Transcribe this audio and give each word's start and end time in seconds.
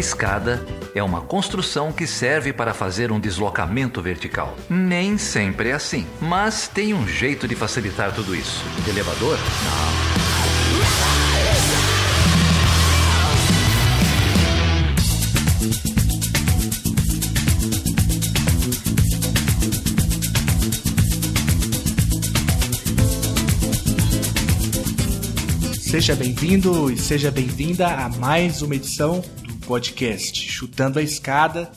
escada 0.00 0.64
é 0.94 1.02
uma 1.02 1.20
construção 1.20 1.92
que 1.92 2.06
serve 2.06 2.52
para 2.52 2.74
fazer 2.74 3.12
um 3.12 3.20
deslocamento 3.20 4.02
vertical. 4.02 4.56
Nem 4.68 5.18
sempre 5.18 5.68
é 5.68 5.72
assim, 5.72 6.06
mas 6.20 6.66
tem 6.66 6.94
um 6.94 7.06
jeito 7.06 7.46
de 7.46 7.54
facilitar 7.54 8.12
tudo 8.12 8.34
isso. 8.34 8.64
De 8.82 8.90
elevador? 8.90 9.36
Não. 9.36 10.20
Seja 25.90 26.14
bem-vindo 26.14 26.90
e 26.90 26.96
seja 26.96 27.32
bem-vinda 27.32 27.88
a 27.88 28.08
mais 28.08 28.62
uma 28.62 28.76
edição 28.76 29.22
podcast 29.70 30.50
Chutando 30.50 30.98
a 30.98 31.02
Escada. 31.02 31.70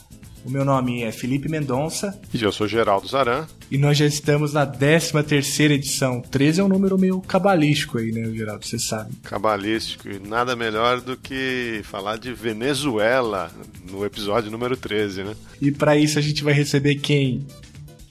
O 0.44 0.50
meu 0.50 0.64
nome 0.64 1.04
é 1.04 1.12
Felipe 1.12 1.48
Mendonça. 1.48 2.20
E 2.34 2.42
eu 2.42 2.50
sou 2.50 2.66
Geraldo 2.66 3.06
Zaran. 3.06 3.46
E 3.70 3.78
nós 3.78 3.96
já 3.96 4.04
estamos 4.04 4.52
na 4.52 4.66
13 4.66 5.22
terceira 5.22 5.74
edição. 5.74 6.20
13 6.20 6.60
é 6.60 6.64
um 6.64 6.68
número 6.68 6.98
meio 6.98 7.20
cabalístico 7.20 7.98
aí, 7.98 8.10
né, 8.10 8.28
Geraldo? 8.34 8.66
Você 8.66 8.80
sabe. 8.80 9.14
Cabalístico. 9.22 10.08
E 10.08 10.18
nada 10.18 10.56
melhor 10.56 11.00
do 11.00 11.16
que 11.16 11.82
falar 11.84 12.18
de 12.18 12.32
Venezuela 12.32 13.48
no 13.88 14.04
episódio 14.04 14.50
número 14.50 14.76
13, 14.76 15.22
né? 15.22 15.36
E 15.62 15.70
para 15.70 15.96
isso 15.96 16.18
a 16.18 16.22
gente 16.22 16.42
vai 16.42 16.52
receber 16.52 16.96
quem? 16.96 17.46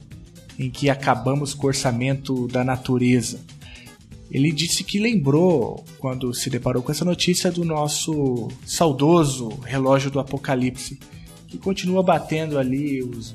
em 0.62 0.70
que 0.70 0.90
acabamos 0.90 1.56
com 1.56 1.66
o 1.66 1.70
orçamento 1.70 2.48
da 2.48 2.64
natureza. 2.64 3.40
Ele 4.30 4.52
disse 4.52 4.84
que 4.84 5.00
lembrou, 5.00 5.84
quando 5.98 6.34
se 6.34 6.50
deparou 6.50 6.84
com 6.84 6.92
essa 6.92 7.04
notícia, 7.04 7.52
do 7.52 7.66
nosso 7.66 8.48
saudoso 8.66 9.50
relógio 9.66 10.12
do 10.12 10.20
apocalipse, 10.20 11.00
que 11.48 11.58
continua 11.58 12.04
batendo 12.04 12.60
ali 12.60 13.04
os, 13.04 13.34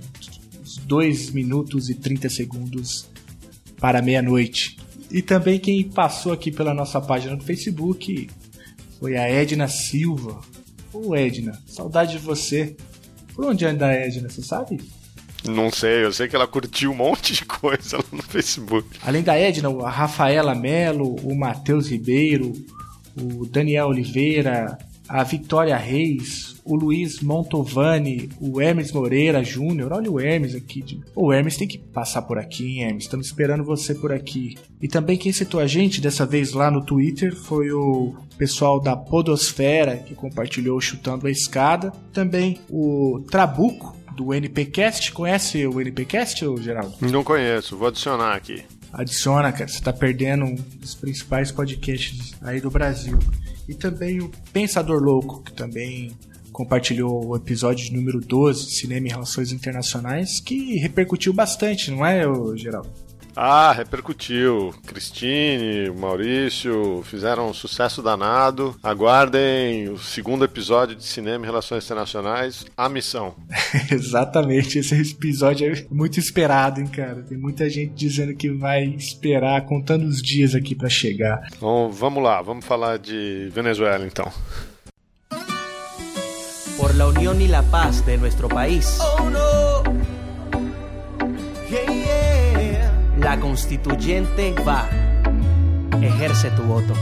2 0.86 1.30
minutos 1.30 1.90
e 1.90 1.94
30 1.94 2.30
segundos 2.30 3.08
para 3.80 4.00
meia-noite. 4.00 4.76
E 5.10 5.20
também 5.20 5.58
quem 5.58 5.82
passou 5.82 6.32
aqui 6.32 6.52
pela 6.52 6.72
nossa 6.72 7.00
página 7.00 7.36
do 7.36 7.42
Facebook 7.42 8.30
foi 9.00 9.16
a 9.16 9.28
Edna 9.28 9.66
Silva. 9.66 10.40
Ô 10.92 11.14
Edna, 11.14 11.60
saudade 11.66 12.12
de 12.12 12.18
você. 12.18 12.76
Por 13.34 13.46
onde 13.46 13.66
anda 13.66 13.86
a 13.86 13.92
Edna, 13.92 14.28
você 14.28 14.42
sabe? 14.42 14.80
Não 15.44 15.70
sei, 15.70 16.04
eu 16.04 16.12
sei 16.12 16.28
que 16.28 16.34
ela 16.34 16.46
curtiu 16.46 16.90
um 16.90 16.96
monte 16.96 17.32
de 17.32 17.44
coisa 17.44 17.98
lá 17.98 18.04
no 18.12 18.22
Facebook. 18.22 18.88
Além 19.02 19.22
da 19.22 19.36
Edna, 19.38 19.68
a 19.84 19.90
Rafaela 19.90 20.54
Melo, 20.54 21.16
o 21.22 21.36
Matheus 21.36 21.88
Ribeiro, 21.88 22.52
o 23.16 23.46
Daniel 23.46 23.88
Oliveira, 23.88 24.76
a 25.08 25.22
Vitória 25.22 25.76
Reis, 25.76 26.56
o 26.64 26.74
Luiz 26.74 27.20
Montovani, 27.20 28.28
o 28.40 28.60
Hermes 28.60 28.90
Moreira 28.90 29.42
Júnior. 29.44 29.92
Olha 29.92 30.10
o 30.10 30.20
Hermes 30.20 30.54
aqui. 30.54 31.00
O 31.14 31.32
Hermes 31.32 31.56
tem 31.56 31.68
que 31.68 31.78
passar 31.78 32.22
por 32.22 32.38
aqui, 32.38 32.78
hein, 32.78 32.82
Hermes? 32.82 33.04
Estamos 33.04 33.26
esperando 33.26 33.64
você 33.64 33.94
por 33.94 34.12
aqui. 34.12 34.56
E 34.82 34.88
também 34.88 35.16
quem 35.16 35.32
citou 35.32 35.60
a 35.60 35.66
gente 35.66 36.00
dessa 36.00 36.26
vez 36.26 36.52
lá 36.52 36.70
no 36.70 36.84
Twitter 36.84 37.34
foi 37.34 37.70
o 37.70 38.14
pessoal 38.36 38.80
da 38.80 38.96
Podosfera 38.96 39.96
que 39.96 40.14
compartilhou 40.14 40.80
chutando 40.80 41.26
a 41.26 41.30
escada. 41.30 41.92
Também 42.12 42.58
o 42.68 43.24
Trabuco 43.30 43.96
do 44.16 44.32
NPcast. 44.32 45.12
Conhece 45.12 45.66
o 45.66 45.80
NPcast, 45.80 46.44
Geraldo? 46.60 46.94
Não 47.00 47.22
conheço, 47.22 47.76
vou 47.76 47.88
adicionar 47.88 48.34
aqui. 48.34 48.64
Adiciona, 48.92 49.52
cara, 49.52 49.68
você 49.68 49.80
tá 49.80 49.92
perdendo 49.92 50.44
um 50.46 50.54
dos 50.54 50.94
principais 50.94 51.52
podcasts 51.52 52.34
aí 52.40 52.60
do 52.60 52.70
Brasil. 52.70 53.18
E 53.68 53.74
também 53.74 54.20
o 54.20 54.30
Pensador 54.52 55.02
Louco, 55.02 55.42
que 55.42 55.52
também 55.52 56.16
compartilhou 56.52 57.26
o 57.26 57.36
episódio 57.36 57.94
número 57.94 58.18
12, 58.18 58.70
Cinema 58.70 59.08
e 59.08 59.10
Relações 59.10 59.52
Internacionais, 59.52 60.40
que 60.40 60.78
repercutiu 60.78 61.34
bastante, 61.34 61.90
não 61.90 62.06
é, 62.06 62.22
Geraldo? 62.56 62.88
Ah, 63.36 63.70
repercutiu. 63.70 64.74
Cristine, 64.86 65.90
Maurício 65.90 67.02
fizeram 67.04 67.50
um 67.50 67.52
sucesso 67.52 68.02
danado. 68.02 68.74
Aguardem 68.82 69.90
o 69.90 69.98
segundo 69.98 70.42
episódio 70.42 70.96
de 70.96 71.04
Cinema 71.04 71.44
e 71.44 71.46
Relações 71.46 71.84
Internacionais, 71.84 72.64
A 72.74 72.88
Missão. 72.88 73.34
Exatamente, 73.92 74.78
esse 74.78 74.94
episódio 74.94 75.70
é 75.70 75.86
muito 75.90 76.18
esperado, 76.18 76.80
hein, 76.80 76.86
cara. 76.86 77.22
Tem 77.22 77.36
muita 77.36 77.68
gente 77.68 77.92
dizendo 77.92 78.34
que 78.34 78.48
vai 78.50 78.84
esperar, 78.84 79.66
contando 79.66 80.06
os 80.06 80.22
dias 80.22 80.54
aqui 80.54 80.74
para 80.74 80.88
chegar. 80.88 81.46
Então, 81.54 81.90
vamos 81.92 82.22
lá, 82.22 82.40
vamos 82.40 82.64
falar 82.64 82.98
de 82.98 83.50
Venezuela 83.52 84.06
então. 84.06 84.32
Por 86.78 86.94
la 86.94 87.06
unión 87.06 87.40
y 87.40 87.48
la 87.48 87.62
paz 87.62 88.04
de 88.04 88.16
nuestro 88.16 88.48
país. 88.48 88.98
Oh 89.00 89.30
no. 89.30 89.82
Yeah, 91.70 91.90
yeah. 91.90 92.05
La 93.26 93.34
constituyente 93.40 94.54
va. 94.64 94.88
Ejerce 96.00 96.48
tu 96.52 96.62
voto. 96.62 96.94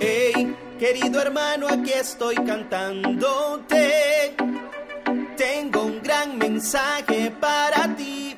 Hey, 0.00 0.54
querido 0.78 1.20
hermano, 1.20 1.66
aquí 1.66 1.90
estoy 1.90 2.36
cantándote. 2.36 4.36
Tengo 5.36 5.82
un 5.82 6.00
gran 6.04 6.38
mensaje 6.38 7.32
para 7.40 7.96
ti. 7.96 8.36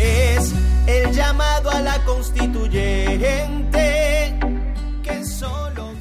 Es 0.00 0.52
el 0.88 1.12
llamado 1.12 1.70
a 1.70 1.80
la 1.82 2.04
constituyente. 2.04 4.29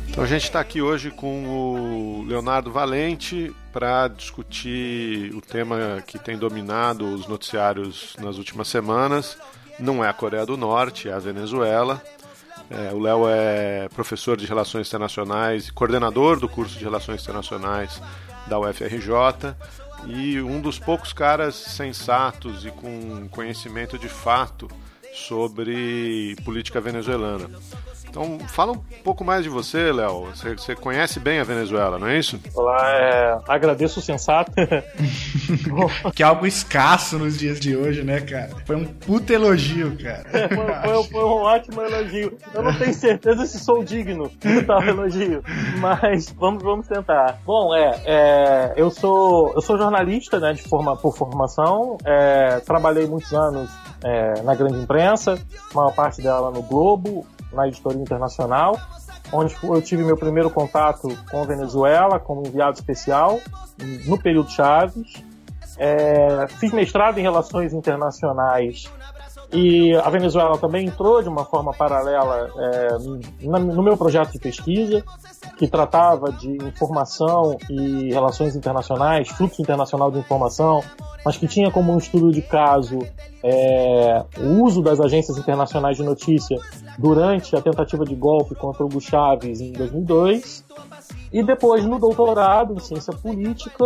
Então 0.09 0.23
a 0.23 0.27
gente 0.27 0.43
está 0.43 0.59
aqui 0.59 0.81
hoje 0.81 1.11
com 1.11 1.45
o 1.45 2.23
Leonardo 2.27 2.71
Valente 2.71 3.55
para 3.71 4.07
discutir 4.07 5.33
o 5.33 5.41
tema 5.41 6.03
que 6.05 6.19
tem 6.19 6.37
dominado 6.37 7.05
os 7.05 7.27
noticiários 7.27 8.15
nas 8.19 8.37
últimas 8.37 8.67
semanas. 8.67 9.37
Não 9.79 10.03
é 10.03 10.09
a 10.09 10.13
Coreia 10.13 10.45
do 10.45 10.57
Norte, 10.57 11.07
é 11.07 11.13
a 11.13 11.19
Venezuela. 11.19 12.01
É, 12.69 12.93
o 12.93 12.99
Léo 12.99 13.27
é 13.27 13.87
professor 13.89 14.35
de 14.35 14.45
Relações 14.45 14.87
Internacionais 14.87 15.67
e 15.67 15.73
coordenador 15.73 16.39
do 16.39 16.49
curso 16.49 16.77
de 16.77 16.83
Relações 16.83 17.21
Internacionais 17.21 18.01
da 18.47 18.59
UFRJ 18.59 19.55
e 20.07 20.41
um 20.41 20.59
dos 20.59 20.77
poucos 20.79 21.13
caras 21.13 21.55
sensatos 21.55 22.65
e 22.65 22.71
com 22.71 23.27
conhecimento 23.29 23.97
de 23.97 24.09
fato 24.09 24.69
sobre 25.13 26.35
política 26.43 26.79
venezuelana. 26.79 27.49
Então, 28.09 28.39
fala 28.47 28.71
um 28.71 28.81
pouco 29.03 29.23
mais 29.23 29.43
de 29.43 29.49
você, 29.49 29.91
Léo. 29.91 30.25
Você, 30.33 30.55
você, 30.55 30.75
conhece 30.75 31.19
bem 31.19 31.39
a 31.39 31.43
Venezuela, 31.43 31.99
não 31.99 32.07
é 32.07 32.17
isso? 32.17 32.39
Olá, 32.55 32.89
é, 32.89 33.37
agradeço 33.47 33.99
o 33.99 34.03
sensato. 34.03 34.51
que 36.15 36.23
é 36.23 36.25
algo 36.25 36.47
escasso 36.47 37.19
nos 37.19 37.37
dias 37.37 37.59
de 37.59 37.77
hoje, 37.77 38.03
né, 38.03 38.19
cara? 38.21 38.49
Foi 38.65 38.75
um 38.75 38.85
puta 38.85 39.33
elogio, 39.33 39.95
cara. 40.01 40.25
É, 40.33 40.47
foi, 40.47 40.65
foi, 40.65 41.03
foi, 41.03 41.23
um 41.23 41.41
ótimo 41.43 41.81
elogio. 41.83 42.37
Eu 42.53 42.63
não 42.63 42.73
tenho 42.77 42.93
certeza 42.93 43.45
se 43.45 43.59
sou 43.59 43.83
digno 43.83 44.31
de 44.39 44.63
tal 44.63 44.83
elogio, 44.83 45.43
mas 45.79 46.29
vamos, 46.31 46.63
vamos 46.63 46.87
tentar. 46.87 47.39
Bom, 47.45 47.75
é, 47.75 48.01
é 48.05 48.73
eu 48.75 48.89
sou 48.89 49.53
eu 49.53 49.61
sou 49.61 49.77
jornalista, 49.77 50.39
né, 50.39 50.53
de 50.53 50.63
forma, 50.63 50.95
por 50.95 51.15
formação. 51.15 51.97
É, 52.03 52.59
trabalhei 52.61 53.05
muitos 53.05 53.33
anos 53.33 53.69
é, 54.03 54.41
na 54.41 54.55
grande 54.55 54.79
imprensa, 54.79 55.37
maior 55.73 55.93
parte 55.93 56.21
dela 56.21 56.49
no 56.49 56.63
Globo, 56.63 57.25
na 57.51 57.67
editoria 57.67 58.01
internacional, 58.01 58.77
onde 59.31 59.55
eu 59.63 59.81
tive 59.81 60.03
meu 60.03 60.17
primeiro 60.17 60.49
contato 60.49 61.07
com 61.29 61.41
a 61.41 61.45
Venezuela 61.45 62.19
como 62.19 62.45
enviado 62.45 62.77
especial 62.77 63.39
no 64.05 64.17
período 64.17 64.49
Chaves. 64.49 65.23
É, 65.77 66.47
fiz 66.59 66.73
mestrado 66.73 67.17
em 67.17 67.21
relações 67.21 67.73
internacionais 67.73 68.91
e 69.51 69.95
a 69.95 70.09
Venezuela 70.09 70.57
também 70.57 70.85
entrou 70.85 71.23
de 71.23 71.29
uma 71.29 71.43
forma 71.43 71.73
paralela 71.73 72.49
é, 72.57 72.97
no 73.41 73.81
meu 73.81 73.97
projeto 73.97 74.31
de 74.31 74.39
pesquisa, 74.39 75.03
que 75.57 75.67
tratava 75.67 76.31
de 76.31 76.51
informação 76.67 77.57
e 77.69 78.13
relações 78.13 78.55
internacionais, 78.55 79.27
fluxo 79.29 79.61
internacional 79.61 80.11
de 80.11 80.19
informação, 80.19 80.83
mas 81.25 81.35
que 81.35 81.47
tinha 81.47 81.71
como 81.71 81.91
um 81.91 81.97
estudo 81.97 82.31
de 82.31 82.41
caso 82.41 82.99
é, 83.43 84.23
o 84.37 84.63
uso 84.63 84.81
das 84.81 84.99
agências 84.99 85.37
internacionais 85.37 85.97
de 85.97 86.03
notícia 86.03 86.57
durante 86.97 87.55
a 87.55 87.61
tentativa 87.61 88.05
de 88.05 88.15
golpe 88.15 88.53
contra 88.53 88.85
Hugo 88.85 89.01
Chávez 89.01 89.61
em 89.61 89.71
2002. 89.71 90.63
E 91.31 91.43
depois, 91.43 91.85
no 91.85 91.99
doutorado 91.99 92.73
em 92.73 92.79
ciência 92.79 93.13
política, 93.13 93.85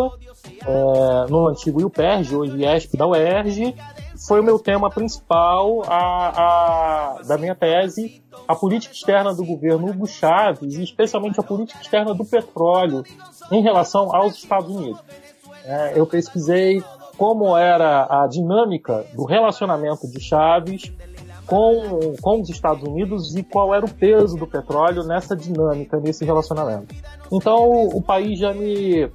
é, 0.65 1.29
no 1.29 1.47
antigo 1.47 1.81
IUPERJ, 1.81 2.35
hoje 2.35 2.57
IESP 2.57 2.97
da 2.97 3.05
UERJ, 3.05 3.75
foi 4.27 4.39
o 4.39 4.43
meu 4.43 4.57
tema 4.57 4.89
principal 4.89 5.83
a, 5.85 7.17
a, 7.17 7.21
da 7.23 7.37
minha 7.37 7.53
tese, 7.53 8.23
a 8.47 8.55
política 8.55 8.93
externa 8.93 9.33
do 9.33 9.43
governo 9.43 9.89
Hugo 9.89 10.07
Chávez, 10.07 10.75
e 10.75 10.83
especialmente 10.83 11.39
a 11.39 11.43
política 11.43 11.81
externa 11.81 12.13
do 12.13 12.23
petróleo 12.23 13.03
em 13.51 13.61
relação 13.61 14.15
aos 14.15 14.35
Estados 14.35 14.73
Unidos. 14.73 15.01
É, 15.65 15.99
eu 15.99 16.05
pesquisei 16.05 16.81
como 17.17 17.55
era 17.55 18.23
a 18.23 18.27
dinâmica 18.27 19.05
do 19.13 19.25
relacionamento 19.25 20.09
de 20.09 20.19
Chaves 20.19 20.91
com, 21.45 22.15
com 22.21 22.41
os 22.41 22.49
Estados 22.49 22.83
Unidos 22.83 23.35
e 23.35 23.43
qual 23.43 23.73
era 23.73 23.85
o 23.85 23.93
peso 23.93 24.37
do 24.37 24.47
petróleo 24.47 25.03
nessa 25.03 25.35
dinâmica, 25.35 25.99
nesse 25.99 26.25
relacionamento. 26.25 26.95
Então 27.31 27.69
o, 27.69 27.97
o 27.97 28.01
país 28.01 28.39
já 28.39 28.53
me, 28.53 29.09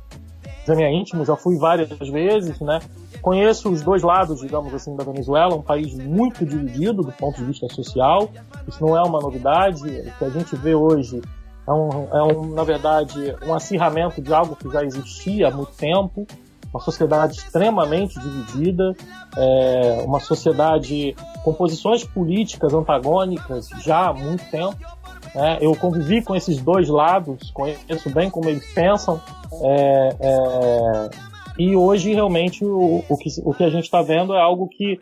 já 0.66 0.74
me 0.74 0.82
é 0.82 0.92
íntimo, 0.92 1.24
já 1.24 1.34
fui 1.34 1.56
várias 1.56 1.88
vezes, 1.98 2.60
né? 2.60 2.80
Conheço 3.22 3.70
os 3.70 3.82
dois 3.82 4.02
lados, 4.02 4.40
digamos 4.40 4.72
assim, 4.72 4.94
da 4.96 5.04
Venezuela, 5.04 5.54
um 5.54 5.62
país 5.62 5.94
muito 5.94 6.44
dividido 6.44 7.02
do 7.02 7.12
ponto 7.12 7.36
de 7.36 7.44
vista 7.44 7.68
social. 7.68 8.30
Isso 8.66 8.84
não 8.84 8.96
é 8.96 9.02
uma 9.02 9.20
novidade. 9.20 9.82
O 9.82 10.18
que 10.18 10.24
a 10.24 10.30
gente 10.30 10.54
vê 10.56 10.74
hoje 10.74 11.20
é, 11.66 11.72
um, 11.72 12.08
é 12.12 12.22
um, 12.22 12.54
na 12.54 12.64
verdade, 12.64 13.36
um 13.46 13.52
acirramento 13.52 14.22
de 14.22 14.32
algo 14.32 14.56
que 14.56 14.70
já 14.70 14.82
existia 14.84 15.48
há 15.48 15.50
muito 15.50 15.72
tempo. 15.72 16.26
Uma 16.72 16.80
sociedade 16.80 17.38
extremamente 17.38 18.18
dividida, 18.20 18.94
é, 19.36 20.02
uma 20.04 20.20
sociedade 20.20 21.16
com 21.42 21.54
posições 21.54 22.04
políticas 22.04 22.74
antagônicas 22.74 23.68
já 23.80 24.08
há 24.08 24.12
muito 24.12 24.44
tempo. 24.50 24.76
É, 25.34 25.64
eu 25.64 25.74
convivi 25.76 26.22
com 26.22 26.36
esses 26.36 26.60
dois 26.60 26.88
lados, 26.88 27.50
conheço 27.52 28.10
bem 28.10 28.30
como 28.30 28.48
eles 28.48 28.70
pensam. 28.74 29.20
É, 29.62 30.16
é 30.20 31.10
e 31.58 31.74
hoje, 31.76 32.14
realmente, 32.14 32.64
o, 32.64 33.04
o, 33.08 33.16
que, 33.16 33.28
o 33.44 33.52
que 33.52 33.64
a 33.64 33.70
gente 33.70 33.84
está 33.84 34.00
vendo 34.00 34.34
é 34.34 34.40
algo 34.40 34.68
que 34.68 34.98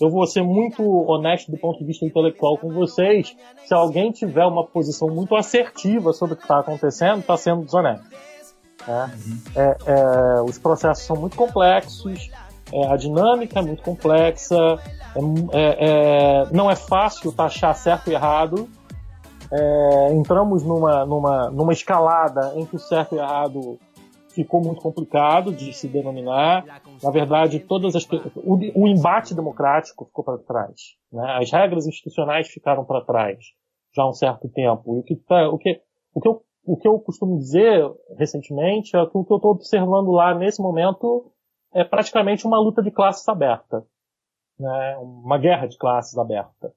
eu 0.00 0.10
vou 0.10 0.26
ser 0.26 0.42
muito 0.42 0.82
honesto 0.82 1.50
do 1.50 1.58
ponto 1.58 1.78
de 1.78 1.84
vista 1.84 2.04
intelectual 2.04 2.58
com 2.58 2.72
vocês. 2.72 3.36
Se 3.64 3.74
alguém 3.74 4.10
tiver 4.10 4.44
uma 4.44 4.66
posição 4.66 5.08
muito 5.08 5.36
assertiva 5.36 6.12
sobre 6.12 6.34
o 6.34 6.36
que 6.36 6.42
está 6.42 6.60
acontecendo, 6.60 7.20
está 7.20 7.36
sendo 7.36 7.64
desonesto. 7.64 8.04
Né? 8.88 9.12
É, 9.54 9.76
é, 9.86 10.42
os 10.42 10.58
processos 10.58 11.04
são 11.04 11.16
muito 11.16 11.36
complexos, 11.36 12.30
é, 12.72 12.86
a 12.86 12.96
dinâmica 12.96 13.58
é 13.58 13.62
muito 13.62 13.82
complexa, 13.82 14.56
é, 14.56 15.20
é, 15.52 15.76
é, 15.80 16.46
não 16.50 16.70
é 16.70 16.76
fácil 16.76 17.30
taxar 17.32 17.74
certo 17.76 18.10
e 18.10 18.14
errado. 18.14 18.68
entramos 20.12 20.62
numa, 20.62 21.04
numa, 21.04 21.50
numa 21.50 21.72
escalada 21.72 22.52
em 22.56 22.64
que 22.64 22.76
o 22.76 22.78
certo 22.78 23.14
e 23.14 23.18
errado 23.18 23.78
ficou 24.34 24.62
muito 24.62 24.80
complicado 24.80 25.52
de 25.52 25.72
se 25.72 25.88
denominar. 25.88 26.82
Na 27.02 27.10
verdade, 27.10 27.60
todas 27.60 27.96
as 27.96 28.06
o, 28.36 28.56
o 28.74 28.88
embate 28.88 29.34
democrático 29.34 30.06
ficou 30.06 30.24
para 30.24 30.38
trás. 30.38 30.96
Né? 31.12 31.38
As 31.40 31.50
regras 31.50 31.86
institucionais 31.86 32.48
ficaram 32.48 32.84
para 32.84 33.04
trás 33.04 33.38
já 33.94 34.02
há 34.02 34.08
um 34.08 34.12
certo 34.12 34.48
tempo. 34.48 34.96
E 34.96 35.00
o 35.00 35.02
que, 35.02 35.16
tá, 35.16 35.48
o 35.48 35.58
que, 35.58 35.80
o 36.14 36.20
que, 36.20 36.28
eu, 36.28 36.42
o 36.64 36.76
que 36.76 36.88
eu 36.88 36.98
costumo 37.00 37.38
dizer 37.38 37.84
recentemente 38.16 38.96
é 38.96 39.04
que 39.06 39.16
o 39.16 39.24
que 39.24 39.32
eu 39.32 39.36
estou 39.36 39.50
observando 39.50 40.10
lá 40.10 40.34
nesse 40.34 40.62
momento 40.62 41.32
é 41.72 41.84
praticamente 41.84 42.46
uma 42.46 42.58
luta 42.58 42.82
de 42.82 42.90
classes 42.90 43.28
aberta. 43.28 43.84
Né? 44.58 44.96
Uma 44.98 45.38
guerra 45.38 45.66
de 45.66 45.76
classes 45.76 46.16
aberta. 46.16 46.72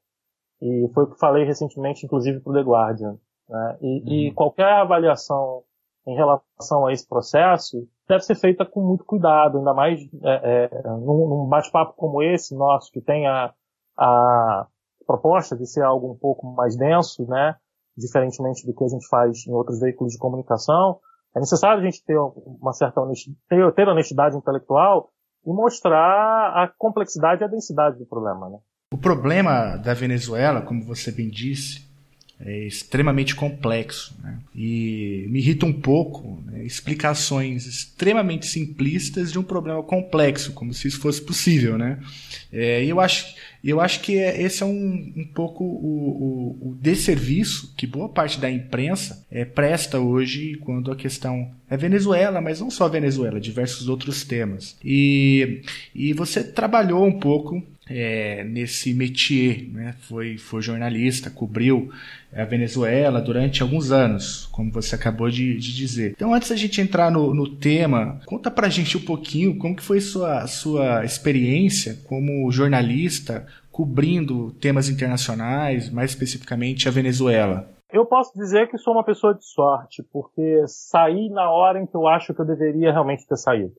E 0.61 0.89
foi 0.93 1.03
o 1.03 1.07
que 1.11 1.19
falei 1.19 1.43
recentemente, 1.43 2.05
inclusive, 2.05 2.39
para 2.39 2.51
o 2.51 2.55
The 2.55 2.61
Guardian. 2.61 3.19
Né? 3.49 3.77
E, 3.81 3.85
uhum. 3.85 4.07
e 4.07 4.31
qualquer 4.31 4.71
avaliação 4.71 5.63
em 6.05 6.15
relação 6.15 6.85
a 6.85 6.91
esse 6.91 7.07
processo 7.07 7.87
deve 8.07 8.23
ser 8.23 8.35
feita 8.35 8.65
com 8.65 8.81
muito 8.81 9.05
cuidado, 9.05 9.57
ainda 9.57 9.73
mais 9.73 9.99
é, 10.23 10.69
é, 10.73 10.83
num, 10.83 11.47
bate-papo 11.47 11.93
como 11.95 12.21
esse 12.21 12.55
nosso, 12.55 12.91
que 12.91 13.01
tem 13.01 13.27
a, 13.27 13.53
a 13.97 14.67
proposta 15.07 15.55
de 15.55 15.65
ser 15.65 15.83
algo 15.83 16.11
um 16.11 16.17
pouco 16.17 16.45
mais 16.53 16.75
denso, 16.75 17.25
né, 17.27 17.55
diferentemente 17.97 18.65
do 18.65 18.73
que 18.73 18.83
a 18.83 18.87
gente 18.87 19.07
faz 19.07 19.47
em 19.47 19.53
outros 19.53 19.79
veículos 19.79 20.13
de 20.13 20.19
comunicação. 20.19 20.99
É 21.35 21.39
necessário 21.39 21.81
a 21.81 21.83
gente 21.83 22.03
ter 22.03 22.17
uma 22.17 22.73
certa 22.73 23.01
honestidade, 23.01 23.75
ter 23.75 23.87
honestidade 23.87 24.37
intelectual 24.37 25.09
e 25.45 25.51
mostrar 25.51 26.53
a 26.55 26.71
complexidade 26.77 27.41
e 27.41 27.45
a 27.45 27.47
densidade 27.47 27.97
do 27.97 28.05
problema. 28.05 28.49
Né? 28.49 28.57
O 28.93 28.97
problema 28.97 29.77
da 29.77 29.93
Venezuela, 29.93 30.61
como 30.61 30.85
você 30.85 31.11
bem 31.11 31.29
disse, 31.29 31.92
é 32.45 32.65
extremamente 32.65 33.35
complexo. 33.35 34.13
Né? 34.21 34.37
E 34.55 35.25
me 35.29 35.39
irrita 35.39 35.65
um 35.65 35.73
pouco 35.73 36.43
né? 36.45 36.63
explicações 36.65 37.65
extremamente 37.65 38.45
simplistas 38.45 39.31
de 39.31 39.39
um 39.39 39.43
problema 39.43 39.81
complexo, 39.81 40.51
como 40.53 40.73
se 40.73 40.87
isso 40.87 40.99
fosse 40.99 41.21
possível. 41.21 41.77
Né? 41.77 41.99
É, 42.51 42.83
eu, 42.85 42.99
acho, 42.99 43.33
eu 43.69 43.79
acho 43.79 44.01
que 44.01 44.17
é, 44.17 44.41
esse 44.41 44.61
é 44.61 44.65
um, 44.65 45.13
um 45.15 45.25
pouco 45.33 45.63
o, 45.63 46.57
o, 46.61 46.69
o 46.69 46.75
desserviço 46.81 47.73
que 47.77 47.87
boa 47.87 48.09
parte 48.09 48.39
da 48.39 48.51
imprensa 48.51 49.25
é, 49.31 49.45
presta 49.45 49.99
hoje 49.99 50.55
quando 50.61 50.91
a 50.91 50.95
questão 50.95 51.49
é 51.69 51.77
Venezuela, 51.77 52.41
mas 52.41 52.59
não 52.59 52.69
só 52.69 52.89
Venezuela, 52.89 53.39
diversos 53.39 53.87
outros 53.87 54.23
temas. 54.23 54.77
E, 54.83 55.61
e 55.95 56.13
você 56.13 56.43
trabalhou 56.43 57.05
um 57.05 57.19
pouco 57.19 57.63
é, 57.89 58.43
nesse 58.43 58.93
métier, 58.93 59.67
né? 59.71 59.95
foi, 60.01 60.37
foi 60.37 60.61
jornalista, 60.61 61.29
cobriu 61.29 61.91
a 62.35 62.45
Venezuela 62.45 63.21
durante 63.21 63.61
alguns 63.61 63.91
anos, 63.91 64.47
como 64.51 64.71
você 64.71 64.95
acabou 64.95 65.29
de, 65.29 65.57
de 65.57 65.75
dizer. 65.75 66.13
Então, 66.15 66.33
antes 66.33 66.49
da 66.49 66.55
gente 66.55 66.81
entrar 66.81 67.11
no, 67.11 67.33
no, 67.33 67.47
tema, 67.47 68.19
conta 68.25 68.49
pra 68.49 68.69
gente 68.69 68.97
um 68.97 69.01
pouquinho 69.01 69.55
como 69.57 69.75
que 69.75 69.83
foi 69.83 70.01
sua, 70.01 70.47
sua 70.47 71.05
experiência 71.05 71.99
como 72.05 72.51
jornalista 72.51 73.45
cobrindo 73.73 74.53
temas 74.53 74.87
internacionais, 74.87 75.89
mais 75.89 76.11
especificamente 76.11 76.87
a 76.87 76.91
Venezuela. 76.91 77.67
Eu 77.91 78.05
posso 78.05 78.31
dizer 78.37 78.69
que 78.69 78.77
sou 78.77 78.93
uma 78.93 79.03
pessoa 79.03 79.33
de 79.33 79.43
sorte, 79.43 80.03
porque 80.13 80.63
saí 80.67 81.29
na 81.29 81.51
hora 81.51 81.81
em 81.81 81.87
que 81.87 81.95
eu 81.95 82.07
acho 82.07 82.33
que 82.33 82.39
eu 82.39 82.45
deveria 82.45 82.91
realmente 82.91 83.27
ter 83.27 83.35
saído. 83.35 83.73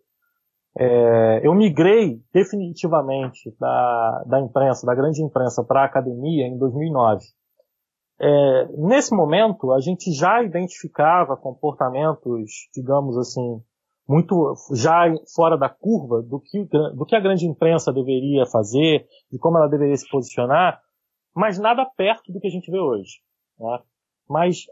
É, 0.76 1.40
eu 1.44 1.54
migrei 1.54 2.20
definitivamente 2.32 3.54
da, 3.60 4.24
da 4.26 4.40
imprensa, 4.40 4.84
da 4.84 4.94
grande 4.94 5.22
imprensa, 5.22 5.62
para 5.62 5.82
a 5.82 5.86
academia 5.86 6.46
em 6.46 6.58
2009. 6.58 7.24
É, 8.20 8.68
nesse 8.76 9.14
momento, 9.14 9.72
a 9.72 9.80
gente 9.80 10.12
já 10.12 10.42
identificava 10.42 11.36
comportamentos, 11.36 12.68
digamos 12.74 13.16
assim, 13.16 13.62
muito 14.08 14.54
já 14.75 15.04
fora 15.34 15.56
da 15.56 15.68
curva 15.68 16.23
do 16.23 16.40
que, 16.40 16.64
do 16.64 17.06
que 17.06 17.16
a 17.16 17.20
grande 17.20 17.46
imprensa 17.46 17.92
deveria 17.92 18.46
fazer, 18.46 19.06
de 19.30 19.38
como 19.38 19.56
ela 19.56 19.68
deveria 19.68 19.96
se 19.96 20.08
posicionar, 20.08 20.80
mas 21.34 21.58
nada 21.58 21.84
perto 21.96 22.32
do 22.32 22.40
que 22.40 22.46
a 22.46 22.50
gente 22.50 22.70
vê 22.70 22.78
hoje. 22.78 23.20
Né? 23.58 23.78
Mas 24.28 24.66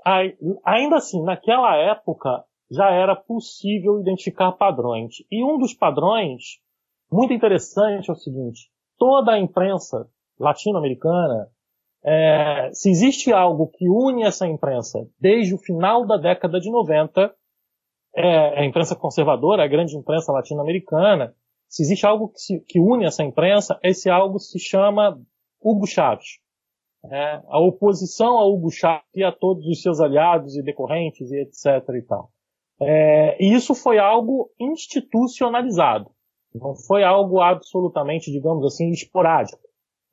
ainda 0.65 0.97
assim, 0.97 1.23
naquela 1.23 1.77
época, 1.77 2.45
já 2.71 2.91
era 2.91 3.15
possível 3.15 4.01
identificar 4.01 4.53
padrões. 4.53 5.17
E 5.31 5.45
um 5.45 5.59
dos 5.59 5.75
padrões 5.75 6.59
muito 7.11 7.33
interessante 7.35 8.09
é 8.09 8.13
o 8.13 8.17
seguinte: 8.17 8.71
toda 8.99 9.33
a 9.33 9.39
imprensa 9.39 10.09
latino-americana, 10.39 11.49
é, 12.05 12.71
se 12.73 12.91
existe 12.91 13.33
algo 13.33 13.69
que 13.69 13.89
une 13.89 14.25
essa 14.25 14.47
imprensa 14.47 15.07
desde 15.21 15.55
o 15.55 15.59
final 15.59 16.07
da 16.07 16.17
década 16.17 16.59
de 16.59 16.71
90, 16.71 17.33
é 18.15 18.61
a 18.61 18.65
imprensa 18.65 18.95
conservadora, 18.95 19.65
a 19.65 19.69
grande 19.69 19.97
imprensa 19.97 20.33
latino-americana, 20.33 21.35
se 21.69 21.83
existe 21.83 22.05
algo 22.07 22.29
que, 22.29 22.39
se, 22.39 22.61
que, 22.61 22.79
une 22.79 23.07
essa 23.07 23.25
imprensa, 23.25 23.79
esse 23.83 24.11
algo 24.11 24.39
se 24.39 24.59
chama 24.59 25.19
Hugo 25.61 25.87
Chávez. 25.87 26.39
É, 27.05 27.43
a 27.49 27.59
oposição 27.59 28.39
a 28.39 28.47
Hugo 28.47 28.71
Chávez 28.71 29.03
e 29.15 29.25
a 29.25 29.33
todos 29.33 29.67
os 29.67 29.81
seus 29.81 29.99
aliados 29.99 30.57
e 30.57 30.63
decorrentes 30.63 31.31
e 31.33 31.41
etc 31.41 31.89
e 31.97 32.03
tal. 32.03 32.31
É, 32.81 33.43
e 33.43 33.55
isso 33.55 33.75
foi 33.75 33.99
algo 33.99 34.51
institucionalizado. 34.61 36.11
Não 36.55 36.75
foi 36.75 37.03
algo 37.03 37.41
absolutamente, 37.41 38.31
digamos 38.31 38.65
assim, 38.67 38.91
esporádico. 38.91 39.63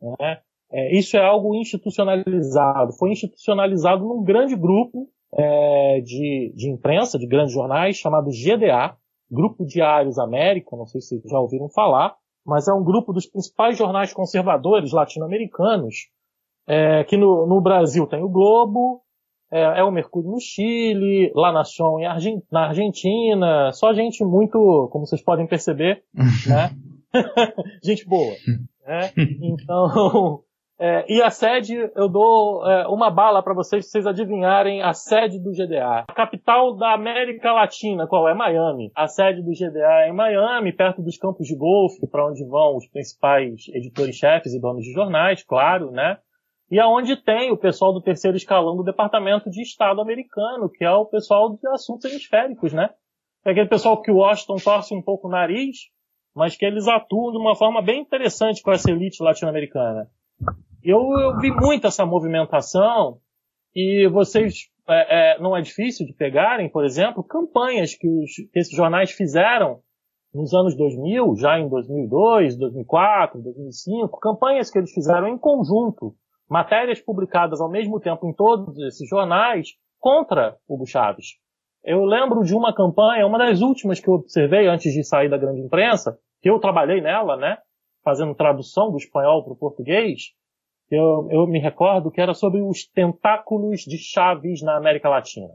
Né? 0.02 0.42
É, 0.72 0.96
isso 0.98 1.18
é 1.18 1.22
algo 1.22 1.54
institucionalizado. 1.56 2.94
Foi 2.94 3.12
institucionalizado 3.12 4.06
num 4.06 4.24
grande 4.24 4.56
grupo 4.56 5.10
é, 5.34 6.02
de, 6.02 6.54
de 6.56 6.70
imprensa, 6.70 7.18
de 7.18 7.28
grandes 7.28 7.54
jornais, 7.54 7.98
chamado 7.98 8.30
GDA, 8.30 8.96
Grupo 9.32 9.66
Diários 9.66 10.18
América, 10.18 10.76
não 10.76 10.88
sei 10.88 11.02
se 11.02 11.10
vocês 11.10 11.32
já 11.32 11.40
ouviram 11.40 11.70
falar, 11.70 12.16
mas 12.46 12.68
é 12.68 12.74
um 12.74 12.84
grupo 12.84 13.14
dos 13.14 13.28
principais 13.28 13.78
jornais 13.78 14.12
conservadores 14.12 14.92
latino-americanos, 14.92 16.10
é, 16.68 17.04
que 17.04 17.16
no, 17.16 17.46
no, 17.46 17.62
Brasil 17.62 18.08
tem 18.08 18.24
o 18.24 18.30
Globo, 18.30 19.02
é, 19.52 19.80
é, 19.80 19.84
o 19.84 19.92
Mercúrio 19.92 20.32
no 20.32 20.40
Chile, 20.40 21.32
La 21.36 21.52
Nación 21.52 22.02
na 22.52 22.68
Argentina, 22.68 23.72
só 23.72 23.94
gente 23.94 24.24
muito, 24.24 24.90
como 24.92 25.06
vocês 25.06 25.22
podem 25.22 25.48
perceber, 25.48 26.04
né? 26.48 26.72
gente 27.84 28.08
boa. 28.08 28.34
Né? 28.86 29.12
Então, 29.42 30.44
é, 30.82 31.06
e 31.10 31.22
a 31.22 31.30
sede, 31.30 31.76
eu 31.94 32.08
dou 32.08 32.66
é, 32.66 32.88
uma 32.88 33.12
bala 33.12 33.44
para 33.44 33.54
vocês, 33.54 33.84
pra 33.84 33.92
vocês 33.92 34.08
adivinharem 34.08 34.82
a 34.82 34.94
sede 34.94 35.38
do 35.38 35.52
GDA. 35.52 36.06
A 36.08 36.14
capital 36.14 36.74
da 36.78 36.94
América 36.94 37.52
Latina, 37.52 38.08
qual 38.08 38.30
é? 38.30 38.34
Miami. 38.34 38.90
A 38.96 39.06
sede 39.06 39.42
do 39.42 39.52
GDA 39.52 40.06
é 40.06 40.10
em 40.10 40.14
Miami, 40.14 40.72
perto 40.72 41.02
dos 41.02 41.18
campos 41.18 41.48
de 41.48 41.56
golfe, 41.58 42.08
para 42.08 42.26
onde 42.26 42.48
vão 42.48 42.78
os 42.78 42.88
principais 42.88 43.68
editores-chefes 43.74 44.54
e 44.54 44.62
donos 44.62 44.86
de 44.86 44.94
jornais, 44.94 45.44
claro, 45.44 45.92
né? 45.92 46.18
E 46.72 46.80
aonde 46.80 47.18
tem 47.18 47.52
o 47.52 47.58
pessoal 47.58 47.92
do 47.92 48.02
terceiro 48.02 48.38
escalão 48.38 48.78
do 48.78 48.84
Departamento 48.84 49.50
de 49.50 49.62
Estado 49.62 50.00
americano, 50.00 50.70
que 50.70 50.86
é 50.86 50.92
o 50.92 51.06
pessoal 51.06 51.58
de 51.58 51.68
assuntos 51.74 52.10
hemisféricos, 52.10 52.72
né? 52.72 52.90
É 53.46 53.52
aquele 53.52 53.68
pessoal 53.68 54.02
que 54.02 54.12
o 54.12 54.18
Washington 54.18 54.56
torce 54.64 54.96
um 54.96 55.02
pouco 55.02 55.28
o 55.28 55.32
nariz, 55.32 55.90
mas 56.34 56.56
que 56.56 56.66
eles 56.66 56.88
atuam 56.88 57.34
de 57.34 57.38
uma 57.38 57.56
forma 57.56 57.82
bem 57.82 58.00
interessante 58.00 58.62
com 58.62 58.72
essa 58.72 58.90
elite 58.90 59.22
latino-americana. 59.22 60.08
Eu, 60.84 61.00
eu 61.20 61.38
vi 61.40 61.52
muito 61.52 61.88
essa 61.88 62.06
movimentação 62.06 63.20
e 63.76 64.08
vocês 64.08 64.70
é, 64.88 65.36
é, 65.36 65.40
não 65.40 65.56
é 65.56 65.62
difícil 65.62 66.06
de 66.06 66.14
pegarem, 66.14 66.70
por 66.70 66.84
exemplo, 66.84 67.24
campanhas 67.24 67.94
que, 67.96 68.08
os, 68.08 68.34
que 68.52 68.60
esses 68.60 68.76
jornais 68.76 69.12
fizeram 69.12 69.82
nos 70.34 70.54
anos 70.54 70.76
2000, 70.76 71.36
já 71.38 71.60
em 71.60 71.68
2002, 71.68 72.58
2004, 72.58 73.42
2005, 73.42 74.20
campanhas 74.20 74.70
que 74.70 74.78
eles 74.78 74.92
fizeram 74.92 75.28
em 75.28 75.38
conjunto, 75.38 76.16
matérias 76.50 77.02
publicadas 77.02 77.60
ao 77.60 77.70
mesmo 77.70 78.00
tempo 78.00 78.28
em 78.28 78.34
todos 78.34 78.78
esses 78.80 79.08
jornais 79.08 79.70
contra 80.00 80.58
Hugo 80.68 80.86
Chaves. 80.86 81.38
Eu 81.84 82.04
lembro 82.06 82.44
de 82.44 82.54
uma 82.56 82.74
campanha, 82.74 83.26
uma 83.26 83.38
das 83.38 83.62
últimas 83.62 84.00
que 84.00 84.10
eu 84.10 84.16
observei 84.16 84.68
antes 84.68 84.94
de 84.94 85.04
sair 85.04 85.30
da 85.30 85.38
grande 85.38 85.62
imprensa, 85.62 86.18
que 86.42 86.50
eu 86.50 86.60
trabalhei 86.60 87.02
nela, 87.02 87.36
né, 87.36 87.58
fazendo 88.04 88.36
tradução 88.36 88.92
do 88.92 88.98
espanhol 88.98 89.44
para 89.44 89.54
o 89.54 89.58
português, 89.58 90.34
eu, 90.92 91.28
eu 91.32 91.48
me 91.48 91.60
recordo 91.60 92.12
que 92.12 92.22
era 92.22 92.34
sobre 92.34 92.62
os 92.62 92.86
tentáculos 92.88 93.82
de 93.82 93.98
Chaves 93.98 94.62
na 94.62 94.76
América 94.76 95.10
Latina. 95.10 95.54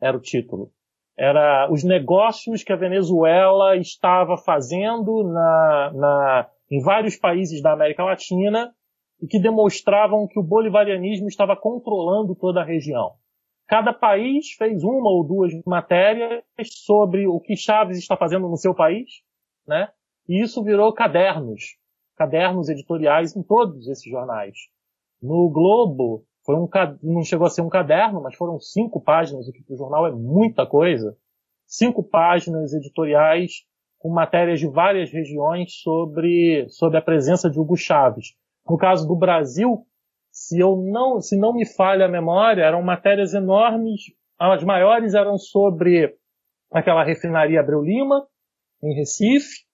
Era 0.00 0.16
o 0.16 0.20
título. 0.20 0.70
Era 1.18 1.68
os 1.70 1.82
negócios 1.82 2.62
que 2.62 2.72
a 2.72 2.76
Venezuela 2.76 3.76
estava 3.76 4.36
fazendo 4.36 5.24
na, 5.24 5.92
na, 5.94 6.50
em 6.70 6.82
vários 6.82 7.16
países 7.16 7.62
da 7.62 7.72
América 7.72 8.04
Latina 8.04 8.72
e 9.20 9.26
que 9.26 9.40
demonstravam 9.40 10.28
que 10.28 10.38
o 10.38 10.42
bolivarianismo 10.42 11.26
estava 11.26 11.56
controlando 11.56 12.34
toda 12.34 12.60
a 12.60 12.64
região. 12.64 13.14
Cada 13.66 13.92
país 13.92 14.52
fez 14.52 14.84
uma 14.84 15.10
ou 15.10 15.26
duas 15.26 15.52
matérias 15.66 16.44
sobre 16.84 17.26
o 17.26 17.40
que 17.40 17.56
Chaves 17.56 17.98
está 17.98 18.16
fazendo 18.16 18.48
no 18.48 18.56
seu 18.56 18.74
país, 18.74 19.22
né? 19.66 19.88
E 20.28 20.42
isso 20.42 20.62
virou 20.62 20.92
cadernos, 20.92 21.76
cadernos 22.16 22.68
editoriais 22.68 23.34
em 23.34 23.42
todos 23.42 23.88
esses 23.88 24.08
jornais. 24.08 24.56
No 25.26 25.50
Globo, 25.50 26.24
foi 26.44 26.54
um, 26.54 26.68
não 27.02 27.24
chegou 27.24 27.48
a 27.48 27.50
ser 27.50 27.62
um 27.62 27.68
caderno, 27.68 28.22
mas 28.22 28.36
foram 28.36 28.60
cinco 28.60 29.00
páginas, 29.00 29.48
o 29.48 29.52
que 29.52 29.64
para 29.64 29.74
o 29.74 29.76
jornal 29.76 30.06
é 30.06 30.12
muita 30.12 30.64
coisa. 30.64 31.16
Cinco 31.66 32.04
páginas 32.04 32.72
editoriais 32.72 33.64
com 33.98 34.08
matérias 34.08 34.60
de 34.60 34.68
várias 34.68 35.10
regiões 35.10 35.80
sobre, 35.82 36.68
sobre 36.68 36.98
a 36.98 37.02
presença 37.02 37.50
de 37.50 37.58
Hugo 37.58 37.76
Chaves. 37.76 38.36
No 38.68 38.76
caso 38.76 39.08
do 39.08 39.16
Brasil, 39.16 39.84
se 40.30 40.60
eu 40.60 40.76
não, 40.76 41.20
se 41.20 41.36
não 41.36 41.52
me 41.52 41.66
falha 41.66 42.06
a 42.06 42.10
memória, 42.10 42.62
eram 42.62 42.82
matérias 42.82 43.34
enormes. 43.34 44.02
As 44.38 44.62
maiores 44.62 45.14
eram 45.14 45.36
sobre 45.38 46.14
aquela 46.70 47.02
refinaria 47.02 47.58
Abreu 47.58 47.82
Lima, 47.82 48.24
em 48.80 48.94
Recife, 48.94 49.64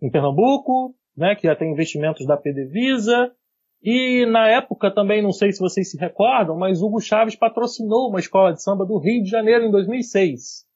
em 0.00 0.08
Pernambuco, 0.08 0.94
né, 1.16 1.34
que 1.34 1.48
já 1.48 1.56
tem 1.56 1.72
investimentos 1.72 2.24
da 2.26 2.36
PDVSA, 2.36 3.32
e 3.82 4.26
na 4.26 4.48
época 4.48 4.90
também, 4.90 5.22
não 5.22 5.32
sei 5.32 5.52
se 5.52 5.60
vocês 5.60 5.90
se 5.90 5.96
recordam, 5.96 6.56
mas 6.56 6.82
Hugo 6.82 7.00
Chaves 7.00 7.34
patrocinou 7.34 8.08
uma 8.08 8.20
escola 8.20 8.52
de 8.52 8.62
samba 8.62 8.84
do 8.84 8.98
Rio 8.98 9.22
de 9.22 9.30
Janeiro 9.30 9.64
em 9.64 9.70
2006, 9.70 10.66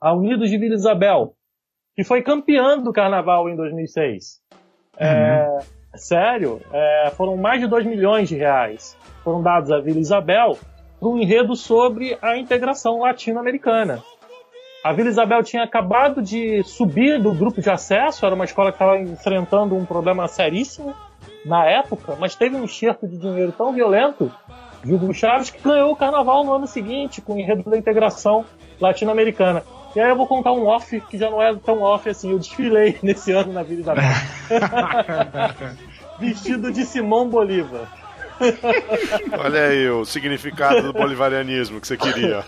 a 0.00 0.14
Unidos 0.14 0.48
de 0.48 0.56
Vila 0.56 0.74
Isabel, 0.74 1.34
que 1.94 2.02
foi 2.04 2.22
campeã 2.22 2.78
do 2.78 2.92
carnaval 2.92 3.48
em 3.48 3.56
2006. 3.56 4.40
Uhum. 4.98 5.06
É, 5.06 5.58
sério, 5.94 6.60
é, 6.72 7.10
foram 7.16 7.36
mais 7.36 7.60
de 7.60 7.66
2 7.66 7.84
milhões 7.86 8.28
de 8.28 8.36
reais 8.36 8.96
foram 9.24 9.42
dados 9.42 9.72
à 9.72 9.80
Vila 9.80 9.98
Isabel 9.98 10.58
para 11.00 11.08
um 11.08 11.18
enredo 11.18 11.56
sobre 11.56 12.16
a 12.20 12.36
integração 12.36 13.00
latino-americana. 13.00 14.02
A 14.84 14.92
Vila 14.92 15.08
Isabel 15.08 15.42
tinha 15.42 15.64
acabado 15.64 16.20
de 16.20 16.62
subir 16.62 17.20
do 17.20 17.32
grupo 17.32 17.62
de 17.62 17.70
acesso, 17.70 18.24
era 18.26 18.34
uma 18.34 18.44
escola 18.44 18.70
que 18.70 18.76
estava 18.76 18.98
enfrentando 18.98 19.74
um 19.74 19.86
problema 19.86 20.28
seríssimo 20.28 20.94
na 21.44 21.64
época, 21.64 22.16
mas 22.18 22.34
teve 22.34 22.56
um 22.56 22.64
enxerto 22.64 23.06
de 23.06 23.18
dinheiro 23.18 23.52
tão 23.52 23.72
violento 23.72 24.32
de 24.82 24.92
Hugo 24.92 25.12
Chaves 25.12 25.50
que 25.50 25.62
ganhou 25.62 25.92
o 25.92 25.96
carnaval 25.96 26.44
no 26.44 26.52
ano 26.52 26.66
seguinte, 26.66 27.20
com 27.20 27.34
o 27.34 27.38
enredo 27.38 27.68
da 27.68 27.76
integração 27.76 28.44
latino-americana. 28.80 29.62
E 29.94 30.00
aí 30.00 30.10
eu 30.10 30.16
vou 30.16 30.26
contar 30.26 30.52
um 30.52 30.66
off 30.66 31.00
que 31.02 31.16
já 31.16 31.30
não 31.30 31.40
é 31.40 31.54
tão 31.54 31.80
off 31.82 32.08
assim. 32.08 32.32
Eu 32.32 32.38
desfilei 32.38 32.98
nesse 33.02 33.32
ano 33.32 33.52
na 33.52 33.62
Vila 33.62 33.80
Isabel. 33.94 34.04
Vestido 36.18 36.72
de 36.72 36.84
Simão 36.84 37.28
Bolívar. 37.28 37.88
Olha 39.38 39.66
aí 39.66 39.88
o 39.88 40.04
significado 40.04 40.82
do 40.82 40.92
bolivarianismo 40.92 41.80
que 41.80 41.86
você 41.86 41.96
queria. 41.96 42.44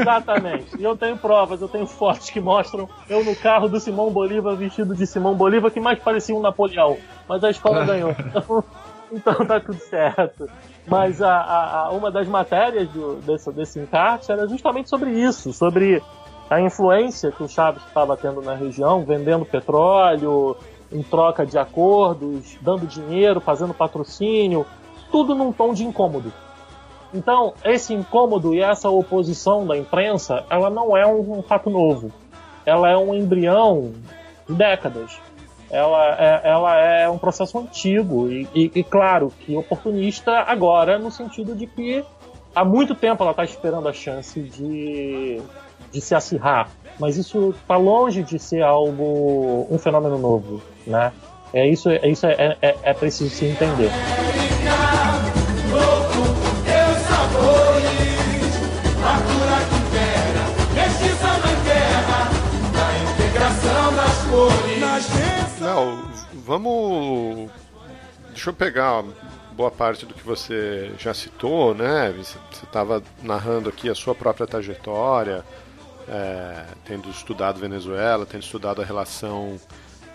Exatamente. 0.00 0.76
E 0.78 0.84
eu 0.84 0.96
tenho 0.96 1.16
provas, 1.16 1.60
eu 1.60 1.68
tenho 1.68 1.86
fotos 1.86 2.30
que 2.30 2.40
mostram 2.40 2.88
eu 3.08 3.24
no 3.24 3.34
carro 3.36 3.68
do 3.68 3.80
Simão 3.80 4.10
Bolívar 4.10 4.56
vestido 4.56 4.94
de 4.94 5.06
Simão 5.06 5.34
Bolívar, 5.34 5.70
que 5.70 5.80
mais 5.80 5.98
parecia 5.98 6.34
um 6.34 6.40
Napoleão. 6.40 6.98
Mas 7.28 7.44
a 7.44 7.50
escola 7.50 7.84
ganhou. 7.86 8.10
Então, 8.10 8.64
então 9.12 9.46
tá 9.46 9.60
tudo 9.60 9.78
certo. 9.78 10.48
Mas 10.86 11.20
a, 11.20 11.84
a, 11.84 11.90
uma 11.90 12.10
das 12.10 12.26
matérias 12.26 12.88
do, 12.88 13.16
desse, 13.16 13.52
desse 13.52 13.78
encarte 13.78 14.32
era 14.32 14.48
justamente 14.48 14.88
sobre 14.88 15.10
isso, 15.10 15.52
sobre 15.52 16.02
a 16.48 16.60
influência 16.60 17.30
que 17.30 17.42
o 17.42 17.48
Chaves 17.48 17.82
estava 17.86 18.16
tendo 18.16 18.40
na 18.40 18.54
região, 18.54 19.04
vendendo 19.04 19.44
petróleo, 19.44 20.56
em 20.90 21.02
troca 21.02 21.44
de 21.44 21.58
acordos, 21.58 22.56
dando 22.62 22.86
dinheiro, 22.86 23.40
fazendo 23.40 23.74
patrocínio, 23.74 24.64
tudo 25.10 25.34
num 25.34 25.52
tom 25.52 25.74
de 25.74 25.84
incômodo. 25.84 26.32
Então, 27.12 27.54
esse 27.64 27.94
incômodo 27.94 28.54
e 28.54 28.60
essa 28.60 28.90
oposição 28.90 29.66
da 29.66 29.76
imprensa, 29.76 30.44
ela 30.50 30.68
não 30.68 30.96
é 30.96 31.06
um, 31.06 31.42
fato 31.42 31.70
novo. 31.70 32.12
Ela 32.66 32.90
é 32.90 32.96
um 32.96 33.14
embrião 33.14 33.92
de 34.46 34.54
décadas. 34.54 35.18
Ela 35.70 36.16
é, 36.18 36.40
ela 36.44 36.76
é 36.76 37.08
um 37.08 37.18
processo 37.18 37.58
antigo 37.58 38.30
e, 38.30 38.48
e, 38.54 38.72
e, 38.74 38.84
claro, 38.84 39.32
que 39.40 39.54
oportunista 39.54 40.32
agora, 40.40 40.98
no 40.98 41.10
sentido 41.10 41.54
de 41.54 41.66
que 41.66 42.02
há 42.54 42.64
muito 42.64 42.94
tempo 42.94 43.22
ela 43.22 43.32
está 43.32 43.44
esperando 43.44 43.86
a 43.88 43.92
chance 43.92 44.40
de, 44.40 45.40
de 45.92 46.00
se 46.00 46.14
acirrar. 46.14 46.70
Mas 46.98 47.16
isso 47.16 47.50
está 47.50 47.76
longe 47.76 48.22
de 48.22 48.38
ser 48.38 48.62
algo, 48.62 49.66
um 49.70 49.78
fenômeno 49.78 50.18
novo, 50.18 50.62
né? 50.86 51.12
É 51.52 51.66
isso, 51.66 51.88
é, 51.88 52.06
isso 52.08 52.26
é, 52.26 52.56
é, 52.60 52.76
é 52.82 52.94
preciso 52.94 53.30
se 53.30 53.46
entender. 53.46 53.90
Não, 65.60 66.10
vamos 66.44 67.50
deixa 68.28 68.50
eu 68.50 68.54
pegar 68.54 69.04
boa 69.52 69.70
parte 69.70 70.06
do 70.06 70.14
que 70.14 70.22
você 70.22 70.92
já 70.98 71.12
citou, 71.12 71.74
né? 71.74 72.14
Você 72.16 72.38
estava 72.62 73.02
narrando 73.22 73.68
aqui 73.68 73.90
a 73.90 73.94
sua 73.94 74.14
própria 74.14 74.46
trajetória, 74.46 75.44
é, 76.08 76.64
tendo 76.84 77.10
estudado 77.10 77.58
Venezuela, 77.58 78.24
tendo 78.24 78.42
estudado 78.42 78.80
a 78.80 78.84
relação 78.84 79.58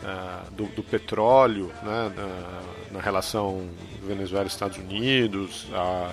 é, 0.01 0.49
do, 0.51 0.65
do, 0.67 0.81
petróleo, 0.81 1.71
né? 1.83 2.11
Na, 2.15 2.97
na 2.97 3.01
relação 3.01 3.67
Venezuela-Estados 4.01 4.77
Unidos, 4.77 5.67
a, 5.73 6.11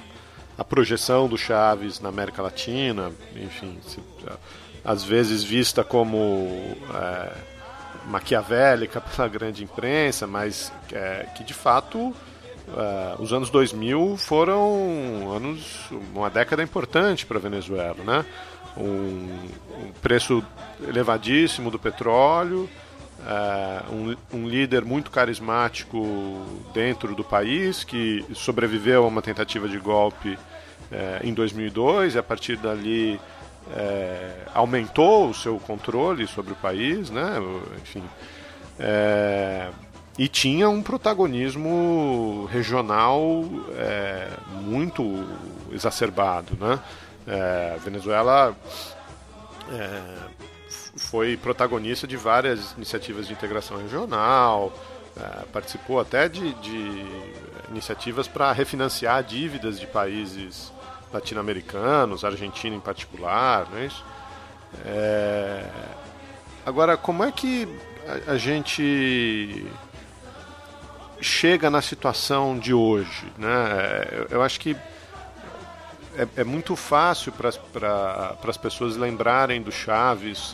a 0.58 0.64
projeção 0.64 1.28
do 1.28 1.38
Chaves 1.38 2.00
na 2.00 2.08
América 2.08 2.42
Latina, 2.42 3.12
enfim, 3.36 3.78
às 4.84 5.04
vezes 5.04 5.44
vista 5.44 5.84
como 5.84 6.76
é, 6.94 7.32
maquiavélica 8.06 9.00
pela 9.02 9.28
grande 9.28 9.64
imprensa, 9.64 10.26
mas 10.26 10.72
é, 10.92 11.26
que 11.36 11.44
de 11.44 11.54
fato 11.54 12.14
Uh, 12.70 13.20
os 13.20 13.32
anos 13.32 13.50
2000 13.50 14.16
foram 14.16 15.32
anos, 15.34 15.90
uma 16.14 16.30
década 16.30 16.62
importante 16.62 17.26
para 17.26 17.36
a 17.36 17.40
Venezuela, 17.40 17.96
né? 18.04 18.24
Um, 18.76 18.82
um, 18.82 19.92
preço 20.00 20.44
elevadíssimo 20.86 21.68
do 21.68 21.80
petróleo, 21.80 22.70
uh, 23.20 23.92
um, 23.92 24.16
um, 24.32 24.48
líder 24.48 24.84
muito 24.84 25.10
carismático 25.10 26.46
dentro 26.72 27.12
do 27.12 27.24
país 27.24 27.82
que 27.82 28.24
sobreviveu 28.34 29.02
a 29.04 29.08
uma 29.08 29.20
tentativa 29.20 29.68
de 29.68 29.78
golpe 29.78 30.28
uh, 30.28 30.38
em 31.26 31.34
2002 31.34 32.14
e 32.14 32.18
a 32.18 32.22
partir 32.22 32.56
dali 32.56 33.20
aumentou 34.54 35.30
o 35.30 35.34
seu 35.34 35.58
controle 35.58 36.26
sobre 36.26 36.52
o 36.52 36.56
país, 36.56 37.10
né? 37.10 37.34
Enfim 37.82 38.02
e 40.20 40.28
tinha 40.28 40.68
um 40.68 40.82
protagonismo 40.82 42.46
regional 42.52 43.42
é, 43.74 44.28
muito 44.50 45.02
exacerbado, 45.72 46.58
né? 46.60 46.78
É, 47.26 47.72
a 47.74 47.78
Venezuela 47.78 48.54
é, 49.70 50.00
foi 50.96 51.38
protagonista 51.38 52.06
de 52.06 52.18
várias 52.18 52.72
iniciativas 52.72 53.26
de 53.28 53.32
integração 53.32 53.78
regional, 53.78 54.70
é, 55.16 55.44
participou 55.52 55.98
até 55.98 56.28
de, 56.28 56.52
de 56.54 57.06
iniciativas 57.70 58.28
para 58.28 58.52
refinanciar 58.52 59.24
dívidas 59.24 59.80
de 59.80 59.86
países 59.86 60.70
latino-americanos, 61.12 62.24
Argentina 62.24 62.74
em 62.74 62.80
particular, 62.80 63.68
não 63.70 63.78
é 63.78 63.86
isso? 63.86 64.04
É, 64.84 65.64
agora, 66.64 66.96
como 66.96 67.24
é 67.24 67.32
que 67.32 67.68
a, 68.26 68.36
gente 68.36 69.64
chega 71.20 71.70
na 71.70 71.82
situação 71.82 72.58
de 72.58 72.72
hoje. 72.72 73.26
Né? 73.36 74.08
Eu, 74.12 74.26
eu 74.30 74.42
acho 74.42 74.58
que 74.58 74.76
é, 76.16 76.26
é 76.36 76.44
muito 76.44 76.74
fácil 76.74 77.32
para 77.32 78.36
as 78.46 78.56
pessoas 78.56 78.96
lembrarem 78.96 79.62
do 79.62 79.70
Chaves 79.70 80.52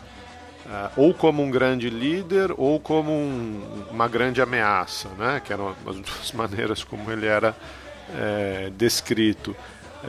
uh, 0.67 0.91
ou 0.97 1.15
como 1.15 1.43
um 1.43 1.51
grande 1.51 1.89
líder 1.89 2.53
ou 2.57 2.79
como 2.81 3.11
um, 3.11 3.87
uma 3.91 4.09
grande 4.09 4.43
ameaça, 4.43 5.09
né? 5.19 5.41
que 5.45 5.53
eram 5.53 5.75
as 5.87 5.97
duas 5.97 6.33
maneiras 6.35 6.85
como 6.85 7.11
ele 7.11 7.27
era 7.27 7.57
é, 8.15 8.71
descrito. 8.77 9.57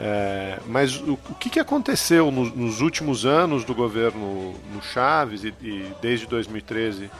É, 0.00 0.58
mas 0.66 0.96
o, 1.00 1.14
o 1.14 1.34
que, 1.34 1.50
que 1.50 1.58
aconteceu 1.58 2.30
no, 2.30 2.44
nos 2.44 2.80
últimos 2.80 3.26
anos 3.26 3.64
do 3.64 3.74
governo 3.74 4.54
no 4.72 4.80
Chaves 4.80 5.42
e, 5.42 5.52
e 5.60 5.92
desde 6.00 6.26
2013 6.26 7.06
uh, 7.06 7.10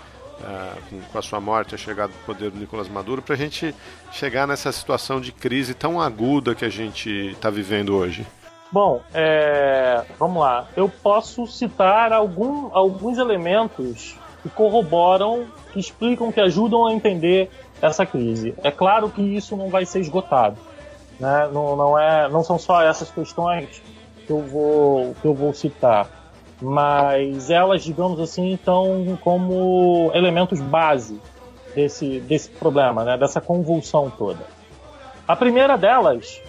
com, 0.89 1.01
com, 1.01 1.19
a 1.19 1.23
sua 1.23 1.41
morte, 1.41 1.75
a 1.75 1.79
chegada 1.79 2.13
do 2.13 2.25
poder 2.25 2.51
do 2.51 2.59
Nicolás 2.59 2.89
Maduro, 2.89 3.21
para 3.21 3.35
a 3.35 3.39
gente 3.39 3.75
chegar 4.13 4.47
nessa 4.47 4.71
situação 4.71 5.21
de 5.21 5.33
crise 5.33 5.75
tão 5.75 6.01
aguda 6.01 6.55
que 6.55 6.65
a 6.65 6.69
gente 6.69 7.11
está 7.33 7.51
vivendo 7.51 7.97
hoje? 7.97 8.25
Bom, 8.71 9.01
é, 9.15 10.05
vamos 10.19 10.41
lá. 10.41 10.69
Eu 10.77 10.89
posso 10.89 11.47
citar 11.47 12.13
algum, 12.13 12.69
alguns 12.73 13.19
elementos 13.19 14.17
que 14.43 14.49
corroboram, 14.51 15.47
que 15.73 15.81
explicam, 15.81 16.31
que 16.31 16.41
ajudam 16.41 16.87
a 16.87 16.93
entender 16.93 17.51
essa 17.81 18.05
crise. 18.05 18.55
É 18.63 18.71
claro 18.71 19.09
que 19.09 19.23
isso 19.23 19.57
não 19.57 19.69
vai 19.69 19.87
ser 19.87 20.01
esgotado. 20.01 20.57
Né? 21.19 21.49
Não, 21.53 21.77
não, 21.77 21.99
é, 21.99 22.29
não 22.29 22.43
são 22.43 22.59
só 22.59 22.83
essas 22.83 23.11
questões 23.11 23.83
que 24.27 24.33
eu 24.33 24.41
vou, 24.41 25.15
que 25.21 25.27
eu 25.27 25.35
vou 25.35 25.53
citar 25.53 26.19
mas 26.61 27.51
elas, 27.51 27.85
digamos 27.85 28.21
assim, 28.21 28.55
estão 28.55 29.19
como 29.23 30.11
elementos 30.15 30.61
base 30.61 31.21
desse, 31.75 32.21
desse 32.21 32.51
problema, 32.51 33.05
né, 33.05 33.17
dessa 33.17 33.41
convulsão 33.41 34.11
toda. 34.11 34.45
A 35.27 35.37
primeira 35.37 35.77
delas, 35.77 36.41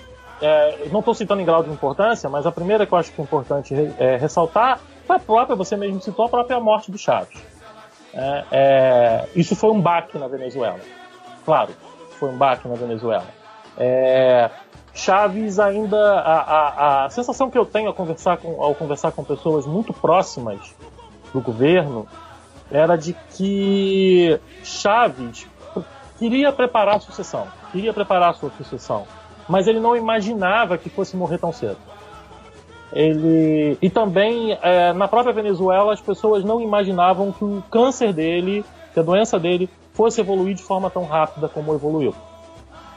é, 0.41 0.87
não 0.91 0.99
estou 0.99 1.13
citando 1.13 1.41
em 1.41 1.45
grau 1.45 1.63
de 1.63 1.69
importância, 1.69 2.29
mas 2.29 2.45
a 2.45 2.51
primeira 2.51 2.85
que 2.85 2.93
eu 2.93 2.97
acho 2.97 3.11
que 3.11 3.21
é 3.21 3.23
importante 3.23 3.73
é, 3.99 4.15
ressaltar 4.15 4.79
foi 5.05 5.17
a 5.17 5.19
própria, 5.19 5.55
você 5.55 5.75
mesmo 5.75 6.01
citou, 6.01 6.25
a 6.25 6.29
própria 6.29 6.59
morte 6.59 6.91
do 6.91 6.97
Chaves. 6.97 7.37
É, 8.13 8.45
é, 8.51 9.29
isso 9.35 9.55
foi 9.55 9.69
um 9.69 9.79
baque 9.79 10.17
na 10.17 10.27
Venezuela. 10.27 10.79
Claro, 11.45 11.71
foi 12.17 12.29
um 12.29 12.37
baque 12.37 12.67
na 12.67 12.75
Venezuela. 12.75 13.27
É, 13.79 14.49
Chaves 14.93 15.59
ainda. 15.59 15.97
A, 15.97 16.41
a, 16.41 17.05
a 17.05 17.09
sensação 17.09 17.49
que 17.49 17.57
eu 17.57 17.65
tenho 17.65 17.87
ao 17.87 17.93
conversar, 17.93 18.37
com, 18.37 18.61
ao 18.61 18.75
conversar 18.75 19.11
com 19.11 19.23
pessoas 19.23 19.65
muito 19.65 19.93
próximas 19.93 20.75
do 21.33 21.39
governo 21.39 22.05
era 22.71 22.95
de 22.95 23.15
que 23.31 24.39
Chaves 24.63 25.47
queria 26.17 26.51
preparar 26.51 26.97
a 26.97 26.99
sucessão, 26.99 27.47
queria 27.71 27.93
preparar 27.93 28.31
a 28.31 28.33
sua 28.33 28.51
sucessão, 28.51 29.05
mas 29.47 29.67
ele 29.67 29.79
não 29.79 29.95
imaginava 29.95 30.77
que 30.77 30.89
fosse 30.89 31.15
morrer 31.15 31.37
tão 31.37 31.51
cedo. 31.51 31.77
Ele 32.91 33.77
e 33.81 33.89
também 33.89 34.57
é, 34.61 34.91
na 34.93 35.07
própria 35.07 35.33
Venezuela 35.33 35.93
as 35.93 36.01
pessoas 36.01 36.43
não 36.43 36.59
imaginavam 36.59 37.31
que 37.31 37.43
o 37.43 37.63
câncer 37.71 38.11
dele, 38.11 38.65
que 38.93 38.99
a 38.99 39.03
doença 39.03 39.39
dele 39.39 39.69
fosse 39.93 40.19
evoluir 40.19 40.55
de 40.55 40.63
forma 40.63 40.89
tão 40.89 41.05
rápida 41.05 41.47
como 41.47 41.73
evoluiu. 41.73 42.13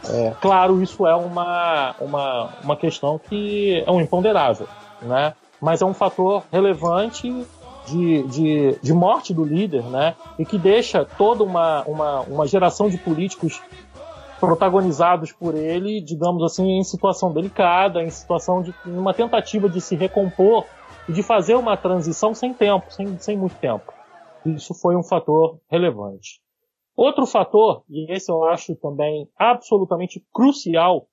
É, 0.09 0.33
claro, 0.41 0.83
isso 0.83 1.07
é 1.07 1.15
uma, 1.15 1.95
uma, 2.01 2.49
uma 2.63 2.77
questão 2.77 3.19
que 3.19 3.83
é 3.87 3.91
um 3.91 4.01
imponderável, 4.01 4.67
né? 5.01 5.35
mas 5.63 5.81
é 5.81 5.87
um 5.87 5.95
fator 5.95 6.43
relevante 6.51 7.31
de, 7.87 8.23
de, 8.25 8.79
de 8.83 8.93
morte 8.93 9.33
do 9.33 9.45
líder, 9.45 9.85
né? 9.85 10.17
E 10.37 10.45
que 10.45 10.59
deixa 10.59 11.05
toda 11.05 11.45
uma, 11.45 11.83
uma, 11.85 12.21
uma 12.23 12.47
geração 12.49 12.91
de 12.91 12.99
políticos 12.99 13.63
protagonizados 14.41 15.31
por 15.31 15.55
ele, 15.55 16.01
digamos 16.01 16.43
assim, 16.43 16.79
em 16.79 16.83
situação 16.83 17.33
delicada, 17.33 18.03
em 18.03 18.11
situação 18.11 18.61
de 18.61 18.75
uma 18.85 19.15
tentativa 19.15 19.69
de 19.69 19.81
se 19.81 19.95
recompor 19.95 20.67
e 21.09 21.13
de 21.13 21.23
fazer 21.23 21.55
uma 21.55 21.77
transição 21.77 22.35
sem 22.35 22.53
tempo, 22.53 22.93
sem, 22.93 23.17
sem 23.21 23.37
muito 23.37 23.55
tempo. 23.55 23.93
Isso 24.45 24.75
foi 24.75 24.97
um 24.97 25.03
fator 25.05 25.61
relevante. 25.71 26.42
Outro 26.97 27.27
fator, 27.27 27.85
e 27.89 28.13
esse 28.13 28.31
eu 28.31 28.45
acho 28.45 28.77
também 28.77 29.29
absolutamente 29.37 30.25
crucial, 30.33 31.09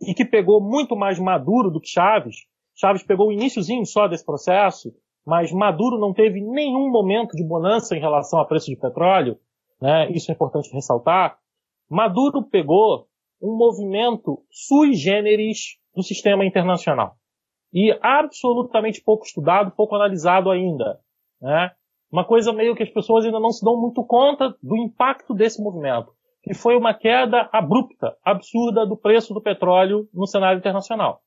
e 0.00 0.14
que 0.14 0.24
pegou 0.24 0.60
muito 0.60 0.96
mais 0.96 1.18
Maduro 1.18 1.70
do 1.70 1.80
que 1.80 1.88
Chaves, 1.88 2.36
Chaves 2.74 3.02
pegou 3.02 3.28
o 3.28 3.32
iníciozinho 3.32 3.84
só 3.84 4.06
desse 4.06 4.24
processo, 4.24 4.94
mas 5.26 5.52
Maduro 5.52 5.98
não 5.98 6.14
teve 6.14 6.40
nenhum 6.40 6.88
momento 6.90 7.36
de 7.36 7.44
bonança 7.44 7.96
em 7.96 8.00
relação 8.00 8.38
ao 8.38 8.46
preço 8.46 8.66
de 8.66 8.76
petróleo, 8.76 9.36
né? 9.80 10.10
isso 10.12 10.30
é 10.30 10.34
importante 10.34 10.72
ressaltar. 10.72 11.36
Maduro 11.90 12.42
pegou 12.48 13.08
um 13.42 13.56
movimento 13.56 14.42
sui 14.50 14.94
generis 14.94 15.76
do 15.94 16.02
sistema 16.02 16.46
internacional 16.46 17.16
e 17.72 17.96
absolutamente 18.00 19.02
pouco 19.02 19.24
estudado, 19.24 19.72
pouco 19.72 19.96
analisado 19.96 20.50
ainda. 20.50 21.00
Né? 21.40 21.70
Uma 22.10 22.24
coisa 22.24 22.52
meio 22.52 22.74
que 22.74 22.82
as 22.82 22.90
pessoas 22.90 23.24
ainda 23.24 23.38
não 23.38 23.50
se 23.50 23.64
dão 23.64 23.78
muito 23.78 24.04
conta 24.04 24.54
do 24.62 24.76
impacto 24.76 25.34
desse 25.34 25.62
movimento, 25.62 26.12
que 26.42 26.54
foi 26.54 26.76
uma 26.76 26.94
queda 26.94 27.48
abrupta, 27.52 28.16
absurda 28.24 28.86
do 28.86 28.96
preço 28.96 29.34
do 29.34 29.42
petróleo 29.42 30.08
no 30.12 30.26
cenário 30.26 30.58
internacional. 30.58 31.20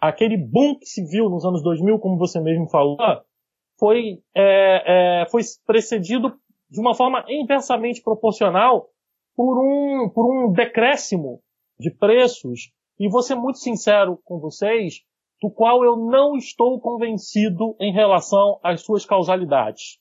Aquele 0.00 0.36
boom 0.36 0.76
que 0.78 0.86
se 0.86 1.04
viu 1.04 1.28
nos 1.30 1.44
anos 1.44 1.62
2000, 1.62 1.98
como 2.00 2.18
você 2.18 2.40
mesmo 2.40 2.68
falou, 2.68 2.96
foi, 3.78 4.18
é, 4.34 5.22
é, 5.22 5.26
foi 5.30 5.42
precedido 5.64 6.34
de 6.68 6.80
uma 6.80 6.94
forma 6.94 7.24
inversamente 7.28 8.02
proporcional 8.02 8.88
por 9.36 9.58
um, 9.58 10.08
por 10.08 10.26
um 10.26 10.52
decréscimo 10.52 11.40
de 11.78 11.90
preços. 11.90 12.72
E 12.98 13.08
vou 13.08 13.22
ser 13.22 13.34
muito 13.34 13.58
sincero 13.58 14.18
com 14.24 14.40
vocês, 14.40 15.02
do 15.42 15.50
qual 15.50 15.82
eu 15.82 15.96
não 15.96 16.36
estou 16.36 16.80
convencido 16.80 17.74
em 17.80 17.92
relação 17.92 18.60
às 18.62 18.82
suas 18.82 19.04
causalidades. 19.04 19.98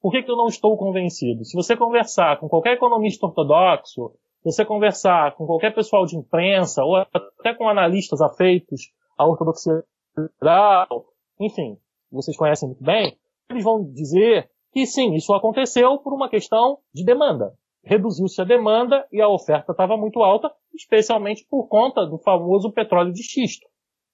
Por 0.00 0.12
que, 0.12 0.22
que 0.22 0.30
eu 0.30 0.36
não 0.36 0.46
estou 0.46 0.76
convencido? 0.76 1.44
Se 1.44 1.56
você 1.56 1.76
conversar 1.76 2.38
com 2.38 2.48
qualquer 2.48 2.74
economista 2.74 3.26
ortodoxo, 3.26 4.12
se 4.38 4.44
você 4.44 4.64
conversar 4.64 5.34
com 5.34 5.44
qualquer 5.44 5.74
pessoal 5.74 6.06
de 6.06 6.16
imprensa, 6.16 6.84
ou 6.84 6.94
até 6.94 7.52
com 7.52 7.68
analistas 7.68 8.20
afeitos 8.20 8.92
à 9.18 9.26
ortodoxia 9.26 9.82
liberal, 10.16 11.06
enfim, 11.40 11.76
vocês 12.12 12.36
conhecem 12.36 12.68
muito 12.68 12.84
bem, 12.84 13.18
eles 13.50 13.64
vão 13.64 13.82
dizer 13.90 14.48
que 14.72 14.86
sim, 14.86 15.14
isso 15.14 15.34
aconteceu 15.34 15.98
por 15.98 16.12
uma 16.12 16.28
questão 16.28 16.78
de 16.94 17.04
demanda. 17.04 17.52
reduziu-se 17.82 18.40
a 18.40 18.44
demanda 18.44 19.04
e 19.12 19.20
a 19.20 19.28
oferta 19.28 19.72
estava 19.72 19.96
muito 19.96 20.20
alta, 20.22 20.48
especialmente 20.74 21.44
por 21.48 21.66
conta 21.66 22.06
do 22.06 22.18
famoso 22.18 22.70
petróleo 22.70 23.12
de 23.12 23.22
xisto 23.24 23.66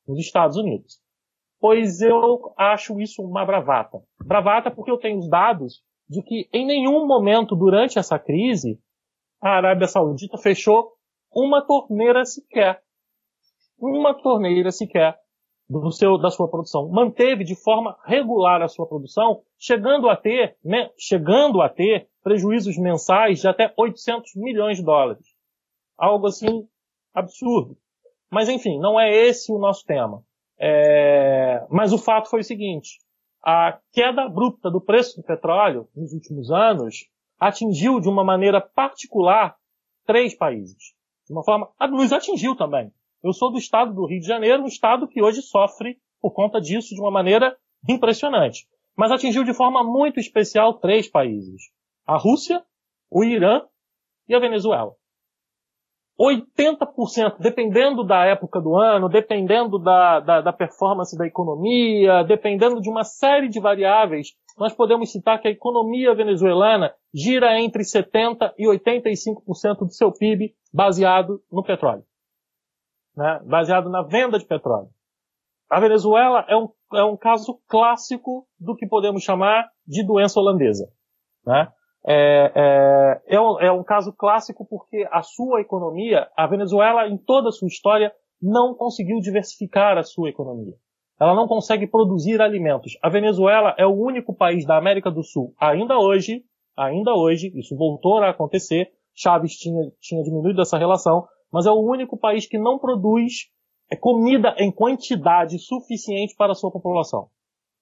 nos 0.06 0.18
Estados 0.18 0.56
Unidos. 0.56 1.00
Pois 1.60 2.00
eu 2.00 2.52
acho 2.56 3.00
isso 3.00 3.22
uma 3.22 3.44
bravata. 3.44 4.02
Bravata 4.24 4.70
porque 4.70 4.90
eu 4.90 4.98
tenho 4.98 5.18
os 5.18 5.28
dados 5.28 5.82
de 6.08 6.22
que 6.22 6.48
em 6.52 6.66
nenhum 6.66 7.06
momento 7.06 7.54
durante 7.54 7.98
essa 7.98 8.18
crise 8.18 8.80
a 9.40 9.56
Arábia 9.56 9.86
Saudita 9.86 10.36
fechou 10.38 10.92
uma 11.34 11.62
torneira 11.62 12.24
sequer. 12.24 12.82
Uma 13.78 14.14
torneira 14.14 14.70
sequer 14.70 15.18
do 15.68 15.90
seu, 15.90 16.18
da 16.18 16.30
sua 16.30 16.48
produção. 16.48 16.88
Manteve 16.88 17.44
de 17.44 17.54
forma 17.54 17.96
regular 18.04 18.62
a 18.62 18.68
sua 18.68 18.86
produção, 18.86 19.42
chegando 19.58 20.08
a 20.08 20.16
ter, 20.16 20.56
né, 20.64 20.90
chegando 20.98 21.60
a 21.60 21.68
ter 21.68 22.08
prejuízos 22.22 22.76
mensais 22.78 23.40
de 23.40 23.48
até 23.48 23.72
800 23.76 24.34
milhões 24.36 24.78
de 24.78 24.84
dólares. 24.84 25.26
Algo 25.98 26.26
assim 26.26 26.68
absurdo. 27.14 27.76
Mas 28.32 28.48
enfim, 28.48 28.78
não 28.78 28.98
é 28.98 29.14
esse 29.14 29.52
o 29.52 29.58
nosso 29.58 29.84
tema. 29.84 30.24
É... 30.58 31.66
Mas 31.70 31.92
o 31.92 31.98
fato 31.98 32.30
foi 32.30 32.40
o 32.40 32.44
seguinte: 32.44 32.98
a 33.44 33.78
queda 33.92 34.22
abrupta 34.22 34.70
do 34.70 34.80
preço 34.80 35.20
do 35.20 35.22
petróleo 35.22 35.86
nos 35.94 36.14
últimos 36.14 36.50
anos 36.50 37.06
atingiu 37.38 38.00
de 38.00 38.08
uma 38.08 38.24
maneira 38.24 38.58
particular 38.58 39.54
três 40.06 40.34
países. 40.34 40.94
De 41.26 41.32
uma 41.32 41.44
forma, 41.44 41.68
nos 41.90 42.12
atingiu 42.12 42.56
também. 42.56 42.90
Eu 43.22 43.34
sou 43.34 43.52
do 43.52 43.58
estado 43.58 43.92
do 43.92 44.06
Rio 44.06 44.20
de 44.20 44.26
Janeiro, 44.26 44.62
um 44.62 44.66
estado 44.66 45.06
que 45.06 45.22
hoje 45.22 45.42
sofre 45.42 45.98
por 46.20 46.32
conta 46.32 46.60
disso 46.60 46.94
de 46.94 47.00
uma 47.00 47.10
maneira 47.10 47.56
impressionante. 47.88 48.66
Mas 48.96 49.12
atingiu 49.12 49.44
de 49.44 49.52
forma 49.52 49.84
muito 49.84 50.18
especial 50.18 50.74
três 50.74 51.08
países. 51.08 51.70
A 52.06 52.16
Rússia, 52.16 52.64
o 53.10 53.22
Irã 53.22 53.62
e 54.28 54.34
a 54.34 54.38
Venezuela. 54.38 54.94
80%, 56.22 57.38
dependendo 57.40 58.04
da 58.04 58.24
época 58.24 58.60
do 58.60 58.76
ano, 58.76 59.08
dependendo 59.08 59.78
da, 59.78 60.20
da, 60.20 60.40
da, 60.40 60.52
performance 60.52 61.16
da 61.18 61.26
economia, 61.26 62.22
dependendo 62.22 62.80
de 62.80 62.88
uma 62.88 63.02
série 63.02 63.48
de 63.48 63.58
variáveis, 63.58 64.28
nós 64.56 64.72
podemos 64.72 65.10
citar 65.10 65.40
que 65.40 65.48
a 65.48 65.50
economia 65.50 66.14
venezuelana 66.14 66.94
gira 67.12 67.58
entre 67.60 67.82
70% 67.82 68.52
e 68.56 68.66
85% 68.68 69.78
do 69.80 69.92
seu 69.92 70.12
PIB 70.12 70.54
baseado 70.72 71.42
no 71.50 71.64
petróleo 71.64 72.04
né, 73.16 73.40
baseado 73.44 73.90
na 73.90 74.02
venda 74.02 74.38
de 74.38 74.46
petróleo. 74.46 74.88
A 75.70 75.80
Venezuela 75.80 76.44
é 76.48 76.56
um, 76.56 76.68
é 76.94 77.04
um 77.04 77.16
caso 77.16 77.58
clássico 77.66 78.46
do 78.58 78.76
que 78.76 78.86
podemos 78.86 79.22
chamar 79.22 79.68
de 79.86 80.04
doença 80.06 80.38
holandesa. 80.38 80.88
Né? 81.46 81.68
É, 82.06 82.52
é, 82.54 83.36
é, 83.36 83.40
um, 83.40 83.60
é 83.60 83.72
um 83.72 83.84
caso 83.84 84.12
clássico 84.12 84.66
porque 84.68 85.06
a 85.10 85.22
sua 85.22 85.60
economia, 85.60 86.28
a 86.36 86.46
Venezuela, 86.46 87.06
em 87.06 87.16
toda 87.16 87.48
a 87.48 87.52
sua 87.52 87.68
história, 87.68 88.12
não 88.40 88.74
conseguiu 88.74 89.20
diversificar 89.20 89.96
a 89.96 90.02
sua 90.02 90.28
economia. 90.28 90.74
Ela 91.20 91.34
não 91.34 91.46
consegue 91.46 91.86
produzir 91.86 92.40
alimentos. 92.40 92.98
A 93.00 93.08
Venezuela 93.08 93.74
é 93.78 93.86
o 93.86 93.94
único 93.94 94.34
país 94.34 94.66
da 94.66 94.76
América 94.76 95.10
do 95.10 95.22
Sul, 95.22 95.54
ainda 95.60 95.96
hoje, 95.96 96.42
ainda 96.76 97.14
hoje, 97.14 97.52
isso 97.54 97.76
voltou 97.76 98.18
a 98.18 98.30
acontecer, 98.30 98.90
Chaves 99.14 99.56
tinha, 99.56 99.92
tinha 100.00 100.22
diminuído 100.22 100.62
essa 100.62 100.78
relação, 100.78 101.26
mas 101.52 101.66
é 101.66 101.70
o 101.70 101.80
único 101.80 102.16
país 102.16 102.46
que 102.46 102.58
não 102.58 102.78
produz 102.78 103.50
é, 103.90 103.96
comida 103.96 104.54
em 104.58 104.72
quantidade 104.72 105.58
suficiente 105.58 106.34
para 106.34 106.52
a 106.52 106.54
sua 106.54 106.70
população. 106.70 107.28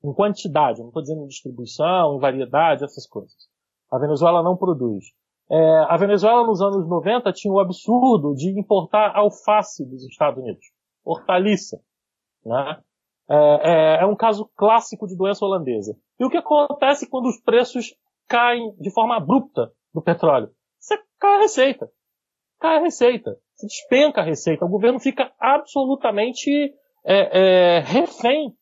Em 0.05 0.13
quantidade, 0.13 0.81
não 0.81 0.89
estou 0.89 1.03
dizendo 1.03 1.23
em 1.23 1.29
distribuição, 1.29 2.17
em 2.17 2.19
variedade, 2.19 2.85
essas 2.85 3.07
coisas. 3.07 3.50
A 3.90 3.98
Venezuela 3.98 4.42
não 4.42 4.57
produz. 4.57 5.07
É, 5.50 5.87
a 5.88 5.96
Venezuela 5.96 6.46
nos 6.46 6.61
anos 6.61 6.88
90 6.88 7.33
tinha 7.33 7.53
o 7.53 7.59
absurdo 7.59 8.35
de 8.35 8.50
importar 8.59 9.16
alface 9.16 9.85
dos 9.85 10.05
Estados 10.05 10.42
Unidos. 10.42 10.64
Hortaliça. 11.05 11.79
Né? 12.44 12.81
É, 13.29 13.37
é, 13.37 14.03
é, 14.03 14.07
um 14.07 14.16
caso 14.16 14.48
clássico 14.57 15.07
de 15.07 15.16
doença 15.16 15.44
holandesa. 15.44 15.96
E 16.18 16.24
o 16.24 16.31
que 16.31 16.37
acontece 16.37 17.09
quando 17.09 17.26
os 17.26 17.40
preços 17.40 17.94
caem 18.29 18.74
de 18.79 18.92
forma 18.92 19.16
abrupta 19.16 19.72
do 19.92 20.00
petróleo? 20.00 20.50
Você 20.79 20.96
cai 21.18 21.37
a 21.37 21.40
receita. 21.40 21.90
Cai 22.61 22.76
a 22.76 22.81
receita 22.81 23.37
despenca 23.66 24.20
a 24.20 24.24
receita. 24.24 24.64
O 24.64 24.68
governo 24.68 24.98
fica 24.98 25.33
absolutamente 25.38 26.50
é, 27.05 27.76
é, 27.76 27.79
refém 27.81 28.53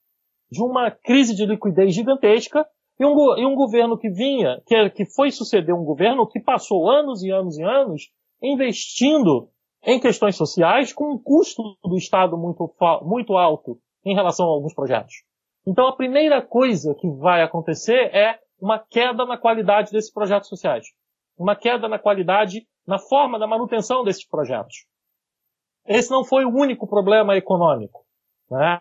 de 0.51 0.63
uma 0.63 0.91
crise 0.91 1.35
de 1.35 1.45
liquidez 1.47 1.95
gigantesca 1.95 2.67
e 2.99 3.05
um, 3.05 3.39
e 3.39 3.47
um 3.47 3.55
governo 3.55 3.97
que 3.97 4.11
vinha, 4.11 4.61
que, 4.67 4.91
que 4.91 5.05
foi 5.07 5.31
suceder 5.31 5.75
um 5.75 5.85
governo 5.85 6.27
que 6.27 6.41
passou 6.41 6.91
anos 6.91 7.23
e 7.23 7.31
anos 7.31 7.57
e 7.57 7.63
anos 7.63 8.11
investindo 8.43 9.49
em 9.83 10.01
questões 10.01 10.37
sociais 10.37 10.93
com 10.93 11.13
um 11.13 11.19
custo 11.19 11.63
do 11.85 11.97
Estado 11.97 12.37
muito, 12.37 12.75
muito 13.03 13.37
alto 13.37 13.79
em 14.05 14.15
relação 14.15 14.47
a 14.47 14.51
alguns 14.51 14.75
projetos. 14.75 15.15
Então 15.67 15.87
a 15.87 15.97
primeira 15.97 16.43
coisa 16.43 16.95
que 16.95 17.09
vai 17.09 17.43
acontecer 17.43 18.15
é 18.15 18.39
uma 18.61 18.79
queda 18.79 19.25
na 19.25 19.39
qualidade 19.39 19.93
desses 19.93 20.13
projetos 20.13 20.49
sociais. 20.49 20.87
Uma 21.37 21.55
queda 21.55 21.89
na 21.89 21.99
qualidade 21.99 22.67
na 22.87 22.99
forma 22.99 23.39
da 23.39 23.47
manutenção 23.47 24.03
desses 24.03 24.27
projetos. 24.27 24.87
Esse 25.87 26.11
não 26.11 26.25
foi 26.25 26.45
o 26.45 26.51
único 26.51 26.87
problema 26.87 27.37
econômico. 27.37 28.05
Né? 28.51 28.81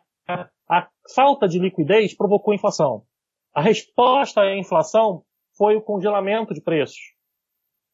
A 0.69 0.87
falta 1.13 1.47
de 1.47 1.59
liquidez 1.59 2.15
provocou 2.15 2.53
inflação. 2.53 3.03
A 3.57 3.61
resposta 3.61 4.41
à 4.41 4.55
inflação 4.55 5.23
foi 5.57 5.75
o 5.75 5.81
congelamento 5.81 6.53
de 6.53 6.61
preços. 6.61 6.99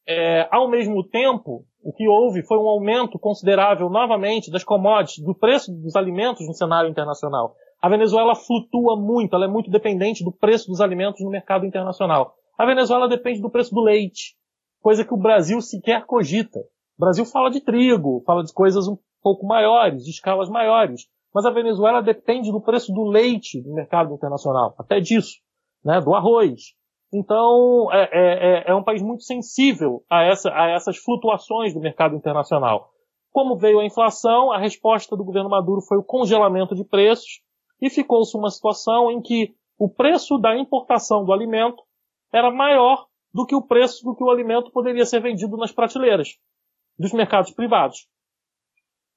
É, 0.05 0.45
ao 0.51 0.69
mesmo 0.69 1.07
tempo, 1.07 1.63
o 1.81 1.93
que 1.93 2.05
houve 2.05 2.45
foi 2.45 2.57
um 2.57 2.67
aumento 2.67 3.17
considerável 3.17 3.89
novamente 3.89 4.51
das 4.51 4.65
commodities, 4.65 5.23
do 5.23 5.33
preço 5.33 5.71
dos 5.71 5.95
alimentos 5.95 6.45
no 6.45 6.53
cenário 6.53 6.89
internacional. 6.89 7.55
A 7.81 7.87
Venezuela 7.87 8.35
flutua 8.35 8.99
muito, 8.99 9.37
ela 9.37 9.45
é 9.45 9.47
muito 9.47 9.71
dependente 9.71 10.21
do 10.21 10.33
preço 10.33 10.67
dos 10.67 10.81
alimentos 10.81 11.23
no 11.23 11.29
mercado 11.29 11.65
internacional. 11.65 12.35
A 12.57 12.65
Venezuela 12.65 13.07
depende 13.07 13.39
do 13.39 13.49
preço 13.49 13.73
do 13.73 13.79
leite 13.79 14.35
coisa 14.81 15.05
que 15.05 15.13
o 15.13 15.17
Brasil 15.17 15.61
sequer 15.61 16.05
cogita. 16.05 16.59
O 16.59 17.05
Brasil 17.05 17.23
fala 17.23 17.49
de 17.49 17.61
trigo, 17.61 18.21
fala 18.25 18.43
de 18.43 18.51
coisas 18.51 18.85
um 18.85 18.97
pouco 19.21 19.47
maiores, 19.47 20.03
de 20.03 20.09
escalas 20.09 20.49
maiores. 20.49 21.03
Mas 21.33 21.45
a 21.45 21.51
Venezuela 21.51 22.01
depende 22.01 22.51
do 22.51 22.59
preço 22.59 22.91
do 22.91 23.05
leite 23.05 23.61
no 23.65 23.73
mercado 23.73 24.13
internacional, 24.13 24.75
até 24.77 24.99
disso, 24.99 25.41
né, 25.83 25.99
do 26.01 26.13
arroz. 26.13 26.73
Então, 27.13 27.91
é, 27.91 28.09
é, 28.11 28.11
é, 28.11 28.71
é 28.71 28.75
um 28.75 28.83
país 28.83 29.01
muito 29.01 29.23
sensível 29.23 30.03
a, 30.09 30.23
essa, 30.23 30.49
a 30.51 30.71
essas 30.71 30.97
flutuações 30.97 31.73
do 31.73 31.79
mercado 31.79 32.15
internacional. 32.15 32.89
Como 33.31 33.57
veio 33.57 33.79
a 33.79 33.85
inflação, 33.85 34.51
a 34.51 34.57
resposta 34.57 35.15
do 35.15 35.23
governo 35.23 35.49
Maduro 35.49 35.81
foi 35.81 35.97
o 35.97 36.03
congelamento 36.03 36.75
de 36.75 36.83
preços 36.83 37.41
e 37.81 37.89
ficou-se 37.89 38.35
uma 38.37 38.49
situação 38.49 39.11
em 39.11 39.21
que 39.21 39.53
o 39.77 39.89
preço 39.89 40.37
da 40.37 40.57
importação 40.57 41.25
do 41.25 41.33
alimento 41.33 41.83
era 42.31 42.51
maior 42.51 43.05
do 43.33 43.45
que 43.45 43.55
o 43.55 43.61
preço 43.61 44.03
do 44.03 44.15
que 44.15 44.23
o 44.23 44.29
alimento 44.29 44.71
poderia 44.71 45.05
ser 45.05 45.21
vendido 45.21 45.57
nas 45.57 45.71
prateleiras 45.71 46.37
dos 46.97 47.11
mercados 47.11 47.51
privados. 47.51 48.07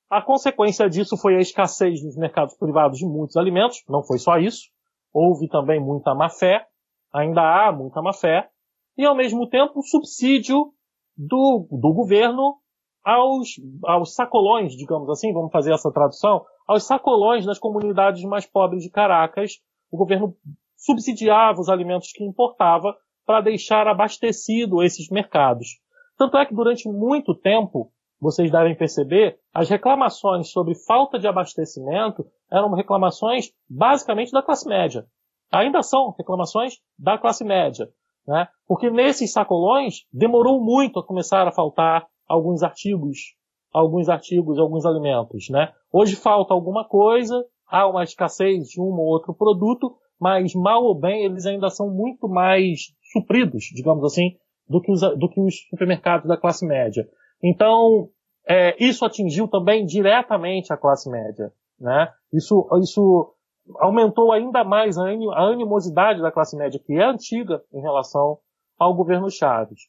A 0.08 0.22
consequência 0.22 0.88
disso 0.88 1.16
foi 1.16 1.36
a 1.36 1.40
escassez 1.40 2.02
nos 2.02 2.16
mercados 2.16 2.54
privados 2.56 2.98
de 2.98 3.06
muitos 3.06 3.36
alimentos, 3.36 3.82
não 3.88 4.02
foi 4.02 4.18
só 4.18 4.38
isso. 4.38 4.70
Houve 5.18 5.48
também 5.48 5.80
muita 5.80 6.14
má-fé, 6.14 6.66
ainda 7.10 7.40
há 7.40 7.72
muita 7.72 8.02
má-fé, 8.02 8.50
e 8.98 9.06
ao 9.06 9.16
mesmo 9.16 9.48
tempo 9.48 9.80
subsídio 9.80 10.74
do, 11.16 11.66
do 11.70 11.94
governo 11.94 12.58
aos, 13.02 13.48
aos 13.82 14.14
sacolões, 14.14 14.76
digamos 14.76 15.08
assim, 15.08 15.32
vamos 15.32 15.50
fazer 15.50 15.72
essa 15.72 15.90
tradução, 15.90 16.44
aos 16.68 16.86
sacolões 16.86 17.46
das 17.46 17.58
comunidades 17.58 18.22
mais 18.24 18.44
pobres 18.44 18.82
de 18.82 18.90
Caracas. 18.90 19.52
O 19.90 19.96
governo 19.96 20.36
subsidiava 20.76 21.62
os 21.62 21.70
alimentos 21.70 22.12
que 22.12 22.22
importava 22.22 22.94
para 23.24 23.40
deixar 23.40 23.88
abastecido 23.88 24.82
esses 24.82 25.08
mercados. 25.08 25.80
Tanto 26.18 26.36
é 26.36 26.44
que 26.44 26.54
durante 26.54 26.90
muito 26.90 27.34
tempo, 27.34 27.90
vocês 28.20 28.50
devem 28.50 28.74
perceber, 28.74 29.38
as 29.52 29.68
reclamações 29.68 30.50
sobre 30.50 30.74
falta 30.74 31.18
de 31.18 31.26
abastecimento 31.26 32.26
eram 32.50 32.72
reclamações 32.72 33.50
basicamente 33.68 34.32
da 34.32 34.42
classe 34.42 34.68
média. 34.68 35.06
Ainda 35.52 35.82
são 35.82 36.14
reclamações 36.16 36.74
da 36.98 37.18
classe 37.18 37.44
média. 37.44 37.88
Né? 38.26 38.48
Porque 38.66 38.90
nesses 38.90 39.32
sacolões 39.32 40.04
demorou 40.12 40.60
muito 40.60 40.98
a 40.98 41.06
começar 41.06 41.46
a 41.46 41.52
faltar 41.52 42.06
alguns 42.26 42.62
artigos, 42.62 43.36
alguns 43.72 44.08
artigos, 44.08 44.58
alguns 44.58 44.84
alimentos. 44.84 45.48
Né? 45.48 45.72
Hoje 45.92 46.16
falta 46.16 46.52
alguma 46.52 46.84
coisa, 46.84 47.44
há 47.68 47.86
uma 47.86 48.02
escassez 48.02 48.68
de 48.68 48.80
um 48.80 48.92
ou 48.92 49.06
outro 49.06 49.34
produto, 49.34 49.96
mas 50.18 50.54
mal 50.54 50.82
ou 50.82 50.98
bem 50.98 51.24
eles 51.24 51.46
ainda 51.46 51.68
são 51.68 51.90
muito 51.90 52.28
mais 52.28 52.92
supridos, 53.12 53.64
digamos 53.72 54.04
assim, 54.04 54.36
do 54.68 54.80
que 54.80 54.90
os, 54.90 55.00
do 55.00 55.28
que 55.28 55.40
os 55.40 55.66
supermercados 55.68 56.26
da 56.26 56.36
classe 56.36 56.66
média. 56.66 57.06
Então, 57.42 58.08
é, 58.48 58.76
isso 58.82 59.04
atingiu 59.04 59.48
também 59.48 59.84
diretamente 59.84 60.72
a 60.72 60.76
classe 60.76 61.10
média. 61.10 61.52
Né? 61.78 62.08
Isso, 62.32 62.68
isso 62.82 63.34
aumentou 63.78 64.32
ainda 64.32 64.64
mais 64.64 64.96
a 64.96 65.08
animosidade 65.38 66.22
da 66.22 66.30
classe 66.30 66.56
média, 66.56 66.80
que 66.84 66.94
é 66.94 67.04
antiga 67.04 67.62
em 67.72 67.80
relação 67.80 68.38
ao 68.78 68.94
governo 68.94 69.30
Chaves. 69.30 69.88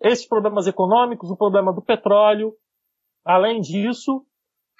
esses 0.00 0.26
problemas 0.26 0.66
econômicos, 0.66 1.30
o 1.30 1.36
problema 1.36 1.72
do 1.72 1.82
petróleo. 1.82 2.54
Além 3.24 3.60
disso, 3.60 4.24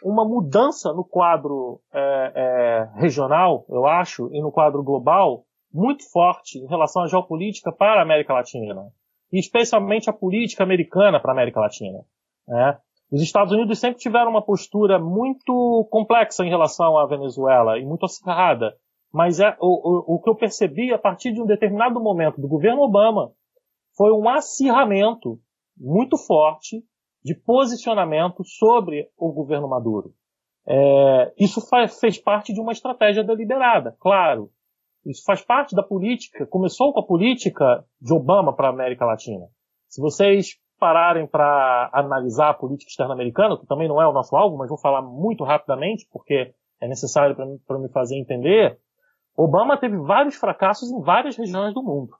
uma 0.02 0.24
mudança 0.24 0.92
no 0.92 1.04
quadro 1.04 1.80
é, 1.92 2.32
é, 2.34 3.00
regional, 3.00 3.66
eu 3.68 3.84
acho, 3.86 4.28
e 4.32 4.40
no 4.40 4.52
quadro 4.52 4.82
global, 4.82 5.44
muito 5.72 6.08
forte 6.10 6.58
em 6.58 6.66
relação 6.66 7.02
à 7.02 7.06
geopolítica 7.08 7.72
para 7.72 8.00
a 8.00 8.02
América 8.02 8.32
Latina, 8.32 8.90
e 9.32 9.38
especialmente 9.38 10.08
a 10.08 10.12
política 10.12 10.62
americana 10.62 11.20
para 11.20 11.30
a 11.30 11.34
América 11.34 11.60
Latina. 11.60 12.00
Né? 12.46 12.78
Os 13.10 13.22
Estados 13.22 13.52
Unidos 13.52 13.78
sempre 13.78 13.98
tiveram 13.98 14.30
uma 14.30 14.44
postura 14.44 14.98
muito 14.98 15.86
complexa 15.90 16.44
em 16.44 16.50
relação 16.50 16.98
à 16.98 17.06
Venezuela 17.06 17.78
e 17.78 17.84
muito 17.84 18.04
acirrada, 18.04 18.74
mas 19.12 19.40
é, 19.40 19.56
o, 19.60 20.14
o, 20.14 20.16
o 20.16 20.20
que 20.20 20.28
eu 20.28 20.34
percebi 20.34 20.92
a 20.92 20.98
partir 20.98 21.32
de 21.32 21.40
um 21.40 21.46
determinado 21.46 22.00
momento 22.00 22.40
do 22.40 22.48
governo 22.48 22.82
Obama 22.82 23.32
foi 23.96 24.12
um 24.12 24.28
acirramento 24.28 25.38
muito 25.76 26.16
forte 26.16 26.82
de 27.24 27.34
posicionamento 27.34 28.44
sobre 28.44 29.08
o 29.16 29.32
governo 29.32 29.68
Maduro. 29.68 30.12
É, 30.66 31.32
isso 31.38 31.66
faz, 31.66 31.98
fez 31.98 32.18
parte 32.18 32.52
de 32.52 32.60
uma 32.60 32.72
estratégia 32.72 33.24
deliberada, 33.24 33.96
claro. 33.98 34.50
Isso 35.06 35.22
faz 35.24 35.42
parte 35.42 35.74
da 35.74 35.82
política, 35.82 36.46
começou 36.46 36.92
com 36.92 37.00
a 37.00 37.06
política 37.06 37.84
de 38.00 38.12
Obama 38.12 38.54
para 38.54 38.68
a 38.68 38.72
América 38.72 39.04
Latina. 39.06 39.46
Se 39.88 40.00
vocês 40.00 40.58
pararem 40.78 41.26
para 41.26 41.90
analisar 41.92 42.50
a 42.50 42.54
política 42.54 42.90
externa 42.90 43.14
americana, 43.14 43.58
que 43.58 43.66
também 43.66 43.88
não 43.88 44.00
é 44.00 44.06
o 44.06 44.12
nosso 44.12 44.36
alvo, 44.36 44.56
mas 44.56 44.68
vou 44.68 44.78
falar 44.78 45.02
muito 45.02 45.44
rapidamente, 45.44 46.06
porque 46.12 46.52
é 46.80 46.88
necessário 46.88 47.34
para 47.66 47.78
me 47.78 47.88
fazer 47.88 48.16
entender, 48.16 48.78
Obama 49.36 49.78
teve 49.78 49.96
vários 49.98 50.36
fracassos 50.36 50.90
em 50.90 51.00
várias 51.00 51.36
regiões 51.36 51.74
do 51.74 51.82
mundo. 51.82 52.12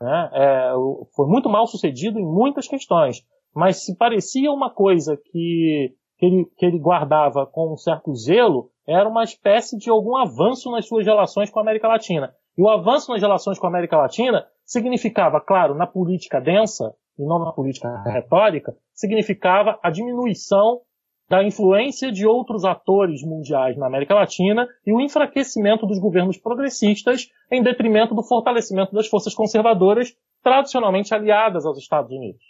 Né? 0.00 0.30
É, 0.32 0.72
foi 1.14 1.26
muito 1.26 1.48
mal 1.48 1.66
sucedido 1.66 2.18
em 2.18 2.24
muitas 2.24 2.66
questões, 2.66 3.24
mas 3.54 3.84
se 3.84 3.96
parecia 3.96 4.50
uma 4.50 4.72
coisa 4.72 5.16
que, 5.16 5.94
que, 6.20 6.26
ele, 6.26 6.44
que 6.58 6.66
ele 6.66 6.78
guardava 6.78 7.46
com 7.46 7.72
um 7.72 7.76
certo 7.78 8.14
zelo, 8.14 8.70
era 8.86 9.08
uma 9.08 9.24
espécie 9.24 9.78
de 9.78 9.88
algum 9.88 10.16
avanço 10.16 10.70
nas 10.70 10.86
suas 10.86 11.06
relações 11.06 11.48
com 11.48 11.58
a 11.58 11.62
América 11.62 11.88
Latina. 11.88 12.34
E 12.58 12.62
o 12.62 12.68
avanço 12.68 13.10
nas 13.10 13.22
relações 13.22 13.58
com 13.58 13.66
a 13.66 13.70
América 13.70 13.96
Latina 13.96 14.46
significava, 14.62 15.40
claro, 15.40 15.74
na 15.74 15.86
política 15.86 16.38
densa, 16.38 16.94
e 17.18 17.24
não 17.24 17.38
na 17.38 17.52
política 17.52 18.02
retórica, 18.02 18.76
significava 18.92 19.78
a 19.82 19.90
diminuição 19.90 20.82
da 21.26 21.42
influência 21.42 22.12
de 22.12 22.26
outros 22.26 22.64
atores 22.64 23.22
mundiais 23.22 23.78
na 23.78 23.86
América 23.86 24.14
Latina 24.14 24.68
e 24.86 24.92
o 24.92 25.00
enfraquecimento 25.00 25.86
dos 25.86 25.98
governos 25.98 26.36
progressistas 26.36 27.28
em 27.50 27.62
detrimento 27.62 28.14
do 28.14 28.22
fortalecimento 28.22 28.94
das 28.94 29.06
forças 29.06 29.32
conservadoras 29.32 30.14
tradicionalmente 30.42 31.14
aliadas 31.14 31.64
aos 31.64 31.78
Estados 31.78 32.10
Unidos. 32.10 32.42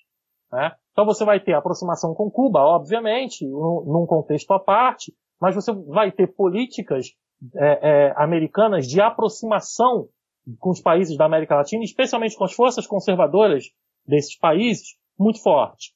Né? 0.50 0.72
Então 0.92 1.04
você 1.04 1.24
vai 1.24 1.40
ter 1.40 1.54
aproximação 1.54 2.14
com 2.14 2.30
Cuba, 2.30 2.60
obviamente, 2.60 3.46
num 3.46 4.06
contexto 4.06 4.52
à 4.52 4.58
parte, 4.58 5.12
mas 5.40 5.54
você 5.54 5.72
vai 5.72 6.12
ter 6.12 6.26
políticas 6.28 7.06
é, 7.56 8.08
é, 8.08 8.14
americanas 8.16 8.86
de 8.86 9.00
aproximação 9.00 10.08
com 10.58 10.70
os 10.70 10.80
países 10.80 11.16
da 11.16 11.24
América 11.24 11.54
Latina, 11.56 11.82
especialmente 11.82 12.36
com 12.36 12.44
as 12.44 12.52
forças 12.52 12.86
conservadoras 12.86 13.64
desses 14.06 14.36
países, 14.38 14.96
muito 15.18 15.42
forte. 15.42 15.92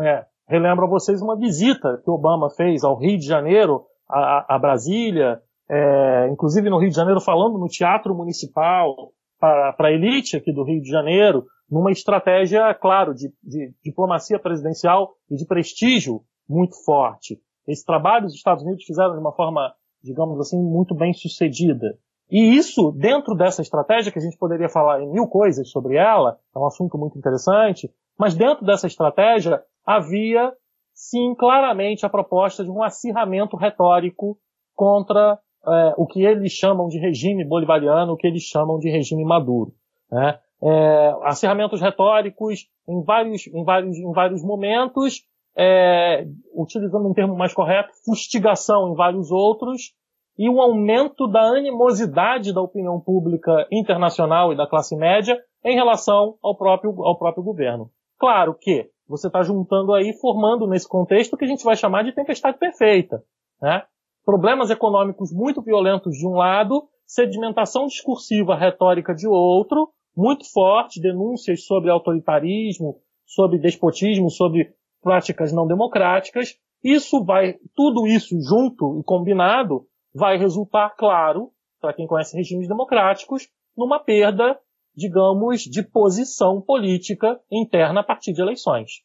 É, 0.00 0.24
relembro 0.48 0.86
a 0.86 0.88
vocês 0.88 1.22
uma 1.22 1.36
visita 1.36 2.00
que 2.02 2.10
Obama 2.10 2.50
fez 2.50 2.82
ao 2.84 2.98
Rio 2.98 3.18
de 3.18 3.26
Janeiro, 3.26 3.86
a, 4.10 4.56
a 4.56 4.58
Brasília, 4.58 5.40
é, 5.70 6.28
inclusive 6.30 6.68
no 6.68 6.78
Rio 6.78 6.90
de 6.90 6.96
Janeiro, 6.96 7.20
falando 7.20 7.58
no 7.58 7.68
Teatro 7.68 8.14
Municipal 8.14 9.12
para 9.38 9.74
a 9.78 9.92
elite 9.92 10.36
aqui 10.36 10.52
do 10.52 10.64
Rio 10.64 10.80
de 10.80 10.88
Janeiro, 10.88 11.44
numa 11.72 11.90
estratégia, 11.90 12.74
claro, 12.74 13.14
de, 13.14 13.32
de 13.42 13.74
diplomacia 13.82 14.38
presidencial 14.38 15.14
e 15.30 15.36
de 15.36 15.46
prestígio 15.46 16.20
muito 16.46 16.76
forte. 16.84 17.40
Esse 17.66 17.82
trabalho 17.82 18.26
os 18.26 18.34
Estados 18.34 18.62
Unidos 18.62 18.84
fizeram 18.84 19.14
de 19.14 19.20
uma 19.20 19.32
forma, 19.32 19.72
digamos 20.02 20.38
assim, 20.38 20.62
muito 20.62 20.94
bem 20.94 21.14
sucedida. 21.14 21.98
E 22.30 22.54
isso, 22.56 22.92
dentro 22.92 23.34
dessa 23.34 23.62
estratégia, 23.62 24.12
que 24.12 24.18
a 24.18 24.22
gente 24.22 24.36
poderia 24.36 24.68
falar 24.68 25.00
em 25.00 25.10
mil 25.10 25.26
coisas 25.26 25.70
sobre 25.70 25.96
ela, 25.96 26.38
é 26.54 26.58
um 26.58 26.66
assunto 26.66 26.98
muito 26.98 27.16
interessante, 27.18 27.90
mas 28.18 28.34
dentro 28.34 28.66
dessa 28.66 28.86
estratégia 28.86 29.62
havia, 29.86 30.52
sim, 30.92 31.34
claramente 31.34 32.04
a 32.04 32.10
proposta 32.10 32.62
de 32.62 32.70
um 32.70 32.82
acirramento 32.82 33.56
retórico 33.56 34.36
contra 34.74 35.38
é, 35.66 35.94
o 35.96 36.06
que 36.06 36.22
eles 36.22 36.52
chamam 36.52 36.88
de 36.88 36.98
regime 36.98 37.46
bolivariano, 37.46 38.12
o 38.12 38.16
que 38.16 38.26
eles 38.26 38.42
chamam 38.42 38.78
de 38.78 38.90
regime 38.90 39.24
maduro. 39.24 39.72
Né? 40.10 40.38
É, 40.62 41.14
acirramentos 41.24 41.80
retóricos 41.80 42.68
em 42.88 43.02
vários, 43.02 43.46
em 43.48 43.64
vários, 43.64 43.96
em 43.96 44.12
vários 44.12 44.42
momentos, 44.44 45.22
é, 45.56 46.24
utilizando 46.54 47.08
um 47.08 47.14
termo 47.14 47.36
mais 47.36 47.52
correto, 47.52 47.90
fustigação 48.04 48.92
em 48.92 48.94
vários 48.94 49.30
outros, 49.30 49.92
e 50.38 50.48
um 50.48 50.60
aumento 50.60 51.26
da 51.26 51.42
animosidade 51.42 52.54
da 52.54 52.62
opinião 52.62 52.98
pública 53.00 53.66
internacional 53.70 54.52
e 54.52 54.56
da 54.56 54.66
classe 54.66 54.96
média 54.96 55.38
em 55.64 55.74
relação 55.74 56.36
ao 56.42 56.56
próprio, 56.56 57.02
ao 57.02 57.18
próprio 57.18 57.44
governo. 57.44 57.90
Claro 58.18 58.54
que 58.54 58.88
você 59.06 59.26
está 59.26 59.42
juntando 59.42 59.92
aí, 59.92 60.12
formando 60.20 60.66
nesse 60.66 60.88
contexto 60.88 61.34
o 61.34 61.36
que 61.36 61.44
a 61.44 61.48
gente 61.48 61.64
vai 61.64 61.76
chamar 61.76 62.02
de 62.02 62.12
tempestade 62.12 62.58
perfeita. 62.58 63.22
Né? 63.60 63.82
Problemas 64.24 64.70
econômicos 64.70 65.32
muito 65.32 65.60
violentos 65.60 66.16
de 66.16 66.26
um 66.26 66.32
lado, 66.32 66.88
sedimentação 67.04 67.86
discursiva 67.86 68.56
retórica 68.56 69.14
de 69.14 69.28
outro, 69.28 69.90
muito 70.16 70.50
forte, 70.50 71.00
denúncias 71.00 71.64
sobre 71.64 71.90
autoritarismo, 71.90 73.00
sobre 73.24 73.58
despotismo, 73.58 74.30
sobre 74.30 74.74
práticas 75.02 75.52
não 75.52 75.66
democráticas. 75.66 76.56
Isso 76.82 77.24
vai, 77.24 77.58
tudo 77.74 78.06
isso 78.06 78.40
junto 78.40 79.00
e 79.00 79.04
combinado, 79.04 79.86
vai 80.14 80.36
resultar, 80.36 80.90
claro, 80.90 81.50
para 81.80 81.92
quem 81.92 82.06
conhece 82.06 82.36
regimes 82.36 82.68
democráticos, 82.68 83.48
numa 83.76 83.98
perda, 83.98 84.58
digamos, 84.94 85.62
de 85.62 85.82
posição 85.82 86.60
política 86.60 87.40
interna 87.50 88.00
a 88.00 88.04
partir 88.04 88.32
de 88.32 88.42
eleições. 88.42 89.02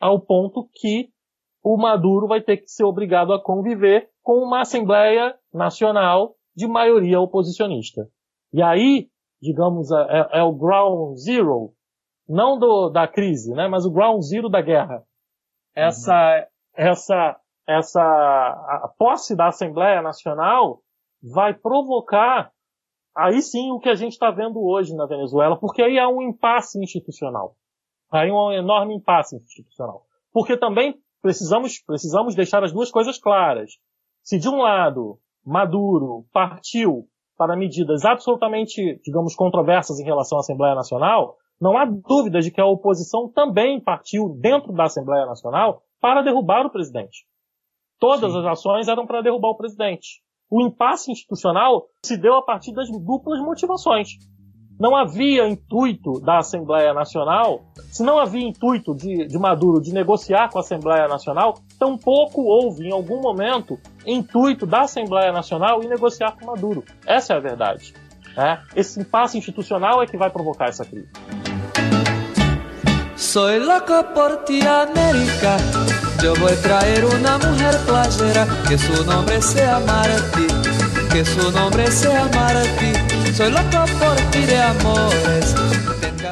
Ao 0.00 0.20
ponto 0.20 0.68
que 0.74 1.10
o 1.62 1.76
Maduro 1.76 2.26
vai 2.26 2.40
ter 2.40 2.58
que 2.58 2.70
ser 2.70 2.84
obrigado 2.84 3.32
a 3.32 3.42
conviver 3.42 4.10
com 4.22 4.42
uma 4.42 4.60
Assembleia 4.60 5.34
Nacional 5.52 6.34
de 6.54 6.66
maioria 6.66 7.20
oposicionista. 7.20 8.08
E 8.52 8.62
aí, 8.62 9.08
digamos, 9.40 9.90
é, 9.90 10.38
é 10.38 10.42
o 10.42 10.52
ground 10.52 11.16
zero, 11.16 11.72
não 12.28 12.58
do, 12.58 12.90
da 12.90 13.06
crise, 13.06 13.52
né, 13.54 13.68
mas 13.68 13.84
o 13.86 13.90
ground 13.90 14.22
zero 14.22 14.48
da 14.48 14.60
guerra. 14.60 15.02
Essa, 15.74 16.12
uhum. 16.12 16.44
essa, 16.74 17.40
essa, 17.66 18.02
a 18.02 18.92
posse 18.98 19.36
da 19.36 19.48
Assembleia 19.48 20.02
Nacional 20.02 20.80
vai 21.22 21.54
provocar 21.54 22.52
aí 23.16 23.42
sim 23.42 23.70
o 23.72 23.80
que 23.80 23.88
a 23.88 23.94
gente 23.94 24.12
está 24.12 24.30
vendo 24.30 24.60
hoje 24.60 24.94
na 24.94 25.06
Venezuela, 25.06 25.58
porque 25.58 25.82
aí 25.82 25.98
há 25.98 26.08
um 26.08 26.22
impasse 26.22 26.78
institucional. 26.82 27.56
Aí 28.10 28.30
um 28.30 28.52
enorme 28.52 28.94
impasse 28.94 29.36
institucional. 29.36 30.04
Porque 30.32 30.56
também 30.56 30.94
precisamos, 31.20 31.80
precisamos 31.80 32.34
deixar 32.34 32.62
as 32.64 32.72
duas 32.72 32.90
coisas 32.90 33.18
claras. 33.18 33.72
Se 34.22 34.38
de 34.38 34.48
um 34.48 34.58
lado 34.58 35.18
Maduro 35.44 36.26
partiu 36.32 37.08
para 37.38 37.56
medidas 37.56 38.04
absolutamente, 38.04 39.00
digamos, 39.04 39.36
controversas 39.36 40.00
em 40.00 40.04
relação 40.04 40.36
à 40.36 40.40
Assembleia 40.40 40.74
Nacional, 40.74 41.36
não 41.60 41.78
há 41.78 41.84
dúvida 41.84 42.40
de 42.40 42.50
que 42.50 42.60
a 42.60 42.66
oposição 42.66 43.30
também 43.32 43.80
partiu 43.80 44.36
dentro 44.40 44.72
da 44.72 44.84
Assembleia 44.84 45.24
Nacional 45.24 45.80
para 46.00 46.22
derrubar 46.22 46.66
o 46.66 46.70
presidente. 46.70 47.24
Todas 48.00 48.32
Sim. 48.32 48.38
as 48.40 48.44
ações 48.44 48.88
eram 48.88 49.06
para 49.06 49.22
derrubar 49.22 49.50
o 49.50 49.56
presidente. 49.56 50.20
O 50.50 50.62
impasse 50.62 51.12
institucional 51.12 51.86
se 52.04 52.16
deu 52.16 52.34
a 52.34 52.42
partir 52.42 52.72
das 52.72 52.88
duplas 52.90 53.40
motivações. 53.40 54.08
Não 54.78 54.94
havia 54.94 55.48
intuito 55.48 56.20
da 56.20 56.38
Assembleia 56.38 56.94
Nacional, 56.94 57.64
se 57.90 58.02
não 58.04 58.18
havia 58.18 58.46
intuito 58.46 58.94
de, 58.94 59.26
de 59.26 59.38
Maduro 59.38 59.80
de 59.80 59.92
negociar 59.92 60.48
com 60.50 60.58
a 60.58 60.60
Assembleia 60.60 61.08
Nacional, 61.08 61.54
tampouco 61.78 62.42
houve, 62.42 62.86
em 62.86 62.92
algum 62.92 63.20
momento, 63.20 63.76
intuito 64.06 64.64
da 64.66 64.82
Assembleia 64.82 65.32
Nacional 65.32 65.82
em 65.82 65.88
negociar 65.88 66.36
com 66.38 66.46
Maduro. 66.46 66.84
Essa 67.04 67.34
é 67.34 67.36
a 67.36 67.40
verdade. 67.40 67.92
Né? 68.36 68.62
Esse 68.76 69.00
impasse 69.00 69.36
institucional 69.36 70.00
é 70.00 70.06
que 70.06 70.16
vai 70.16 70.30
provocar 70.30 70.68
essa 70.68 70.84
crise. 70.84 71.08
Soy 73.16 73.58
loco 73.58 74.04
por 74.14 74.44
ti, 74.44 74.60
América. 74.60 75.56
Yo 76.22 76.34
voy 76.36 76.52
a 76.52 76.62
traer 76.62 77.04
una 77.04 77.36
mujer 77.38 77.76
playera 77.84 78.46
que 78.68 78.78
su 78.78 79.04
nombre 79.04 79.42
sea 79.42 79.80
Marti, 79.80 80.46
que 81.12 81.24
su 81.24 81.50
nombre 81.50 81.90
sea 81.90 82.28
Marti. 82.32 83.07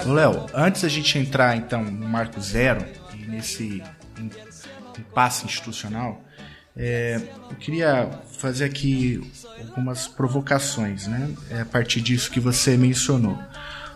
Léo, 0.06 0.46
antes 0.54 0.82
da 0.82 0.88
gente 0.88 1.18
entrar 1.18 1.56
então 1.56 1.82
no 1.82 2.08
marco 2.08 2.40
zero 2.40 2.84
nesse 3.28 3.82
impasse 4.98 5.44
institucional, 5.44 6.22
é, 6.76 7.20
eu 7.50 7.56
queria 7.56 8.10
fazer 8.38 8.64
aqui 8.64 9.20
algumas 9.68 10.06
provocações, 10.06 11.06
né? 11.06 11.30
É, 11.50 11.60
a 11.60 11.64
partir 11.64 12.00
disso 12.00 12.30
que 12.30 12.40
você 12.40 12.76
mencionou. 12.76 13.38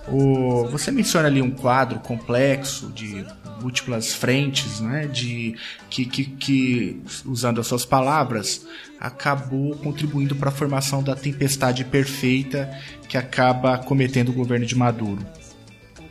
O, 0.09 0.67
você 0.69 0.91
menciona 0.91 1.29
ali 1.29 1.43
um 1.43 1.51
quadro 1.51 2.01
complexo 2.01 2.91
de 2.91 3.25
múltiplas 3.61 4.13
frentes, 4.13 4.81
né, 4.81 5.07
de 5.07 5.57
que, 5.89 6.05
que, 6.05 6.25
que, 6.25 7.03
usando 7.25 7.61
as 7.61 7.67
suas 7.67 7.85
palavras, 7.85 8.67
acabou 8.99 9.75
contribuindo 9.77 10.35
para 10.35 10.49
a 10.49 10.53
formação 10.53 11.03
da 11.03 11.15
tempestade 11.15 11.85
perfeita 11.85 12.71
que 13.09 13.17
acaba 13.17 13.79
cometendo 13.79 14.31
o 14.31 14.33
governo 14.33 14.67
de 14.67 14.77
Maduro. 14.77 15.25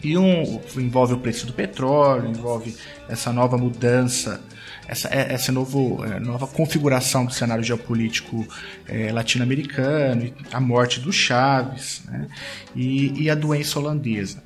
E 0.03 0.17
um 0.17 0.61
envolve 0.77 1.13
o 1.13 1.19
preço 1.19 1.45
do 1.45 1.53
petróleo, 1.53 2.29
envolve 2.29 2.75
essa 3.09 3.33
nova 3.33 3.57
mudança 3.57 4.41
essa, 4.89 5.07
é, 5.09 5.33
essa 5.33 5.51
novo, 5.51 6.03
é, 6.03 6.19
nova 6.19 6.47
configuração 6.47 7.23
do 7.23 7.31
cenário 7.31 7.63
geopolítico 7.63 8.45
é, 8.87 9.11
latino-americano, 9.11 10.33
a 10.51 10.59
morte 10.59 10.99
do 10.99 11.13
Chaves 11.13 12.01
né, 12.07 12.27
e, 12.75 13.23
e, 13.23 13.29
a 13.29 13.35
doença 13.35 13.77
holandesa. 13.77 14.43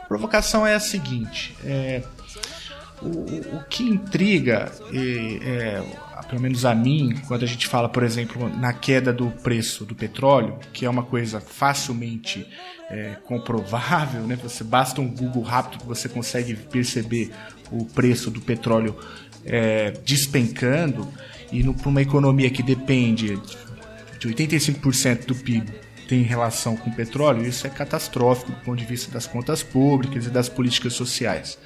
A 0.00 0.06
provocação 0.06 0.66
é 0.66 0.74
a 0.74 0.80
seguinte: 0.80 1.54
é, 1.62 2.02
o, 3.02 3.56
o, 3.56 3.64
que 3.64 3.82
intriga, 3.84 4.70
é, 4.92 5.82
pelo 6.28 6.40
menos 6.40 6.64
a 6.64 6.74
mim, 6.74 7.14
quando 7.26 7.42
a 7.42 7.46
gente 7.46 7.66
fala, 7.66 7.88
por 7.88 8.02
exemplo, 8.02 8.48
na 8.48 8.72
queda 8.72 9.12
do 9.12 9.30
preço 9.30 9.84
do 9.84 9.94
petróleo, 9.94 10.58
que 10.72 10.86
é 10.86 10.90
uma 10.90 11.02
coisa 11.02 11.40
facilmente 11.40 12.46
é, 12.90 13.16
comprovável, 13.24 14.22
né? 14.22 14.36
Você 14.42 14.62
basta 14.62 15.00
um 15.00 15.08
Google 15.08 15.42
rápido 15.42 15.80
que 15.80 15.86
você 15.86 16.08
consegue 16.08 16.54
perceber 16.54 17.32
o 17.70 17.84
preço 17.84 18.30
do 18.30 18.40
petróleo 18.40 18.96
é, 19.44 19.90
despencando 20.04 21.08
e 21.50 21.62
para 21.74 21.88
uma 21.88 22.02
economia 22.02 22.50
que 22.50 22.62
depende 22.62 23.36
de 24.18 24.28
85% 24.28 25.26
do 25.26 25.34
PIB 25.34 25.72
tem 26.08 26.22
relação 26.22 26.76
com 26.76 26.90
o 26.90 26.92
petróleo, 26.92 27.46
isso 27.46 27.66
é 27.66 27.70
catastrófico 27.70 28.52
do 28.52 28.58
ponto 28.58 28.78
de 28.78 28.84
vista 28.84 29.10
das 29.10 29.26
contas 29.26 29.62
públicas 29.62 30.26
e 30.26 30.30
das 30.30 30.48
políticas 30.48 30.92
sociais. 30.92 31.58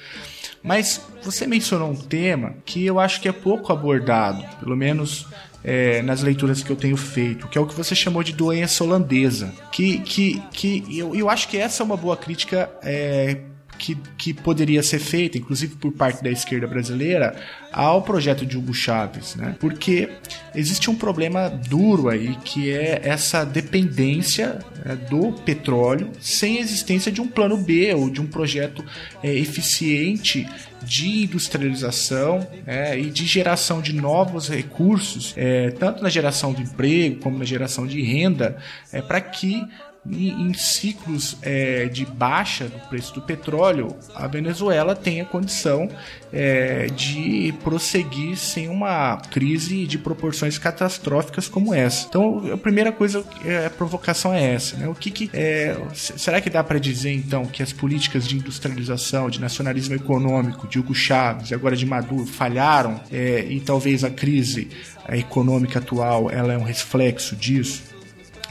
Mas 0.63 1.01
você 1.23 1.47
mencionou 1.47 1.91
um 1.91 1.95
tema 1.95 2.55
que 2.65 2.85
eu 2.85 2.99
acho 2.99 3.21
que 3.21 3.27
é 3.27 3.31
pouco 3.31 3.71
abordado, 3.71 4.43
pelo 4.59 4.75
menos 4.75 5.27
é, 5.63 6.01
nas 6.01 6.21
leituras 6.21 6.63
que 6.63 6.69
eu 6.69 6.75
tenho 6.75 6.97
feito, 6.97 7.47
que 7.47 7.57
é 7.57 7.61
o 7.61 7.65
que 7.65 7.75
você 7.75 7.93
chamou 7.93 8.23
de 8.23 8.33
doença 8.33 8.83
holandesa. 8.83 9.53
Que, 9.71 9.99
que, 9.99 10.41
que 10.51 10.97
eu, 10.97 11.15
eu 11.15 11.29
acho 11.29 11.47
que 11.47 11.57
essa 11.57 11.83
é 11.83 11.85
uma 11.85 11.97
boa 11.97 12.15
crítica 12.15 12.69
é, 12.81 13.37
que, 13.77 13.95
que 14.17 14.33
poderia 14.33 14.81
ser 14.83 14.99
feita, 14.99 15.37
inclusive 15.37 15.75
por 15.75 15.91
parte 15.91 16.23
da 16.23 16.29
esquerda 16.29 16.67
brasileira, 16.67 17.35
ao 17.71 18.01
projeto 18.01 18.45
de 18.45 18.57
Hugo 18.57 18.73
Chávez, 18.73 19.35
né? 19.35 19.55
Porque 19.59 20.09
existe 20.55 20.89
um 20.89 20.95
problema 20.95 21.49
duro 21.49 22.09
aí 22.09 22.35
que 22.43 22.71
é 22.71 23.01
essa 23.03 23.43
dependência 23.45 24.59
né, 24.83 24.95
do 25.09 25.33
petróleo 25.33 26.11
sem 26.19 26.57
existência 26.57 27.11
de 27.11 27.21
um 27.21 27.27
plano 27.27 27.57
B 27.57 27.93
ou 27.93 28.09
de 28.09 28.21
um 28.21 28.27
projeto 28.27 28.83
é, 29.21 29.33
eficiente 29.33 30.47
de 30.83 31.23
industrialização 31.23 32.47
é, 32.65 32.97
e 32.97 33.09
de 33.09 33.25
geração 33.25 33.81
de 33.81 33.93
novos 33.93 34.47
recursos, 34.47 35.33
é, 35.35 35.71
tanto 35.71 36.01
na 36.01 36.09
geração 36.09 36.53
de 36.53 36.63
emprego 36.63 37.17
como 37.17 37.37
na 37.37 37.45
geração 37.45 37.85
de 37.85 38.01
renda, 38.01 38.57
é, 38.91 39.01
para 39.01 39.19
que 39.19 39.67
em, 40.11 40.53
ciclos 40.53 41.37
é, 41.41 41.85
de 41.85 42.05
baixa 42.05 42.65
do 42.65 42.79
preço 42.87 43.13
do 43.13 43.21
petróleo, 43.21 43.95
a 44.15 44.27
Venezuela 44.27 44.95
tem 44.95 45.21
a 45.21 45.25
condição 45.25 45.89
é, 46.31 46.87
de 46.87 47.53
prosseguir 47.63 48.37
sem 48.37 48.69
uma 48.69 49.17
crise 49.31 49.85
de 49.85 49.97
proporções 49.97 50.57
catastróficas 50.57 51.47
como 51.47 51.73
essa. 51.73 52.07
Então, 52.07 52.51
a 52.53 52.57
primeira 52.57 52.91
coisa, 52.91 53.23
é, 53.45 53.65
a 53.65 53.69
provocação 53.69 54.33
é 54.33 54.53
essa. 54.53 54.77
Né? 54.77 54.87
O 54.87 54.95
que, 54.95 55.11
que 55.11 55.29
é, 55.33 55.77
será 55.93 56.39
que 56.41 56.49
dá 56.49 56.63
para 56.63 56.79
dizer 56.79 57.11
então 57.11 57.45
que 57.45 57.61
as 57.61 57.73
políticas 57.73 58.27
de 58.27 58.37
industrialização, 58.37 59.29
de 59.29 59.39
nacionalismo 59.39 59.95
econômico 59.95 60.67
de 60.67 60.79
Hugo 60.79 60.93
Chávez 60.93 61.51
e 61.51 61.53
agora 61.53 61.75
de 61.75 61.85
Maduro 61.85 62.25
falharam 62.25 62.99
é, 63.11 63.45
e 63.49 63.59
talvez 63.59 64.03
a 64.03 64.09
crise 64.09 64.69
econômica 65.09 65.79
atual 65.79 66.29
ela 66.29 66.53
é 66.53 66.57
um 66.57 66.63
reflexo 66.63 67.35
disso? 67.35 67.86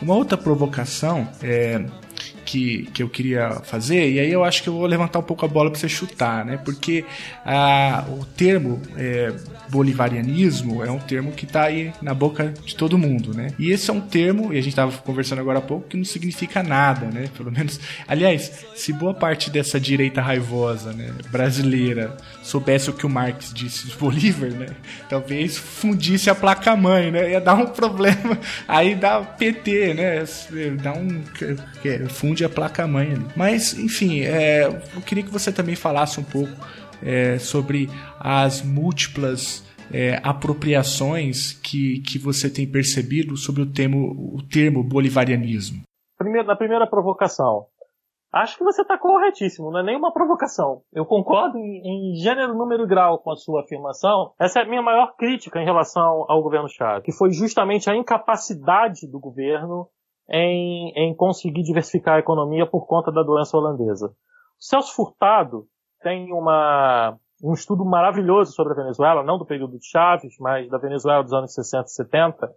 Uma 0.01 0.15
outra 0.15 0.37
provocação 0.37 1.29
é, 1.43 1.85
que, 2.45 2.85
que 2.95 3.03
eu 3.03 3.09
queria 3.09 3.51
fazer, 3.65 4.11
e 4.11 4.21
aí 4.21 4.31
eu 4.31 4.45
acho 4.45 4.63
que 4.63 4.69
eu 4.69 4.75
vou 4.75 4.87
levantar 4.87 5.19
um 5.19 5.23
pouco 5.23 5.45
a 5.45 5.49
bola 5.49 5.71
para 5.71 5.81
você 5.81 5.89
chutar, 5.89 6.45
né? 6.45 6.59
Porque 6.59 7.05
ah, 7.45 8.05
o 8.09 8.25
termo 8.25 8.81
é, 8.97 9.35
bolivarianismo 9.69 10.85
é 10.85 10.91
um 10.91 10.99
termo 10.99 11.33
que 11.33 11.45
está 11.45 11.65
aí 11.65 11.93
na 12.01 12.15
boca 12.15 12.53
de 12.65 12.75
todo 12.75 12.99
mundo, 12.99 13.35
né? 13.35 13.49
E 13.59 13.71
esse 13.71 13.91
é 13.91 13.93
um 13.93 14.01
termo, 14.01 14.53
e 14.53 14.59
a 14.59 14.61
gente 14.61 14.71
estava 14.71 14.97
conversando 14.99 15.41
agora 15.41 15.59
há 15.59 15.63
pouco, 15.63 15.89
que 15.89 15.97
não 15.97 16.05
significa 16.05 16.63
nada, 16.63 17.07
né? 17.07 17.29
Pelo 17.37 17.51
menos, 17.51 17.81
aliás, 18.07 18.67
se 18.75 18.93
boa 18.93 19.15
parte 19.15 19.51
dessa 19.51 19.79
direita 19.79 20.21
raivosa, 20.21 20.93
né, 20.93 21.11
brasileira, 21.31 22.17
soubesse 22.43 22.91
o 22.91 22.93
que 22.93 23.07
o 23.07 23.11
Marx 23.11 23.53
disse 23.53 23.87
de 23.87 23.97
Bolívar, 23.97 24.51
né? 24.51 24.69
Talvez 25.09 25.57
fundisse 25.57 26.31
a 26.31 26.35
placa-mãe, 26.35 27.11
né? 27.11 27.31
Ia 27.33 27.41
dar 27.41 27.55
um 27.55 27.67
problema, 27.67 28.39
aí 28.67 28.95
dá 28.95 29.21
PT, 29.21 29.95
né? 29.95 30.25
Dá 30.83 30.93
um... 30.93 31.23
funde 32.09 32.45
a 32.45 32.49
placa-mãe 32.49 33.13
ali. 33.13 33.27
Mas, 33.35 33.75
enfim, 33.79 34.21
é, 34.23 34.67
eu 34.95 35.01
queria 35.03 35.25
que 35.25 35.31
você 35.31 35.51
também 35.53 35.75
falasse 35.75 36.19
um 36.21 36.25
pouco 36.25 36.57
é, 37.03 37.39
sobre 37.39 37.89
as 38.19 38.63
múltiplas 38.63 39.65
é, 39.93 40.21
apropriações 40.23 41.53
que, 41.53 42.01
que 42.01 42.19
você 42.19 42.51
tem 42.53 42.71
percebido 42.71 43.37
sobre 43.37 43.63
o 43.63 43.73
termo, 43.73 44.35
o 44.35 44.43
termo 44.43 44.83
bolivarianismo. 44.83 45.83
Primeiro, 46.19 46.47
na 46.47 46.57
primeira 46.57 46.87
provocação, 46.87 47.67
acho 48.33 48.57
que 48.59 48.65
você 48.65 48.83
está 48.83 48.99
corretíssimo, 48.99 49.71
não 49.71 49.81
é 49.81 49.83
nenhuma 49.83 50.13
provocação. 50.13 50.83
Eu 50.93 51.05
concordo 51.05 51.59
em, 51.59 51.83
em, 51.85 52.15
gênero, 52.17 52.55
número 52.55 52.85
e 52.85 52.87
grau 52.87 53.19
com 53.19 53.31
a 53.31 53.37
sua 53.37 53.63
afirmação. 53.63 54.33
Essa 54.41 54.61
é 54.61 54.63
a 54.63 54.69
minha 54.69 54.83
maior 54.83 55.15
crítica 55.17 55.61
em 55.61 55.65
relação 55.65 56.25
ao 56.29 56.43
governo 56.43 56.69
Chávez, 56.69 57.05
que 57.05 57.13
foi 57.13 57.31
justamente 57.31 57.89
a 57.91 57.97
incapacidade 57.97 59.11
do 59.11 59.21
governo 59.21 59.89
em, 60.29 60.93
em 60.97 61.15
conseguir 61.15 61.63
diversificar 61.63 62.17
a 62.17 62.21
economia 62.21 62.67
por 62.67 62.87
conta 62.87 63.13
da 63.13 63.23
doença 63.23 63.57
holandesa. 63.57 64.09
O 64.09 64.65
Celso 64.65 64.95
Furtado, 64.95 65.67
tem 66.07 66.33
uma, 66.33 67.19
um 67.43 67.53
estudo 67.53 67.85
maravilhoso 67.85 68.53
sobre 68.53 68.75
a 68.75 68.77
Venezuela, 68.77 69.25
não 69.25 69.39
do 69.39 69.45
período 69.45 69.77
de 69.77 69.89
Chaves, 69.89 70.37
mas 70.39 70.71
da 70.71 70.79
Venezuela 70.79 71.25
dos 71.25 71.33
anos 71.33 71.53
60 71.53 71.85
e 71.85 71.91
70, 71.91 72.55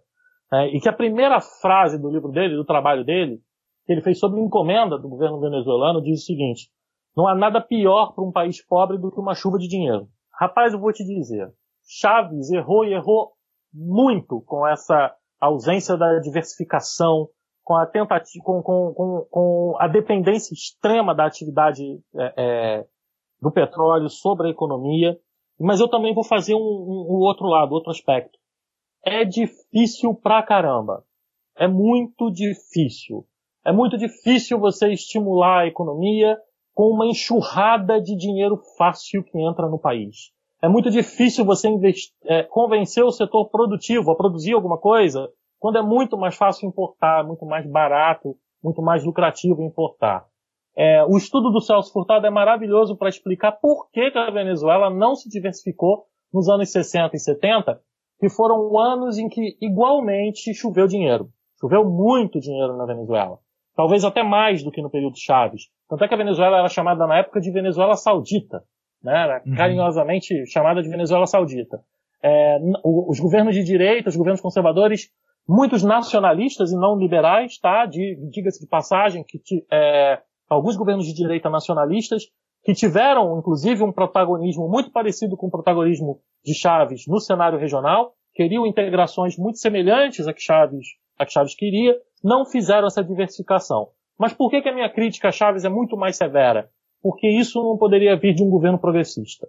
é, 0.52 0.68
e 0.68 0.80
que 0.80 0.88
a 0.88 0.92
primeira 0.92 1.40
frase 1.40 1.98
do 2.00 2.08
livro 2.08 2.30
dele, 2.30 2.54
do 2.54 2.64
trabalho 2.64 3.04
dele, 3.04 3.40
que 3.84 3.92
ele 3.92 4.02
fez 4.02 4.20
sobre 4.20 4.40
encomenda 4.40 4.96
do 4.96 5.08
governo 5.08 5.40
venezuelano, 5.40 6.00
diz 6.00 6.22
o 6.22 6.24
seguinte: 6.26 6.70
não 7.16 7.26
há 7.26 7.34
nada 7.34 7.60
pior 7.60 8.12
para 8.14 8.22
um 8.22 8.30
país 8.30 8.64
pobre 8.64 8.98
do 8.98 9.10
que 9.10 9.18
uma 9.18 9.34
chuva 9.34 9.58
de 9.58 9.66
dinheiro. 9.66 10.06
Rapaz, 10.32 10.72
eu 10.72 10.78
vou 10.78 10.92
te 10.92 11.04
dizer, 11.04 11.52
Chaves 11.84 12.52
errou 12.52 12.84
e 12.84 12.92
errou 12.92 13.32
muito 13.74 14.40
com 14.42 14.64
essa 14.64 15.12
ausência 15.40 15.96
da 15.96 16.20
diversificação, 16.20 17.28
com 17.64 17.74
a 17.74 17.84
tentativa, 17.84 18.44
com, 18.44 18.62
com, 18.62 18.94
com, 18.94 19.26
com 19.28 19.74
a 19.80 19.88
dependência 19.88 20.54
extrema 20.54 21.12
da 21.12 21.26
atividade 21.26 21.82
é, 22.14 22.34
é, 22.36 22.86
do 23.40 23.50
petróleo 23.50 24.08
sobre 24.08 24.48
a 24.48 24.50
economia, 24.50 25.18
mas 25.58 25.80
eu 25.80 25.88
também 25.88 26.14
vou 26.14 26.24
fazer 26.24 26.54
um, 26.54 26.58
um, 26.58 27.06
um 27.10 27.18
outro 27.20 27.46
lado, 27.46 27.72
outro 27.72 27.90
aspecto. 27.90 28.38
É 29.04 29.24
difícil 29.24 30.14
pra 30.14 30.42
caramba. 30.42 31.04
É 31.56 31.68
muito 31.68 32.30
difícil. 32.30 33.26
É 33.64 33.72
muito 33.72 33.98
difícil 33.98 34.58
você 34.58 34.88
estimular 34.92 35.60
a 35.60 35.66
economia 35.66 36.38
com 36.74 36.84
uma 36.84 37.06
enxurrada 37.06 38.00
de 38.00 38.16
dinheiro 38.16 38.56
fácil 38.78 39.22
que 39.22 39.38
entra 39.38 39.68
no 39.68 39.78
país. 39.78 40.32
É 40.62 40.68
muito 40.68 40.90
difícil 40.90 41.44
você 41.44 41.68
é, 42.24 42.42
convencer 42.42 43.04
o 43.04 43.10
setor 43.10 43.48
produtivo 43.48 44.10
a 44.10 44.16
produzir 44.16 44.52
alguma 44.52 44.78
coisa 44.78 45.30
quando 45.58 45.76
é 45.76 45.82
muito 45.82 46.16
mais 46.16 46.36
fácil 46.36 46.68
importar, 46.68 47.22
muito 47.26 47.44
mais 47.44 47.66
barato, 47.70 48.34
muito 48.62 48.80
mais 48.80 49.04
lucrativo 49.04 49.62
importar. 49.62 50.26
É, 50.82 51.04
o 51.04 51.18
estudo 51.18 51.50
do 51.50 51.60
Celso 51.60 51.92
Furtado 51.92 52.26
é 52.26 52.30
maravilhoso 52.30 52.96
para 52.96 53.10
explicar 53.10 53.52
por 53.52 53.90
que, 53.90 54.10
que 54.10 54.16
a 54.16 54.30
Venezuela 54.30 54.88
não 54.88 55.14
se 55.14 55.28
diversificou 55.28 56.06
nos 56.32 56.48
anos 56.48 56.72
60 56.72 57.14
e 57.14 57.18
70, 57.18 57.78
que 58.18 58.30
foram 58.30 58.78
anos 58.78 59.18
em 59.18 59.28
que 59.28 59.58
igualmente 59.60 60.54
choveu 60.54 60.86
dinheiro. 60.86 61.28
Choveu 61.60 61.84
muito 61.84 62.40
dinheiro 62.40 62.78
na 62.78 62.86
Venezuela. 62.86 63.38
Talvez 63.76 64.06
até 64.06 64.22
mais 64.22 64.62
do 64.62 64.70
que 64.70 64.80
no 64.80 64.88
período 64.88 65.18
Chaves. 65.18 65.64
Tanto 65.86 66.02
é 66.02 66.08
que 66.08 66.14
a 66.14 66.16
Venezuela 66.16 66.60
era 66.60 66.68
chamada 66.70 67.06
na 67.06 67.18
época 67.18 67.42
de 67.42 67.52
Venezuela 67.52 67.94
Saudita. 67.94 68.62
Né? 69.02 69.12
Era 69.12 69.42
uhum. 69.44 69.54
carinhosamente 69.54 70.46
chamada 70.46 70.82
de 70.82 70.88
Venezuela 70.88 71.26
Saudita. 71.26 71.78
É, 72.24 72.56
os 72.82 73.20
governos 73.20 73.54
de 73.54 73.62
direita, 73.62 74.08
os 74.08 74.16
governos 74.16 74.40
conservadores, 74.40 75.10
muitos 75.46 75.82
nacionalistas 75.82 76.72
e 76.72 76.74
não 76.74 76.96
liberais, 76.96 77.58
tá? 77.58 77.84
Diga-se 77.84 78.60
de 78.60 78.66
passagem, 78.66 79.22
que 79.22 79.38
é, 79.70 80.22
alguns 80.50 80.76
governos 80.76 81.06
de 81.06 81.14
direita 81.14 81.48
nacionalistas 81.48 82.24
que 82.62 82.74
tiveram, 82.74 83.38
inclusive, 83.38 83.82
um 83.82 83.92
protagonismo 83.92 84.68
muito 84.68 84.90
parecido 84.90 85.36
com 85.36 85.46
o 85.46 85.50
protagonismo 85.50 86.20
de 86.44 86.54
Chaves 86.54 87.04
no 87.06 87.18
cenário 87.20 87.58
regional, 87.58 88.12
queriam 88.34 88.66
integrações 88.66 89.38
muito 89.38 89.58
semelhantes 89.58 90.26
a 90.26 90.34
que 90.34 90.42
Chaves, 90.42 90.86
a 91.18 91.24
que 91.24 91.32
Chaves 91.32 91.54
queria, 91.54 91.96
não 92.22 92.44
fizeram 92.44 92.86
essa 92.86 93.02
diversificação. 93.02 93.88
Mas 94.18 94.34
por 94.34 94.50
que, 94.50 94.60
que 94.60 94.68
a 94.68 94.74
minha 94.74 94.90
crítica 94.90 95.28
a 95.28 95.32
Chaves 95.32 95.64
é 95.64 95.70
muito 95.70 95.96
mais 95.96 96.16
severa? 96.16 96.68
Porque 97.00 97.26
isso 97.26 97.62
não 97.62 97.78
poderia 97.78 98.16
vir 98.16 98.34
de 98.34 98.42
um 98.42 98.50
governo 98.50 98.78
progressista. 98.78 99.48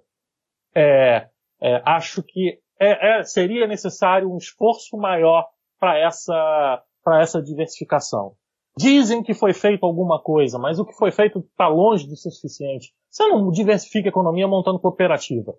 é, 0.73 1.27
é, 1.61 1.81
acho 1.85 2.23
que 2.23 2.59
é, 2.79 3.19
é, 3.19 3.23
seria 3.23 3.67
necessário 3.67 4.31
um 4.31 4.37
esforço 4.37 4.97
maior 4.97 5.47
para 5.79 5.99
essa, 5.99 6.81
para 7.03 7.21
essa 7.21 7.41
diversificação. 7.41 8.33
Dizem 8.77 9.21
que 9.21 9.33
foi 9.33 9.53
feito 9.53 9.85
alguma 9.85 10.21
coisa, 10.21 10.57
mas 10.57 10.79
o 10.79 10.85
que 10.85 10.93
foi 10.93 11.11
feito 11.11 11.39
está 11.39 11.67
longe 11.67 12.07
de 12.07 12.15
ser 12.15 12.31
suficiente. 12.31 12.93
Você 13.09 13.27
não 13.27 13.51
diversifica 13.51 14.07
a 14.07 14.11
economia 14.11 14.47
montando 14.47 14.79
cooperativa. 14.79 15.53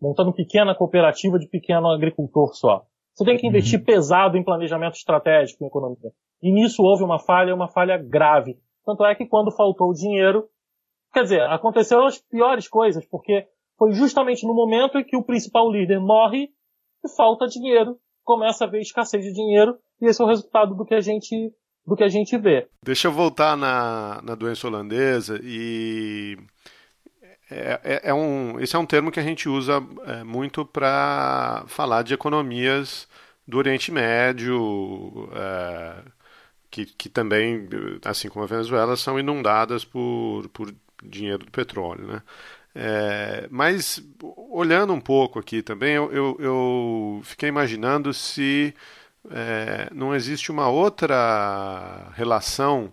Montando 0.00 0.32
pequena 0.32 0.74
cooperativa 0.74 1.38
de 1.38 1.46
pequeno 1.46 1.88
agricultor 1.88 2.54
só. 2.54 2.86
Você 3.14 3.24
tem 3.24 3.36
que 3.36 3.46
uhum. 3.46 3.50
investir 3.50 3.78
uhum. 3.78 3.84
pesado 3.84 4.38
em 4.38 4.44
planejamento 4.44 4.94
estratégico 4.94 5.62
em 5.62 5.66
economia. 5.66 6.10
E 6.42 6.50
nisso 6.50 6.82
houve 6.82 7.04
uma 7.04 7.18
falha, 7.18 7.54
uma 7.54 7.68
falha 7.68 7.98
grave. 7.98 8.58
Tanto 8.84 9.04
é 9.04 9.14
que 9.14 9.26
quando 9.26 9.54
faltou 9.54 9.92
dinheiro, 9.92 10.48
quer 11.12 11.24
dizer, 11.24 11.42
aconteceram 11.42 12.06
as 12.06 12.18
piores 12.18 12.66
coisas, 12.66 13.06
porque 13.06 13.46
foi 13.76 13.92
justamente 13.92 14.46
no 14.46 14.54
momento 14.54 14.98
em 14.98 15.04
que 15.04 15.16
o 15.16 15.22
principal 15.22 15.70
líder 15.70 16.00
morre 16.00 16.48
e 17.04 17.08
falta 17.14 17.46
dinheiro, 17.46 17.98
começa 18.24 18.64
a 18.64 18.66
haver 18.66 18.80
escassez 18.80 19.24
de 19.24 19.32
dinheiro, 19.32 19.78
e 20.00 20.06
esse 20.06 20.20
é 20.20 20.24
o 20.24 20.28
resultado 20.28 20.74
do 20.74 20.84
que 20.84 20.94
a 20.94 21.00
gente, 21.00 21.52
do 21.90 21.96
que 21.96 22.04
a 22.04 22.08
gente 22.08 22.38
vê. 22.38 22.68
Deixa 22.84 23.08
eu 23.08 23.12
voltar 23.12 23.56
na, 23.56 24.20
na 24.22 24.36
doença 24.36 24.68
holandesa 24.68 25.40
e 25.42 26.38
é, 27.50 27.80
é, 27.82 28.00
é, 28.04 28.14
um, 28.14 28.60
esse 28.60 28.76
é 28.76 28.78
um 28.78 28.86
termo 28.86 29.10
que 29.10 29.18
a 29.18 29.24
gente 29.24 29.48
usa 29.48 29.82
é, 30.06 30.22
muito 30.22 30.64
para 30.64 31.64
falar 31.66 32.02
de 32.04 32.14
economias 32.14 33.08
do 33.46 33.58
Oriente 33.58 33.90
Médio, 33.90 35.28
é, 35.34 35.96
que, 36.70 36.86
que 36.86 37.08
também, 37.08 37.68
assim 38.04 38.28
como 38.28 38.44
a 38.44 38.48
Venezuela, 38.48 38.96
são 38.96 39.18
inundadas 39.18 39.84
por, 39.84 40.48
por 40.50 40.72
dinheiro 41.02 41.44
do 41.44 41.50
petróleo. 41.50 42.06
Né? 42.06 42.22
É, 42.72 43.48
mas 43.50 44.00
olhando 44.48 44.92
um 44.92 45.00
pouco 45.00 45.40
aqui 45.40 45.60
também, 45.60 45.94
eu, 45.94 46.12
eu, 46.12 46.36
eu 46.38 47.20
fiquei 47.24 47.48
imaginando 47.48 48.14
se 48.14 48.72
é, 49.28 49.88
não 49.92 50.14
existe 50.14 50.50
uma 50.50 50.68
outra 50.68 52.10
relação 52.14 52.92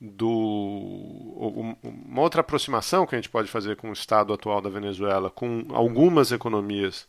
do 0.00 1.76
uma 1.82 2.20
outra 2.20 2.40
aproximação 2.40 3.06
que 3.06 3.14
a 3.14 3.18
gente 3.18 3.30
pode 3.30 3.48
fazer 3.48 3.76
com 3.76 3.90
o 3.90 3.92
estado 3.92 4.32
atual 4.32 4.60
da 4.60 4.68
Venezuela, 4.68 5.30
com 5.30 5.64
algumas 5.70 6.32
economias 6.32 7.06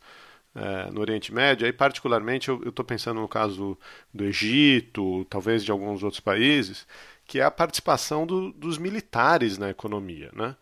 é, 0.54 0.90
no 0.90 1.00
Oriente 1.00 1.34
Médio, 1.34 1.66
aí 1.66 1.72
particularmente 1.72 2.48
eu 2.48 2.62
estou 2.68 2.84
pensando 2.84 3.20
no 3.20 3.28
caso 3.28 3.76
do 4.12 4.24
Egito, 4.24 5.24
talvez 5.28 5.64
de 5.64 5.72
alguns 5.72 6.02
outros 6.04 6.20
países, 6.20 6.86
que 7.26 7.40
é 7.40 7.44
a 7.44 7.50
participação 7.50 8.26
do, 8.26 8.52
dos 8.52 8.78
militares 8.78 9.58
na 9.58 9.70
economia, 9.70 10.30
né? 10.32 10.56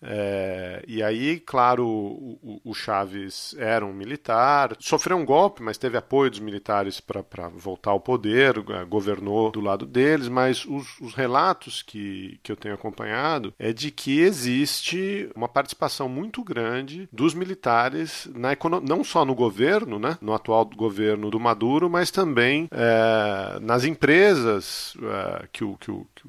É, 0.00 0.82
e 0.86 1.02
aí, 1.02 1.40
claro, 1.40 1.86
o, 1.86 2.60
o, 2.64 2.74
Chaves 2.74 3.54
era 3.58 3.84
um 3.84 3.92
militar, 3.92 4.76
sofreu 4.78 5.16
um 5.16 5.24
golpe, 5.24 5.62
mas 5.62 5.76
teve 5.76 5.96
apoio 5.96 6.30
dos 6.30 6.40
militares 6.40 7.00
para 7.00 7.48
voltar 7.48 7.90
ao 7.90 8.00
poder, 8.00 8.62
é, 8.70 8.84
governou 8.84 9.50
do 9.50 9.60
lado 9.60 9.84
deles, 9.84 10.28
mas 10.28 10.64
os, 10.64 11.00
os, 11.00 11.14
relatos 11.14 11.82
que, 11.82 12.38
que 12.42 12.52
eu 12.52 12.56
tenho 12.56 12.74
acompanhado 12.74 13.52
é 13.58 13.72
de 13.72 13.90
que 13.90 14.20
existe 14.20 15.28
uma 15.34 15.48
participação 15.48 16.08
muito 16.08 16.44
grande 16.44 17.08
dos 17.12 17.34
militares 17.34 18.28
na 18.34 18.56
não 18.82 19.04
só 19.04 19.24
no 19.24 19.34
governo, 19.34 19.98
né, 19.98 20.18
no 20.20 20.32
atual 20.32 20.64
governo 20.64 21.30
do 21.30 21.40
Maduro, 21.40 21.88
mas 21.88 22.10
também 22.10 22.68
é, 22.70 23.58
nas 23.60 23.84
empresas 23.84 24.96
é, 25.02 25.48
que 25.52 25.64
o, 25.64 25.76
que 25.76 25.90
o, 25.90 26.06
que 26.14 26.28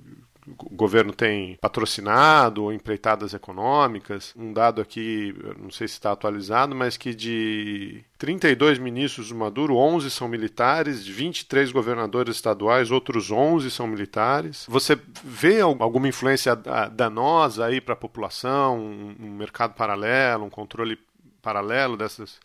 o 0.58 0.76
governo 0.76 1.14
tem 1.14 1.58
patrocinado 1.62 2.64
ou 2.64 2.74
empreitadas 2.74 3.34
econômicas. 3.34 4.34
Um 4.36 4.54
dado 4.54 4.82
aqui, 4.82 5.36
não 5.58 5.70
sei 5.70 5.88
se 5.88 5.94
está 5.94 6.12
atualizado, 6.12 6.76
mas 6.76 6.98
que 6.98 7.14
de 7.14 8.04
32 8.18 8.80
ministros 8.80 9.30
do 9.30 9.36
Maduro, 9.36 9.76
11 9.76 10.10
são 10.10 10.28
militares, 10.28 11.04
de 11.04 11.12
23 11.12 11.72
governadores 11.72 12.36
estaduais, 12.36 12.92
outros 12.92 13.32
11 13.32 13.70
são 13.72 13.88
militares. 13.88 14.66
Você 14.70 15.00
vê 15.24 15.62
alguma 15.62 16.08
influência 16.08 16.56
danosa 16.56 17.66
aí 17.66 17.80
para 17.82 17.94
a 17.94 17.98
população, 17.98 18.80
um 18.80 19.32
mercado 19.32 19.74
paralelo, 19.74 20.46
um 20.46 20.50
controle 20.50 20.98
paralelo 21.42 21.96
dessas 21.96 22.40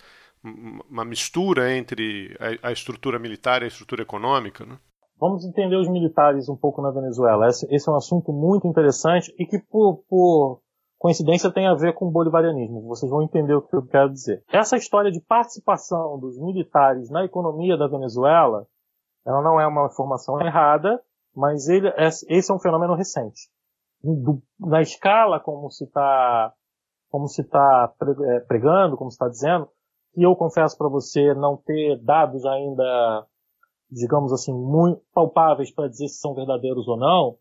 uma 0.44 1.05
mistura 1.05 1.74
entre 1.74 2.36
a, 2.62 2.70
estrutura 2.70 3.18
militar 3.18 3.62
e 3.62 3.64
a 3.64 3.68
estrutura 3.68 4.02
econômica, 4.02 4.66
né? 4.66 4.78
Vamos 5.18 5.44
entender 5.44 5.76
os 5.76 5.88
militares 5.88 6.48
um 6.48 6.56
pouco 6.56 6.82
na 6.82 6.90
Venezuela. 6.90 7.46
Esse, 7.48 7.66
esse 7.72 7.88
é 7.88 7.92
um 7.92 7.96
assunto 7.96 8.32
muito 8.32 8.66
interessante 8.66 9.34
e 9.38 9.46
que, 9.46 9.58
por, 9.58 10.04
por 10.08 10.60
coincidência, 10.98 11.52
tem 11.52 11.66
a 11.66 11.74
ver 11.74 11.94
com 11.94 12.06
o 12.06 12.10
bolivarianismo. 12.10 12.82
Vocês 12.82 13.10
vão 13.10 13.22
entender 13.22 13.54
o 13.54 13.62
que 13.62 13.76
eu 13.76 13.86
quero 13.86 14.10
dizer. 14.10 14.42
Essa 14.52 14.76
história 14.76 15.10
de 15.10 15.20
participação 15.20 16.18
dos 16.18 16.38
militares 16.38 17.10
na 17.10 17.24
economia 17.24 17.76
da 17.76 17.86
Venezuela, 17.86 18.66
ela 19.24 19.42
não 19.42 19.60
é 19.60 19.66
uma 19.66 19.86
informação 19.86 20.40
errada, 20.40 21.00
mas 21.34 21.68
ele, 21.68 21.92
esse 21.98 22.50
é 22.50 22.54
um 22.54 22.60
fenômeno 22.60 22.94
recente. 22.94 23.48
Do, 24.02 24.42
na 24.60 24.82
escala 24.82 25.40
como 25.40 25.70
se 25.70 25.84
está 25.84 26.52
como 27.08 27.28
se 27.28 27.42
está 27.42 27.94
é, 28.26 28.40
pregando, 28.40 28.96
como 28.96 29.08
se 29.08 29.14
está 29.14 29.28
dizendo, 29.28 29.68
que 30.12 30.22
eu 30.22 30.34
confesso 30.34 30.76
para 30.76 30.88
você 30.88 31.32
não 31.34 31.56
ter 31.56 31.96
dados 32.02 32.44
ainda 32.44 33.24
digamos 33.91 34.32
assim, 34.32 34.53
muito 34.53 35.03
palpáveis 35.12 35.72
para 35.72 35.89
dizer 35.89 36.09
se 36.09 36.18
são 36.18 36.35
verdadeiros 36.35 36.89
ou 36.89 36.97
não. 36.97 37.37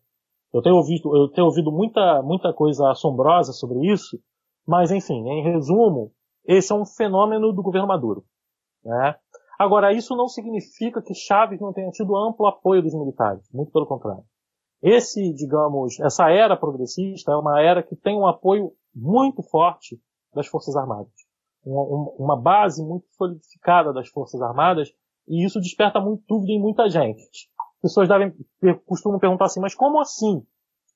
Eu 0.52 0.62
tenho 0.62 0.76
ouvido, 0.76 1.16
eu 1.16 1.28
tenho 1.28 1.46
ouvido 1.46 1.72
muita, 1.72 2.22
muita 2.22 2.52
coisa 2.52 2.90
assombrosa 2.90 3.52
sobre 3.52 3.90
isso, 3.92 4.18
mas 4.66 4.90
enfim, 4.90 5.28
em 5.28 5.42
resumo, 5.42 6.12
esse 6.46 6.72
é 6.72 6.76
um 6.76 6.86
fenômeno 6.86 7.52
do 7.52 7.62
governo 7.62 7.88
Maduro. 7.88 8.24
Né? 8.84 9.16
Agora, 9.58 9.92
isso 9.92 10.14
não 10.14 10.28
significa 10.28 11.02
que 11.02 11.14
Chaves 11.14 11.60
não 11.60 11.72
tenha 11.72 11.90
tido 11.90 12.16
amplo 12.16 12.46
apoio 12.46 12.82
dos 12.82 12.94
militares, 12.94 13.48
muito 13.52 13.72
pelo 13.72 13.86
contrário. 13.86 14.24
Esse, 14.82 15.32
digamos, 15.32 15.98
essa 16.00 16.30
era 16.30 16.56
progressista 16.56 17.32
é 17.32 17.36
uma 17.36 17.60
era 17.60 17.82
que 17.82 17.96
tem 17.96 18.16
um 18.16 18.26
apoio 18.26 18.72
muito 18.94 19.42
forte 19.42 19.98
das 20.34 20.46
Forças 20.46 20.76
Armadas. 20.76 21.12
Uma, 21.64 22.12
uma 22.18 22.36
base 22.36 22.84
muito 22.84 23.06
solidificada 23.16 23.92
das 23.92 24.08
Forças 24.08 24.42
Armadas 24.42 24.92
e 25.28 25.44
isso 25.44 25.60
desperta 25.60 26.00
muito 26.00 26.22
dúvida 26.28 26.52
em 26.52 26.60
muita 26.60 26.88
gente. 26.88 27.48
Pessoas 27.80 28.08
devem, 28.08 28.32
costumam 28.86 29.18
perguntar 29.18 29.46
assim, 29.46 29.60
mas 29.60 29.74
como 29.74 30.00
assim? 30.00 30.42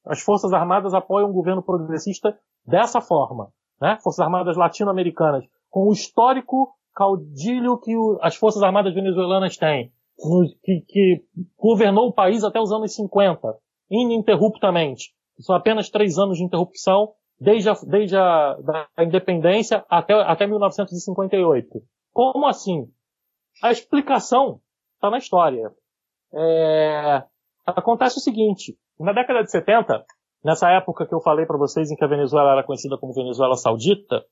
As 0.07 0.21
Forças 0.21 0.53
Armadas 0.53 0.95
apoiam 0.95 1.29
o 1.29 1.33
governo 1.33 1.63
progressista 1.63 2.39
dessa 2.67 3.01
forma, 3.01 3.51
né? 3.81 3.99
Forças 4.03 4.21
Armadas 4.21 4.57
latino-americanas, 4.57 5.45
com 5.71 5.89
o 5.89 5.93
histórico 5.93 6.75
caudilho 6.95 7.79
que 7.79 7.97
o, 7.97 8.19
as 8.23 8.37
Forças 8.37 8.63
Armadas 8.63 8.95
venezuelanas 8.95 9.57
têm, 9.57 9.93
no, 10.19 10.47
que, 10.63 10.83
que, 10.87 11.25
governou 11.57 12.09
o 12.09 12.13
país 12.13 12.43
até 12.43 12.61
os 12.61 12.73
anos 12.73 12.95
50, 12.95 13.55
ininterruptamente. 13.91 15.13
São 15.41 15.55
apenas 15.55 15.91
três 15.91 16.19
anos 16.19 16.39
de 16.39 16.45
interrupção, 16.45 17.13
desde 17.41 17.71
a, 17.71 17.75
desde 17.87 18.17
a 18.17 18.57
da 18.57 19.05
independência 19.05 19.85
até, 19.89 20.15
até 20.15 20.47
1958. 20.47 21.69
Como 22.13 22.47
assim? 22.47 22.89
A 23.63 23.71
explicação 23.71 24.61
está 24.95 25.11
na 25.11 25.19
história. 25.19 25.71
É... 26.33 27.23
Acontece 27.67 28.19
o 28.19 28.23
seguinte, 28.23 28.77
na 28.99 29.13
década 29.13 29.43
de 29.43 29.51
70, 29.51 30.05
nessa 30.45 30.71
época 30.71 31.07
que 31.07 31.15
eu 31.15 31.21
falei 31.21 31.45
para 31.45 31.59
vocês 31.59 31.91
em 31.91 31.97
que 31.97 32.05
a 32.05 32.09
Venezuela 32.09 32.53
era 32.53 32.65
conhecida 32.65 32.97
como 32.99 33.13
Venezuela 33.13 33.57
Saudita, 33.57 34.25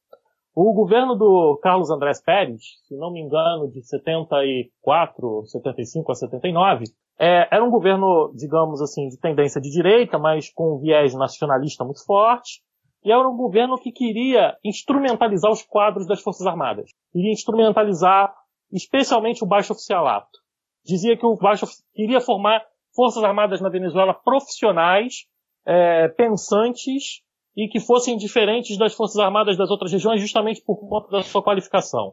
o 0.55 0.73
governo 0.73 1.15
do 1.15 1.59
Carlos 1.63 1.91
Andrés 1.91 2.23
Pérez, 2.23 2.63
se 2.89 2.97
não 2.97 3.13
me 3.13 3.21
engano, 3.21 3.71
de 3.71 3.83
74, 3.83 5.43
75 5.45 6.13
a 6.13 6.15
79, 6.15 6.85
é, 7.19 7.47
era 7.55 7.63
um 7.63 7.71
governo, 7.71 8.33
digamos 8.35 8.81
assim, 8.81 9.09
de 9.09 9.19
tendência 9.19 9.61
de 9.61 9.71
direita, 9.71 10.19
mas 10.19 10.51
com 10.51 10.75
um 10.75 10.79
viés 10.79 11.15
nacionalista 11.15 11.85
muito 11.85 12.03
forte, 12.07 12.63
e 13.05 13.13
era 13.13 13.29
um 13.29 13.37
governo 13.37 13.77
que 13.77 13.93
queria 13.93 14.57
instrumentalizar 14.65 15.53
os 15.53 15.63
quadros 15.63 16.07
das 16.07 16.23
Forças 16.23 16.47
Armadas. 16.47 16.91
Queria 17.13 17.33
instrumentalizar 17.33 18.35
especialmente 18.73 19.43
o 19.45 19.47
baixo 19.47 19.73
oficialato. 19.73 20.39
Dizia 20.85 21.17
que 21.17 21.27
o 21.27 21.37
baixo 21.37 21.67
queria 21.95 22.21
formar 22.21 22.65
forças 22.95 23.23
armadas 23.23 23.61
na 23.61 23.69
Venezuela 23.69 24.15
profissionais, 24.15 25.27
é, 25.67 26.09
pensantes 26.09 27.23
e 27.57 27.69
que 27.69 27.81
fossem 27.81 28.17
diferentes 28.17 28.79
das 28.79 28.95
forças 28.95 29.19
armadas 29.19 29.57
das 29.57 29.71
outras 29.71 29.93
regiões 29.93 30.21
justamente 30.21 30.63
por 30.63 30.77
conta 30.89 31.11
da 31.11 31.23
sua 31.23 31.43
qualificação. 31.43 32.13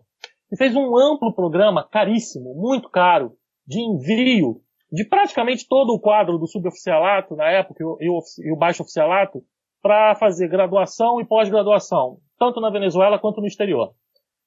E 0.51 0.57
fez 0.57 0.75
um 0.75 0.97
amplo 0.97 1.33
programa, 1.33 1.87
caríssimo, 1.89 2.53
muito 2.55 2.89
caro, 2.89 3.33
de 3.65 3.79
envio 3.79 4.61
de 4.91 5.03
praticamente 5.05 5.67
todo 5.67 5.89
o 5.89 5.99
quadro 5.99 6.37
do 6.37 6.47
suboficialato 6.47 7.35
na 7.35 7.49
época 7.49 7.81
e 7.81 7.85
o, 8.09 8.21
e 8.39 8.53
o 8.53 8.55
baixo 8.55 8.83
oficialato 8.83 9.41
para 9.81 10.15
fazer 10.15 10.47
graduação 10.47 11.19
e 11.19 11.25
pós-graduação, 11.25 12.19
tanto 12.37 12.61
na 12.61 12.69
Venezuela 12.69 13.17
quanto 13.19 13.41
no 13.41 13.47
exterior. 13.47 13.93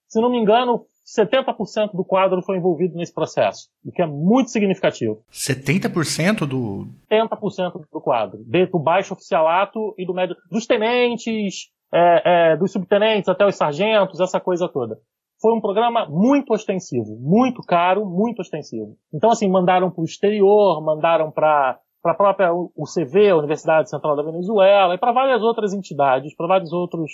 Se 0.08 0.20
não 0.20 0.30
me 0.30 0.38
engano, 0.38 0.84
70% 1.06 1.92
do 1.94 2.04
quadro 2.04 2.42
foi 2.42 2.56
envolvido 2.56 2.96
nesse 2.96 3.14
processo, 3.14 3.68
o 3.84 3.92
que 3.92 4.02
é 4.02 4.06
muito 4.06 4.50
significativo. 4.50 5.22
70% 5.32 6.46
do. 6.46 6.88
70% 7.10 7.84
do 7.92 8.00
quadro, 8.00 8.44
do 8.44 8.78
baixo 8.78 9.14
oficialato 9.14 9.94
e 9.96 10.04
do 10.04 10.12
médio, 10.12 10.36
dos 10.50 10.66
tenentes, 10.66 11.70
é, 11.94 12.52
é, 12.52 12.56
dos 12.56 12.72
subtenentes 12.72 13.28
até 13.28 13.46
os 13.46 13.54
sargentos, 13.54 14.20
essa 14.20 14.40
coisa 14.40 14.68
toda. 14.68 14.98
Foi 15.40 15.54
um 15.54 15.60
programa 15.60 16.06
muito 16.08 16.52
ostensivo, 16.52 17.16
muito 17.20 17.62
caro, 17.62 18.04
muito 18.04 18.40
ostensivo. 18.40 18.96
Então, 19.12 19.30
assim, 19.30 19.48
mandaram 19.48 19.90
para 19.90 20.02
o 20.02 20.04
exterior, 20.04 20.82
mandaram 20.82 21.30
para 21.30 21.78
para 22.02 22.12
a 22.12 22.16
própria 22.16 22.52
UCV, 22.76 23.30
a 23.30 23.36
Universidade 23.36 23.90
Central 23.90 24.14
da 24.14 24.22
Venezuela, 24.22 24.94
e 24.94 24.98
para 24.98 25.10
várias 25.10 25.42
outras 25.42 25.72
entidades, 25.72 26.36
para 26.36 26.46
vários 26.46 26.72
outros 26.72 27.10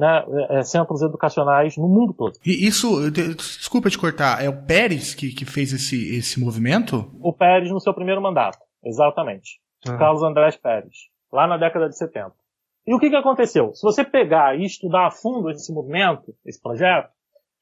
né, 0.00 0.24
é, 0.48 0.62
centros 0.62 1.02
educacionais 1.02 1.76
no 1.76 1.86
mundo 1.86 2.14
todo. 2.14 2.32
E 2.44 2.66
isso, 2.66 3.10
desculpa 3.10 3.90
te 3.90 3.98
cortar, 3.98 4.42
é 4.42 4.48
o 4.48 4.64
Pérez 4.64 5.14
que, 5.14 5.28
que 5.34 5.44
fez 5.44 5.74
esse, 5.74 6.16
esse 6.16 6.40
movimento? 6.40 7.10
O 7.20 7.34
Pérez 7.34 7.70
no 7.70 7.78
seu 7.78 7.92
primeiro 7.92 8.22
mandato, 8.22 8.58
exatamente. 8.82 9.60
Ah. 9.86 9.98
Carlos 9.98 10.22
Andrés 10.22 10.56
Pérez, 10.56 10.94
lá 11.30 11.46
na 11.46 11.58
década 11.58 11.86
de 11.86 11.98
70. 11.98 12.32
E 12.86 12.94
o 12.94 12.98
que, 12.98 13.10
que 13.10 13.16
aconteceu? 13.16 13.74
Se 13.74 13.82
você 13.82 14.02
pegar 14.02 14.58
e 14.58 14.64
estudar 14.64 15.06
a 15.06 15.10
fundo 15.10 15.50
esse 15.50 15.70
movimento, 15.70 16.34
esse 16.46 16.60
projeto, 16.60 17.10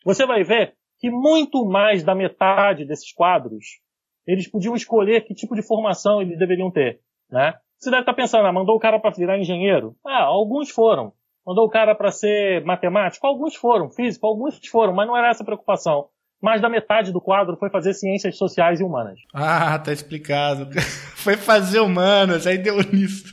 você 0.05 0.25
vai 0.25 0.45
ver 0.45 0.75
que 1.01 1.11
muito 1.11 1.67
mais 1.67 2.05
da 2.05 2.15
metade 2.15 2.85
desses 2.85 3.13
quadros, 3.13 3.81
eles 4.25 4.49
podiam 4.49 4.77
escolher 4.77 5.23
que 5.23 5.35
tipo 5.35 5.57
de 5.57 5.63
formação 5.63 6.23
eles 6.23 6.39
deveriam 6.39 6.71
ter, 6.71 7.01
né? 7.29 7.55
Você 7.79 7.91
deve 7.91 8.03
estar 8.03 8.15
pensando, 8.15 8.47
ah, 8.47 8.53
mandou 8.53 8.77
o 8.77 8.81
cara 8.81 8.99
para 9.01 9.11
virar 9.11 9.39
engenheiro? 9.39 9.97
Ah, 10.05 10.23
alguns 10.23 10.71
foram. 10.71 11.13
Mandou 11.49 11.65
o 11.65 11.71
cara 11.71 11.95
para 11.95 12.11
ser 12.11 12.63
matemático? 12.63 13.27
Alguns 13.27 13.55
foram. 13.55 13.89
Físico? 13.89 14.27
Alguns 14.27 14.61
foram, 14.69 14.93
mas 14.93 15.07
não 15.07 15.17
era 15.17 15.31
essa 15.31 15.43
a 15.43 15.47
preocupação. 15.47 16.09
Mais 16.43 16.61
da 16.61 16.69
metade 16.69 17.11
do 17.11 17.23
quadro 17.23 17.57
foi 17.57 17.71
fazer 17.71 17.95
ciências 17.95 18.37
sociais 18.37 18.81
e 18.81 18.85
humanas. 18.85 19.19
Ah, 19.33 19.79
tá 19.79 19.91
explicado. 19.91 20.69
foi 21.17 21.39
fazer 21.39 21.81
humanas, 21.81 22.47
aí 22.47 22.59
deu 22.59 22.77
nisso. 22.93 23.33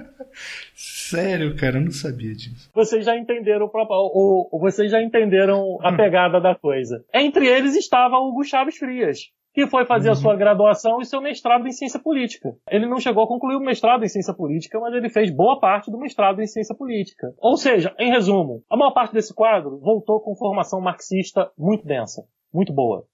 Sério, 0.74 1.54
cara, 1.54 1.76
eu 1.76 1.82
não 1.82 1.90
sabia 1.90 2.32
disso. 2.32 2.70
Vocês 2.72 3.04
já 3.04 3.14
entenderam 3.14 3.70
o, 3.70 4.58
vocês 4.58 4.90
já 4.90 5.02
entenderam 5.02 5.78
a 5.82 5.90
hum. 5.90 5.96
pegada 5.98 6.40
da 6.40 6.54
coisa. 6.54 7.04
Entre 7.12 7.46
eles 7.46 7.76
estava 7.76 8.16
o 8.16 8.30
Hugo 8.30 8.44
Chaves 8.44 8.78
Frias, 8.78 9.30
que 9.52 9.66
foi 9.66 9.84
fazer 9.84 10.08
uhum. 10.08 10.12
a 10.12 10.16
sua 10.16 10.36
graduação 10.36 11.00
e 11.00 11.04
seu 11.04 11.20
mestrado 11.20 11.66
em 11.66 11.72
ciência 11.72 12.00
política. 12.00 12.54
Ele 12.70 12.86
não 12.86 12.98
chegou 12.98 13.24
a 13.24 13.28
concluir 13.28 13.56
o 13.56 13.60
mestrado 13.60 14.02
em 14.02 14.08
ciência 14.08 14.34
política, 14.34 14.80
mas 14.80 14.94
ele 14.94 15.10
fez 15.10 15.30
boa 15.30 15.60
parte 15.60 15.90
do 15.90 15.98
mestrado 15.98 16.40
em 16.40 16.46
ciência 16.46 16.74
política. 16.74 17.34
Ou 17.38 17.56
seja, 17.56 17.94
em 17.98 18.10
resumo, 18.10 18.62
a 18.70 18.76
maior 18.76 18.92
parte 18.92 19.12
desse 19.12 19.34
quadro 19.34 19.78
voltou 19.78 20.20
com 20.20 20.34
formação 20.34 20.80
marxista 20.80 21.50
muito 21.56 21.86
densa, 21.86 22.24
muito 22.52 22.72
boa. 22.72 23.04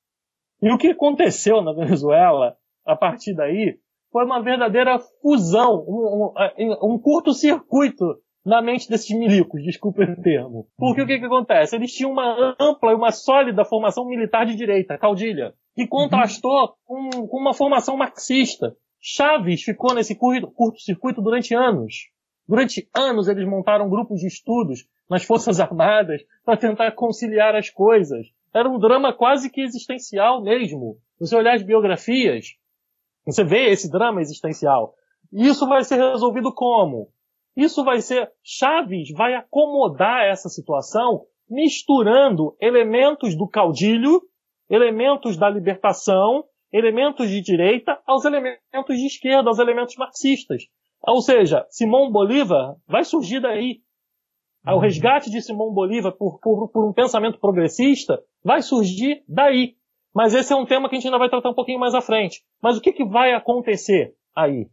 E 0.62 0.72
o 0.72 0.78
que 0.78 0.88
aconteceu 0.88 1.60
na 1.62 1.72
Venezuela, 1.72 2.56
a 2.86 2.96
partir 2.96 3.34
daí, 3.34 3.78
foi 4.12 4.24
uma 4.24 4.40
verdadeira 4.40 4.98
fusão, 5.20 5.84
um, 5.86 6.32
um, 6.58 6.94
um 6.94 6.98
curto-circuito 6.98 8.04
na 8.44 8.62
mente 8.62 8.88
desses 8.88 9.14
milicos, 9.16 9.62
desculpe 9.62 10.02
o 10.02 10.22
termo. 10.22 10.66
Porque 10.78 11.00
uhum. 11.00 11.04
o 11.04 11.08
que, 11.08 11.18
que 11.18 11.26
acontece? 11.26 11.76
Eles 11.76 11.92
tinham 11.92 12.10
uma 12.10 12.56
ampla 12.58 12.92
e 12.92 12.94
uma 12.94 13.12
sólida 13.12 13.64
formação 13.64 14.06
militar 14.06 14.46
de 14.46 14.56
direita, 14.56 14.96
caudilha, 14.96 15.52
que 15.78 15.86
contrastou 15.86 16.74
com, 16.84 17.08
com 17.28 17.38
uma 17.38 17.54
formação 17.54 17.96
marxista. 17.96 18.76
Chaves 19.00 19.62
ficou 19.62 19.94
nesse 19.94 20.16
curto-circuito 20.16 21.22
durante 21.22 21.54
anos. 21.54 22.08
Durante 22.48 22.90
anos 22.92 23.28
eles 23.28 23.46
montaram 23.46 23.88
grupos 23.88 24.18
de 24.18 24.26
estudos 24.26 24.88
nas 25.08 25.22
Forças 25.22 25.60
Armadas 25.60 26.20
para 26.44 26.56
tentar 26.56 26.90
conciliar 26.96 27.54
as 27.54 27.70
coisas. 27.70 28.26
Era 28.52 28.68
um 28.68 28.76
drama 28.76 29.12
quase 29.12 29.48
que 29.48 29.60
existencial 29.60 30.42
mesmo. 30.42 30.98
Você 31.20 31.36
olhar 31.36 31.54
as 31.54 31.62
biografias, 31.62 32.56
você 33.24 33.44
vê 33.44 33.70
esse 33.70 33.88
drama 33.88 34.20
existencial. 34.20 34.94
Isso 35.32 35.64
vai 35.68 35.84
ser 35.84 35.94
resolvido 36.10 36.52
como? 36.52 37.08
Isso 37.56 37.84
vai 37.84 38.00
ser, 38.00 38.28
Chaves 38.42 39.12
vai 39.12 39.36
acomodar 39.36 40.24
essa 40.24 40.48
situação 40.48 41.24
misturando 41.48 42.56
elementos 42.60 43.36
do 43.36 43.46
caudilho, 43.46 44.20
elementos 44.68 45.36
da 45.36 45.48
libertação, 45.48 46.44
elementos 46.72 47.28
de 47.28 47.40
direita 47.40 47.98
aos 48.06 48.24
elementos 48.24 48.96
de 48.96 49.06
esquerda, 49.06 49.48
aos 49.48 49.58
elementos 49.58 49.96
marxistas. 49.96 50.64
Ou 51.06 51.20
seja, 51.20 51.66
Simão 51.70 52.10
Bolívar 52.10 52.76
vai 52.86 53.04
surgir 53.04 53.40
daí. 53.40 53.80
O 54.66 54.72
uhum. 54.72 54.78
resgate 54.78 55.30
de 55.30 55.40
Simão 55.40 55.72
Bolívar 55.72 56.12
por, 56.12 56.38
por, 56.40 56.68
por 56.68 56.88
um 56.88 56.92
pensamento 56.92 57.38
progressista 57.38 58.22
vai 58.44 58.60
surgir 58.60 59.22
daí. 59.28 59.76
Mas 60.14 60.34
esse 60.34 60.52
é 60.52 60.56
um 60.56 60.66
tema 60.66 60.88
que 60.88 60.96
a 60.96 60.98
gente 60.98 61.06
ainda 61.06 61.18
vai 61.18 61.28
tratar 61.28 61.50
um 61.50 61.54
pouquinho 61.54 61.78
mais 61.78 61.94
à 61.94 62.00
frente. 62.00 62.42
Mas 62.62 62.76
o 62.76 62.80
que, 62.80 62.92
que 62.92 63.04
vai 63.04 63.32
acontecer 63.32 64.14
aí? 64.34 64.68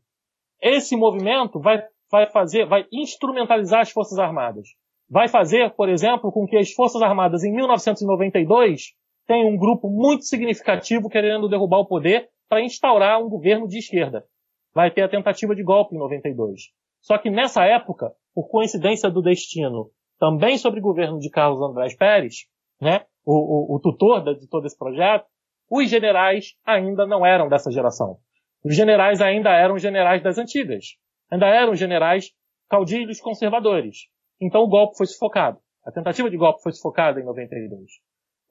Esse 0.61 0.95
movimento 0.95 1.59
vai, 1.59 1.83
vai 2.11 2.25
fazer, 2.31 2.65
vai 2.65 2.87
instrumentalizar 2.91 3.81
as 3.81 3.91
Forças 3.91 4.17
Armadas. 4.17 4.67
Vai 5.07 5.27
fazer, 5.27 5.69
por 5.75 5.87
exemplo, 5.87 6.31
com 6.31 6.47
que 6.47 6.57
as 6.57 6.71
Forças 6.71 7.01
Armadas 7.01 7.43
em 7.43 7.53
1992 7.53 8.95
tenham 9.27 9.49
um 9.49 9.57
grupo 9.57 9.89
muito 9.89 10.25
significativo 10.25 11.09
querendo 11.09 11.49
derrubar 11.49 11.79
o 11.79 11.87
poder 11.87 12.29
para 12.47 12.61
instaurar 12.61 13.21
um 13.21 13.29
governo 13.29 13.67
de 13.67 13.79
esquerda. 13.79 14.25
Vai 14.73 14.91
ter 14.91 15.01
a 15.01 15.09
tentativa 15.09 15.55
de 15.55 15.63
golpe 15.63 15.95
em 15.95 15.99
92. 15.99 16.61
Só 17.01 17.17
que 17.17 17.29
nessa 17.29 17.63
época, 17.65 18.11
por 18.33 18.49
coincidência 18.49 19.09
do 19.09 19.21
destino, 19.21 19.89
também 20.19 20.57
sobre 20.57 20.79
o 20.79 20.83
governo 20.83 21.19
de 21.19 21.29
Carlos 21.29 21.61
Andrés 21.61 21.95
Pérez, 21.95 22.47
né, 22.81 23.05
o, 23.25 23.73
o, 23.73 23.75
o 23.75 23.79
tutor 23.79 24.23
de 24.37 24.47
todo 24.47 24.65
esse 24.65 24.77
projeto, 24.77 25.25
os 25.69 25.89
generais 25.89 26.53
ainda 26.65 27.07
não 27.07 27.25
eram 27.25 27.49
dessa 27.49 27.71
geração. 27.71 28.17
Os 28.63 28.75
generais 28.75 29.21
ainda 29.21 29.51
eram 29.51 29.77
generais 29.77 30.21
das 30.21 30.37
antigas. 30.37 30.95
Ainda 31.31 31.47
eram 31.47 31.75
generais 31.75 32.31
caudilhos 32.69 33.19
conservadores. 33.19 34.07
Então 34.39 34.61
o 34.61 34.67
golpe 34.67 34.97
foi 34.97 35.05
sufocado. 35.05 35.59
A 35.85 35.91
tentativa 35.91 36.29
de 36.29 36.37
golpe 36.37 36.61
foi 36.61 36.71
sufocada 36.71 37.19
em 37.19 37.23
92. 37.23 37.91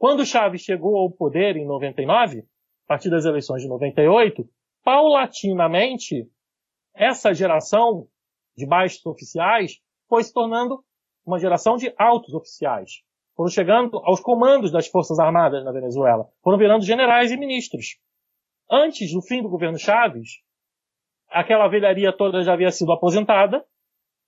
Quando 0.05 0.27
Chaves 0.27 0.61
chegou 0.61 0.99
ao 0.99 1.11
poder 1.11 1.57
em 1.57 1.65
99, 1.65 2.41
a 2.41 2.87
partir 2.87 3.09
das 3.09 3.25
eleições 3.25 3.63
de 3.63 3.69
98, 3.69 4.47
paulatinamente, 4.85 6.29
essa 6.95 7.33
geração 7.33 8.07
de 8.55 8.67
baixos 8.67 9.07
oficiais 9.07 9.81
foi 10.07 10.23
se 10.23 10.31
tornando 10.31 10.85
uma 11.25 11.39
geração 11.39 11.79
de 11.79 11.91
altos 11.97 12.35
oficiais 12.35 13.03
foram 13.35 13.49
chegando 13.49 13.97
aos 14.05 14.21
comandos 14.21 14.71
das 14.71 14.87
Forças 14.87 15.19
Armadas 15.19 15.65
na 15.65 15.73
Venezuela, 15.73 16.29
foram 16.43 16.59
virando 16.59 16.85
generais 16.85 17.33
e 17.33 17.39
ministros. 17.39 17.99
Antes 18.71 19.11
do 19.11 19.23
fim 19.23 19.41
do 19.41 19.49
governo 19.49 19.79
Chaves, 19.79 20.43
aquela 21.31 21.67
velharia 21.67 22.15
toda 22.15 22.43
já 22.43 22.53
havia 22.53 22.71
sido 22.71 22.93
aposentada, 22.93 23.65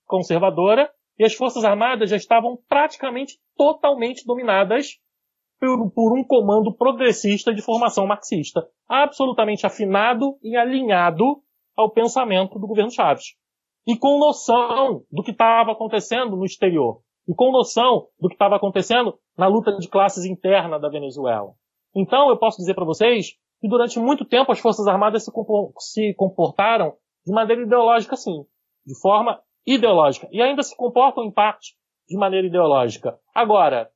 conservadora, 0.07 0.91
e 1.19 1.23
as 1.23 1.35
Forças 1.35 1.63
Armadas 1.63 2.09
já 2.09 2.15
estavam 2.15 2.57
praticamente 2.67 3.39
totalmente 3.55 4.25
dominadas 4.25 4.97
por, 5.59 5.91
por, 5.91 6.17
um 6.17 6.23
comando 6.23 6.73
progressista 6.73 7.53
de 7.53 7.61
formação 7.61 8.05
marxista, 8.05 8.67
absolutamente 8.87 9.65
afinado 9.65 10.37
e 10.41 10.55
alinhado 10.55 11.41
ao 11.75 11.91
pensamento 11.91 12.59
do 12.59 12.67
governo 12.67 12.91
Chaves. 12.91 13.35
E 13.87 13.97
com 13.97 14.19
noção 14.19 15.03
do 15.11 15.23
que 15.23 15.31
estava 15.31 15.71
acontecendo 15.71 16.35
no 16.35 16.45
exterior 16.45 17.01
e 17.27 17.33
com 17.33 17.51
noção 17.51 18.07
do 18.19 18.27
que 18.27 18.35
estava 18.35 18.55
acontecendo 18.55 19.17
na 19.37 19.47
luta 19.47 19.75
de 19.77 19.87
classes 19.87 20.25
interna 20.25 20.79
da 20.79 20.89
Venezuela. 20.89 21.53
Então, 21.95 22.29
eu 22.29 22.37
posso 22.37 22.57
dizer 22.57 22.73
para 22.73 22.85
vocês 22.85 23.31
que 23.59 23.67
durante 23.67 23.99
muito 23.99 24.23
tempo 24.23 24.51
as 24.51 24.59
Forças 24.59 24.87
Armadas 24.87 25.25
se 25.79 26.13
comportaram 26.15 26.93
de 27.25 27.33
maneira 27.33 27.63
ideológica, 27.63 28.15
sim. 28.15 28.45
De 28.85 28.97
forma 28.99 29.41
ideológica. 29.65 30.27
E 30.31 30.41
ainda 30.41 30.63
se 30.63 30.75
comportam, 30.75 31.23
em 31.23 31.31
parte, 31.31 31.75
de 32.07 32.17
maneira 32.17 32.47
ideológica. 32.47 33.17
Agora, 33.35 33.89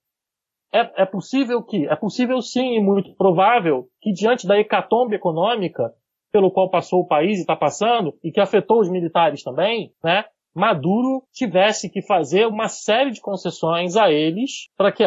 é, 0.74 1.04
é 1.04 1.06
possível 1.06 1.62
que, 1.64 1.88
é 1.88 1.96
possível 1.96 2.42
sim 2.42 2.76
e 2.76 2.82
muito 2.82 3.14
provável 3.16 3.88
que 4.02 4.12
diante 4.12 4.48
da 4.48 4.58
hecatombe 4.58 5.16
econômica 5.16 5.94
pelo 6.32 6.52
qual 6.52 6.70
passou 6.70 7.02
o 7.02 7.08
país 7.08 7.38
e 7.38 7.42
está 7.42 7.56
passando, 7.56 8.14
e 8.24 8.32
que 8.32 8.40
afetou 8.40 8.80
os 8.80 8.90
militares 8.90 9.44
também, 9.44 9.94
né? 10.02 10.24
Maduro 10.54 11.24
tivesse 11.32 11.90
que 11.90 12.02
fazer 12.02 12.46
uma 12.46 12.68
série 12.68 13.12
de 13.12 13.22
concessões 13.22 13.96
a 13.96 14.12
eles 14.12 14.70
para 14.78 14.92
que, 14.92 15.04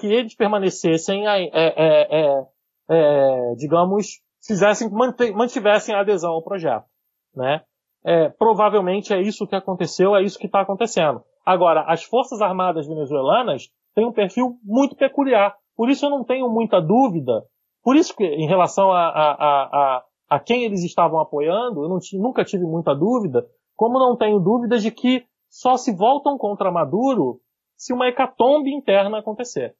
que 0.00 0.06
eles 0.06 0.34
permanecessem, 0.34 1.26
é, 1.26 1.44
é, 1.52 2.20
é, 2.20 2.46
é, 2.90 3.54
digamos, 3.56 4.20
fizessem, 4.46 4.88
mantivessem 5.34 5.94
a 5.94 6.00
adesão 6.00 6.32
ao 6.32 6.42
projeto. 6.42 6.86
Né? 7.34 7.60
É, 8.02 8.30
provavelmente 8.30 9.12
é 9.12 9.20
isso 9.20 9.46
que 9.46 9.54
aconteceu, 9.54 10.16
é 10.16 10.22
isso 10.22 10.38
que 10.38 10.46
está 10.46 10.62
acontecendo. 10.62 11.22
Agora, 11.44 11.84
as 11.86 12.04
Forças 12.04 12.40
Armadas 12.40 12.86
venezuelanas 12.86 13.68
têm 13.98 14.06
um 14.06 14.12
perfil 14.12 14.56
muito 14.62 14.94
peculiar. 14.94 15.56
Por 15.76 15.90
isso 15.90 16.06
eu 16.06 16.10
não 16.10 16.22
tenho 16.22 16.48
muita 16.48 16.80
dúvida. 16.80 17.42
Por 17.82 17.96
isso 17.96 18.14
que, 18.14 18.24
em 18.24 18.46
relação 18.46 18.92
a, 18.92 19.08
a, 19.08 19.32
a, 19.40 20.04
a 20.30 20.40
quem 20.40 20.64
eles 20.64 20.84
estavam 20.84 21.18
apoiando, 21.18 21.82
eu 21.82 21.88
não, 21.88 21.98
nunca 22.14 22.44
tive 22.44 22.64
muita 22.64 22.94
dúvida, 22.94 23.44
como 23.74 23.98
não 23.98 24.16
tenho 24.16 24.38
dúvidas 24.38 24.82
de 24.82 24.92
que 24.92 25.24
só 25.50 25.76
se 25.76 25.92
voltam 25.92 26.38
contra 26.38 26.70
Maduro 26.70 27.40
se 27.76 27.92
uma 27.92 28.06
hecatombe 28.06 28.72
interna 28.72 29.18
acontecer. 29.18 29.74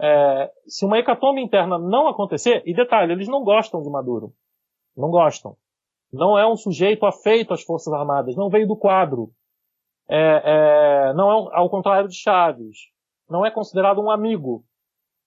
É, 0.00 0.50
se 0.66 0.84
uma 0.84 0.98
hecatombe 0.98 1.40
interna 1.40 1.78
não 1.78 2.08
acontecer, 2.08 2.60
e 2.66 2.74
detalhe, 2.74 3.12
eles 3.12 3.28
não 3.28 3.44
gostam 3.44 3.82
de 3.82 3.90
Maduro. 3.90 4.32
Não 4.96 5.10
gostam. 5.10 5.56
Não 6.12 6.36
é 6.36 6.46
um 6.46 6.56
sujeito 6.56 7.06
afeito 7.06 7.54
às 7.54 7.62
Forças 7.62 7.92
Armadas, 7.92 8.34
não 8.34 8.48
veio 8.48 8.66
do 8.66 8.76
quadro. 8.76 9.30
é, 10.08 10.42
é, 11.10 11.14
não 11.14 11.30
é 11.30 11.56
ao 11.56 11.70
contrário 11.70 12.08
de 12.08 12.16
Chaves, 12.16 12.93
não 13.34 13.44
é 13.44 13.50
considerado 13.50 14.00
um 14.00 14.08
amigo. 14.08 14.64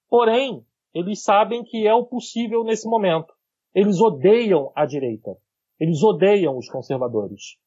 Porém, 0.10 0.66
eles 0.94 1.22
sabem 1.22 1.62
que 1.62 1.86
é 1.86 1.94
o 1.94 2.06
possível 2.06 2.64
nesse 2.64 2.88
momento. 2.88 3.34
Eles 3.76 4.00
odeiam 4.00 4.72
a 4.74 4.86
direita. 4.86 5.36
Eles 5.78 6.02
odeiam 6.02 6.58
os 6.58 6.70
conservadores. 6.70 7.58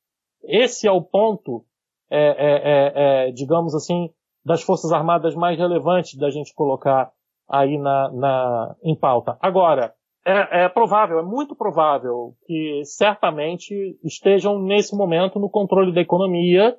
Esse 0.43 0.89
é 0.89 0.91
o 0.91 1.03
ponto, 1.03 1.63
é, 2.11 2.19
é, 2.19 2.55
é, 2.55 3.29
é 3.29 3.33
digamos 3.33 3.75
assim, 3.75 4.09
das 4.43 4.63
forças 4.63 4.91
armadas 4.91 5.35
mais 5.35 5.59
relevantes 5.59 6.19
da 6.19 6.31
gente 6.31 6.55
colocar 6.55 7.13
aí 7.47 7.77
na, 7.77 8.11
na 8.11 8.77
em 8.83 8.97
pauta. 8.97 9.37
Agora, 9.43 9.95
é, 10.25 10.65
é, 10.65 10.69
provável, 10.71 11.19
é 11.19 11.23
muito 11.23 11.55
provável 11.55 12.35
que 12.47 12.83
certamente 12.85 13.99
estejam 14.03 14.59
nesse 14.59 14.97
momento 14.97 15.39
no 15.39 15.51
controle 15.51 15.93
da 15.93 16.01
economia, 16.01 16.75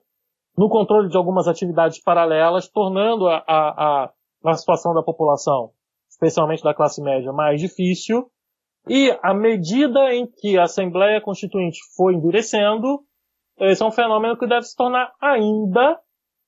no 0.58 0.70
controle 0.70 1.10
de 1.10 1.18
algumas 1.18 1.48
atividades 1.48 2.02
paralelas, 2.02 2.68
tornando 2.68 3.28
a, 3.28 3.44
a, 3.48 4.12
a, 4.46 4.54
situação 4.54 4.94
da 4.94 5.02
população, 5.02 5.72
especialmente 6.10 6.64
da 6.64 6.74
classe 6.74 7.02
média, 7.02 7.32
mais 7.32 7.60
difícil. 7.60 8.30
E 8.88 9.16
à 9.22 9.34
medida 9.34 10.14
em 10.14 10.28
que 10.28 10.58
a 10.58 10.64
Assembleia 10.64 11.22
Constituinte 11.22 11.80
foi 11.96 12.16
endurecendo, 12.16 13.02
esse 13.60 13.82
é 13.82 13.86
um 13.86 13.92
fenômeno 13.92 14.38
que 14.38 14.48
deve 14.48 14.64
se 14.64 14.76
tornar 14.76 15.14
ainda 15.22 16.00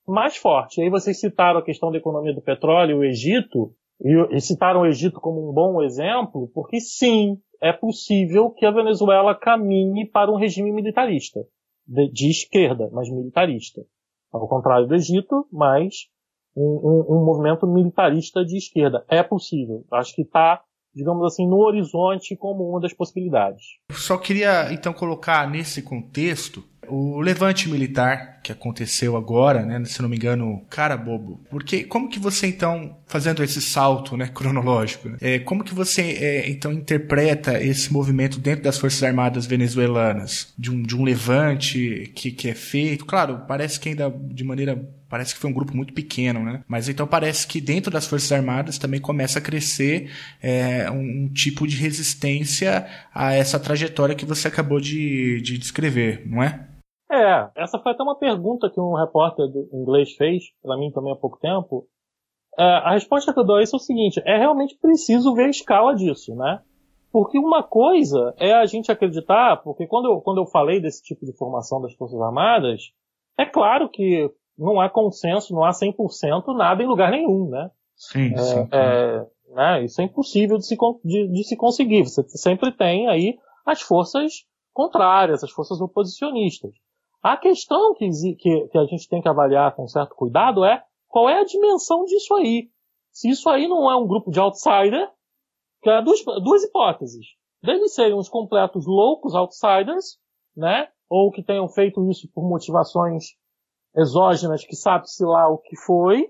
mais 0.06 0.36
forte. 0.36 0.82
Aí 0.82 0.90
vocês 0.90 1.18
citaram 1.18 1.60
a 1.60 1.64
questão 1.64 1.90
da 1.90 1.98
economia 1.98 2.34
do 2.34 2.42
petróleo 2.42 2.98
o 2.98 3.04
Egito, 3.04 3.72
e, 4.00 4.36
e 4.36 4.40
citaram 4.40 4.80
o 4.80 4.86
Egito 4.86 5.20
como 5.20 5.48
um 5.48 5.52
bom 5.52 5.82
exemplo, 5.82 6.50
porque 6.52 6.80
sim, 6.80 7.38
é 7.60 7.72
possível 7.72 8.50
que 8.50 8.66
a 8.66 8.70
Venezuela 8.70 9.34
caminhe 9.34 10.06
para 10.06 10.30
um 10.30 10.36
regime 10.36 10.72
militarista, 10.72 11.40
de, 11.86 12.10
de 12.10 12.30
esquerda, 12.30 12.90
mas 12.92 13.08
militarista. 13.08 13.82
Ao 14.34 14.48
contrário 14.48 14.86
do 14.86 14.94
Egito, 14.94 15.46
mas 15.52 16.08
um, 16.56 16.62
um, 16.62 17.16
um 17.16 17.24
movimento 17.24 17.66
militarista 17.66 18.44
de 18.44 18.56
esquerda. 18.56 19.04
É 19.08 19.22
possível. 19.22 19.84
Acho 19.92 20.14
que 20.14 20.22
está 20.22 20.60
digamos 20.94 21.24
assim, 21.26 21.46
no 21.46 21.58
horizonte 21.58 22.36
como 22.36 22.68
uma 22.68 22.80
das 22.80 22.92
possibilidades. 22.92 23.62
Só 23.90 24.16
queria 24.16 24.72
então 24.72 24.92
colocar 24.92 25.50
nesse 25.50 25.82
contexto 25.82 26.62
o 26.88 27.20
levante 27.20 27.68
militar 27.68 28.40
que 28.42 28.52
aconteceu 28.52 29.16
agora, 29.16 29.64
né, 29.64 29.82
se 29.86 30.02
não 30.02 30.08
me 30.08 30.16
engano, 30.16 30.62
cara 30.68 30.96
bobo. 30.96 31.40
Porque 31.48 31.84
como 31.84 32.08
que 32.08 32.18
você 32.18 32.46
então, 32.46 32.98
fazendo 33.06 33.42
esse 33.42 33.60
salto, 33.60 34.16
né, 34.16 34.30
cronológico, 34.32 35.10
é, 35.20 35.38
como 35.38 35.64
que 35.64 35.74
você 35.74 36.02
é, 36.02 36.50
então 36.50 36.70
interpreta 36.72 37.62
esse 37.62 37.90
movimento 37.92 38.38
dentro 38.38 38.62
das 38.62 38.78
forças 38.78 39.02
armadas 39.02 39.46
venezuelanas 39.46 40.52
de 40.58 40.70
um, 40.70 40.82
de 40.82 40.94
um 40.94 41.02
levante 41.04 42.12
que, 42.14 42.30
que 42.30 42.50
é 42.50 42.54
feito? 42.54 43.06
Claro, 43.06 43.42
parece 43.48 43.80
que 43.80 43.88
ainda 43.88 44.10
de 44.10 44.44
maneira 44.44 44.78
parece 45.08 45.32
que 45.32 45.40
foi 45.40 45.48
um 45.48 45.54
grupo 45.54 45.76
muito 45.76 45.92
pequeno, 45.94 46.42
né? 46.42 46.62
Mas 46.66 46.88
então 46.88 47.06
parece 47.06 47.46
que 47.46 47.60
dentro 47.60 47.90
das 47.90 48.04
Forças 48.04 48.32
Armadas 48.32 48.78
também 48.78 49.00
começa 49.00 49.38
a 49.38 49.42
crescer 49.42 50.10
é, 50.42 50.90
um, 50.90 51.24
um, 51.24 51.28
tipo 51.28 51.68
de 51.68 51.76
resistência 51.76 52.84
a 53.14 53.32
essa 53.32 53.60
trajetória 53.60 54.16
que 54.16 54.26
você 54.26 54.48
acabou 54.48 54.80
de, 54.80 55.40
de 55.40 55.56
descrever, 55.56 56.24
não 56.26 56.42
é? 56.42 56.66
É, 57.14 57.50
essa 57.56 57.78
foi 57.78 57.92
até 57.92 58.02
uma 58.02 58.18
pergunta 58.18 58.68
que 58.68 58.80
um 58.80 58.94
repórter 58.94 59.46
inglês 59.72 60.12
fez, 60.16 60.44
para 60.62 60.76
mim 60.76 60.90
também 60.90 61.12
há 61.12 61.16
pouco 61.16 61.38
tempo. 61.38 61.86
É, 62.58 62.62
a 62.62 62.92
resposta 62.92 63.32
que 63.32 63.38
eu 63.38 63.44
dou 63.44 63.56
a 63.56 63.62
isso 63.62 63.76
é 63.76 63.78
o 63.78 63.80
seguinte, 63.80 64.22
é 64.24 64.36
realmente 64.36 64.76
preciso 64.80 65.34
ver 65.34 65.44
a 65.44 65.50
escala 65.50 65.94
disso, 65.94 66.34
né? 66.34 66.60
Porque 67.12 67.38
uma 67.38 67.62
coisa 67.62 68.34
é 68.38 68.52
a 68.52 68.66
gente 68.66 68.90
acreditar, 68.90 69.58
porque 69.62 69.86
quando 69.86 70.06
eu, 70.06 70.20
quando 70.20 70.38
eu 70.38 70.46
falei 70.46 70.80
desse 70.80 71.02
tipo 71.02 71.24
de 71.24 71.32
formação 71.32 71.80
das 71.80 71.94
Forças 71.94 72.20
Armadas, 72.20 72.92
é 73.38 73.46
claro 73.46 73.88
que 73.88 74.28
não 74.58 74.80
há 74.80 74.88
consenso, 74.88 75.54
não 75.54 75.64
há 75.64 75.70
100% 75.70 76.56
nada 76.56 76.82
em 76.82 76.86
lugar 76.86 77.10
nenhum, 77.10 77.48
né? 77.48 77.70
Sim, 77.96 78.34
é, 78.34 78.38
sim. 78.38 78.68
É, 78.72 79.26
né, 79.50 79.84
isso 79.84 80.00
é 80.00 80.04
impossível 80.04 80.58
de 80.58 80.66
se, 80.66 80.76
de, 81.04 81.28
de 81.28 81.44
se 81.44 81.56
conseguir. 81.56 82.02
Você 82.02 82.22
sempre 82.30 82.72
tem 82.72 83.08
aí 83.08 83.38
as 83.64 83.80
forças 83.80 84.44
contrárias, 84.72 85.44
as 85.44 85.50
forças 85.50 85.80
oposicionistas. 85.80 86.72
A 87.24 87.38
questão 87.38 87.94
que, 87.94 88.06
que, 88.36 88.68
que, 88.68 88.76
a 88.76 88.84
gente 88.84 89.08
tem 89.08 89.22
que 89.22 89.28
avaliar 89.30 89.74
com 89.74 89.88
certo 89.88 90.14
cuidado 90.14 90.62
é 90.62 90.84
qual 91.08 91.26
é 91.26 91.40
a 91.40 91.44
dimensão 91.44 92.04
disso 92.04 92.34
aí. 92.34 92.68
Se 93.10 93.30
isso 93.30 93.48
aí 93.48 93.66
não 93.66 93.90
é 93.90 93.96
um 93.96 94.06
grupo 94.06 94.30
de 94.30 94.38
outsider, 94.38 95.10
que 95.80 95.88
é 95.88 96.02
duas, 96.02 96.22
duas 96.42 96.62
hipóteses. 96.64 97.24
Deles 97.62 97.94
serem 97.94 98.14
uns 98.14 98.28
completos 98.28 98.84
loucos 98.86 99.34
outsiders, 99.34 100.18
né? 100.54 100.88
Ou 101.08 101.30
que 101.30 101.42
tenham 101.42 101.66
feito 101.66 102.06
isso 102.10 102.28
por 102.34 102.46
motivações 102.46 103.24
exógenas 103.96 104.62
que 104.62 104.76
sabe-se 104.76 105.24
lá 105.24 105.48
o 105.48 105.56
que 105.56 105.78
foi, 105.78 106.28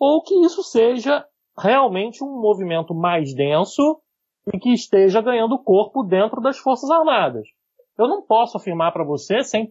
ou 0.00 0.22
que 0.22 0.34
isso 0.46 0.62
seja 0.62 1.22
realmente 1.58 2.24
um 2.24 2.40
movimento 2.40 2.94
mais 2.94 3.34
denso 3.34 4.00
e 4.54 4.58
que 4.58 4.72
esteja 4.72 5.20
ganhando 5.20 5.62
corpo 5.62 6.02
dentro 6.02 6.40
das 6.40 6.56
Forças 6.56 6.90
Armadas. 6.90 7.46
Eu 7.98 8.08
não 8.08 8.22
posso 8.22 8.56
afirmar 8.56 8.92
para 8.92 9.04
você 9.04 9.38
100% 9.38 9.68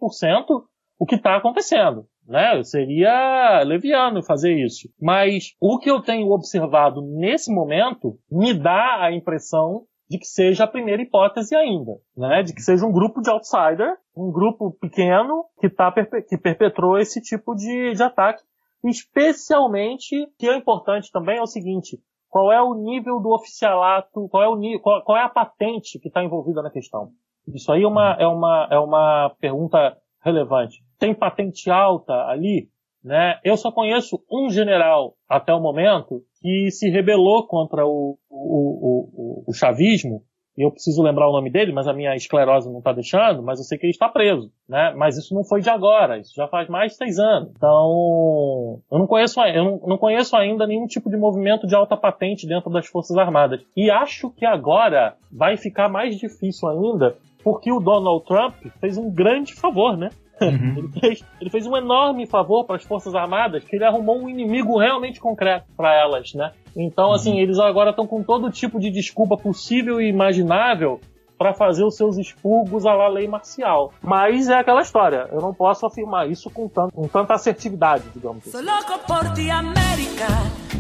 o 1.00 1.06
que 1.06 1.16
está 1.16 1.36
acontecendo, 1.36 2.06
né? 2.26 2.58
Eu 2.58 2.64
seria 2.64 3.62
leviano 3.64 4.24
fazer 4.24 4.54
isso. 4.54 4.90
Mas 5.02 5.56
o 5.60 5.78
que 5.80 5.90
eu 5.90 6.02
tenho 6.02 6.30
observado 6.32 7.02
nesse 7.02 7.54
momento 7.54 8.18
me 8.32 8.54
dá 8.54 9.04
a 9.04 9.12
impressão 9.12 9.84
de 10.10 10.18
que 10.18 10.26
seja 10.26 10.66
a 10.66 10.68
primeira 10.68 11.02
hipótese 11.02 11.56
ainda, 11.56 11.94
né? 12.16 12.44
De 12.44 12.54
que 12.54 12.62
seja 12.62 12.86
um 12.86 12.92
grupo 12.92 13.22
de 13.22 13.30
outsider, 13.30 13.98
um 14.16 14.32
grupo 14.32 14.72
pequeno 14.80 15.46
que 15.60 15.70
tá 15.70 15.92
que 16.28 16.38
perpetrou 16.38 16.98
esse 16.98 17.20
tipo 17.22 17.56
de, 17.56 17.94
de 17.94 18.04
ataque. 18.04 18.44
Especialmente, 18.86 20.28
que 20.38 20.48
é 20.48 20.56
importante 20.56 21.12
também 21.12 21.38
é 21.38 21.42
o 21.42 21.48
seguinte, 21.48 21.98
qual 22.30 22.52
é 22.52 22.62
o 22.62 22.74
nível 22.74 23.20
do 23.20 23.34
oficialato, 23.34 24.28
qual 24.30 24.44
é, 24.44 24.48
o, 24.48 24.80
qual, 24.82 25.04
qual 25.04 25.18
é 25.18 25.24
a 25.24 25.30
patente 25.30 26.00
que 26.00 26.10
está 26.10 26.24
envolvida 26.24 26.62
na 26.62 26.70
questão. 26.70 27.12
Isso 27.48 27.72
aí 27.72 27.84
é 27.84 27.88
uma, 27.88 28.16
é 28.20 28.28
uma, 28.28 28.68
é 28.72 28.80
uma 28.80 29.36
pergunta 29.40 29.98
relevante. 30.24 30.84
Tem 30.98 31.14
patente 31.14 31.70
alta 31.70 32.14
ali? 32.28 32.70
Né? 33.04 33.38
Eu 33.44 33.58
só 33.58 33.72
conheço 33.72 34.24
um 34.32 34.50
general 34.50 35.16
até 35.28 35.54
o 35.54 35.60
momento 35.60 36.24
que 36.42 36.72
se 36.72 36.90
rebelou 36.90 37.46
contra 37.46 37.86
o, 37.86 38.18
o, 38.30 39.44
o, 39.44 39.44
o 39.48 39.54
chavismo. 39.54 40.24
Eu 40.56 40.72
preciso 40.72 41.02
lembrar 41.02 41.28
o 41.28 41.32
nome 41.34 41.50
dele, 41.50 41.74
mas 41.74 41.88
a 41.88 41.94
minha 41.94 42.16
esclerose 42.16 42.70
não 42.70 42.78
está 42.78 42.94
deixando, 42.94 43.42
mas 43.42 43.58
eu 43.58 43.66
sei 43.66 43.76
que 43.78 43.88
ele 43.88 43.92
está 43.92 44.08
preso, 44.08 44.52
né? 44.70 44.94
Mas 44.96 45.18
isso 45.18 45.34
não 45.34 45.44
foi 45.44 45.62
de 45.62 45.70
agora, 45.70 46.20
isso 46.20 46.32
já 46.36 46.48
faz 46.48 46.70
mais 46.70 46.92
de 46.92 46.98
seis 47.00 47.18
anos. 47.18 47.50
Então, 47.58 48.80
eu 48.92 49.00
não 49.00 49.08
conheço, 49.08 49.42
eu 49.42 49.64
não, 49.64 49.80
não 49.88 49.98
conheço 49.98 50.36
ainda 50.36 50.68
nenhum 50.68 50.86
tipo 50.86 51.10
de 51.10 51.18
movimento 51.18 51.66
de 51.66 51.74
alta 51.74 51.98
patente 51.98 52.48
dentro 52.48 52.70
das 52.70 52.86
Forças 52.86 53.18
Armadas. 53.18 53.66
E 53.76 53.90
acho 53.90 54.30
que 54.30 54.46
agora 54.46 55.16
vai 55.32 55.58
ficar 55.58 55.90
mais 55.90 56.18
difícil 56.18 56.70
ainda, 56.70 57.18
porque 57.44 57.72
o 57.72 57.80
Donald 57.80 58.26
Trump 58.26 58.56
fez 58.80 58.98
um 58.98 59.10
grande 59.12 59.54
favor, 59.54 59.98
né? 59.98 60.10
Uhum. 60.42 60.76
Ele, 60.78 60.88
fez, 61.00 61.26
ele, 61.40 61.50
fez, 61.50 61.68
um 61.68 61.78
enorme 61.78 62.26
favor 62.26 62.66
para 62.66 62.76
as 62.76 62.84
Forças 62.84 63.14
Armadas, 63.14 63.64
que 63.64 63.76
ele 63.76 63.86
arrumou 63.86 64.22
um 64.22 64.30
inimigo 64.30 64.78
realmente 64.80 65.20
concreto 65.20 65.66
para 65.78 65.94
elas, 65.94 66.34
né? 66.34 66.52
Então, 66.76 67.10
uhum. 67.10 67.14
assim, 67.14 67.40
eles 67.40 67.60
agora 67.60 67.92
estão 67.92 68.08
com 68.08 68.24
todo 68.24 68.50
tipo 68.50 68.80
de 68.80 68.90
desculpa 68.90 69.38
possível 69.38 70.02
e 70.02 70.10
imaginável 70.10 71.00
para 71.38 71.54
fazer 71.54 71.84
os 71.84 71.96
seus 71.96 72.18
expurgos 72.18 72.86
à 72.86 72.94
la 72.94 73.08
lei 73.08 73.28
marcial. 73.28 73.92
Mas 74.02 74.50
é 74.50 74.56
aquela 74.56 74.82
história, 74.82 75.28
eu 75.32 75.42
não 75.42 75.54
posso 75.54 75.86
afirmar 75.86 76.30
isso 76.30 76.50
com, 76.50 76.68
tanto, 76.68 76.94
com 76.94 77.08
tanta 77.08 77.34
assertividade, 77.34 78.04
digamos 78.14 78.48
assim. 78.48 78.66
louco 78.66 79.00
por 79.06 79.34
ti, 79.34 79.50
América. 79.50 80.28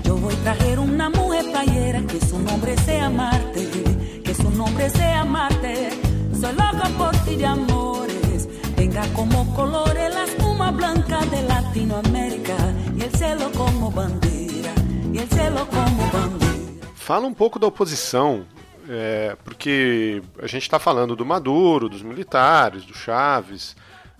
Eu 0.07 0.15
vou 0.17 0.31
trazer 0.41 0.79
uma 0.79 1.09
mulher 1.09 1.43
playera 1.43 2.01
que 2.03 2.17
seu 2.25 2.39
nome 2.39 2.77
seja 2.77 3.09
Marte, 3.09 4.21
que 4.23 4.33
seu 4.33 4.51
nome 4.51 4.89
seja 4.89 5.25
Marte. 5.25 6.02
Sou 6.43 6.51
louco 6.51 6.89
por 6.97 7.23
ti 7.23 7.37
de 7.37 7.45
amores. 7.45 8.49
Venga 8.75 9.07
como 9.15 9.55
colores 9.55 10.13
la 10.13 10.25
espuma 10.25 10.71
blanca 10.73 11.19
de 11.27 11.41
Latinoamérica 11.43 12.57
y 12.97 13.01
el 13.01 13.15
cielo 13.15 13.49
como 13.55 13.89
bandera, 13.89 14.73
y 15.13 15.19
el 15.19 15.29
cielo 15.29 15.65
como 15.67 16.03
bandera. 16.11 16.87
Fala 16.95 17.27
um 17.27 17.33
pouco 17.33 17.57
da 17.57 17.67
oposição, 17.67 18.45
é, 18.89 19.37
porque 19.45 20.21
a 20.37 20.45
gente 20.45 20.63
está 20.63 20.79
falando 20.79 21.15
do 21.15 21.25
Maduro, 21.25 21.87
dos 21.87 22.01
militares, 22.01 22.83
do 22.83 22.93
Chaves, 22.93 23.73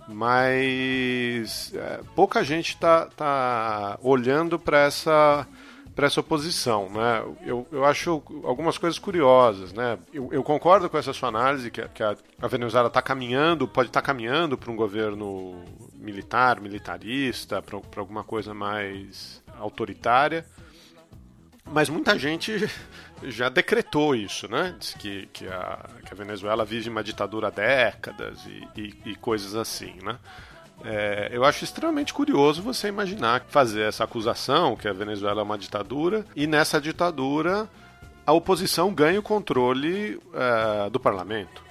mas 0.08 1.74
é, 1.76 2.00
pouca 2.16 2.42
gente 2.42 2.70
está 2.70 3.08
tá 3.18 4.00
olhando 4.02 4.58
para 4.58 4.86
essa 4.86 5.46
para 5.96 6.08
essa 6.08 6.20
oposição. 6.20 6.90
Né? 6.90 7.24
Eu, 7.46 7.68
eu 7.72 7.86
acho 7.86 8.22
algumas 8.44 8.78
coisas 8.78 9.00
curiosas. 9.00 9.74
Né? 9.74 9.98
Eu, 10.14 10.30
eu 10.32 10.44
concordo 10.44 10.90
com 10.90 10.98
essa 10.98 11.14
sua 11.14 11.30
análise 11.30 11.70
que, 11.72 11.82
que 11.90 12.04
a, 12.04 12.16
a 12.42 12.48
Venezuela 12.48 12.88
está 12.88 13.02
caminhando, 13.02 13.68
pode 13.68 13.90
estar 13.90 14.02
tá 14.02 14.06
caminhando 14.06 14.58
para 14.58 14.72
um 14.72 14.76
governo 14.76 15.64
militar, 15.94 16.60
militarista, 16.60 17.62
para 17.62 18.00
alguma 18.00 18.24
coisa 18.24 18.54
mais 18.54 19.42
autoritária. 19.60 20.46
Mas 21.66 21.88
muita 21.88 22.18
gente 22.20 22.70
já 23.24 23.48
decretou 23.48 24.16
isso, 24.16 24.50
né? 24.50 24.76
Diz 24.78 24.94
que, 24.96 25.28
que, 25.28 25.48
a, 25.48 25.86
que 26.06 26.14
a 26.14 26.18
Venezuela 26.18 26.66
vive 26.66 26.90
uma 26.90 27.04
ditadura 27.04 27.48
há 27.48 27.52
décadas 27.52 28.46
e, 28.46 28.68
e, 28.76 29.12
e 29.12 29.16
coisas 29.16 29.56
assim, 29.56 29.96
né? 30.04 30.20
É, 30.84 31.30
eu 31.32 31.46
acho 31.46 31.64
extremamente 31.64 32.14
curioso 32.14 32.62
você 32.62 32.88
imaginar 32.88 33.46
fazer 33.48 33.84
essa 33.84 34.04
acusação 34.04 34.76
que 34.76 34.88
a 34.88 34.94
Venezuela 34.94 35.42
é 35.42 35.44
uma 35.44 35.58
ditadura 35.58 36.26
e 36.36 36.46
nessa 36.46 36.80
ditadura 36.82 37.70
a 38.26 38.34
oposição 38.34 38.94
ganha 38.94 39.20
o 39.20 39.24
controle 39.24 40.16
uh, 40.16 40.90
do 40.90 41.00
parlamento. 41.00 41.64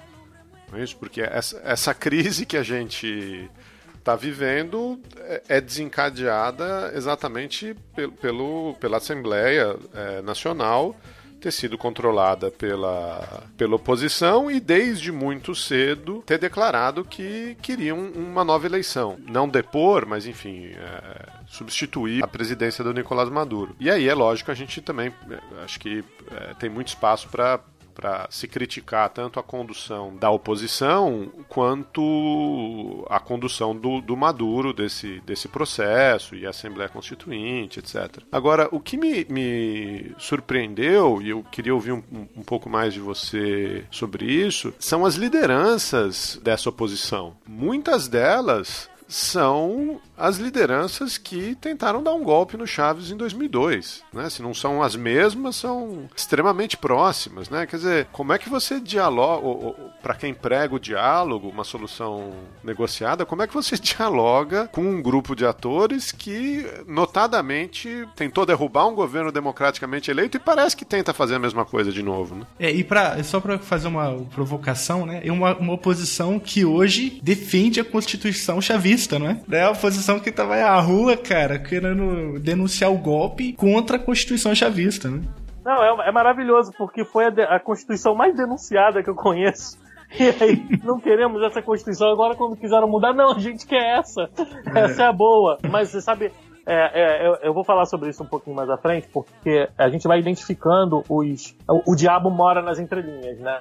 Não 0.70 0.78
é 0.78 0.84
isso? 0.84 0.96
Porque 0.96 1.20
essa, 1.20 1.60
essa 1.64 1.94
crise 1.94 2.46
que 2.46 2.56
a 2.56 2.62
gente 2.62 3.50
está 3.98 4.16
vivendo 4.16 5.00
é, 5.18 5.42
é 5.48 5.60
desencadeada 5.60 6.92
exatamente 6.94 7.76
pelo, 7.94 8.12
pelo 8.12 8.74
pela 8.80 8.96
Assembleia 8.96 9.76
é, 9.94 10.22
Nacional 10.22 10.96
ter 11.42 11.52
sido 11.52 11.76
controlada 11.76 12.50
pela, 12.50 13.42
pela 13.56 13.76
oposição 13.76 14.50
e 14.50 14.60
desde 14.60 15.10
muito 15.10 15.54
cedo 15.54 16.22
ter 16.24 16.38
declarado 16.38 17.04
que 17.04 17.56
queriam 17.60 17.98
uma 17.98 18.44
nova 18.44 18.66
eleição. 18.66 19.18
Não 19.28 19.48
depor, 19.48 20.06
mas 20.06 20.26
enfim, 20.26 20.66
é, 20.66 21.26
substituir 21.48 22.22
a 22.22 22.28
presidência 22.28 22.84
do 22.84 22.94
Nicolás 22.94 23.28
Maduro. 23.28 23.74
E 23.80 23.90
aí 23.90 24.08
é 24.08 24.14
lógico, 24.14 24.50
a 24.50 24.54
gente 24.54 24.80
também 24.80 25.12
é, 25.30 25.64
acho 25.64 25.80
que 25.80 26.04
é, 26.30 26.54
tem 26.54 26.70
muito 26.70 26.88
espaço 26.88 27.28
para 27.28 27.58
para 27.94 28.26
se 28.30 28.48
criticar 28.48 29.08
tanto 29.10 29.38
a 29.38 29.42
condução 29.42 30.16
da 30.16 30.30
oposição 30.30 31.30
quanto 31.48 33.06
a 33.08 33.20
condução 33.20 33.76
do, 33.76 34.00
do, 34.00 34.16
Maduro 34.16 34.72
desse, 34.72 35.20
desse 35.20 35.48
processo 35.48 36.34
e 36.34 36.46
a 36.46 36.50
Assembleia 36.50 36.88
Constituinte, 36.88 37.78
etc. 37.78 38.22
Agora, 38.30 38.68
o 38.70 38.80
que 38.80 38.96
me, 38.96 39.24
me 39.28 40.14
surpreendeu, 40.18 41.20
e 41.20 41.30
eu 41.30 41.42
queria 41.44 41.74
ouvir 41.74 41.92
um, 41.92 42.02
um 42.36 42.42
pouco 42.42 42.68
mais 42.68 42.94
de 42.94 43.00
você 43.00 43.84
sobre 43.90 44.24
isso, 44.24 44.72
são 44.78 45.04
as 45.04 45.14
lideranças 45.14 46.40
dessa 46.42 46.68
oposição. 46.68 47.36
Muitas 47.46 48.08
delas 48.08 48.90
são 49.12 50.00
as 50.16 50.36
lideranças 50.36 51.18
que 51.18 51.54
tentaram 51.56 52.02
dar 52.02 52.14
um 52.14 52.22
golpe 52.22 52.56
no 52.56 52.66
Chaves 52.66 53.10
em 53.10 53.16
2002, 53.16 54.02
né? 54.12 54.30
Se 54.30 54.40
não 54.40 54.54
são 54.54 54.82
as 54.82 54.94
mesmas, 54.94 55.56
são 55.56 56.08
extremamente 56.16 56.76
próximas, 56.76 57.50
né? 57.50 57.66
Quer 57.66 57.76
dizer, 57.76 58.08
como 58.12 58.32
é 58.32 58.38
que 58.38 58.48
você 58.48 58.80
dialoga, 58.80 59.74
para 60.02 60.14
quem 60.14 60.32
prega 60.32 60.74
o 60.74 60.80
diálogo, 60.80 61.48
uma 61.48 61.64
solução 61.64 62.32
negociada, 62.62 63.26
como 63.26 63.42
é 63.42 63.46
que 63.46 63.54
você 63.54 63.76
dialoga 63.78 64.68
com 64.68 64.82
um 64.82 65.02
grupo 65.02 65.34
de 65.34 65.44
atores 65.44 66.12
que 66.12 66.64
notadamente 66.86 68.06
tentou 68.14 68.46
derrubar 68.46 68.86
um 68.86 68.94
governo 68.94 69.32
democraticamente 69.32 70.10
eleito 70.10 70.36
e 70.36 70.40
parece 70.40 70.76
que 70.76 70.84
tenta 70.84 71.12
fazer 71.12 71.34
a 71.34 71.38
mesma 71.38 71.64
coisa 71.64 71.92
de 71.92 72.02
novo, 72.02 72.36
né? 72.36 72.46
É, 72.58 72.70
e 72.70 72.84
para 72.84 73.22
só 73.24 73.40
para 73.40 73.58
fazer 73.58 73.88
uma 73.88 74.16
provocação, 74.32 75.04
né? 75.04 75.20
É 75.24 75.32
uma, 75.32 75.56
uma 75.56 75.72
oposição 75.74 76.38
que 76.38 76.64
hoje 76.64 77.20
defende 77.22 77.80
a 77.80 77.84
Constituição 77.84 78.60
chavista, 78.60 79.01
não 79.18 79.28
é? 79.28 79.40
É 79.50 79.62
a 79.62 79.70
oposição 79.70 80.18
que 80.18 80.32
tava 80.32 80.56
à 80.56 80.80
rua, 80.80 81.16
cara, 81.16 81.58
querendo 81.58 82.38
denunciar 82.38 82.92
o 82.92 82.98
golpe 82.98 83.52
contra 83.52 83.96
a 83.96 84.00
Constituição 84.00 84.54
chavista, 84.54 85.08
né? 85.10 85.22
Não, 85.64 86.02
é, 86.02 86.08
é 86.08 86.12
maravilhoso, 86.12 86.72
porque 86.76 87.04
foi 87.04 87.26
a, 87.26 87.30
de, 87.30 87.42
a 87.42 87.60
Constituição 87.60 88.14
mais 88.14 88.36
denunciada 88.36 89.02
que 89.02 89.10
eu 89.10 89.14
conheço. 89.14 89.80
E 90.14 90.44
aí, 90.44 90.62
não 90.84 91.00
queremos 91.00 91.42
essa 91.42 91.62
Constituição. 91.62 92.12
Agora, 92.12 92.34
quando 92.34 92.54
quiseram 92.54 92.86
mudar, 92.86 93.14
não, 93.14 93.32
a 93.32 93.38
gente 93.38 93.66
quer 93.66 93.98
essa. 93.98 94.28
É. 94.74 94.80
Essa 94.80 95.04
é 95.04 95.06
a 95.06 95.12
boa. 95.12 95.56
Mas 95.70 95.88
você 95.88 96.02
sabe, 96.02 96.30
é, 96.66 97.22
é, 97.24 97.26
eu, 97.26 97.34
eu, 97.42 97.54
vou 97.54 97.64
falar 97.64 97.86
sobre 97.86 98.10
isso 98.10 98.22
um 98.22 98.26
pouquinho 98.26 98.54
mais 98.54 98.68
à 98.68 98.76
frente, 98.76 99.08
porque 99.10 99.68
a 99.78 99.88
gente 99.88 100.06
vai 100.06 100.18
identificando 100.18 101.02
os. 101.08 101.56
O, 101.66 101.92
o 101.92 101.96
diabo 101.96 102.30
mora 102.30 102.60
nas 102.60 102.78
entrelinhas, 102.78 103.38
né? 103.40 103.58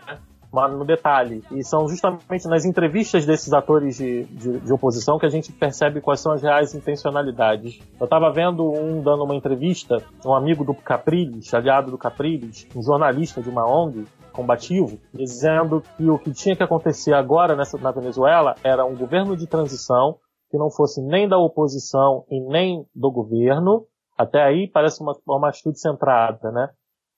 No 0.51 0.85
detalhe. 0.85 1.43
E 1.51 1.63
são 1.63 1.87
justamente 1.87 2.47
nas 2.47 2.65
entrevistas 2.65 3.25
desses 3.25 3.53
atores 3.53 3.97
de, 3.97 4.25
de, 4.25 4.59
de, 4.59 4.73
oposição 4.73 5.17
que 5.17 5.25
a 5.25 5.29
gente 5.29 5.51
percebe 5.51 6.01
quais 6.01 6.19
são 6.19 6.33
as 6.33 6.41
reais 6.41 6.75
intencionalidades. 6.75 7.79
Eu 7.99 8.03
estava 8.03 8.31
vendo 8.31 8.69
um 8.69 9.01
dando 9.01 9.23
uma 9.23 9.35
entrevista, 9.35 10.03
um 10.25 10.33
amigo 10.33 10.65
do 10.65 10.73
Capriles, 10.73 11.53
aliado 11.53 11.89
do 11.89 11.97
Capriles, 11.97 12.67
um 12.75 12.81
jornalista 12.81 13.41
de 13.41 13.49
uma 13.49 13.65
ONG, 13.65 14.05
combativo, 14.33 14.99
dizendo 15.13 15.83
que 15.97 16.09
o 16.09 16.17
que 16.17 16.31
tinha 16.31 16.55
que 16.55 16.63
acontecer 16.63 17.13
agora 17.13 17.55
nessa, 17.55 17.77
na 17.77 17.91
Venezuela 17.91 18.55
era 18.63 18.85
um 18.85 18.95
governo 18.95 19.35
de 19.35 19.45
transição 19.45 20.17
que 20.49 20.57
não 20.57 20.69
fosse 20.69 21.01
nem 21.01 21.27
da 21.27 21.37
oposição 21.37 22.25
e 22.29 22.39
nem 22.39 22.85
do 22.93 23.11
governo. 23.11 23.85
Até 24.17 24.41
aí 24.41 24.67
parece 24.67 25.01
uma, 25.01 25.13
uma 25.25 25.49
atitude 25.49 25.79
centrada, 25.79 26.51
né? 26.51 26.69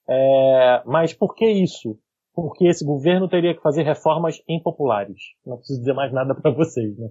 É, 0.07 0.83
mas 0.85 1.13
por 1.13 1.33
que 1.33 1.45
isso? 1.45 1.97
Porque 2.33 2.65
esse 2.65 2.83
governo 2.83 3.29
teria 3.29 3.53
que 3.53 3.61
fazer 3.61 3.83
reformas 3.83 4.41
impopulares. 4.49 5.19
Não 5.45 5.57
preciso 5.57 5.79
dizer 5.79 5.93
mais 5.93 6.11
nada 6.11 6.33
para 6.33 6.51
vocês, 6.51 6.97
né? 6.97 7.09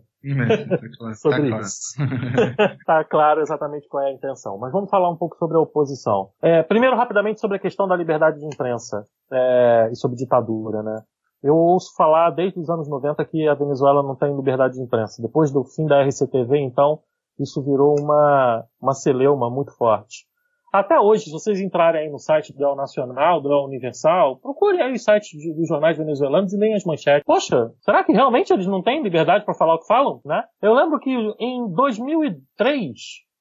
Tá 0.98 1.14
sobre 1.14 1.50
tá 1.50 1.58
isso. 1.60 1.96
tá 2.86 3.04
claro 3.04 3.40
exatamente 3.40 3.88
qual 3.88 4.02
é 4.04 4.10
a 4.10 4.12
intenção. 4.12 4.58
Mas 4.58 4.72
vamos 4.72 4.90
falar 4.90 5.10
um 5.10 5.16
pouco 5.16 5.36
sobre 5.36 5.56
a 5.56 5.60
oposição. 5.60 6.30
É, 6.42 6.62
primeiro, 6.62 6.96
rapidamente, 6.96 7.40
sobre 7.40 7.56
a 7.56 7.60
questão 7.60 7.86
da 7.86 7.96
liberdade 7.96 8.40
de 8.40 8.46
imprensa 8.46 9.06
é, 9.32 9.90
e 9.92 9.96
sobre 9.96 10.16
ditadura, 10.16 10.82
né? 10.82 11.02
Eu 11.42 11.56
ouço 11.56 11.94
falar 11.96 12.30
desde 12.30 12.58
os 12.60 12.70
anos 12.70 12.88
90 12.88 13.24
que 13.24 13.48
a 13.48 13.54
Venezuela 13.54 14.02
não 14.02 14.14
tem 14.14 14.34
liberdade 14.34 14.74
de 14.74 14.82
imprensa. 14.82 15.20
Depois 15.20 15.50
do 15.50 15.64
fim 15.64 15.86
da 15.86 16.02
RCTV, 16.02 16.58
então, 16.58 17.00
isso 17.38 17.62
virou 17.62 17.96
uma, 17.98 18.64
uma 18.80 18.92
celeuma 18.92 19.50
muito 19.50 19.76
forte. 19.76 20.24
Até 20.72 20.98
hoje, 20.98 21.24
se 21.24 21.30
vocês 21.30 21.60
entrarem 21.60 22.00
aí 22.00 22.10
no 22.10 22.18
site 22.18 22.50
do 22.56 22.64
El 22.64 22.74
Nacional, 22.74 23.42
do 23.42 23.52
El 23.52 23.66
Universal, 23.66 24.38
procurem 24.38 24.80
aí 24.80 24.94
os 24.94 25.04
sites 25.04 25.30
dos 25.54 25.68
jornais 25.68 25.98
venezuelanos 25.98 26.50
e 26.50 26.56
leem 26.56 26.74
as 26.74 26.84
manchetes. 26.84 27.24
Poxa, 27.26 27.70
será 27.82 28.02
que 28.02 28.10
realmente 28.10 28.54
eles 28.54 28.66
não 28.66 28.80
têm 28.80 29.02
liberdade 29.02 29.44
para 29.44 29.52
falar 29.52 29.74
o 29.74 29.80
que 29.80 29.86
falam, 29.86 30.22
né? 30.24 30.42
Eu 30.62 30.72
lembro 30.72 30.98
que 30.98 31.10
em 31.10 31.70
2003, 31.74 32.90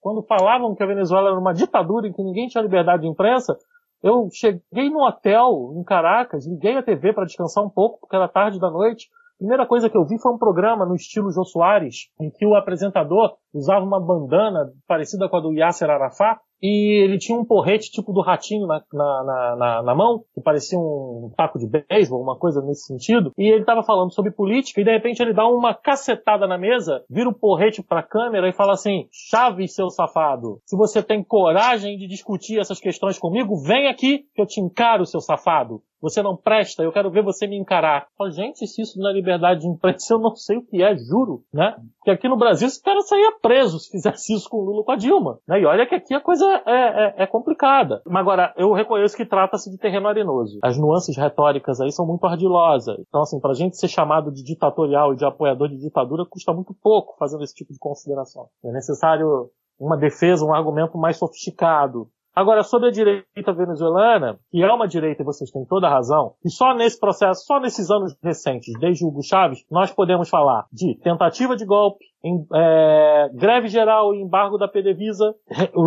quando 0.02 0.22
falavam 0.24 0.76
que 0.76 0.84
a 0.84 0.86
Venezuela 0.86 1.30
era 1.30 1.40
uma 1.40 1.54
ditadura 1.54 2.06
e 2.06 2.14
que 2.14 2.22
ninguém 2.22 2.50
tinha 2.50 2.62
liberdade 2.62 3.04
de 3.04 3.08
imprensa, 3.08 3.56
eu 4.04 4.28
cheguei 4.34 4.90
no 4.90 5.08
hotel 5.08 5.72
em 5.78 5.84
Caracas, 5.86 6.46
liguei 6.46 6.76
a 6.76 6.84
TV 6.84 7.14
para 7.14 7.24
descansar 7.24 7.64
um 7.64 7.70
pouco, 7.70 8.02
porque 8.02 8.16
era 8.18 8.28
tarde 8.28 8.60
da 8.60 8.70
noite. 8.70 9.08
Primeira 9.38 9.66
coisa 9.66 9.90
que 9.90 9.98
eu 9.98 10.06
vi 10.06 10.20
foi 10.20 10.34
um 10.34 10.38
programa 10.38 10.86
no 10.86 10.96
estilo 10.96 11.32
Jô 11.32 11.46
Soares, 11.46 12.10
em 12.20 12.30
que 12.30 12.46
o 12.46 12.56
apresentador 12.56 13.38
usava 13.54 13.86
uma 13.86 14.02
bandana 14.02 14.70
parecida 14.86 15.30
com 15.30 15.38
a 15.38 15.40
do 15.40 15.54
Yasser 15.54 15.90
Arafat, 15.90 16.42
e 16.62 17.04
ele 17.04 17.18
tinha 17.18 17.38
um 17.38 17.46
porrete 17.46 17.92
tipo 17.92 18.14
do 18.14 18.22
ratinho 18.22 18.68
na, 18.68 18.84
na, 18.94 19.56
na, 19.56 19.84
na 19.84 19.96
mão, 19.96 20.24
que 20.34 20.42
parecia 20.42 20.78
um 20.78 21.32
taco 21.36 21.58
de 21.58 21.68
beisebol, 21.68 22.22
uma 22.22 22.38
coisa 22.38 22.62
nesse 22.62 22.86
sentido, 22.86 23.32
e 23.38 23.48
ele 23.48 23.62
estava 23.62 23.84
falando 23.84 24.14
sobre 24.14 24.32
política 24.32 24.82
e 24.82 24.84
de 24.84 24.92
repente 24.92 25.22
ele 25.22 25.34
dá 25.34 25.48
uma 25.48 25.74
cacetada 25.74 26.48
na 26.48 26.58
mesa, 26.58 27.04
vira 27.10 27.30
o 27.30 27.34
porrete 27.34 27.82
para 27.82 28.02
a 28.02 28.08
câmera 28.08 28.48
e 28.48 28.54
fala 28.54 28.74
assim: 28.74 29.08
Chaves, 29.12 29.74
seu 29.74 29.90
safado, 29.90 30.60
se 30.66 30.76
você 30.76 31.02
tem 31.02 31.24
coragem 31.24 31.98
de 31.98 32.08
discutir 32.08 32.60
essas 32.60 32.80
questões 32.80 33.18
comigo, 33.18 33.56
vem 33.56 33.88
aqui 33.88 34.26
que 34.34 34.42
eu 34.42 34.46
te 34.46 34.60
encaro, 34.60 35.06
seu 35.06 35.20
safado 35.20 35.82
você 36.02 36.22
não 36.22 36.36
presta, 36.36 36.84
eu 36.84 36.92
quero 36.92 37.12
ver 37.12 37.24
você 37.24 37.48
me 37.48 37.58
encarar. 37.58 38.08
Fala, 38.18 38.32
gente, 38.32 38.66
se 38.66 38.82
isso 38.82 39.00
não 39.00 39.10
é 39.10 39.14
liberdade 39.14 39.62
de 39.62 39.68
imprensa, 39.68 40.14
eu 40.14 40.20
não 40.20 40.36
sei 40.36 40.58
o 40.58 40.66
que 40.66 40.82
é, 40.82 40.96
juro, 40.98 41.44
né? 41.54 41.76
Porque 41.98 42.12
aqui 42.12 42.28
no 42.28 42.38
Brasil 42.38 42.68
esse 42.68 42.82
cara 42.82 43.02
saía 43.02 43.32
preso 43.42 43.80
se 43.80 43.92
fizesse 43.92 44.34
isso 44.34 44.50
com 44.50 44.58
o 44.58 44.66
Lula 44.66 44.84
com 44.84 44.92
a 44.92 44.96
Dilma. 44.96 45.40
Né? 45.48 45.62
E 45.62 45.66
olha 45.66 45.86
que 45.86 45.96
aqui 45.96 46.14
a 46.14 46.20
coisa 46.20 46.46
é, 46.66 47.22
é, 47.22 47.24
é 47.24 47.28
complicada. 47.28 48.02
Mas 48.06 48.22
agora, 48.22 48.54
eu 48.58 48.74
reconheço 48.74 49.16
que 49.16 49.26
trata-se 49.26 49.70
de 49.70 49.78
terreno 49.78 50.08
arenoso. 50.08 50.60
As 50.64 50.78
nuances 50.78 51.16
retóricas 51.16 51.80
aí 51.80 51.92
são 51.92 52.06
muito 52.06 52.26
ardilosas. 52.26 52.98
Então, 53.08 53.22
assim, 53.22 53.40
pra 53.40 53.54
gente 53.54 53.78
ser 53.78 53.88
chamado 53.88 54.32
de 54.32 54.44
ditatorial 54.44 55.14
e 55.14 55.16
de 55.16 55.26
apoiador 55.26 55.70
de 55.70 55.78
ditadura 55.78 56.26
custa 56.28 56.54
muito 56.54 56.74
pouco 56.74 57.16
fazendo 57.20 57.44
esse 57.44 57.54
tipo 57.54 57.72
de 57.72 57.80
consideração. 57.80 58.48
É 58.64 58.72
necessário 58.72 59.50
uma 59.80 59.98
defesa, 59.98 60.46
um 60.46 60.54
argumento 60.54 60.98
mais 60.98 61.18
sofisticado. 61.18 62.08
Agora, 62.34 62.64
sobre 62.64 62.88
a 62.88 62.92
direita 62.92 63.54
venezuelana, 63.54 64.40
que 64.50 64.64
é 64.64 64.74
uma 64.74 64.88
direita, 64.88 65.22
e 65.22 65.26
vocês 65.26 65.52
têm 65.52 65.66
toda 65.66 65.88
a 65.88 65.90
razão, 65.90 66.36
e 66.46 66.50
só 66.50 66.74
nesse 66.74 66.98
processo, 66.98 67.46
só 67.46 67.60
nesses 67.60 67.92
anos 67.92 68.16
recentes, 68.24 68.74
desde 68.80 69.06
Hugo 69.06 69.22
Chávez, 69.22 69.66
nós 69.70 69.92
podemos 69.92 70.30
falar 70.30 70.66
de 70.72 70.98
tentativa 71.04 71.58
de 71.58 71.66
golpe, 71.66 72.06
em, 72.24 72.46
é, 72.54 73.30
greve 73.34 73.68
geral 73.68 74.16
e 74.16 74.22
embargo 74.22 74.58
da 74.58 74.68
PDVSA, 74.68 75.36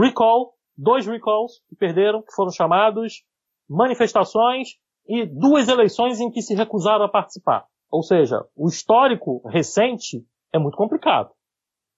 recall, 0.02 0.52
dois 0.76 1.06
recalls 1.06 1.62
que 1.68 1.76
perderam, 1.76 2.20
que 2.20 2.34
foram 2.34 2.50
chamados, 2.50 3.24
manifestações 3.68 4.76
e 5.08 5.24
duas 5.24 5.68
eleições 5.68 6.20
em 6.20 6.30
que 6.30 6.42
se 6.42 6.54
recusaram 6.54 7.06
a 7.06 7.08
participar. 7.08 7.64
Ou 7.90 8.02
seja, 8.02 8.44
o 8.54 8.68
histórico 8.68 9.40
recente 9.48 10.26
é 10.52 10.58
muito 10.58 10.76
complicado. 10.76 11.30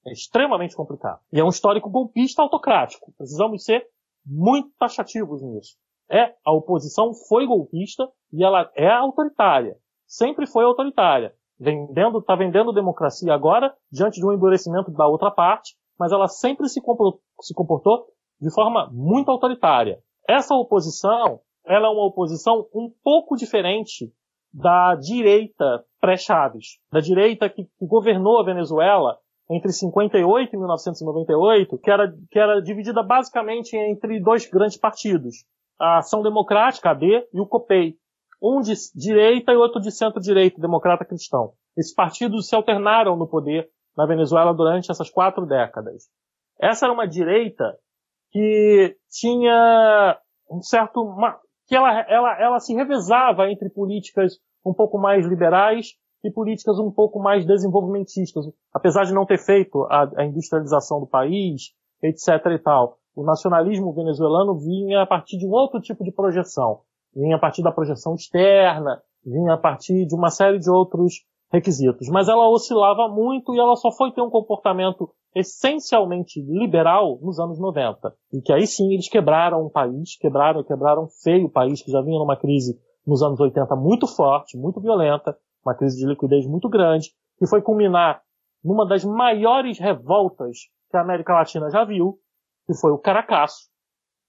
É 0.06 0.12
extremamente 0.12 0.76
complicado. 0.76 1.18
E 1.32 1.40
é 1.40 1.44
um 1.44 1.48
histórico 1.48 1.90
golpista 1.90 2.42
autocrático. 2.42 3.12
Precisamos 3.18 3.64
ser 3.64 3.84
muito 4.26 4.70
taxativos 4.78 5.42
nisso. 5.42 5.76
É, 6.10 6.34
a 6.44 6.52
oposição 6.52 7.12
foi 7.28 7.46
golpista 7.46 8.08
e 8.32 8.44
ela 8.44 8.70
é 8.74 8.88
autoritária. 8.88 9.76
Sempre 10.06 10.46
foi 10.46 10.64
autoritária. 10.64 11.34
Vendendo, 11.58 12.22
tá 12.22 12.36
vendendo 12.36 12.72
democracia 12.72 13.32
agora, 13.32 13.74
diante 13.90 14.20
de 14.20 14.26
um 14.26 14.32
endurecimento 14.32 14.90
da 14.90 15.06
outra 15.06 15.30
parte, 15.30 15.74
mas 15.98 16.12
ela 16.12 16.28
sempre 16.28 16.68
se 16.68 16.80
comportou, 16.80 17.20
se 17.40 17.54
comportou 17.54 18.06
de 18.40 18.52
forma 18.52 18.90
muito 18.92 19.30
autoritária. 19.30 19.98
Essa 20.28 20.54
oposição, 20.54 21.40
ela 21.64 21.86
é 21.86 21.90
uma 21.90 22.06
oposição 22.06 22.66
um 22.74 22.92
pouco 23.02 23.36
diferente 23.36 24.12
da 24.52 24.94
direita 24.94 25.84
pré-Chaves, 26.00 26.78
da 26.92 27.00
direita 27.00 27.48
que, 27.48 27.64
que 27.64 27.86
governou 27.86 28.38
a 28.38 28.44
Venezuela 28.44 29.18
entre 29.50 29.72
58 29.72 30.54
e 30.54 30.58
1998, 30.58 31.78
que 31.78 31.90
era, 31.90 32.12
que 32.30 32.38
era 32.38 32.60
dividida 32.60 33.02
basicamente 33.02 33.76
entre 33.76 34.20
dois 34.20 34.48
grandes 34.48 34.76
partidos, 34.76 35.44
a 35.78 35.98
Ação 35.98 36.22
Democrática, 36.22 36.90
AD, 36.90 37.28
e 37.32 37.40
o 37.40 37.46
COPEI, 37.46 37.96
um 38.42 38.60
de 38.60 38.74
direita 38.94 39.52
e 39.52 39.56
outro 39.56 39.80
de 39.80 39.90
centro-direita, 39.90 40.60
democrata 40.60 41.04
cristão. 41.04 41.52
Esses 41.76 41.94
partidos 41.94 42.48
se 42.48 42.54
alternaram 42.54 43.16
no 43.16 43.28
poder 43.28 43.68
na 43.96 44.06
Venezuela 44.06 44.52
durante 44.52 44.90
essas 44.90 45.10
quatro 45.10 45.46
décadas. 45.46 46.08
Essa 46.60 46.86
era 46.86 46.92
uma 46.92 47.06
direita 47.06 47.76
que 48.30 48.96
tinha 49.10 50.18
um 50.50 50.60
certo, 50.60 51.02
uma, 51.02 51.38
que 51.66 51.74
ela, 51.74 52.00
ela, 52.08 52.40
ela 52.40 52.60
se 52.60 52.74
revezava 52.74 53.50
entre 53.50 53.70
políticas 53.70 54.38
um 54.64 54.74
pouco 54.74 54.98
mais 54.98 55.26
liberais 55.26 55.94
e 56.26 56.32
políticas 56.32 56.78
um 56.78 56.90
pouco 56.90 57.18
mais 57.18 57.46
desenvolvimentistas, 57.46 58.44
apesar 58.72 59.04
de 59.04 59.14
não 59.14 59.24
ter 59.24 59.38
feito 59.38 59.84
a, 59.84 60.10
a 60.16 60.24
industrialização 60.24 61.00
do 61.00 61.06
país, 61.06 61.72
etc. 62.02 62.28
e 62.54 62.58
tal. 62.58 62.98
O 63.14 63.24
nacionalismo 63.24 63.92
venezuelano 63.92 64.58
vinha 64.58 65.02
a 65.02 65.06
partir 65.06 65.38
de 65.38 65.46
um 65.46 65.50
outro 65.50 65.80
tipo 65.80 66.04
de 66.04 66.12
projeção. 66.12 66.80
Vinha 67.14 67.36
a 67.36 67.38
partir 67.38 67.62
da 67.62 67.72
projeção 67.72 68.14
externa, 68.14 69.00
vinha 69.24 69.54
a 69.54 69.58
partir 69.58 70.06
de 70.06 70.14
uma 70.14 70.30
série 70.30 70.58
de 70.58 70.70
outros 70.70 71.24
requisitos. 71.50 72.08
Mas 72.08 72.28
ela 72.28 72.48
oscilava 72.48 73.08
muito 73.08 73.54
e 73.54 73.58
ela 73.58 73.74
só 73.76 73.90
foi 73.90 74.12
ter 74.12 74.20
um 74.20 74.30
comportamento 74.30 75.10
essencialmente 75.34 76.40
liberal 76.40 77.18
nos 77.20 77.38
anos 77.38 77.58
90. 77.58 78.14
E 78.32 78.40
que 78.40 78.52
aí 78.52 78.66
sim 78.66 78.92
eles 78.92 79.08
quebraram 79.08 79.64
o 79.64 79.70
país, 79.70 80.16
quebraram, 80.18 80.62
quebraram 80.62 81.08
feio 81.22 81.46
o 81.46 81.50
país, 81.50 81.82
que 81.82 81.90
já 81.90 82.00
vinha 82.00 82.18
numa 82.18 82.36
crise 82.36 82.78
nos 83.06 83.22
anos 83.22 83.38
80 83.38 83.76
muito 83.76 84.06
forte, 84.06 84.58
muito 84.58 84.80
violenta, 84.80 85.36
uma 85.66 85.74
crise 85.74 85.98
de 85.98 86.06
liquidez 86.06 86.46
muito 86.46 86.68
grande, 86.68 87.10
que 87.38 87.46
foi 87.46 87.60
culminar 87.60 88.22
numa 88.64 88.86
das 88.86 89.04
maiores 89.04 89.78
revoltas 89.78 90.58
que 90.90 90.96
a 90.96 91.00
América 91.00 91.34
Latina 91.34 91.68
já 91.70 91.84
viu, 91.84 92.18
que 92.66 92.74
foi 92.74 92.92
o 92.92 92.98
Caracaço, 92.98 93.68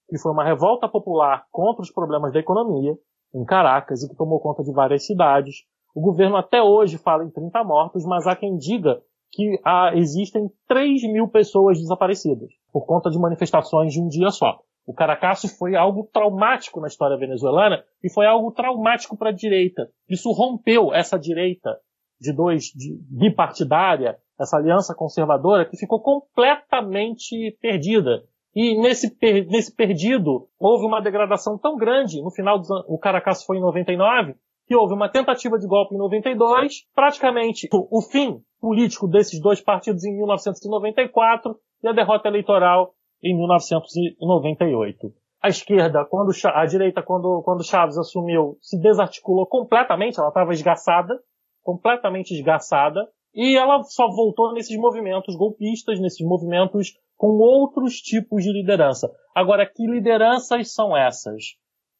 que 0.08 0.18
foi 0.18 0.32
uma 0.32 0.44
revolta 0.44 0.88
popular 0.88 1.44
contra 1.50 1.82
os 1.82 1.92
problemas 1.92 2.32
da 2.32 2.40
economia 2.40 2.94
em 3.34 3.44
Caracas 3.44 4.02
e 4.02 4.08
que 4.08 4.16
tomou 4.16 4.40
conta 4.40 4.62
de 4.62 4.72
várias 4.72 5.06
cidades. 5.06 5.64
O 5.94 6.00
governo 6.00 6.36
até 6.36 6.62
hoje 6.62 6.98
fala 6.98 7.24
em 7.24 7.30
30 7.30 7.62
mortos, 7.64 8.04
mas 8.04 8.26
há 8.26 8.34
quem 8.34 8.56
diga 8.56 9.00
que 9.30 9.60
há, 9.64 9.94
existem 9.94 10.50
3 10.66 11.02
mil 11.12 11.28
pessoas 11.28 11.78
desaparecidas 11.78 12.50
por 12.72 12.86
conta 12.86 13.10
de 13.10 13.18
manifestações 13.18 13.92
de 13.92 14.00
um 14.00 14.08
dia 14.08 14.30
só. 14.30 14.58
O 14.88 14.94
Caracaço 14.94 15.54
foi 15.58 15.76
algo 15.76 16.08
traumático 16.10 16.80
na 16.80 16.86
história 16.86 17.18
venezuelana 17.18 17.84
e 18.02 18.10
foi 18.10 18.24
algo 18.24 18.50
traumático 18.50 19.18
para 19.18 19.28
a 19.28 19.34
direita. 19.34 19.90
Isso 20.08 20.32
rompeu 20.32 20.94
essa 20.94 21.18
direita 21.18 21.78
de 22.18 22.32
dois, 22.32 22.72
de, 22.74 22.98
bipartidária, 23.10 24.16
essa 24.40 24.56
aliança 24.56 24.94
conservadora 24.94 25.66
que 25.66 25.76
ficou 25.76 26.00
completamente 26.00 27.54
perdida. 27.60 28.22
E 28.54 28.80
nesse, 28.80 29.14
per, 29.14 29.46
nesse 29.48 29.76
perdido 29.76 30.48
houve 30.58 30.86
uma 30.86 31.02
degradação 31.02 31.58
tão 31.58 31.76
grande, 31.76 32.22
no 32.22 32.30
final 32.30 32.58
dos 32.58 32.70
anos, 32.70 32.86
o 32.88 32.98
Caracaço 32.98 33.44
foi 33.44 33.58
em 33.58 33.60
99, 33.60 34.36
que 34.66 34.74
houve 34.74 34.94
uma 34.94 35.10
tentativa 35.10 35.58
de 35.58 35.66
golpe 35.66 35.94
em 35.94 35.98
92, 35.98 36.86
praticamente 36.94 37.68
o, 37.70 37.98
o 37.98 38.00
fim 38.00 38.40
político 38.58 39.06
desses 39.06 39.38
dois 39.38 39.60
partidos 39.60 40.02
em 40.06 40.16
1994 40.16 41.60
e 41.82 41.88
a 41.88 41.92
derrota 41.92 42.26
eleitoral 42.26 42.94
em 43.22 43.36
1998. 43.36 45.12
A 45.40 45.48
esquerda, 45.48 46.04
quando 46.04 46.32
a 46.44 46.66
direita, 46.66 47.02
quando, 47.02 47.42
quando 47.44 47.64
Chaves 47.64 47.96
assumiu, 47.96 48.58
se 48.60 48.78
desarticulou 48.80 49.46
completamente, 49.46 50.18
ela 50.18 50.28
estava 50.28 50.52
esgaçada, 50.52 51.18
completamente 51.62 52.34
esgaçada, 52.34 53.08
e 53.34 53.56
ela 53.56 53.82
só 53.84 54.08
voltou 54.08 54.52
nesses 54.52 54.76
movimentos 54.76 55.36
golpistas, 55.36 56.00
nesses 56.00 56.26
movimentos 56.26 56.94
com 57.16 57.38
outros 57.38 57.96
tipos 57.96 58.42
de 58.42 58.52
liderança. 58.52 59.08
Agora, 59.34 59.66
que 59.66 59.86
lideranças 59.86 60.72
são 60.72 60.96
essas? 60.96 61.56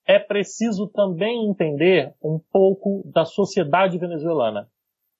É 0.06 0.18
preciso 0.18 0.88
também 0.88 1.48
entender 1.48 2.14
um 2.22 2.40
pouco 2.50 3.02
da 3.12 3.24
sociedade 3.24 3.98
venezuelana. 3.98 4.68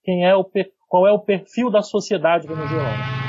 Quem 0.03 0.25
é 0.25 0.35
o, 0.35 0.45
qual 0.89 1.07
é 1.07 1.13
o 1.13 1.21
perfil 1.21 1.71
da 1.71 1.83
sociedade 1.83 2.49
venezuelana? 2.49 3.28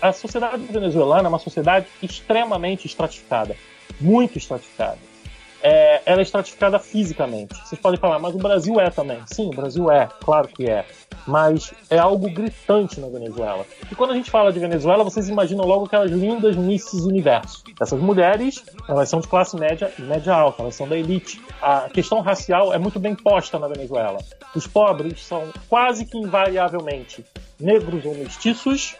A, 0.00 0.12
sociedade 0.12 0.62
venezuelana 0.64 1.26
é 1.26 1.28
uma 1.28 1.38
sociedade 1.38 1.86
extremamente 2.02 2.86
estratificada, 2.86 3.56
muito 4.00 4.38
estratificada. 4.38 4.98
É, 5.62 6.00
ela 6.06 6.20
é 6.20 6.22
estratificada 6.22 6.78
fisicamente. 6.78 7.54
Vocês 7.54 7.80
podem 7.80 8.00
falar, 8.00 8.18
mas 8.18 8.34
o 8.34 8.38
Brasil 8.38 8.80
é 8.80 8.88
também. 8.88 9.20
Sim, 9.26 9.48
o 9.48 9.54
Brasil 9.54 9.90
é, 9.90 10.08
claro 10.20 10.48
que 10.48 10.68
é. 10.68 10.86
Mas 11.26 11.74
é 11.90 11.98
algo 11.98 12.30
gritante 12.30 12.98
na 12.98 13.08
Venezuela. 13.08 13.66
E 13.90 13.94
quando 13.94 14.12
a 14.12 14.14
gente 14.14 14.30
fala 14.30 14.50
de 14.52 14.58
Venezuela, 14.58 15.04
vocês 15.04 15.28
imaginam 15.28 15.66
logo 15.66 15.84
aquelas 15.84 16.10
lindas 16.10 16.56
Misses 16.56 17.04
Universo. 17.04 17.62
Essas 17.78 18.00
mulheres, 18.00 18.64
elas 18.88 19.08
são 19.10 19.20
de 19.20 19.28
classe 19.28 19.54
média 19.56 19.92
e 19.98 20.02
média 20.02 20.34
alta, 20.34 20.62
elas 20.62 20.74
são 20.74 20.88
da 20.88 20.96
elite. 20.96 21.40
A 21.60 21.90
questão 21.90 22.20
racial 22.20 22.72
é 22.72 22.78
muito 22.78 22.98
bem 22.98 23.14
posta 23.14 23.58
na 23.58 23.68
Venezuela. 23.68 24.18
Os 24.54 24.66
pobres 24.66 25.22
são 25.22 25.50
quase 25.68 26.06
que 26.06 26.16
invariavelmente 26.16 27.22
negros 27.60 28.04
ou 28.06 28.14
mestiços, 28.14 28.96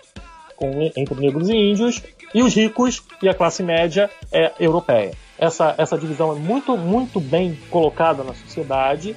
com, 0.61 0.93
entre 0.95 1.15
negros 1.15 1.49
e 1.49 1.55
índios, 1.55 2.03
e 2.35 2.43
os 2.43 2.55
ricos 2.55 3.03
e 3.23 3.29
a 3.29 3.35
classe 3.35 3.63
média 3.63 4.11
é 4.31 4.53
europeia. 4.61 5.13
Essa, 5.39 5.75
essa 5.79 5.97
divisão 5.97 6.37
é 6.37 6.39
muito, 6.39 6.77
muito 6.77 7.19
bem 7.19 7.59
colocada 7.71 8.23
na 8.23 8.35
sociedade. 8.35 9.17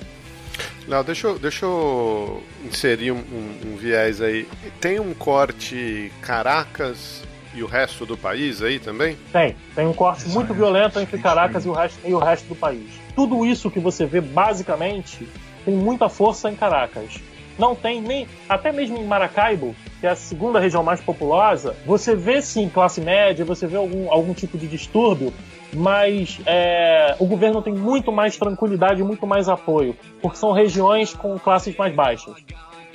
Léo, 0.87 1.03
deixa, 1.03 1.27
eu, 1.27 1.37
deixa 1.37 1.65
eu 1.65 2.41
inserir 2.65 3.11
um, 3.11 3.17
um, 3.17 3.73
um 3.73 3.75
viés 3.75 4.21
aí. 4.21 4.47
Tem 4.79 5.01
um 5.01 5.13
corte 5.13 6.11
Caracas 6.21 7.23
e 7.53 7.61
o 7.61 7.67
resto 7.67 8.05
do 8.05 8.17
país 8.17 8.61
aí 8.61 8.79
também? 8.79 9.17
Tem. 9.31 9.55
Tem 9.75 9.85
um 9.85 9.93
corte 9.93 10.27
muito 10.29 10.53
violento 10.53 10.97
entre 10.99 11.17
Caracas 11.19 11.65
e 11.65 11.69
o, 11.69 11.73
resto, 11.73 11.99
e 12.05 12.13
o 12.13 12.19
resto 12.19 12.47
do 12.47 12.55
país. 12.55 12.89
Tudo 13.15 13.45
isso 13.45 13.69
que 13.69 13.79
você 13.79 14.05
vê, 14.05 14.21
basicamente, 14.21 15.27
tem 15.65 15.75
muita 15.75 16.07
força 16.07 16.49
em 16.49 16.55
Caracas 16.55 17.21
não 17.57 17.75
tem 17.75 18.01
nem. 18.01 18.27
Até 18.47 18.71
mesmo 18.71 18.97
em 18.97 19.05
Maracaibo, 19.05 19.75
que 19.99 20.07
é 20.07 20.09
a 20.09 20.15
segunda 20.15 20.59
região 20.59 20.83
mais 20.83 21.01
populosa, 21.01 21.75
você 21.85 22.15
vê 22.15 22.41
sim 22.41 22.69
classe 22.69 22.99
média, 22.99 23.45
você 23.45 23.67
vê 23.67 23.77
algum, 23.77 24.11
algum 24.11 24.33
tipo 24.33 24.57
de 24.57 24.67
distúrbio, 24.67 25.33
mas 25.73 26.39
é, 26.45 27.15
o 27.19 27.25
governo 27.25 27.61
tem 27.61 27.73
muito 27.73 28.11
mais 28.11 28.37
tranquilidade 28.37 29.03
muito 29.03 29.25
mais 29.25 29.49
apoio, 29.49 29.95
porque 30.21 30.37
são 30.37 30.51
regiões 30.51 31.13
com 31.13 31.37
classes 31.39 31.75
mais 31.75 31.93
baixas. 31.93 32.35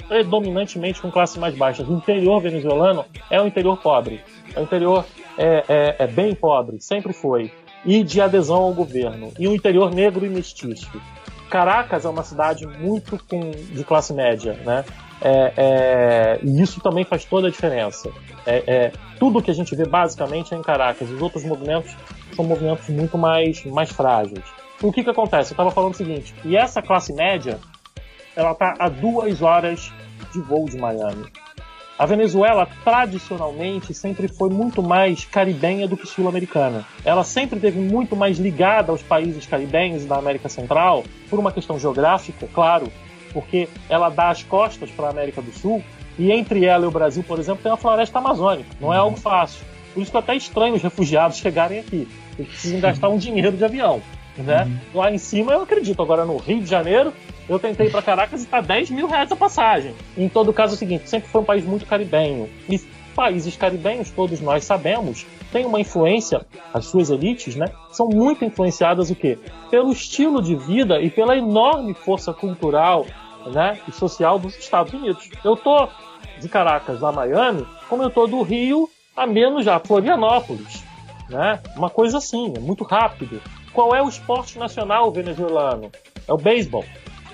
Predominantemente 0.07 1.03
com 1.03 1.11
classes 1.11 1.37
mais 1.37 1.55
baixas. 1.55 1.87
O 1.87 1.93
interior 1.93 2.41
venezuelano 2.41 3.05
é 3.31 3.41
um 3.41 3.47
interior 3.47 3.77
pobre. 3.77 4.21
O 4.57 4.61
interior 4.61 5.05
é, 5.37 5.65
é, 5.69 5.97
é 5.99 6.07
bem 6.07 6.35
pobre, 6.35 6.81
sempre 6.81 7.13
foi. 7.13 7.53
E 7.85 8.03
de 8.03 8.21
adesão 8.21 8.57
ao 8.57 8.73
governo. 8.73 9.33
E 9.39 9.47
o 9.47 9.55
interior 9.55 9.95
negro 9.95 10.25
e 10.25 10.29
mestiço. 10.29 10.91
Caracas 11.49 12.05
é 12.05 12.09
uma 12.09 12.23
cidade 12.23 12.67
muito 12.67 13.19
com, 13.29 13.51
de 13.51 13.85
classe 13.85 14.13
média, 14.13 14.55
né? 14.65 14.85
É, 15.21 15.53
é, 15.57 16.41
e 16.43 16.63
isso 16.63 16.81
também 16.81 17.05
faz 17.05 17.25
toda 17.25 17.49
a 17.49 17.51
diferença. 17.51 18.11
É, 18.47 18.63
é, 18.67 18.93
tudo 19.19 19.43
que 19.43 19.51
a 19.51 19.55
gente 19.55 19.75
vê 19.75 19.85
basicamente 19.85 20.55
é 20.55 20.57
em 20.57 20.63
Caracas. 20.63 21.11
Os 21.11 21.21
outros 21.21 21.45
movimentos 21.45 21.95
são 22.37 22.45
movimentos 22.45 22.89
muito 22.89 23.19
mais, 23.19 23.65
mais 23.65 23.91
frágeis. 23.91 24.45
O 24.81 24.93
que, 24.93 25.03
que 25.03 25.11
acontece? 25.11 25.51
Eu 25.51 25.55
estava 25.55 25.71
falando 25.71 25.95
o 25.95 25.97
seguinte: 25.97 26.35
e 26.45 26.57
essa 26.57 26.81
classe 26.81 27.13
média, 27.13 27.59
ela 28.37 28.53
está 28.53 28.75
a 28.79 28.89
duas 28.89 29.43
horas 29.43 29.93
de 30.33 30.41
voo 30.41 30.67
de 30.67 30.79
Miami. 30.79 31.27
A 31.99 32.07
Venezuela, 32.07 32.69
tradicionalmente, 32.85 33.93
sempre 33.93 34.29
foi 34.29 34.49
muito 34.51 34.81
mais 34.81 35.25
caribenha 35.25 35.89
do 35.89 35.97
que 35.97 36.07
sul-americana. 36.07 36.87
Ela 37.05 37.25
sempre 37.25 37.59
teve 37.59 37.81
muito 37.81 38.15
mais 38.15 38.39
ligada 38.39 38.93
aos 38.93 39.03
países 39.03 39.45
caribenhos 39.47 40.05
e 40.05 40.07
da 40.07 40.17
América 40.17 40.49
Central, 40.49 41.03
por 41.29 41.41
uma 41.41 41.51
questão 41.51 41.77
geográfica, 41.77 42.49
claro, 42.55 42.87
porque 43.33 43.69
ela 43.89 44.11
dá 44.11 44.31
as 44.31 44.45
costas 44.45 44.89
para 44.93 45.09
a 45.09 45.11
América 45.11 45.43
do 45.43 45.51
Sul, 45.51 45.83
e 46.17 46.31
entre 46.31 46.65
ela 46.65 46.85
e 46.85 46.89
o 46.89 46.93
Brasil, 46.93 47.25
por 47.27 47.41
exemplo, 47.41 47.65
tem 47.65 47.73
a 47.73 47.77
floresta 47.77 48.21
amazônica. 48.21 48.71
Não 48.81 48.95
é 48.95 48.97
algo 48.97 49.17
fácil. 49.17 49.67
Por 49.93 50.01
isso 50.01 50.13
que 50.13 50.17
é 50.17 50.21
até 50.21 50.37
estranho 50.37 50.77
os 50.77 50.83
refugiados 50.83 51.39
chegarem 51.39 51.81
aqui. 51.81 52.07
Eles 52.39 52.53
precisam 52.53 52.79
gastar 52.79 53.09
um 53.09 53.19
dinheiro 53.19 53.57
de 53.57 53.65
avião. 53.65 54.01
Né? 54.39 54.65
Uhum. 54.65 55.01
Lá 55.01 55.13
em 55.13 55.19
cima 55.19 55.53
eu 55.53 55.63
acredito. 55.63 56.01
Agora 56.01 56.25
no 56.25 56.37
Rio 56.37 56.61
de 56.61 56.67
Janeiro, 56.71 57.13
eu 57.49 57.59
tentei 57.59 57.91
para 57.91 58.03
Caracas 58.03 58.45
e 58.45 58.47
tá 58.47 58.61
10 58.61 58.91
mil 58.91 59.09
reais 59.09 59.33
a 59.33 59.37
passagem. 59.37 59.95
Em 60.17 60.29
todo 60.29 60.53
caso 60.53 60.75
é 60.75 60.77
o 60.77 60.79
seguinte, 60.79 61.09
sempre 61.09 61.29
foi 61.29 61.41
um 61.41 61.45
país 61.45 61.65
muito 61.65 61.87
caribenho. 61.87 62.49
E 62.69 62.79
países 63.19 63.57
caribenhos, 63.57 64.11
todos 64.11 64.41
nós 64.41 64.65
sabemos, 64.65 65.27
têm 65.51 65.67
uma 65.67 65.81
influência, 65.81 66.47
as 66.73 66.85
suas 66.85 67.11
elites, 67.11 67.57
né? 67.57 67.67
São 67.91 68.09
muito 68.09 68.45
influenciadas 68.45 69.11
o 69.11 69.15
quê? 69.17 69.37
Pelo 69.73 69.91
estilo 69.91 70.41
de 70.41 70.55
vida 70.55 71.01
e 71.01 71.11
pela 71.11 71.37
enorme 71.37 71.95
força 71.95 72.33
cultural 72.33 73.05
né, 73.47 73.79
e 73.89 73.93
social 73.93 74.39
dos 74.39 74.57
Estados 74.57 74.93
Unidos. 74.93 75.31
Eu 75.45 75.57
tô 75.57 75.89
de 76.41 76.49
Caracas 76.49 77.03
a 77.03 77.11
Miami, 77.11 77.67
como 77.89 78.05
eu 78.05 78.11
tô 78.11 78.29
do 78.29 78.43
Rio 78.43 78.89
a 79.17 79.27
menos 79.27 79.65
já 79.65 79.81
Florianópolis, 79.81 80.85
né? 81.29 81.61
Uma 81.77 81.91
coisa 81.91 82.19
assim, 82.19 82.55
é 82.57 82.61
muito 82.61 82.85
rápido. 82.85 83.43
Qual 83.79 83.95
é 83.95 84.03
o 84.03 84.09
esporte 84.09 84.59
nacional 84.59 85.13
venezuelano? 85.13 85.93
É 86.27 86.33
o 86.33 86.37
beisebol, 86.37 86.85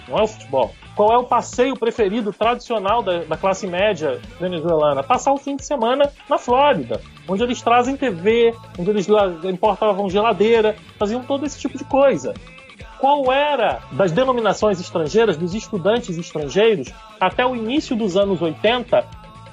não 0.07 0.19
é 0.19 0.23
o 0.25 0.27
futebol. 0.27 0.75
Qual 0.95 1.11
é 1.11 1.17
o 1.17 1.25
passeio 1.25 1.75
preferido 1.75 2.35
tradicional 2.35 3.03
da, 3.03 3.25
da, 3.25 3.35
classe 3.35 3.67
média 3.67 4.21
venezuelana? 4.39 5.03
Passar 5.03 5.33
o 5.33 5.39
fim 5.39 5.57
de 5.57 5.65
semana 5.65 6.13
na 6.29 6.37
Flórida, 6.37 7.01
onde 7.27 7.43
eles 7.43 7.63
trazem 7.63 7.97
TV, 7.97 8.55
onde 8.79 8.91
eles 8.91 9.09
importavam 9.45 10.11
geladeira, 10.11 10.77
faziam 10.99 11.25
todo 11.25 11.47
esse 11.47 11.59
tipo 11.59 11.79
de 11.79 11.85
coisa. 11.85 12.35
Qual 12.99 13.33
era 13.33 13.81
das 13.93 14.13
denominações 14.13 14.79
estrangeiras, 14.79 15.39
dos 15.39 15.55
estudantes 15.55 16.19
estrangeiros, 16.19 16.93
até 17.19 17.47
o 17.47 17.57
início 17.57 17.97
dos 17.97 18.19
anos 18.19 18.43
80, 18.43 19.03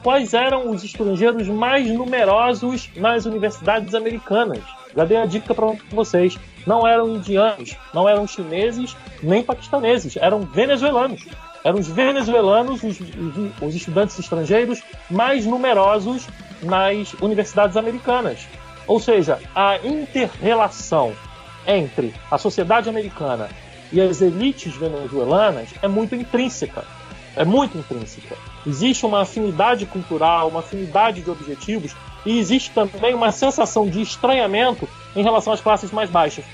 quais 0.03 0.33
eram 0.33 0.69
os 0.69 0.83
estrangeiros 0.83 1.47
mais 1.47 1.87
numerosos 1.87 2.89
nas 2.97 3.25
universidades 3.25 3.95
americanas? 3.95 4.80
Já 4.95 5.05
dei 5.05 5.17
a 5.17 5.25
dica 5.25 5.53
para 5.53 5.73
vocês. 5.89 6.37
Não 6.65 6.87
eram 6.87 7.15
indianos, 7.15 7.75
não 7.93 8.07
eram 8.07 8.27
chineses, 8.27 8.95
nem 9.23 9.43
paquistaneses, 9.43 10.15
eram 10.17 10.41
venezuelanos. 10.41 11.25
Eram 11.63 11.79
os 11.79 11.87
venezuelanos, 11.87 12.83
os, 12.83 12.99
os, 12.99 13.61
os 13.61 13.75
estudantes 13.75 14.17
estrangeiros 14.17 14.81
mais 15.09 15.45
numerosos 15.45 16.27
nas 16.61 17.13
universidades 17.21 17.77
americanas. 17.77 18.47
Ou 18.87 18.99
seja, 18.99 19.39
a 19.55 19.77
interrelação 19.77 21.13
entre 21.65 22.13
a 22.29 22.37
sociedade 22.37 22.89
americana 22.89 23.49
e 23.91 24.01
as 24.01 24.21
elites 24.21 24.75
venezuelanas 24.75 25.69
é 25.81 25.87
muito 25.87 26.15
intrínseca. 26.15 26.83
É 27.35 27.45
muito 27.45 27.77
intrínseca. 27.77 28.35
Existe 28.65 29.05
uma 29.05 29.21
afinidade 29.21 29.85
cultural, 29.85 30.49
uma 30.49 30.59
afinidade 30.59 31.21
de 31.21 31.29
objetivos 31.29 31.95
e 32.25 32.37
existe 32.37 32.71
também 32.71 33.13
uma 33.13 33.31
sensação 33.31 33.87
de 33.87 34.01
estranhamento 34.01 34.87
em 35.15 35.23
relação 35.23 35.53
às 35.53 35.61
classes 35.61 35.91
mais 35.91 36.09
baixas. 36.09 36.45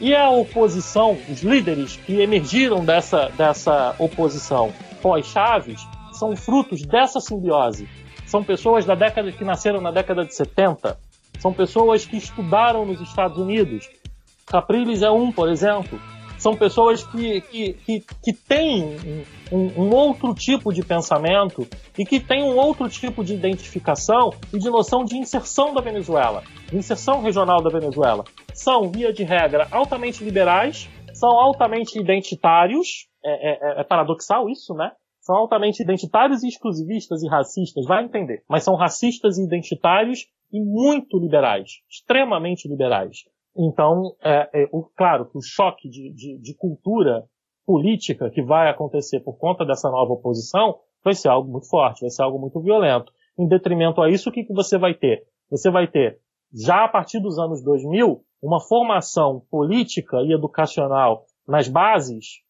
E 0.00 0.14
a 0.14 0.28
oposição, 0.30 1.16
os 1.30 1.42
líderes 1.42 1.96
que 1.96 2.20
emergiram 2.20 2.84
dessa, 2.84 3.30
dessa 3.36 3.94
oposição 3.98 4.72
pós-Chaves, 5.00 5.86
são 6.12 6.36
frutos 6.36 6.82
dessa 6.82 7.20
simbiose. 7.20 7.88
São 8.26 8.42
pessoas 8.42 8.84
da 8.84 8.94
década 8.94 9.30
que 9.30 9.44
nasceram 9.44 9.80
na 9.80 9.90
década 9.90 10.24
de 10.24 10.34
70, 10.34 10.98
são 11.38 11.52
pessoas 11.52 12.04
que 12.06 12.16
estudaram 12.16 12.86
nos 12.86 13.00
Estados 13.00 13.38
Unidos. 13.38 13.88
Capriles 14.46 15.02
é 15.02 15.10
um, 15.10 15.30
por 15.30 15.48
exemplo. 15.48 16.00
São 16.44 16.54
pessoas 16.54 17.02
que, 17.02 17.40
que, 17.40 17.72
que, 17.72 18.04
que 18.22 18.32
têm 18.34 19.24
um, 19.50 19.82
um, 19.82 19.94
outro 19.94 20.34
tipo 20.34 20.74
de 20.74 20.84
pensamento 20.84 21.66
e 21.98 22.04
que 22.04 22.20
têm 22.20 22.42
um 22.42 22.58
outro 22.58 22.86
tipo 22.86 23.24
de 23.24 23.32
identificação 23.32 24.28
e 24.52 24.58
de 24.58 24.68
noção 24.68 25.06
de 25.06 25.16
inserção 25.16 25.72
da 25.72 25.80
Venezuela, 25.80 26.42
de 26.68 26.76
inserção 26.76 27.22
regional 27.22 27.62
da 27.62 27.70
Venezuela. 27.70 28.24
São, 28.52 28.90
via 28.90 29.10
de 29.10 29.24
regra, 29.24 29.66
altamente 29.70 30.22
liberais, 30.22 30.86
são 31.14 31.30
altamente 31.30 31.98
identitários, 31.98 33.08
é, 33.24 33.78
é, 33.78 33.80
é 33.80 33.84
paradoxal 33.84 34.46
isso, 34.50 34.74
né? 34.74 34.92
São 35.22 35.36
altamente 35.36 35.82
identitários 35.82 36.42
e 36.42 36.48
exclusivistas 36.48 37.22
e 37.22 37.26
racistas, 37.26 37.86
vai 37.86 38.04
entender. 38.04 38.42
Mas 38.46 38.64
são 38.64 38.74
racistas 38.74 39.38
e 39.38 39.44
identitários 39.46 40.26
e 40.52 40.60
muito 40.60 41.18
liberais, 41.18 41.70
extremamente 41.88 42.68
liberais. 42.68 43.24
Então, 43.56 44.16
é, 44.22 44.62
é, 44.62 44.68
o, 44.72 44.84
claro 44.96 45.26
que 45.26 45.38
o 45.38 45.42
choque 45.42 45.88
de, 45.88 46.12
de, 46.12 46.38
de, 46.38 46.54
cultura 46.56 47.24
política 47.64 48.30
que 48.30 48.42
vai 48.42 48.68
acontecer 48.68 49.20
por 49.20 49.38
conta 49.38 49.64
dessa 49.64 49.90
nova 49.90 50.12
oposição 50.12 50.80
vai 51.04 51.14
ser 51.14 51.28
algo 51.28 51.50
muito 51.50 51.68
forte, 51.68 52.00
vai 52.00 52.10
ser 52.10 52.22
algo 52.22 52.38
muito 52.38 52.60
violento. 52.60 53.12
Em 53.38 53.46
detrimento 53.46 54.02
a 54.02 54.10
isso, 54.10 54.28
o 54.28 54.32
que, 54.32 54.44
que 54.44 54.52
você 54.52 54.76
vai 54.76 54.94
ter? 54.94 55.24
Você 55.50 55.70
vai 55.70 55.86
ter, 55.86 56.18
já 56.52 56.84
a 56.84 56.88
partir 56.88 57.20
dos 57.20 57.38
anos 57.38 57.62
2000, 57.62 58.24
uma 58.42 58.60
formação 58.60 59.42
política 59.50 60.18
e 60.22 60.32
educacional 60.32 61.24
nas 61.46 61.68
bases 61.68 62.42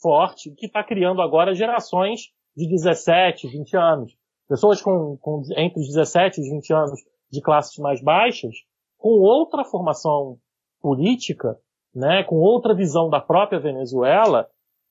forte, 0.00 0.50
que 0.56 0.66
está 0.66 0.82
criando 0.82 1.22
agora 1.22 1.54
gerações 1.54 2.32
de 2.56 2.68
17, 2.68 3.48
20 3.48 3.76
anos. 3.76 4.12
Pessoas 4.48 4.82
com, 4.82 5.16
com 5.18 5.42
entre 5.56 5.80
os 5.80 5.86
17 5.86 6.38
e 6.38 6.42
os 6.42 6.50
20 6.50 6.74
anos 6.74 7.00
de 7.30 7.40
classes 7.40 7.78
mais 7.78 8.02
baixas, 8.02 8.54
com 9.02 9.18
outra 9.18 9.64
formação 9.64 10.38
política, 10.80 11.58
né, 11.92 12.22
com 12.22 12.36
outra 12.36 12.72
visão 12.72 13.10
da 13.10 13.20
própria 13.20 13.58
Venezuela, 13.58 14.46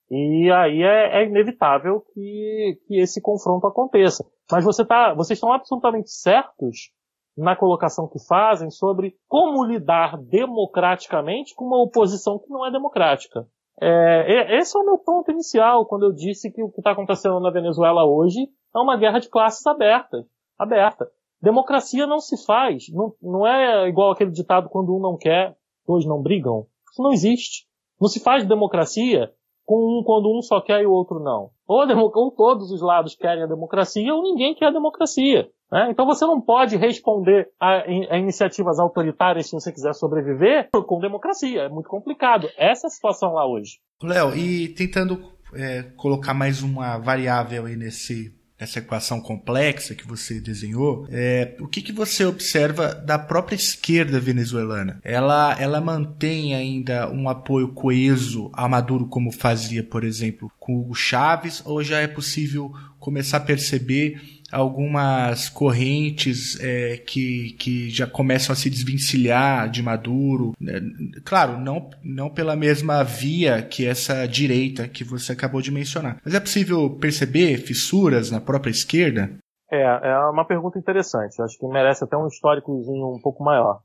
e 0.09 0.51
aí 0.51 0.83
é, 0.83 1.21
é 1.21 1.25
inevitável 1.25 2.01
que, 2.13 2.77
que 2.85 2.99
esse 2.99 3.21
confronto 3.21 3.65
aconteça. 3.65 4.25
Mas 4.51 4.65
você 4.65 4.85
tá, 4.85 5.13
vocês 5.13 5.37
estão 5.37 5.53
absolutamente 5.53 6.11
certos 6.11 6.91
na 7.37 7.55
colocação 7.55 8.09
que 8.09 8.19
fazem 8.27 8.69
sobre 8.69 9.15
como 9.29 9.63
lidar 9.63 10.17
democraticamente 10.17 11.55
com 11.55 11.63
uma 11.63 11.81
oposição 11.81 12.37
que 12.37 12.49
não 12.49 12.65
é 12.65 12.71
democrática. 12.71 13.47
É, 13.81 14.57
esse 14.57 14.77
é 14.77 14.79
o 14.81 14.85
meu 14.85 14.97
ponto 14.97 15.31
inicial 15.31 15.85
quando 15.85 16.03
eu 16.03 16.11
disse 16.11 16.51
que 16.51 16.61
o 16.61 16.69
que 16.69 16.81
está 16.81 16.91
acontecendo 16.91 17.39
na 17.39 17.49
Venezuela 17.49 18.05
hoje 18.05 18.49
é 18.75 18.79
uma 18.79 18.97
guerra 18.97 19.19
de 19.19 19.29
classes 19.29 19.65
abertas, 19.65 20.25
aberta. 20.59 21.09
Democracia 21.41 22.05
não 22.05 22.19
se 22.19 22.37
faz, 22.45 22.85
não, 22.89 23.13
não 23.21 23.47
é 23.47 23.87
igual 23.87 24.11
aquele 24.11 24.31
ditado 24.31 24.69
quando 24.69 24.95
um 24.95 24.99
não 24.99 25.17
quer, 25.17 25.55
dois 25.87 26.05
não 26.05 26.21
brigam. 26.21 26.67
Isso 26.91 27.01
não 27.01 27.11
existe. 27.11 27.65
Não 27.99 28.07
se 28.07 28.19
faz 28.19 28.45
democracia 28.45 29.31
com 29.65 29.99
um 29.99 30.03
quando 30.03 30.29
um 30.29 30.41
só 30.41 30.59
quer 30.59 30.81
e 30.81 30.85
o 30.85 30.91
outro 30.91 31.19
não. 31.19 31.49
Ou, 31.67 31.81
ou 32.13 32.31
todos 32.31 32.71
os 32.71 32.81
lados 32.81 33.15
querem 33.15 33.43
a 33.43 33.47
democracia 33.47 34.13
ou 34.13 34.21
ninguém 34.21 34.53
quer 34.53 34.67
a 34.67 34.71
democracia. 34.71 35.49
Né? 35.71 35.87
Então 35.89 36.05
você 36.05 36.25
não 36.25 36.41
pode 36.41 36.75
responder 36.75 37.49
a, 37.59 37.83
a, 37.83 38.17
iniciativas 38.17 38.79
autoritárias 38.79 39.47
se 39.47 39.53
você 39.53 39.71
quiser 39.71 39.93
sobreviver 39.93 40.69
com 40.85 40.99
democracia. 40.99 41.61
É 41.61 41.69
muito 41.69 41.89
complicado. 41.89 42.49
Essa 42.57 42.87
é 42.87 42.89
a 42.89 42.91
situação 42.91 43.33
lá 43.33 43.47
hoje. 43.47 43.79
Léo, 44.03 44.35
e 44.35 44.69
tentando 44.69 45.31
é, 45.53 45.83
colocar 45.95 46.33
mais 46.33 46.61
uma 46.61 46.97
variável 46.97 47.65
aí 47.65 47.75
nesse 47.75 48.40
essa 48.61 48.77
equação 48.77 49.19
complexa 49.19 49.95
que 49.95 50.07
você 50.07 50.39
desenhou, 50.39 51.07
é, 51.09 51.55
o 51.59 51.67
que, 51.67 51.81
que 51.81 51.91
você 51.91 52.23
observa 52.23 52.93
da 52.93 53.17
própria 53.17 53.55
esquerda 53.55 54.19
venezuelana? 54.19 55.01
Ela, 55.03 55.57
ela 55.59 55.81
mantém 55.81 56.53
ainda 56.53 57.11
um 57.11 57.27
apoio 57.27 57.69
coeso 57.69 58.51
a 58.53 58.69
Maduro 58.69 59.07
como 59.07 59.31
fazia, 59.31 59.83
por 59.83 60.03
exemplo, 60.03 60.51
com 60.59 60.87
o 60.87 60.93
Chaves, 60.93 61.63
ou 61.65 61.83
já 61.83 62.01
é 62.01 62.07
possível 62.07 62.71
começar 62.99 63.37
a 63.37 63.39
perceber 63.39 64.21
algumas 64.51 65.49
correntes 65.49 66.59
é, 66.59 66.97
que, 66.97 67.53
que 67.53 67.89
já 67.89 68.05
começam 68.05 68.53
a 68.53 68.55
se 68.55 68.69
desvencilhar 68.69 69.69
de 69.69 69.81
Maduro. 69.81 70.53
Né? 70.59 70.79
Claro, 71.23 71.57
não, 71.59 71.89
não 72.03 72.29
pela 72.29 72.55
mesma 72.55 73.03
via 73.03 73.61
que 73.61 73.85
essa 73.85 74.25
direita 74.25 74.87
que 74.87 75.03
você 75.03 75.31
acabou 75.31 75.61
de 75.61 75.71
mencionar. 75.71 76.19
Mas 76.23 76.33
é 76.33 76.39
possível 76.39 76.89
perceber 76.99 77.57
fissuras 77.57 78.29
na 78.29 78.41
própria 78.41 78.71
esquerda? 78.71 79.31
É, 79.71 79.81
é 79.81 80.17
uma 80.29 80.45
pergunta 80.45 80.77
interessante. 80.77 81.41
Acho 81.41 81.57
que 81.57 81.65
merece 81.67 82.03
até 82.03 82.17
um 82.17 82.27
históricozinho 82.27 83.15
um 83.15 83.21
pouco 83.21 83.43
maior. 83.43 83.79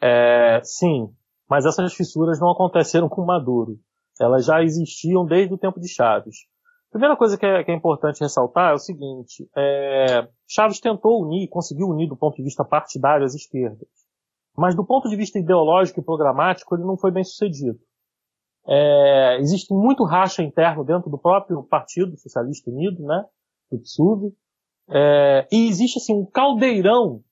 É, 0.00 0.60
sim, 0.62 1.10
mas 1.48 1.66
essas 1.66 1.94
fissuras 1.94 2.40
não 2.40 2.50
aconteceram 2.50 3.08
com 3.08 3.24
Maduro. 3.24 3.78
Elas 4.20 4.46
já 4.46 4.62
existiam 4.62 5.26
desde 5.26 5.52
o 5.52 5.58
tempo 5.58 5.78
de 5.78 5.88
Chaves. 5.88 6.36
Primeira 6.90 7.16
coisa 7.16 7.36
que 7.36 7.44
é, 7.44 7.64
que 7.64 7.70
é 7.70 7.74
importante 7.74 8.20
ressaltar 8.20 8.70
é 8.70 8.74
o 8.74 8.78
seguinte: 8.78 9.48
é, 9.56 10.28
Chaves 10.48 10.80
tentou 10.80 11.22
unir, 11.22 11.48
conseguiu 11.48 11.88
unir 11.88 12.08
do 12.08 12.16
ponto 12.16 12.36
de 12.36 12.42
vista 12.42 12.64
partidário 12.64 13.24
as 13.24 13.34
esquerdas, 13.34 13.88
mas 14.56 14.74
do 14.74 14.84
ponto 14.84 15.08
de 15.08 15.16
vista 15.16 15.38
ideológico 15.38 16.00
e 16.00 16.04
programático 16.04 16.74
ele 16.74 16.84
não 16.84 16.96
foi 16.96 17.10
bem 17.10 17.24
sucedido. 17.24 17.78
É, 18.68 19.38
existe 19.38 19.72
muito 19.72 20.04
racha 20.04 20.42
interno 20.42 20.84
dentro 20.84 21.08
do 21.08 21.18
próprio 21.18 21.62
Partido 21.62 22.16
Socialista 22.16 22.70
Unido, 22.70 23.04
né, 23.04 23.24
do 23.70 23.78
PSUV, 23.78 24.32
é, 24.88 25.46
e 25.52 25.68
existe 25.68 25.98
assim 25.98 26.14
um 26.14 26.26
caldeirão 26.26 27.22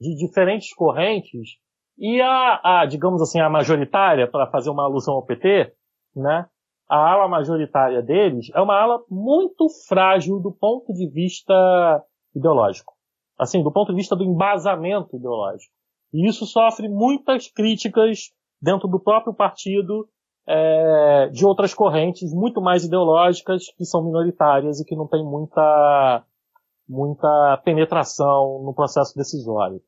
de 0.00 0.16
diferentes 0.16 0.74
correntes 0.74 1.58
e 1.98 2.20
a, 2.20 2.80
a 2.80 2.86
digamos 2.86 3.20
assim, 3.20 3.40
a 3.40 3.50
majoritária, 3.50 4.28
para 4.28 4.50
fazer 4.50 4.70
uma 4.70 4.84
alusão 4.84 5.14
ao 5.14 5.24
PT, 5.24 5.74
né, 6.16 6.48
a 6.90 7.12
ala 7.12 7.28
majoritária 7.28 8.02
deles 8.02 8.50
é 8.52 8.60
uma 8.60 8.74
ala 8.74 9.00
muito 9.08 9.68
frágil 9.86 10.40
do 10.40 10.50
ponto 10.50 10.92
de 10.92 11.08
vista 11.08 12.04
ideológico. 12.34 12.92
Assim, 13.38 13.62
do 13.62 13.70
ponto 13.70 13.92
de 13.92 13.96
vista 13.96 14.16
do 14.16 14.24
embasamento 14.24 15.16
ideológico. 15.16 15.72
E 16.12 16.28
isso 16.28 16.44
sofre 16.44 16.88
muitas 16.88 17.48
críticas 17.48 18.32
dentro 18.60 18.88
do 18.88 18.98
próprio 18.98 19.32
partido 19.32 20.08
é, 20.48 21.28
de 21.28 21.46
outras 21.46 21.72
correntes 21.72 22.34
muito 22.34 22.60
mais 22.60 22.84
ideológicas 22.84 23.72
que 23.78 23.84
são 23.84 24.04
minoritárias 24.04 24.80
e 24.80 24.84
que 24.84 24.96
não 24.96 25.06
têm 25.06 25.24
muita, 25.24 26.24
muita 26.88 27.62
penetração 27.64 28.62
no 28.64 28.74
processo 28.74 29.14
decisório. 29.16 29.80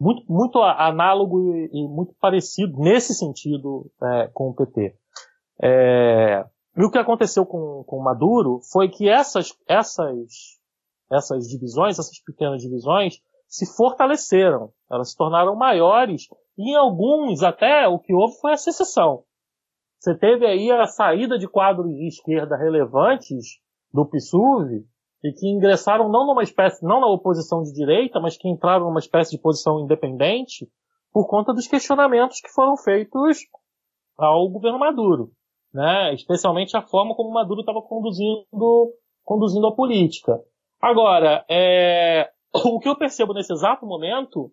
Muito, 0.00 0.24
muito 0.30 0.60
análogo 0.60 1.54
e, 1.54 1.70
e 1.72 1.88
muito 1.88 2.14
parecido 2.20 2.76
nesse 2.78 3.14
sentido 3.14 3.88
é, 4.02 4.28
com 4.34 4.50
o 4.50 4.54
PT. 4.54 4.96
É, 5.62 6.44
E 6.76 6.84
o 6.84 6.90
que 6.90 6.98
aconteceu 6.98 7.44
com, 7.44 7.82
com 7.84 8.02
Maduro 8.02 8.60
foi 8.72 8.88
que 8.88 9.08
essas, 9.08 9.56
essas, 9.66 10.58
essas 11.10 11.48
divisões, 11.48 11.98
essas 11.98 12.22
pequenas 12.22 12.62
divisões, 12.62 13.20
se 13.48 13.66
fortaleceram. 13.74 14.70
Elas 14.90 15.10
se 15.10 15.16
tornaram 15.16 15.56
maiores 15.56 16.28
e 16.56 16.72
em 16.72 16.76
alguns 16.76 17.42
até 17.42 17.88
o 17.88 17.98
que 17.98 18.14
houve 18.14 18.38
foi 18.40 18.52
a 18.52 18.56
secessão. 18.56 19.24
Você 19.98 20.16
teve 20.16 20.46
aí 20.46 20.70
a 20.70 20.86
saída 20.86 21.36
de 21.38 21.48
quadros 21.48 21.92
de 21.92 22.06
esquerda 22.06 22.56
relevantes 22.56 23.58
do 23.92 24.06
PSUV 24.06 24.86
e 25.24 25.32
que 25.32 25.48
ingressaram 25.48 26.08
não 26.08 26.26
numa 26.26 26.42
espécie, 26.42 26.84
não 26.84 27.00
na 27.00 27.08
oposição 27.08 27.62
de 27.62 27.72
direita, 27.72 28.20
mas 28.20 28.36
que 28.36 28.48
entraram 28.48 28.86
numa 28.86 29.00
espécie 29.00 29.32
de 29.32 29.42
posição 29.42 29.80
independente 29.80 30.70
por 31.12 31.26
conta 31.26 31.52
dos 31.52 31.66
questionamentos 31.66 32.40
que 32.40 32.52
foram 32.52 32.76
feitos 32.76 33.38
ao 34.16 34.48
governo 34.48 34.78
Maduro, 34.78 35.32
né? 35.78 36.12
Especialmente 36.12 36.76
a 36.76 36.82
forma 36.82 37.14
como 37.14 37.32
Maduro 37.32 37.60
estava 37.60 37.80
conduzindo, 37.80 38.92
conduzindo 39.24 39.68
a 39.68 39.74
política. 39.74 40.36
Agora, 40.82 41.44
é, 41.48 42.28
o 42.52 42.80
que 42.80 42.88
eu 42.88 42.98
percebo 42.98 43.32
nesse 43.32 43.52
exato 43.52 43.86
momento 43.86 44.50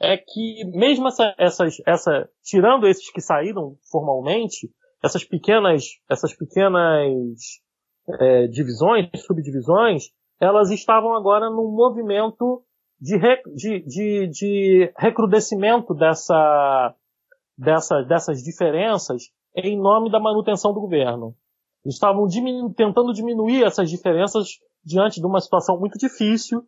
é 0.00 0.16
que 0.16 0.64
mesmo 0.72 1.06
essa, 1.06 1.34
essas, 1.38 1.76
essa, 1.86 2.30
tirando 2.42 2.86
esses 2.86 3.12
que 3.12 3.20
saíram 3.20 3.76
formalmente, 3.90 4.70
essas 5.04 5.22
pequenas, 5.22 5.84
essas 6.10 6.34
pequenas 6.34 7.12
é, 8.18 8.46
divisões, 8.46 9.10
subdivisões, 9.16 10.04
elas 10.40 10.70
estavam 10.70 11.14
agora 11.14 11.50
num 11.50 11.70
movimento 11.76 12.64
de, 12.98 13.18
de, 13.54 13.84
de, 13.84 14.28
de 14.28 14.92
recrudescimento 14.96 15.92
dessa, 15.94 16.94
dessa, 17.58 18.02
dessas 18.02 18.42
diferenças 18.42 19.24
em 19.54 19.78
nome 19.78 20.10
da 20.10 20.18
manutenção 20.18 20.72
do 20.72 20.80
governo. 20.80 21.34
Estavam 21.84 22.26
diminu 22.26 22.72
tentando 22.72 23.12
diminuir 23.12 23.62
essas 23.62 23.90
diferenças 23.90 24.48
diante 24.84 25.20
de 25.20 25.26
uma 25.26 25.40
situação 25.40 25.78
muito 25.78 25.98
difícil, 25.98 26.62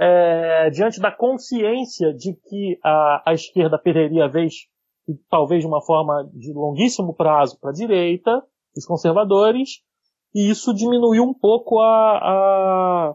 é, 0.00 0.70
diante 0.70 1.00
da 1.00 1.10
consciência 1.10 2.12
de 2.12 2.34
que 2.34 2.78
a, 2.84 3.30
a 3.30 3.34
esquerda 3.34 3.78
perderia 3.78 4.24
a 4.24 4.28
vez, 4.28 4.54
talvez 5.28 5.62
de 5.62 5.66
uma 5.66 5.80
forma 5.80 6.28
de 6.34 6.52
longuíssimo 6.52 7.14
prazo 7.14 7.58
para 7.60 7.70
a 7.70 7.74
direita, 7.74 8.42
os 8.76 8.84
conservadores, 8.84 9.80
e 10.34 10.50
isso 10.50 10.74
diminuiu 10.74 11.24
um 11.24 11.34
pouco 11.34 11.80
a, 11.80 12.18
a 12.18 13.14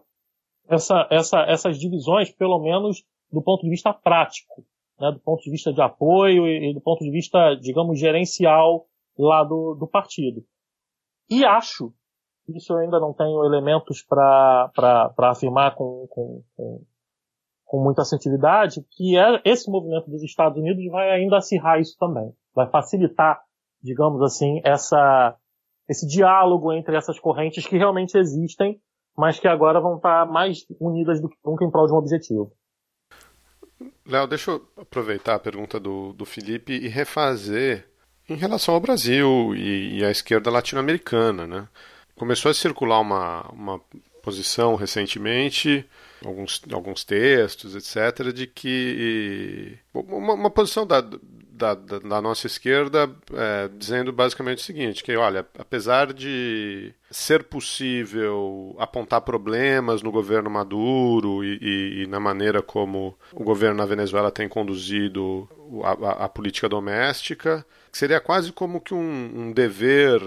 essa, 0.68 1.07
essa, 1.11 1.41
essas 1.41 1.78
divisões, 1.78 2.32
pelo 2.32 2.59
menos 2.59 3.03
do 3.32 3.41
ponto 3.41 3.64
de 3.64 3.70
vista 3.70 3.93
prático, 3.93 4.66
né, 4.99 5.11
do 5.11 5.20
ponto 5.20 5.41
de 5.43 5.51
vista 5.51 5.72
de 5.72 5.82
apoio 5.82 6.47
e, 6.47 6.72
e 6.72 6.74
do 6.74 6.82
ponto 6.82 7.03
de 7.03 7.11
vista, 7.11 7.55
digamos, 7.55 7.99
gerencial 7.99 8.86
lá 9.18 9.43
do, 9.43 9.76
do 9.76 9.88
partido. 9.88 10.43
E 11.30 11.45
acho, 11.45 11.93
isso 12.49 12.74
eu 12.74 12.78
ainda 12.78 12.99
não 12.99 13.14
tenho 13.14 13.43
elementos 13.45 14.03
para 14.03 14.72
afirmar 15.18 15.76
com, 15.76 16.07
com, 16.09 16.43
com, 16.55 16.86
com 17.66 17.84
muita 17.84 18.01
assertividade, 18.01 18.86
que 18.91 19.18
é, 19.18 19.41
esse 19.45 19.70
movimento 19.70 20.09
dos 20.09 20.24
Estados 20.24 20.57
Unidos 20.57 20.84
vai 20.91 21.09
ainda 21.11 21.38
acirrar 21.38 21.80
isso 21.80 21.95
também. 21.97 22.34
Vai 22.53 22.70
facilitar, 22.70 23.41
digamos 23.82 24.22
assim, 24.22 24.61
essa, 24.64 25.36
esse 25.89 26.05
diálogo 26.07 26.74
entre 26.74 26.95
essas 26.95 27.20
correntes 27.20 27.66
que 27.66 27.78
realmente 27.78 28.18
existem, 28.18 28.80
mas 29.18 29.39
que 29.39 29.47
agora 29.47 29.80
vão 29.80 29.97
estar 29.97 30.26
mais 30.26 30.66
unidas 30.80 31.22
do 31.22 31.30
que 31.30 31.38
nunca 31.45 31.64
em 31.64 31.72
prol 31.72 31.88
de 31.88 31.93
um 31.93 31.97
objetivo. 31.97 32.51
Léo, 34.05 34.28
deixa 34.28 34.51
eu 34.51 34.61
aproveitar 34.78 35.36
a 35.36 35.39
pergunta 35.39 35.80
do, 35.80 36.14
do 36.14 36.26
Felipe 36.26 36.74
e 36.74 36.88
refazer 36.88 37.89
em 38.30 38.36
relação 38.36 38.74
ao 38.74 38.82
Brasil 38.82 39.54
e, 39.56 40.00
e 40.00 40.06
à 40.06 40.12
esquerda 40.12 40.52
latino-americana. 40.52 41.46
Né? 41.46 41.68
Começou 42.16 42.50
a 42.52 42.54
circular 42.54 43.00
uma, 43.00 43.42
uma 43.52 43.82
posição 44.22 44.76
recentemente, 44.76 45.86
alguns, 46.24 46.62
alguns 46.72 47.04
textos, 47.04 47.76
etc., 47.76 48.32
de 48.34 48.48
que. 48.48 49.78
Uma, 49.94 50.34
uma 50.34 50.50
posição 50.50 50.88
da, 50.88 51.02
da, 51.64 51.74
da, 51.76 51.99
da 51.99 52.22
nossa 52.22 52.45
esquerda 52.45 53.09
é, 53.34 53.70
dizendo 53.70 54.11
basicamente 54.11 54.57
o 54.57 54.61
seguinte: 54.61 55.03
que, 55.03 55.16
olha, 55.16 55.47
apesar 55.57 56.11
de 56.11 56.93
ser 57.09 57.43
possível 57.43 58.76
apontar 58.78 59.22
problemas 59.22 60.01
no 60.01 60.11
governo 60.11 60.49
Maduro 60.49 61.43
e, 61.43 61.57
e, 61.61 62.03
e 62.03 62.07
na 62.07 62.20
maneira 62.20 62.61
como 62.61 63.18
o 63.32 63.43
governo 63.43 63.78
na 63.78 63.86
Venezuela 63.86 64.32
tem 64.32 64.49
conduzido 64.49 65.47
a, 65.84 65.91
a, 65.91 66.26
a 66.26 66.30
política 66.30 66.68
doméstica, 66.68 67.66
seria 67.91 68.20
quase 68.20 68.51
como 68.51 68.82
que 68.82 68.93
um, 68.93 69.47
um 69.47 69.51
dever 69.53 70.22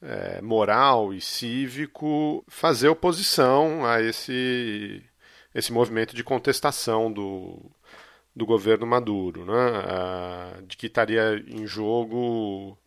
é, 0.00 0.40
moral 0.40 1.12
e 1.12 1.20
cívico 1.20 2.42
fazer 2.48 2.88
oposição 2.88 3.84
a 3.84 4.00
esse, 4.00 5.02
esse 5.54 5.72
movimento 5.72 6.14
de 6.14 6.24
contestação 6.24 7.12
do, 7.12 7.60
do 8.38 8.46
governo 8.46 8.86
Maduro, 8.86 9.44
né? 9.44 9.82
Ah, 9.84 10.52
de 10.66 10.76
que 10.76 10.86
estaria 10.86 11.44
em 11.48 11.66
jogo 11.66 12.78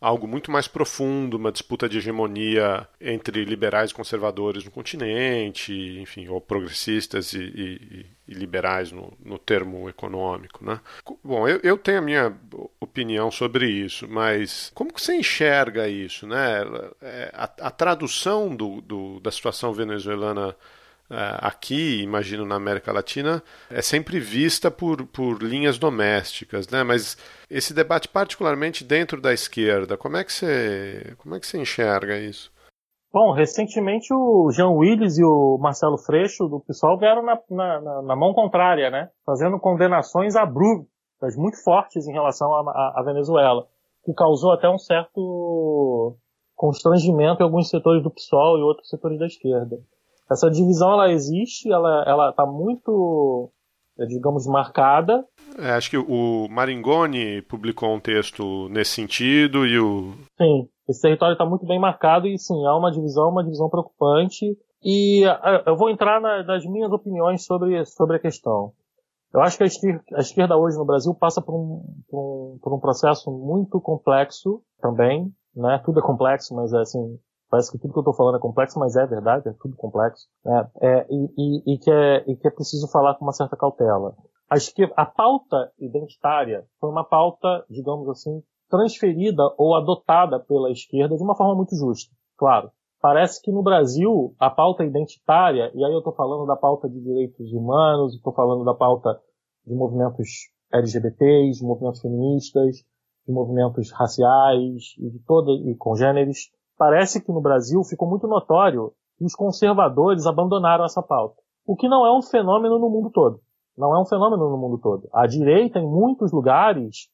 algo 0.00 0.26
muito 0.26 0.50
mais 0.50 0.66
profundo, 0.66 1.36
uma 1.36 1.52
disputa 1.52 1.86
de 1.86 1.98
hegemonia 1.98 2.88
entre 2.98 3.44
liberais 3.44 3.90
e 3.90 3.94
conservadores 3.94 4.64
no 4.64 4.70
continente, 4.70 5.74
enfim, 6.00 6.26
ou 6.28 6.40
progressistas 6.40 7.34
e, 7.34 7.38
e, 7.38 8.06
e 8.26 8.32
liberais 8.32 8.90
no, 8.90 9.12
no, 9.22 9.38
termo 9.38 9.90
econômico, 9.90 10.64
né? 10.64 10.80
Bom, 11.22 11.46
eu, 11.46 11.60
eu, 11.62 11.76
tenho 11.76 11.98
a 11.98 12.02
minha 12.02 12.34
opinião 12.80 13.30
sobre 13.30 13.68
isso, 13.68 14.08
mas 14.08 14.72
como 14.74 14.92
que 14.92 15.02
você 15.02 15.16
enxerga 15.16 15.86
isso, 15.86 16.26
né? 16.26 16.62
É, 17.02 17.30
a, 17.34 17.44
a 17.66 17.70
tradução 17.70 18.56
do, 18.56 18.80
do, 18.80 19.20
da 19.20 19.30
situação 19.30 19.70
venezuelana 19.74 20.56
aqui, 21.10 22.02
imagino 22.02 22.44
na 22.44 22.54
América 22.54 22.92
Latina, 22.92 23.42
é 23.68 23.82
sempre 23.82 24.20
vista 24.20 24.70
por, 24.70 25.04
por 25.06 25.42
linhas 25.42 25.78
domésticas, 25.78 26.68
né? 26.68 26.84
Mas 26.84 27.16
esse 27.50 27.74
debate, 27.74 28.08
particularmente 28.08 28.84
dentro 28.84 29.20
da 29.20 29.32
esquerda, 29.32 29.96
como 29.96 30.16
é 30.16 30.24
que 30.24 30.32
você, 30.32 31.14
como 31.18 31.34
é 31.34 31.40
que 31.40 31.46
você 31.46 31.58
enxerga 31.58 32.16
isso? 32.16 32.52
Bom, 33.12 33.32
recentemente 33.32 34.14
o 34.14 34.52
Jean 34.52 34.70
Willis 34.70 35.18
e 35.18 35.24
o 35.24 35.58
Marcelo 35.58 35.98
Freixo 35.98 36.46
do 36.46 36.60
PSOL 36.60 36.96
vieram 36.96 37.24
na, 37.24 37.36
na, 37.50 38.02
na 38.02 38.16
mão 38.16 38.32
contrária, 38.32 38.88
né? 38.88 39.10
Fazendo 39.26 39.58
condenações 39.58 40.36
abruptas, 40.36 41.36
muito 41.36 41.60
fortes 41.62 42.06
em 42.06 42.12
relação 42.12 42.54
à 42.54 43.02
Venezuela, 43.04 43.66
que 44.04 44.14
causou 44.14 44.52
até 44.52 44.68
um 44.68 44.78
certo 44.78 46.16
constrangimento 46.54 47.42
em 47.42 47.44
alguns 47.44 47.68
setores 47.68 48.00
do 48.00 48.12
PSOL 48.12 48.58
e 48.58 48.62
outros 48.62 48.88
setores 48.88 49.18
da 49.18 49.26
esquerda. 49.26 49.76
Essa 50.30 50.50
divisão 50.50 50.92
ela 50.92 51.10
existe, 51.10 51.70
ela 51.70 52.04
ela 52.06 52.30
está 52.30 52.46
muito, 52.46 53.50
é, 53.98 54.06
digamos, 54.06 54.46
marcada. 54.46 55.24
É, 55.58 55.72
acho 55.72 55.90
que 55.90 55.98
o 55.98 56.48
Maringoni 56.48 57.42
publicou 57.42 57.90
um 57.90 58.00
texto 58.00 58.68
nesse 58.68 58.92
sentido 58.92 59.66
e 59.66 59.78
o 59.78 60.12
sim, 60.40 60.68
esse 60.88 61.02
território 61.02 61.32
está 61.32 61.44
muito 61.44 61.66
bem 61.66 61.80
marcado 61.80 62.26
e 62.26 62.38
sim 62.38 62.64
há 62.64 62.76
uma 62.76 62.90
divisão, 62.90 63.28
uma 63.30 63.42
divisão 63.42 63.68
preocupante. 63.68 64.46
E 64.82 65.24
eu 65.66 65.76
vou 65.76 65.90
entrar 65.90 66.20
na, 66.20 66.42
nas 66.42 66.64
minhas 66.64 66.90
opiniões 66.90 67.44
sobre 67.44 67.84
sobre 67.84 68.16
a 68.16 68.20
questão. 68.20 68.72
Eu 69.32 69.40
acho 69.40 69.56
que 69.56 69.62
a 69.62 69.66
esquerda, 69.66 70.02
a 70.14 70.20
esquerda 70.20 70.56
hoje 70.56 70.76
no 70.76 70.84
Brasil 70.84 71.14
passa 71.14 71.40
por 71.40 71.54
um, 71.54 71.82
por 72.08 72.18
um, 72.18 72.58
por 72.60 72.74
um 72.74 72.80
processo 72.80 73.30
muito 73.30 73.80
complexo 73.80 74.62
também, 74.80 75.32
né? 75.54 75.80
Tudo 75.84 76.00
é 76.00 76.02
complexo, 76.02 76.54
mas 76.54 76.72
é 76.72 76.80
assim, 76.80 77.18
Parece 77.50 77.72
que 77.72 77.78
tudo 77.78 77.92
que 77.92 77.98
eu 77.98 78.02
estou 78.02 78.14
falando 78.14 78.36
é 78.36 78.40
complexo, 78.40 78.78
mas 78.78 78.94
é 78.94 79.04
verdade, 79.04 79.48
é 79.48 79.52
tudo 79.60 79.74
complexo. 79.76 80.28
Né? 80.44 80.70
É, 80.80 81.06
e, 81.10 81.24
e, 81.36 81.74
e, 81.74 81.78
que 81.78 81.90
é, 81.90 82.24
e 82.30 82.36
que 82.36 82.46
é 82.46 82.50
preciso 82.50 82.88
falar 82.88 83.16
com 83.16 83.24
uma 83.24 83.32
certa 83.32 83.56
cautela. 83.56 84.14
A, 84.48 84.56
esquerda, 84.56 84.94
a 84.96 85.04
pauta 85.04 85.72
identitária 85.78 86.64
foi 86.78 86.90
uma 86.90 87.04
pauta, 87.04 87.64
digamos 87.68 88.08
assim, 88.08 88.40
transferida 88.68 89.42
ou 89.58 89.74
adotada 89.74 90.38
pela 90.38 90.70
esquerda 90.70 91.16
de 91.16 91.22
uma 91.22 91.36
forma 91.36 91.56
muito 91.56 91.74
justa. 91.74 92.14
Claro, 92.38 92.70
parece 93.00 93.42
que 93.42 93.50
no 93.50 93.64
Brasil 93.64 94.32
a 94.38 94.48
pauta 94.48 94.84
identitária, 94.84 95.72
e 95.74 95.84
aí 95.84 95.92
eu 95.92 95.98
estou 95.98 96.14
falando 96.14 96.46
da 96.46 96.56
pauta 96.56 96.88
de 96.88 97.00
direitos 97.00 97.52
humanos, 97.52 98.14
estou 98.14 98.32
falando 98.32 98.64
da 98.64 98.74
pauta 98.74 99.20
de 99.66 99.74
movimentos 99.74 100.28
LGBTs, 100.72 101.58
de 101.58 101.66
movimentos 101.66 102.00
feministas, 102.00 102.76
de 103.26 103.32
movimentos 103.32 103.90
raciais 103.90 104.94
e 104.98 105.10
de 105.10 105.18
toda 105.26 105.50
e 105.50 105.74
congêneres, 105.74 106.50
parece 106.80 107.22
que 107.22 107.30
no 107.30 107.42
Brasil 107.42 107.84
ficou 107.84 108.08
muito 108.08 108.26
notório 108.26 108.94
que 109.18 109.24
os 109.26 109.34
conservadores 109.34 110.24
abandonaram 110.24 110.82
essa 110.82 111.02
pauta. 111.02 111.36
O 111.66 111.76
que 111.76 111.86
não 111.86 112.06
é 112.06 112.16
um 112.16 112.22
fenômeno 112.22 112.78
no 112.78 112.88
mundo 112.88 113.10
todo. 113.10 113.38
Não 113.76 113.94
é 113.94 114.00
um 114.00 114.06
fenômeno 114.06 114.48
no 114.48 114.56
mundo 114.56 114.78
todo. 114.78 115.06
A 115.12 115.26
direita, 115.26 115.78
em 115.78 115.86
muitos 115.86 116.32
lugares, 116.32 117.10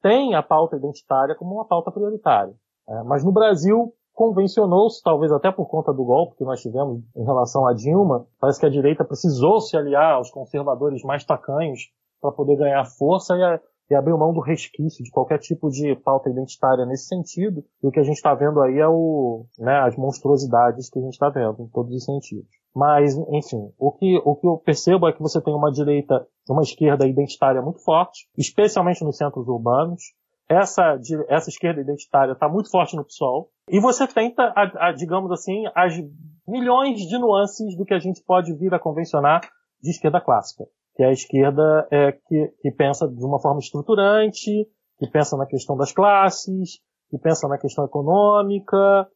tem 0.00 0.34
a 0.34 0.42
pauta 0.42 0.76
identitária 0.76 1.34
como 1.34 1.56
uma 1.56 1.66
pauta 1.66 1.92
prioritária. 1.92 2.54
É, 2.88 3.02
mas 3.02 3.22
no 3.22 3.30
Brasil, 3.30 3.92
convencionou-se, 4.14 5.02
talvez 5.02 5.30
até 5.32 5.52
por 5.52 5.66
conta 5.66 5.92
do 5.92 6.02
golpe 6.02 6.36
que 6.38 6.44
nós 6.44 6.62
tivemos 6.62 7.02
em 7.14 7.22
relação 7.22 7.66
a 7.66 7.74
Dilma, 7.74 8.26
parece 8.40 8.58
que 8.58 8.64
a 8.64 8.70
direita 8.70 9.04
precisou 9.04 9.60
se 9.60 9.76
aliar 9.76 10.14
aos 10.14 10.30
conservadores 10.30 11.02
mais 11.04 11.26
tacanhos 11.26 11.90
para 12.22 12.32
poder 12.32 12.56
ganhar 12.56 12.86
força 12.86 13.36
e, 13.36 13.42
a, 13.42 13.60
e 13.90 13.94
abriu 13.94 14.16
mão 14.16 14.32
do 14.32 14.40
resquício 14.40 15.02
de 15.02 15.10
qualquer 15.10 15.38
tipo 15.38 15.68
de 15.68 15.96
pauta 15.96 16.30
identitária 16.30 16.86
nesse 16.86 17.08
sentido. 17.08 17.64
E 17.82 17.88
o 17.88 17.90
que 17.90 17.98
a 17.98 18.04
gente 18.04 18.16
está 18.16 18.32
vendo 18.34 18.62
aí 18.62 18.78
é 18.78 18.86
o, 18.86 19.46
né, 19.58 19.80
as 19.80 19.96
monstruosidades 19.96 20.88
que 20.88 20.98
a 20.98 21.02
gente 21.02 21.14
está 21.14 21.28
vendo 21.28 21.62
em 21.62 21.68
todos 21.68 21.92
os 21.92 22.04
sentidos. 22.04 22.48
Mas, 22.74 23.16
enfim, 23.16 23.72
o 23.76 23.90
que, 23.90 24.16
o 24.24 24.36
que 24.36 24.46
eu 24.46 24.58
percebo 24.58 25.08
é 25.08 25.12
que 25.12 25.20
você 25.20 25.40
tem 25.40 25.52
uma 25.52 25.72
direita, 25.72 26.24
uma 26.48 26.62
esquerda 26.62 27.04
identitária 27.04 27.60
muito 27.60 27.82
forte, 27.82 28.28
especialmente 28.38 29.04
nos 29.04 29.16
centros 29.16 29.48
urbanos. 29.48 30.00
Essa, 30.48 30.98
essa 31.28 31.48
esquerda 31.48 31.80
identitária 31.80 32.32
está 32.32 32.48
muito 32.48 32.70
forte 32.70 32.94
no 32.94 33.04
PSOL. 33.04 33.50
E 33.68 33.80
você 33.80 34.06
tenta, 34.06 34.52
a, 34.54 34.88
a, 34.88 34.92
digamos 34.92 35.32
assim, 35.32 35.64
as 35.74 35.94
milhões 36.46 37.00
de 37.00 37.18
nuances 37.18 37.76
do 37.76 37.84
que 37.84 37.94
a 37.94 37.98
gente 37.98 38.22
pode 38.22 38.52
vir 38.54 38.72
a 38.72 38.78
convencionar 38.78 39.40
de 39.82 39.90
esquerda 39.90 40.20
clássica 40.20 40.64
que 41.00 41.04
a 41.04 41.12
esquerda 41.12 41.88
é 41.90 42.12
que, 42.12 42.52
que 42.60 42.70
pensa 42.72 43.08
de 43.08 43.24
uma 43.24 43.40
forma 43.40 43.58
estruturante, 43.58 44.68
que 44.98 45.10
pensa 45.10 45.34
na 45.34 45.46
questão 45.46 45.74
das 45.74 45.92
classes, 45.92 46.78
que 47.08 47.16
pensa 47.16 47.48
na 47.48 47.56
questão 47.56 47.86
econômica, 47.86 49.08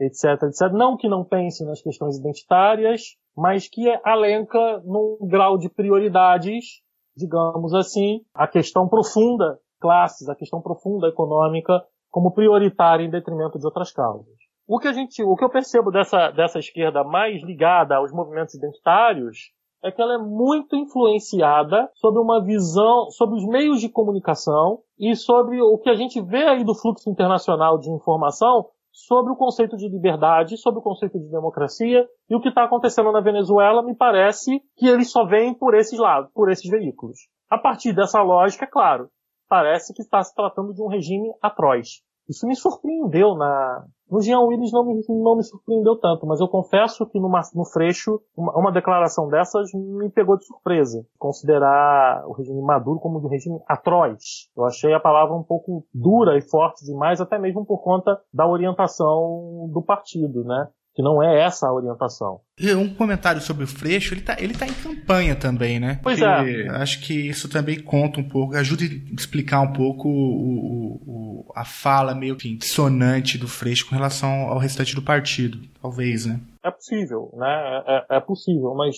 etc, 0.00 0.42
etc. 0.48 0.72
Não 0.72 0.96
que 0.96 1.08
não 1.08 1.24
pense 1.24 1.64
nas 1.64 1.80
questões 1.80 2.18
identitárias, 2.18 3.02
mas 3.36 3.68
que 3.68 3.88
alenca 4.04 4.82
num 4.84 5.16
grau 5.28 5.56
de 5.56 5.70
prioridades, 5.70 6.82
digamos 7.16 7.72
assim, 7.72 8.22
a 8.34 8.48
questão 8.48 8.88
profunda 8.88 9.60
classes, 9.80 10.28
a 10.28 10.34
questão 10.34 10.60
profunda 10.60 11.06
econômica 11.06 11.80
como 12.10 12.32
prioritária 12.32 13.04
em 13.04 13.10
detrimento 13.10 13.60
de 13.60 13.64
outras 13.64 13.92
causas. 13.92 14.34
O 14.66 14.80
que 14.80 14.88
a 14.88 14.92
gente, 14.92 15.22
o 15.22 15.36
que 15.36 15.44
eu 15.44 15.50
percebo 15.50 15.92
dessa, 15.92 16.32
dessa 16.32 16.58
esquerda 16.58 17.04
mais 17.04 17.40
ligada 17.44 17.94
aos 17.94 18.10
movimentos 18.10 18.56
identitários 18.56 19.56
é 19.82 19.90
que 19.90 20.00
ela 20.02 20.14
é 20.14 20.18
muito 20.18 20.76
influenciada 20.76 21.88
sobre 21.94 22.20
uma 22.20 22.42
visão, 22.44 23.10
sobre 23.10 23.36
os 23.36 23.46
meios 23.46 23.80
de 23.80 23.88
comunicação 23.88 24.80
e 24.98 25.14
sobre 25.14 25.60
o 25.62 25.78
que 25.78 25.90
a 25.90 25.94
gente 25.94 26.20
vê 26.20 26.44
aí 26.44 26.64
do 26.64 26.74
fluxo 26.74 27.08
internacional 27.08 27.78
de 27.78 27.90
informação 27.90 28.66
sobre 28.90 29.32
o 29.32 29.36
conceito 29.36 29.76
de 29.76 29.88
liberdade, 29.88 30.56
sobre 30.56 30.80
o 30.80 30.82
conceito 30.82 31.18
de 31.18 31.30
democracia 31.30 32.04
e 32.28 32.34
o 32.34 32.40
que 32.40 32.48
está 32.48 32.64
acontecendo 32.64 33.12
na 33.12 33.20
Venezuela 33.20 33.82
me 33.82 33.94
parece 33.94 34.60
que 34.76 34.86
eles 34.88 35.10
só 35.10 35.24
vêm 35.24 35.54
por 35.54 35.74
esses 35.74 35.98
lados, 35.98 36.30
por 36.34 36.50
esses 36.50 36.68
veículos. 36.68 37.18
A 37.48 37.56
partir 37.56 37.92
dessa 37.92 38.20
lógica, 38.20 38.64
é 38.64 38.68
claro, 38.68 39.08
parece 39.48 39.94
que 39.94 40.02
está 40.02 40.22
se 40.22 40.34
tratando 40.34 40.74
de 40.74 40.82
um 40.82 40.88
regime 40.88 41.32
atroz. 41.40 42.02
Isso 42.28 42.46
me 42.46 42.54
surpreendeu 42.54 43.34
na. 43.34 43.86
No 44.10 44.20
Jean 44.22 44.40
Willis 44.40 44.72
não 44.72 44.84
me, 44.84 45.02
não 45.08 45.36
me 45.36 45.42
surpreendeu 45.42 45.96
tanto, 45.96 46.26
mas 46.26 46.40
eu 46.40 46.48
confesso 46.48 47.06
que 47.06 47.20
no, 47.20 47.28
no 47.28 47.64
Freixo, 47.64 48.20
uma, 48.34 48.58
uma, 48.58 48.72
declaração 48.72 49.28
dessas 49.28 49.70
me 49.74 50.08
pegou 50.10 50.36
de 50.36 50.46
surpresa. 50.46 51.04
Considerar 51.18 52.26
o 52.26 52.32
regime 52.32 52.62
Maduro 52.62 53.00
como 53.00 53.18
um 53.18 53.28
regime 53.28 53.60
atroz. 53.66 54.50
Eu 54.56 54.64
achei 54.64 54.94
a 54.94 55.00
palavra 55.00 55.34
um 55.34 55.42
pouco 55.42 55.84
dura 55.92 56.38
e 56.38 56.42
forte 56.42 56.84
demais, 56.86 57.20
até 57.20 57.38
mesmo 57.38 57.66
por 57.66 57.82
conta 57.82 58.18
da 58.32 58.46
orientação 58.46 59.68
do 59.70 59.82
partido, 59.82 60.42
né? 60.42 60.68
Que 60.98 61.02
não 61.02 61.22
é 61.22 61.44
essa 61.44 61.68
a 61.68 61.72
orientação. 61.72 62.40
Um 62.60 62.92
comentário 62.92 63.40
sobre 63.40 63.62
o 63.62 63.68
Freixo, 63.68 64.14
ele 64.14 64.20
tá, 64.20 64.34
ele 64.36 64.52
tá 64.52 64.66
em 64.66 64.72
campanha 64.72 65.36
também, 65.36 65.78
né? 65.78 66.00
Pois 66.02 66.18
Porque 66.18 66.66
é. 66.66 66.70
Acho 66.70 67.00
que 67.06 67.14
isso 67.14 67.48
também 67.48 67.80
conta 67.80 68.18
um 68.18 68.28
pouco, 68.28 68.56
ajuda 68.56 68.82
a 68.82 69.14
explicar 69.14 69.60
um 69.60 69.72
pouco 69.72 70.08
o, 70.08 70.96
o, 71.06 71.52
a 71.54 71.64
fala 71.64 72.16
meio 72.16 72.36
que 72.36 72.52
dissonante 72.56 73.38
do 73.38 73.46
Freixo 73.46 73.88
com 73.88 73.94
relação 73.94 74.48
ao 74.48 74.58
restante 74.58 74.96
do 74.96 75.00
partido, 75.00 75.60
talvez, 75.80 76.26
né? 76.26 76.40
É 76.64 76.70
possível, 76.72 77.30
né? 77.34 77.84
É, 77.86 78.16
é 78.16 78.20
possível, 78.20 78.74
mas 78.74 78.96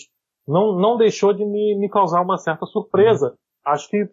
não, 0.48 0.80
não 0.80 0.96
deixou 0.96 1.34
de 1.34 1.44
me, 1.44 1.78
me 1.78 1.90
causar 1.90 2.22
uma 2.22 2.38
certa 2.38 2.64
surpresa. 2.64 3.26
Uhum. 3.26 3.72
Acho 3.74 3.90
que 3.90 4.08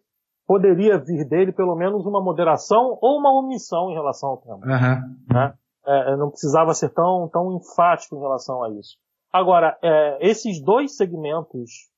poderia 0.46 0.98
vir 0.98 1.26
dele 1.26 1.54
pelo 1.54 1.78
menos 1.78 2.06
uma 2.06 2.22
moderação 2.22 2.98
ou 3.02 3.18
uma 3.18 3.32
omissão 3.32 3.90
em 3.92 3.94
relação 3.94 4.32
ao 4.32 4.38
tema. 4.42 4.58
Uhum. 4.58 5.16
Né? 5.34 5.54
É, 5.88 6.18
não 6.18 6.30
precisava 6.30 6.74
ser 6.74 6.90
tão, 6.90 7.30
tão 7.30 7.56
enfático 7.56 8.16
em 8.16 8.20
relação 8.20 8.62
a 8.62 8.70
isso. 8.72 8.98
Agora, 9.32 9.78
é, 9.82 10.18
esses 10.20 10.62
dois 10.62 10.98
segmentos, 10.98 11.90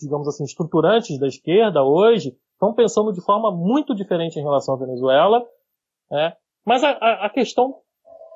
digamos 0.00 0.28
assim, 0.28 0.44
estruturantes 0.44 1.18
da 1.18 1.26
esquerda 1.26 1.82
hoje, 1.82 2.36
estão 2.52 2.72
pensando 2.72 3.12
de 3.12 3.20
forma 3.20 3.50
muito 3.50 3.94
diferente 3.94 4.38
em 4.38 4.42
relação 4.42 4.74
à 4.74 4.78
Venezuela, 4.78 5.44
né? 6.10 6.34
mas 6.64 6.84
a, 6.84 6.90
a, 6.90 7.26
a 7.26 7.30
questão 7.30 7.80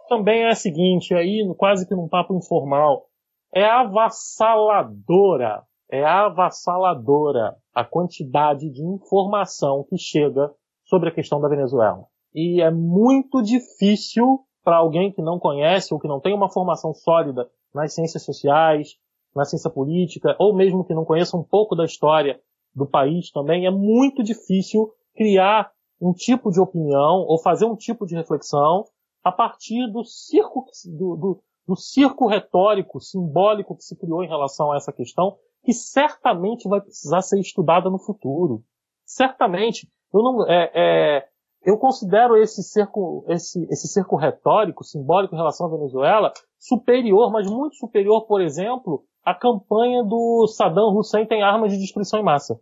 também 0.09 0.43
é 0.43 0.51
a 0.51 0.55
seguinte, 0.55 1.15
aí 1.15 1.43
quase 1.57 1.87
que 1.87 1.95
num 1.95 2.09
papo 2.09 2.35
informal, 2.35 3.07
é 3.55 3.65
avassaladora, 3.65 5.63
é 5.91 6.05
avassaladora 6.05 7.57
a 7.75 7.85
quantidade 7.85 8.69
de 8.71 8.83
informação 8.85 9.85
que 9.89 9.97
chega 9.97 10.53
sobre 10.85 11.09
a 11.09 11.15
questão 11.15 11.41
da 11.41 11.49
Venezuela. 11.49 12.05
E 12.35 12.61
é 12.61 12.71
muito 12.71 13.43
difícil 13.43 14.41
para 14.63 14.77
alguém 14.77 15.13
que 15.13 15.23
não 15.23 15.39
conhece 15.39 15.93
ou 15.93 16.01
que 16.01 16.09
não 16.09 16.21
tem 16.21 16.35
uma 16.35 16.51
formação 16.51 16.93
sólida 16.93 17.49
nas 17.75 17.95
ciências 17.95 18.25
sociais, 18.25 18.97
na 19.35 19.45
ciência 19.45 19.71
política, 19.71 20.37
ou 20.39 20.55
mesmo 20.55 20.85
que 20.85 20.95
não 20.95 21.05
conheça 21.05 21.37
um 21.37 21.45
pouco 21.45 21.75
da 21.75 21.85
história 21.85 22.41
do 22.75 22.87
país 22.87 23.31
também, 23.31 23.67
é 23.67 23.71
muito 23.71 24.23
difícil 24.23 24.93
criar 25.15 25.71
um 26.01 26.13
tipo 26.13 26.51
de 26.51 26.61
opinião 26.61 27.25
ou 27.27 27.41
fazer 27.41 27.65
um 27.65 27.77
tipo 27.77 28.07
de 28.07 28.17
reflexão 28.17 28.85
a 29.23 29.31
partir 29.31 29.87
do 29.93 30.03
circo, 30.05 30.65
do, 30.87 31.17
do, 31.17 31.43
do 31.67 31.77
circo 31.77 32.27
retórico, 32.27 33.01
simbólico 33.01 33.77
que 33.77 33.85
se 33.85 33.97
criou 33.97 34.25
em 34.25 34.29
relação 34.29 34.73
a 34.73 34.77
essa 34.77 34.93
questão, 34.93 35.37
que 35.63 35.73
certamente 35.73 36.69
vai 36.69 36.81
precisar 36.81 37.21
ser 37.21 37.39
estudada 37.39 37.91
no 37.91 37.99
futuro. 37.99 38.63
Certamente. 39.05 39.89
Eu 40.13 40.23
não, 40.23 40.47
é, 40.49 40.71
é, 40.75 41.29
eu 41.63 41.77
considero 41.77 42.37
esse 42.37 42.63
cerco, 42.63 43.25
esse, 43.29 43.63
esse 43.71 43.89
cerco 43.89 44.17
retórico, 44.17 44.85
simbólico 44.85 45.35
em 45.35 45.39
relação 45.39 45.67
à 45.67 45.71
Venezuela, 45.71 46.33
superior, 46.59 47.31
mas 47.31 47.51
muito 47.51 47.77
superior, 47.77 48.27
por 48.27 48.41
exemplo, 48.41 49.05
à 49.25 49.35
campanha 49.35 50.03
do 50.03 50.47
Saddam 50.47 50.97
Hussein 50.97 51.27
tem 51.27 51.43
armas 51.43 51.73
de 51.73 51.79
destruição 51.79 52.19
em 52.19 52.25
massa. 52.25 52.59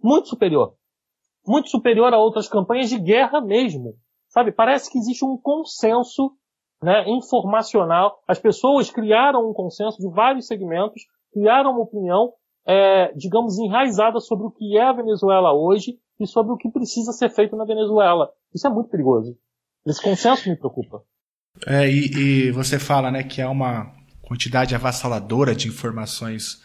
Muito 0.00 0.28
superior. 0.28 0.74
Muito 1.46 1.68
superior 1.68 2.14
a 2.14 2.18
outras 2.18 2.48
campanhas 2.48 2.88
de 2.88 2.98
guerra 2.98 3.40
mesmo. 3.40 3.94
Sabe? 4.28 4.52
Parece 4.52 4.90
que 4.90 4.98
existe 4.98 5.24
um 5.24 5.36
consenso 5.36 6.32
né, 6.80 7.04
informacional. 7.08 8.20
As 8.26 8.38
pessoas 8.38 8.90
criaram 8.90 9.50
um 9.50 9.52
consenso 9.52 9.98
de 9.98 10.08
vários 10.08 10.46
segmentos, 10.46 11.02
criaram 11.32 11.72
uma 11.72 11.82
opinião, 11.82 12.32
é, 12.64 13.12
digamos, 13.14 13.58
enraizada 13.58 14.20
sobre 14.20 14.46
o 14.46 14.50
que 14.50 14.78
é 14.78 14.82
a 14.82 14.92
Venezuela 14.92 15.52
hoje 15.52 15.98
e 16.22 16.26
sobre 16.26 16.52
o 16.52 16.56
que 16.56 16.70
precisa 16.70 17.12
ser 17.12 17.30
feito 17.30 17.56
na 17.56 17.64
Venezuela. 17.64 18.30
Isso 18.54 18.66
é 18.66 18.70
muito 18.70 18.90
perigoso. 18.90 19.36
Esse 19.86 20.00
consenso 20.00 20.48
me 20.48 20.56
preocupa. 20.56 21.02
É, 21.66 21.88
e, 21.88 22.46
e 22.46 22.50
você 22.50 22.78
fala 22.78 23.10
né, 23.10 23.22
que 23.22 23.42
há 23.42 23.50
uma 23.50 23.92
quantidade 24.22 24.74
avassaladora 24.74 25.54
de 25.54 25.68
informações 25.68 26.62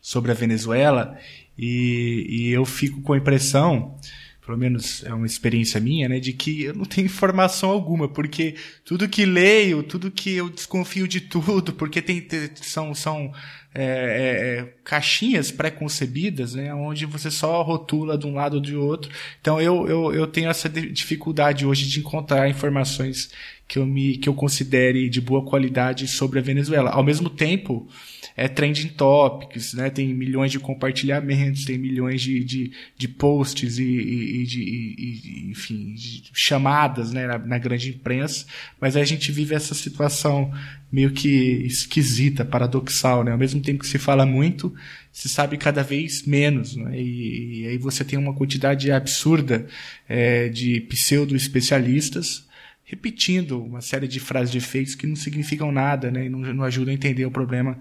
sobre 0.00 0.30
a 0.30 0.34
Venezuela 0.34 1.18
e, 1.58 2.26
e 2.28 2.50
eu 2.50 2.64
fico 2.64 3.02
com 3.02 3.12
a 3.12 3.18
impressão 3.18 3.98
pelo 4.44 4.58
menos 4.58 5.02
é 5.04 5.14
uma 5.14 5.26
experiência 5.26 5.80
minha, 5.80 6.08
né, 6.08 6.20
de 6.20 6.32
que 6.32 6.64
eu 6.64 6.74
não 6.74 6.84
tenho 6.84 7.06
informação 7.06 7.70
alguma, 7.70 8.06
porque 8.06 8.54
tudo 8.84 9.08
que 9.08 9.24
leio, 9.24 9.82
tudo 9.82 10.10
que 10.10 10.34
eu 10.34 10.50
desconfio 10.50 11.08
de 11.08 11.20
tudo, 11.22 11.72
porque 11.72 12.02
tem, 12.02 12.26
são, 12.56 12.94
são 12.94 13.32
é, 13.74 13.82
é, 13.82 14.58
é, 14.60 14.68
caixinhas 14.84 15.50
pré-concebidas, 15.50 16.54
né, 16.54 16.72
onde 16.72 17.04
você 17.06 17.28
só 17.28 17.60
rotula 17.62 18.16
de 18.16 18.24
um 18.24 18.34
lado 18.34 18.54
ou 18.54 18.60
de 18.60 18.76
outro. 18.76 19.10
Então 19.40 19.60
eu, 19.60 19.88
eu, 19.88 20.14
eu 20.14 20.26
tenho 20.28 20.48
essa 20.48 20.68
dificuldade 20.68 21.66
hoje 21.66 21.88
de 21.88 21.98
encontrar 21.98 22.48
informações 22.48 23.30
que 23.66 23.78
eu 23.78 23.86
me 23.86 24.18
que 24.18 24.28
eu 24.28 24.34
considere 24.34 25.08
de 25.08 25.20
boa 25.20 25.44
qualidade 25.44 26.06
sobre 26.06 26.38
a 26.38 26.42
Venezuela. 26.42 26.90
Ao 26.90 27.02
mesmo 27.02 27.30
tempo, 27.30 27.88
é 28.36 28.46
trending 28.46 28.88
topics, 28.88 29.72
né? 29.72 29.88
Tem 29.88 30.12
milhões 30.12 30.52
de 30.52 30.58
compartilhamentos, 30.58 31.64
tem 31.64 31.78
milhões 31.78 32.20
de, 32.20 32.44
de, 32.44 32.72
de 32.96 33.08
posts 33.08 33.78
e, 33.78 33.84
e, 33.84 34.42
e 34.42 34.46
de, 34.46 34.60
e, 34.60 35.50
enfim, 35.50 35.94
de 35.94 36.30
chamadas, 36.34 37.10
né? 37.12 37.26
Na, 37.26 37.38
na, 37.38 37.58
grande 37.58 37.88
imprensa, 37.90 38.44
mas 38.80 38.96
a 38.96 39.04
gente 39.04 39.32
vive 39.32 39.54
essa 39.54 39.74
situação 39.74 40.52
meio 40.92 41.10
que 41.10 41.28
esquisita, 41.64 42.44
paradoxal, 42.44 43.24
né? 43.24 43.32
Ao 43.32 43.38
mesmo 43.38 43.62
tempo 43.62 43.80
que 43.80 43.88
se 43.88 43.98
fala 43.98 44.26
muito, 44.26 44.74
se 45.10 45.28
sabe 45.28 45.56
cada 45.56 45.82
vez 45.82 46.26
menos, 46.26 46.76
né? 46.76 47.00
e, 47.00 47.66
aí 47.68 47.78
você 47.78 48.04
tem 48.04 48.18
uma 48.18 48.34
quantidade 48.34 48.90
absurda 48.90 49.66
é, 50.08 50.48
de 50.48 50.80
pseudo-especialistas 50.82 52.44
repetindo 52.94 53.60
uma 53.60 53.80
série 53.80 54.06
de 54.06 54.20
frases 54.20 54.52
de 54.52 54.58
efeitos 54.58 54.94
que 54.94 55.06
não 55.06 55.16
significam 55.16 55.72
nada, 55.72 56.10
né? 56.10 56.26
E 56.26 56.28
não, 56.28 56.38
não 56.38 56.64
ajudam 56.64 56.92
a 56.92 56.94
entender 56.94 57.26
o 57.26 57.30
problema 57.30 57.76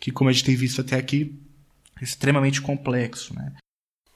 que, 0.00 0.10
como 0.10 0.30
a 0.30 0.32
gente 0.32 0.44
tem 0.44 0.56
visto 0.56 0.80
até 0.80 0.96
aqui, 0.96 1.38
é 2.00 2.04
extremamente 2.04 2.62
complexo, 2.62 3.34
né? 3.34 3.52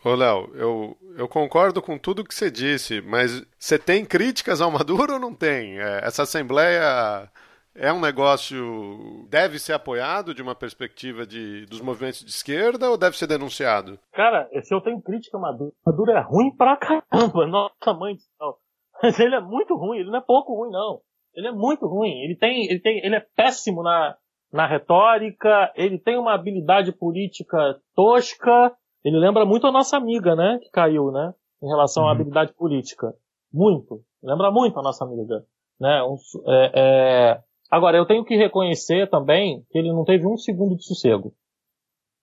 Ô, 0.02 0.14
Léo, 0.14 0.50
eu, 0.54 0.96
eu 1.16 1.28
concordo 1.28 1.82
com 1.82 1.98
tudo 1.98 2.24
que 2.24 2.34
você 2.34 2.50
disse, 2.50 3.02
mas 3.02 3.44
você 3.58 3.78
tem 3.78 4.04
críticas 4.04 4.60
ao 4.60 4.70
Maduro 4.70 5.14
ou 5.14 5.18
não 5.18 5.34
tem? 5.34 5.78
É, 5.78 6.00
essa 6.02 6.22
Assembleia 6.22 7.28
é 7.74 7.92
um 7.92 8.00
negócio 8.00 9.26
deve 9.28 9.58
ser 9.58 9.74
apoiado 9.74 10.34
de 10.34 10.40
uma 10.40 10.54
perspectiva 10.54 11.26
de, 11.26 11.66
dos 11.66 11.80
movimentos 11.80 12.24
de 12.24 12.30
esquerda 12.30 12.90
ou 12.90 12.96
deve 12.96 13.18
ser 13.18 13.26
denunciado? 13.26 13.98
Cara, 14.12 14.48
se 14.62 14.74
eu 14.74 14.80
tenho 14.80 15.00
crítica 15.02 15.38
Maduro, 15.38 15.72
Maduro 15.84 16.10
é 16.12 16.20
ruim 16.20 16.56
pra 16.56 16.76
caramba, 16.76 17.46
nossa 17.46 17.92
mãe 17.92 18.14
do 18.14 18.20
céu. 18.20 18.58
Mas 19.02 19.18
ele 19.18 19.34
é 19.34 19.40
muito 19.40 19.76
ruim, 19.76 19.98
ele 19.98 20.10
não 20.10 20.18
é 20.18 20.22
pouco 20.22 20.54
ruim 20.54 20.70
não. 20.70 21.00
Ele 21.34 21.48
é 21.48 21.52
muito 21.52 21.86
ruim, 21.86 22.20
ele 22.22 22.36
tem, 22.36 22.64
ele 22.66 22.80
tem, 22.80 22.98
ele 23.04 23.14
é 23.14 23.20
péssimo 23.20 23.82
na, 23.82 24.16
na 24.52 24.66
retórica, 24.66 25.72
ele 25.76 25.98
tem 25.98 26.18
uma 26.18 26.34
habilidade 26.34 26.90
política 26.92 27.78
tosca, 27.94 28.74
ele 29.04 29.18
lembra 29.18 29.44
muito 29.44 29.66
a 29.66 29.72
nossa 29.72 29.96
amiga, 29.96 30.34
né, 30.34 30.58
que 30.60 30.70
caiu, 30.70 31.12
né, 31.12 31.32
em 31.62 31.68
relação 31.68 32.02
uhum. 32.02 32.08
à 32.08 32.12
habilidade 32.12 32.52
política. 32.54 33.14
Muito. 33.52 34.02
Lembra 34.22 34.50
muito 34.50 34.78
a 34.78 34.82
nossa 34.82 35.04
amiga, 35.04 35.44
né, 35.78 36.02
um, 36.02 36.16
é, 36.46 36.72
é, 36.74 37.42
Agora, 37.70 37.98
eu 37.98 38.06
tenho 38.06 38.24
que 38.24 38.34
reconhecer 38.34 39.10
também 39.10 39.62
que 39.70 39.78
ele 39.78 39.92
não 39.92 40.04
teve 40.04 40.26
um 40.26 40.36
segundo 40.36 40.74
de 40.74 40.84
sossego. 40.84 41.34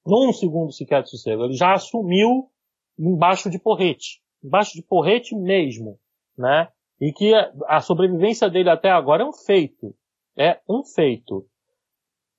Não 0.05 0.29
um 0.29 0.33
segundo 0.33 0.71
sequer 0.71 1.03
de 1.03 1.09
sossego. 1.09 1.43
Ele 1.43 1.53
já 1.53 1.73
assumiu 1.73 2.49
embaixo 2.97 3.49
de 3.49 3.59
porrete. 3.59 4.21
Embaixo 4.43 4.73
de 4.73 4.81
porrete 4.81 5.35
mesmo, 5.35 5.99
né? 6.37 6.69
E 6.99 7.11
que 7.11 7.33
a 7.67 7.81
sobrevivência 7.81 8.49
dele 8.49 8.69
até 8.69 8.89
agora 8.89 9.23
é 9.23 9.25
um 9.25 9.33
feito. 9.33 9.95
É 10.37 10.59
um 10.67 10.83
feito. 10.83 11.45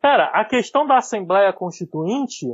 Cara, 0.01 0.27
a 0.27 0.45
questão 0.45 0.87
da 0.87 0.97
Assembleia 0.97 1.53
Constituinte 1.53 2.47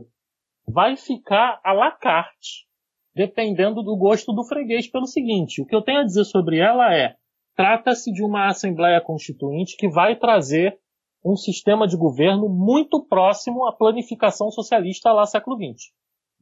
vai 0.66 0.96
ficar 0.96 1.60
à 1.64 1.72
la 1.72 1.90
carte, 1.90 2.66
dependendo 3.14 3.82
do 3.82 3.96
gosto 3.96 4.32
do 4.32 4.44
freguês 4.44 4.88
pelo 4.88 5.06
seguinte. 5.06 5.60
O 5.60 5.66
que 5.66 5.74
eu 5.74 5.82
tenho 5.82 6.00
a 6.00 6.04
dizer 6.04 6.24
sobre 6.24 6.58
ela 6.58 6.94
é, 6.94 7.16
Trata-se 7.54 8.10
de 8.10 8.24
uma 8.24 8.48
Assembleia 8.48 9.00
Constituinte 9.00 9.76
que 9.76 9.88
vai 9.88 10.16
trazer 10.16 10.78
um 11.24 11.36
sistema 11.36 11.86
de 11.86 11.96
governo 11.96 12.48
muito 12.48 13.04
próximo 13.04 13.66
à 13.66 13.72
planificação 13.72 14.50
socialista 14.50 15.12
lá 15.12 15.26
século 15.26 15.56
XX. 15.56 15.92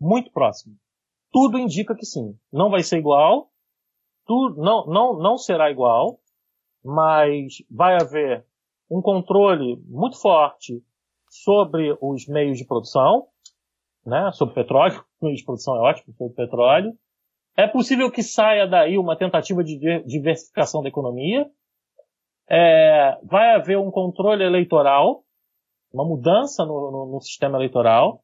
Muito 0.01 0.31
próximo. 0.31 0.77
Tudo 1.33 1.59
indica 1.59 1.95
que 1.95 2.07
sim. 2.07 2.35
Não 2.53 2.71
vai 2.71 2.83
ser 2.83 2.99
igual, 2.99 3.50
tudo, 4.27 4.61
não, 4.61 4.87
não, 4.87 5.19
não 5.19 5.37
será 5.37 5.71
igual, 5.71 6.19
mas 6.85 7.63
vai 7.71 7.95
haver 8.01 8.45
um 8.91 9.01
controle 9.01 9.77
muito 9.87 10.21
forte 10.21 10.83
sobre 11.29 11.97
os 12.01 12.27
meios 12.27 12.59
de 12.59 12.67
produção, 12.67 13.27
né, 14.05 14.31
sobre 14.33 14.55
petróleo, 14.55 15.05
meios 15.23 15.39
de 15.39 15.45
produção 15.45 15.77
é 15.77 15.81
ótimo, 15.81 16.15
sobre 16.15 16.35
petróleo, 16.35 16.93
é 17.57 17.67
possível 17.67 18.11
que 18.11 18.23
saia 18.23 18.67
daí 18.67 18.97
uma 18.97 19.17
tentativa 19.17 19.63
de 19.63 19.79
diversificação 20.07 20.83
da 20.83 20.89
economia. 20.89 21.47
É, 22.49 23.19
vai 23.23 23.55
haver 23.55 23.79
um 23.79 23.91
controle 23.91 24.43
eleitoral, 24.43 25.23
uma 25.93 26.05
mudança 26.05 26.65
no, 26.65 26.91
no, 26.91 27.13
no, 27.13 27.21
sistema 27.21 27.59
eleitoral. 27.59 28.23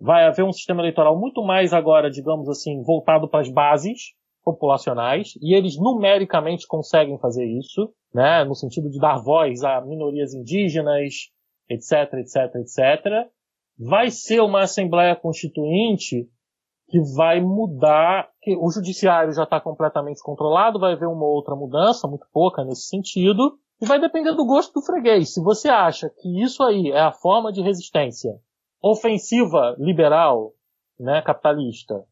Vai 0.00 0.26
haver 0.26 0.44
um 0.44 0.52
sistema 0.52 0.82
eleitoral 0.82 1.18
muito 1.18 1.42
mais 1.42 1.72
agora, 1.72 2.10
digamos 2.10 2.48
assim, 2.48 2.82
voltado 2.82 3.28
para 3.28 3.40
as 3.40 3.50
bases 3.50 4.14
populacionais, 4.46 5.32
e 5.42 5.56
eles 5.56 5.76
numericamente 5.76 6.68
conseguem 6.68 7.18
fazer 7.18 7.44
isso, 7.44 7.92
né, 8.14 8.44
no 8.44 8.54
sentido 8.54 8.88
de 8.88 9.00
dar 9.00 9.18
voz 9.18 9.64
a 9.64 9.80
minorias 9.80 10.32
indígenas, 10.32 11.32
etc, 11.68 12.14
etc, 12.14 12.54
etc. 12.54 13.28
Vai 13.76 14.08
ser 14.10 14.40
uma 14.40 14.62
Assembleia 14.62 15.16
Constituinte 15.16 16.28
que 16.88 17.00
vai 17.16 17.40
mudar, 17.40 18.30
que 18.40 18.56
o 18.56 18.70
judiciário 18.70 19.32
já 19.32 19.42
está 19.42 19.60
completamente 19.60 20.22
controlado, 20.22 20.78
vai 20.78 20.92
haver 20.92 21.08
uma 21.08 21.26
outra 21.26 21.56
mudança, 21.56 22.06
muito 22.06 22.28
pouca 22.32 22.64
nesse 22.64 22.86
sentido, 22.86 23.58
e 23.82 23.86
vai 23.86 24.00
depender 24.00 24.32
do 24.32 24.46
gosto 24.46 24.72
do 24.72 24.86
freguês. 24.86 25.34
Se 25.34 25.42
você 25.42 25.68
acha 25.68 26.08
que 26.08 26.40
isso 26.40 26.62
aí 26.62 26.92
é 26.92 27.00
a 27.00 27.10
forma 27.10 27.52
de 27.52 27.60
resistência 27.60 28.30
ofensiva 28.80 29.74
liberal, 29.80 30.52
né, 30.98 31.20
capitalista, 31.22 32.04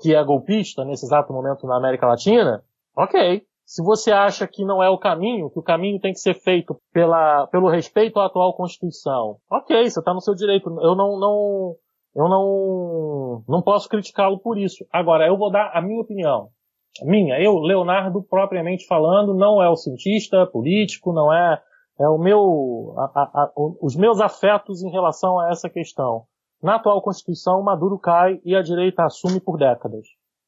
que 0.00 0.14
é 0.14 0.22
golpista 0.22 0.84
nesse 0.84 1.04
exato 1.04 1.32
momento 1.32 1.66
na 1.66 1.76
América 1.76 2.06
Latina, 2.06 2.62
ok. 2.96 3.42
Se 3.64 3.82
você 3.82 4.10
acha 4.10 4.46
que 4.46 4.64
não 4.64 4.82
é 4.82 4.88
o 4.88 4.98
caminho, 4.98 5.50
que 5.50 5.58
o 5.58 5.62
caminho 5.62 6.00
tem 6.00 6.12
que 6.12 6.20
ser 6.20 6.34
feito 6.34 6.80
pela, 6.90 7.46
pelo 7.48 7.68
respeito 7.68 8.18
à 8.18 8.24
atual 8.24 8.56
Constituição, 8.56 9.36
ok, 9.50 9.90
você 9.90 9.98
está 9.98 10.14
no 10.14 10.22
seu 10.22 10.34
direito. 10.34 10.70
Eu 10.80 10.96
não, 10.96 11.18
não, 11.20 11.76
eu 12.16 12.28
não, 12.28 13.44
não 13.46 13.60
posso 13.60 13.86
criticá-lo 13.88 14.38
por 14.38 14.56
isso. 14.56 14.86
Agora, 14.90 15.26
eu 15.26 15.36
vou 15.36 15.50
dar 15.50 15.70
a 15.74 15.82
minha 15.82 16.00
opinião. 16.00 16.48
Minha, 17.02 17.38
eu, 17.40 17.58
Leonardo, 17.58 18.22
propriamente 18.22 18.86
falando, 18.86 19.34
não 19.34 19.62
é 19.62 19.68
o 19.68 19.76
cientista 19.76 20.46
político, 20.46 21.12
não 21.12 21.32
é, 21.32 21.60
é 22.00 22.08
o 22.08 22.18
meu, 22.18 22.94
a, 22.96 23.04
a, 23.04 23.22
a, 23.42 23.52
os 23.82 23.94
meus 23.94 24.18
afetos 24.18 24.82
em 24.82 24.90
relação 24.90 25.38
a 25.38 25.50
essa 25.50 25.68
questão. 25.68 26.24
Na 26.62 26.76
atual 26.76 27.00
Constituição, 27.02 27.62
Maduro 27.62 27.98
cai 27.98 28.40
e 28.44 28.54
a 28.54 28.62
direita 28.62 29.04
assume 29.04 29.40
por 29.40 29.58
décadas. 29.58 30.06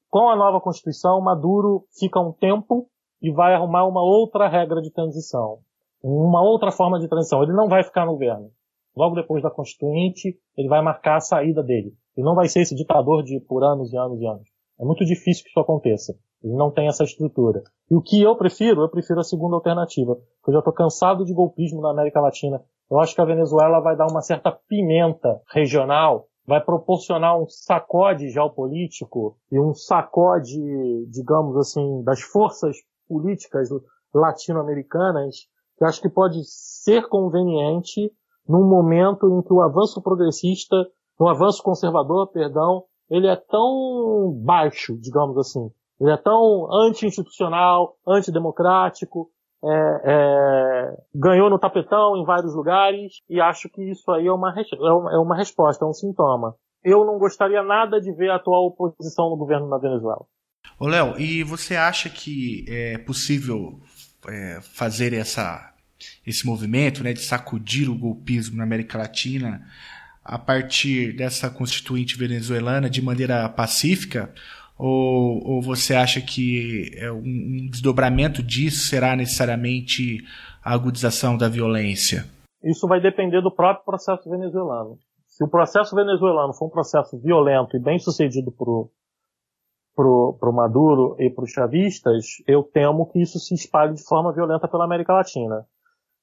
Com 0.08 0.28
a 0.28 0.36
nova 0.36 0.60
Constituição, 0.60 1.20
Maduro 1.20 1.84
fica 1.98 2.18
um 2.20 2.32
tempo 2.32 2.88
e 3.22 3.30
vai 3.32 3.54
arrumar 3.54 3.86
uma 3.86 4.02
outra 4.02 4.48
regra 4.48 4.80
de 4.80 4.90
transição. 4.90 5.58
Uma 6.02 6.42
outra 6.42 6.72
forma 6.72 6.98
de 6.98 7.08
transição. 7.08 7.42
Ele 7.42 7.52
não 7.52 7.68
vai 7.68 7.84
ficar 7.84 8.06
no 8.06 8.12
governo 8.12 8.50
logo 8.96 9.14
depois 9.14 9.42
da 9.42 9.50
Constituinte, 9.50 10.38
ele 10.56 10.68
vai 10.68 10.82
marcar 10.82 11.16
a 11.16 11.20
saída 11.20 11.62
dele. 11.62 11.94
Ele 12.16 12.26
não 12.26 12.34
vai 12.34 12.48
ser 12.48 12.60
esse 12.60 12.74
ditador 12.74 13.22
de 13.22 13.40
por 13.40 13.62
anos 13.64 13.92
e 13.92 13.96
anos 13.96 14.20
e 14.20 14.26
anos. 14.26 14.48
É 14.78 14.84
muito 14.84 15.04
difícil 15.04 15.44
que 15.44 15.50
isso 15.50 15.60
aconteça. 15.60 16.14
Ele 16.42 16.54
não 16.54 16.70
tem 16.70 16.88
essa 16.88 17.04
estrutura. 17.04 17.62
E 17.90 17.94
o 17.94 18.02
que 18.02 18.20
eu 18.20 18.34
prefiro, 18.36 18.82
eu 18.82 18.88
prefiro 18.88 19.20
a 19.20 19.24
segunda 19.24 19.56
alternativa. 19.56 20.14
Porque 20.14 20.50
eu 20.50 20.54
já 20.54 20.58
estou 20.58 20.72
cansado 20.72 21.24
de 21.24 21.34
golpismo 21.34 21.80
na 21.82 21.90
América 21.90 22.20
Latina. 22.20 22.62
Eu 22.90 22.98
acho 22.98 23.14
que 23.14 23.20
a 23.20 23.26
Venezuela 23.26 23.80
vai 23.80 23.96
dar 23.96 24.06
uma 24.06 24.20
certa 24.20 24.50
pimenta 24.50 25.40
regional, 25.52 26.26
vai 26.46 26.60
proporcionar 26.60 27.40
um 27.40 27.46
sacode 27.48 28.28
geopolítico 28.30 29.36
e 29.52 29.60
um 29.60 29.72
sacode, 29.72 30.58
digamos 31.08 31.56
assim, 31.56 32.02
das 32.02 32.20
forças 32.20 32.76
políticas 33.08 33.68
latino-americanas, 34.12 35.36
que 35.78 35.84
acho 35.84 36.00
que 36.00 36.08
pode 36.08 36.40
ser 36.44 37.08
conveniente 37.08 38.10
num 38.48 38.68
momento 38.68 39.28
em 39.28 39.42
que 39.42 39.52
o 39.52 39.60
avanço 39.60 40.02
progressista, 40.02 40.76
o 41.18 41.28
avanço 41.28 41.62
conservador, 41.62 42.32
perdão, 42.32 42.84
ele 43.08 43.28
é 43.28 43.36
tão 43.36 44.32
baixo, 44.44 44.98
digamos 44.98 45.38
assim. 45.38 45.70
Ele 46.00 46.10
é 46.10 46.16
tão 46.16 46.66
anti-institucional, 46.72 47.96
antidemocrático, 48.06 49.30
é, 49.64 50.00
é, 50.04 50.96
ganhou 51.14 51.50
no 51.50 51.58
tapetão 51.58 52.16
em 52.16 52.24
vários 52.24 52.54
lugares 52.54 53.22
e 53.28 53.40
acho 53.40 53.68
que 53.68 53.82
isso 53.90 54.10
aí 54.10 54.26
é 54.26 54.32
uma, 54.32 54.54
é 55.12 55.18
uma 55.18 55.36
resposta, 55.36 55.84
é 55.84 55.88
um 55.88 55.92
sintoma. 55.92 56.54
Eu 56.82 57.04
não 57.04 57.18
gostaria 57.18 57.62
nada 57.62 58.00
de 58.00 58.12
ver 58.12 58.30
a 58.30 58.36
atual 58.36 58.66
oposição 58.66 59.28
no 59.28 59.36
governo 59.36 59.68
na 59.68 59.78
Venezuela. 59.78 60.24
Ô 60.78 60.86
Léo, 60.86 61.18
e 61.18 61.42
você 61.42 61.76
acha 61.76 62.08
que 62.08 62.64
é 62.68 62.98
possível 62.98 63.80
é, 64.28 64.60
fazer 64.62 65.12
essa 65.12 65.66
esse 66.26 66.46
movimento 66.46 67.04
né, 67.04 67.12
de 67.12 67.20
sacudir 67.20 67.90
o 67.90 67.98
golpismo 67.98 68.56
na 68.56 68.62
América 68.62 68.96
Latina 68.96 69.62
a 70.24 70.38
partir 70.38 71.14
dessa 71.14 71.50
constituinte 71.50 72.16
venezuelana 72.16 72.88
de 72.88 73.02
maneira 73.02 73.48
pacífica? 73.50 74.32
Ou, 74.82 75.46
ou 75.46 75.62
você 75.62 75.94
acha 75.94 76.22
que 76.22 76.90
é 76.96 77.12
um, 77.12 77.68
desdobramento 77.70 78.42
disso 78.42 78.88
será 78.88 79.14
necessariamente 79.14 80.24
a 80.64 80.72
agudização 80.72 81.36
da 81.36 81.50
violência? 81.50 82.24
Isso 82.64 82.88
vai 82.88 82.98
depender 82.98 83.42
do 83.42 83.54
próprio 83.54 83.84
processo 83.84 84.28
venezuelano. 84.30 84.98
Se 85.26 85.44
o 85.44 85.48
processo 85.48 85.94
venezuelano 85.94 86.54
for 86.54 86.66
um 86.66 86.70
processo 86.70 87.18
violento 87.20 87.76
e 87.76 87.80
bem 87.80 87.98
sucedido 87.98 88.50
pro, 88.50 88.90
pro, 89.94 90.38
pro 90.40 90.52
Maduro 90.52 91.14
e 91.18 91.28
para 91.28 91.44
os 91.44 91.50
chavistas, 91.50 92.42
eu 92.46 92.62
temo 92.62 93.06
que 93.06 93.20
isso 93.20 93.38
se 93.38 93.54
espalhe 93.54 93.92
de 93.92 94.02
forma 94.02 94.32
violenta 94.32 94.66
pela 94.66 94.86
América 94.86 95.12
Latina. 95.12 95.66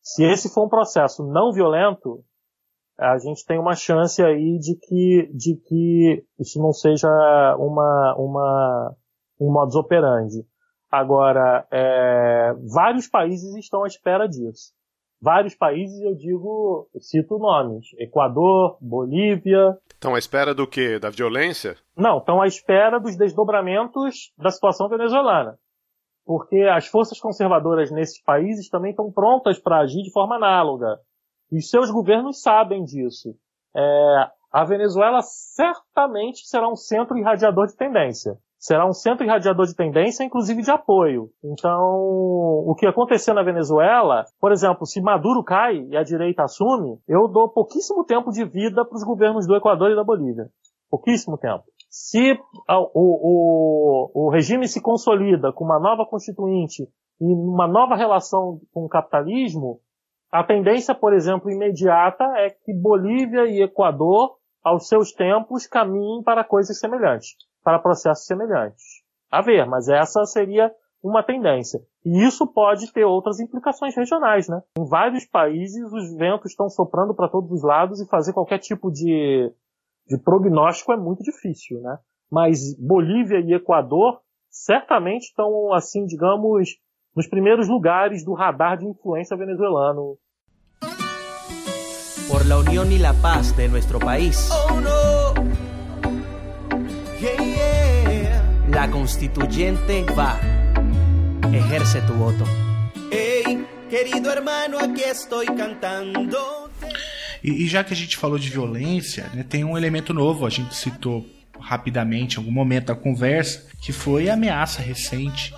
Se 0.01 0.23
esse 0.23 0.51
for 0.51 0.65
um 0.65 0.69
processo 0.69 1.23
não 1.23 1.51
violento, 1.51 2.23
a 2.98 3.18
gente 3.18 3.45
tem 3.45 3.60
uma 3.60 3.76
chance 3.76 4.24
aí 4.24 4.57
de 4.57 4.76
que, 4.76 5.30
de 5.34 5.56
que 5.56 6.26
isso 6.40 6.61
não 6.61 6.72
seja 6.72 7.07
uma, 7.57 8.15
uma, 8.18 8.95
um 9.40 9.52
modus 9.52 9.76
operandi. 9.76 10.45
Agora, 10.90 11.68
é, 11.72 12.53
vários 12.74 13.07
países 13.07 13.56
estão 13.56 13.84
à 13.84 13.88
espera 13.88 14.28
disso. 14.28 14.74
Vários 15.22 15.56
países, 15.56 15.99
eu 16.02 16.15
digo, 16.15 16.88
cito 16.99 17.38
nomes. 17.38 17.88
Equador, 17.98 18.78
Bolívia. 18.80 19.78
Estão 19.91 20.15
à 20.15 20.19
espera 20.19 20.53
do 20.53 20.68
quê? 20.68 20.99
Da 20.99 21.10
violência? 21.10 21.76
Não, 21.95 22.19
estão 22.19 22.41
à 22.41 22.48
espera 22.48 22.99
dos 22.99 23.18
desdobramentos 23.18 24.32
da 24.38 24.52
situação 24.52 24.88
venezuelana 24.88 25.57
porque 26.28 26.64
as 26.64 26.86
forças 26.88 27.19
conservadoras 27.22 27.90
nesses 27.90 28.22
países 28.22 28.69
também 28.69 28.91
estão 28.91 29.10
prontas 29.10 29.57
para 29.57 29.80
agir 29.80 30.03
de 30.03 30.11
forma 30.11 30.36
análoga. 30.36 30.99
E 31.52 31.61
seus 31.61 31.90
governos 31.91 32.41
sabem 32.41 32.84
disso. 32.84 33.36
É, 33.76 34.28
a 34.52 34.64
Venezuela 34.65 35.22
certamente 35.22 36.48
será 36.48 36.69
um 36.69 36.76
centro 36.76 37.18
irradiador 37.18 37.68
de 37.68 37.76
tendência. 37.76 38.38
será 38.60 38.88
um 38.88 38.94
centro 38.94 39.24
irradiador 39.24 39.65
de 39.65 39.76
tendência, 39.76 40.24
inclusive 40.24 40.61
de 40.61 40.72
apoio. 40.72 41.30
Então, 41.44 41.80
o 42.65 42.76
que 42.76 42.88
aconteceu 42.88 43.34
na 43.34 43.44
Venezuela, 43.44 44.26
por 44.40 44.52
exemplo, 44.52 44.86
se 44.86 44.99
Maduro 44.99 45.44
cai 45.44 45.78
e 45.90 45.95
a 45.95 46.03
direita 46.03 46.44
assume, 46.44 46.98
eu 47.07 47.28
dou 47.28 47.49
pouquíssimo 47.49 48.03
tempo 48.03 48.32
de 48.32 48.44
vida 48.44 48.84
para 48.84 48.95
os 48.95 49.03
governos 49.03 49.45
do 49.45 49.56
Equador 49.56 49.91
e 49.91 49.95
da 49.95 50.03
Bolívia. 50.03 50.49
Pouquíssimo 50.90 51.38
tempo. 51.38 51.64
Se 51.90 52.34
o, 52.94 54.11
o, 54.15 54.28
o 54.28 54.30
regime 54.30 54.68
se 54.68 54.82
consolida 54.82 55.53
com 55.53 55.64
uma 55.64 55.80
nova 55.80 56.06
constituinte 56.06 56.84
e 57.22 57.26
uma 57.26 57.68
nova 57.68 57.95
relação 57.95 58.60
com 58.74 58.86
o 58.86 58.90
capitalismo, 58.90 59.80
a 60.31 60.43
tendência, 60.43 60.93
por 60.93 61.13
exemplo, 61.13 61.49
imediata 61.49 62.23
é 62.37 62.49
que 62.49 62.73
Bolívia 62.73 63.45
e 63.45 63.61
Equador, 63.61 64.37
aos 64.63 64.87
seus 64.87 65.11
tempos, 65.11 65.65
caminhem 65.65 66.23
para 66.23 66.43
coisas 66.43 66.79
semelhantes 66.79 67.35
para 67.67 67.79
processos 67.79 68.25
semelhantes. 68.25 69.03
A 69.29 69.41
ver, 69.41 69.65
mas 69.65 69.89
essa 69.89 70.23
seria 70.23 70.73
uma 71.03 71.21
tendência. 71.21 71.81
E 72.05 72.25
isso 72.25 72.47
pode 72.47 72.93
ter 72.93 73.03
outras 73.03 73.41
implicações 73.41 73.93
regionais, 73.93 74.47
né? 74.47 74.61
Em 74.79 74.87
vários 74.87 75.25
países 75.25 75.91
os 75.91 76.15
ventos 76.15 76.51
estão 76.51 76.69
soprando 76.69 77.13
para 77.13 77.27
todos 77.27 77.51
os 77.51 77.61
lados 77.61 77.99
e 77.99 78.07
fazer 78.07 78.31
qualquer 78.31 78.59
tipo 78.59 78.89
de, 78.89 79.53
de 80.07 80.17
prognóstico 80.17 80.93
é 80.93 80.95
muito 80.95 81.21
difícil, 81.21 81.81
né? 81.81 81.99
Mas 82.31 82.73
Bolívia 82.79 83.41
e 83.41 83.53
Equador 83.53 84.21
certamente 84.49 85.23
estão, 85.23 85.73
assim, 85.73 86.05
digamos, 86.05 86.69
nos 87.18 87.27
primeiros 87.27 87.68
lugares 87.68 88.23
do 88.23 88.35
radar 88.35 88.77
de 88.77 88.85
influência 88.85 89.35
venezuelano. 89.35 90.19
Por 92.27 92.45
la 92.45 92.60
unión 92.60 92.91
y 92.91 92.99
la 92.99 93.14
paz 93.14 93.57
de 93.57 93.68
nuestro 93.68 93.98
país. 93.98 94.52
Oh, 94.52 94.80
no. 94.80 95.34
La 98.69 98.91
constituyente 98.91 100.06
va. 100.15 100.39
Ejerce 101.52 102.02
tu 102.02 102.14
voto. 102.14 102.44
Hey, 103.11 103.65
querido 103.89 104.30
hermano, 104.31 104.77
aquí 104.77 105.02
estoy 105.02 105.48
cantando. 105.48 106.38
E, 107.44 107.64
e, 107.64 107.68
já 107.68 107.84
que 107.84 107.94
a 107.94 107.95
gente 107.95 108.15
falou 108.15 108.38
de 108.38 108.49
violência, 108.49 109.27
né, 109.34 109.44
tem 109.44 109.64
um 109.64 109.76
elemento 109.76 110.14
novo, 110.14 110.45
a 110.45 110.49
gente 110.52 110.76
citou 110.76 111.26
rapidamente 111.60 112.35
em 112.35 112.39
algum 112.39 112.52
momento 112.52 112.88
da 112.88 112.95
conversa, 112.95 113.68
que 113.81 113.91
foi 113.91 114.30
a 114.30 114.35
ameaça 114.35 114.84
recente 114.84 115.52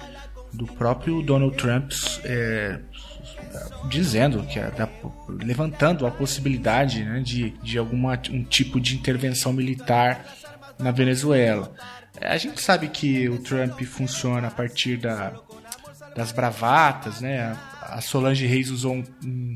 do 0.53 0.65
próprio 0.65 1.21
Donald 1.21 1.55
Trump 1.55 1.91
é, 2.23 2.79
dizendo 3.89 4.43
que 4.43 4.59
é 4.59 4.71
levantando 5.27 6.05
a 6.05 6.11
possibilidade 6.11 7.03
né, 7.03 7.19
de, 7.21 7.51
de 7.61 7.77
algum 7.77 8.09
um 8.09 8.43
tipo 8.43 8.79
de 8.79 8.95
intervenção 8.95 9.53
militar 9.53 10.25
na 10.77 10.91
Venezuela. 10.91 11.73
A 12.21 12.37
gente 12.37 12.61
sabe 12.61 12.87
que 12.89 13.29
o 13.29 13.39
Trump 13.39 13.79
funciona 13.83 14.47
a 14.47 14.51
partir 14.51 14.97
da, 14.97 15.33
das 16.15 16.31
bravatas, 16.31 17.21
né? 17.21 17.55
A 17.81 18.01
Solange 18.01 18.45
Reis 18.45 18.69
usou 18.69 18.95
um, 18.95 19.03
um, 19.23 19.53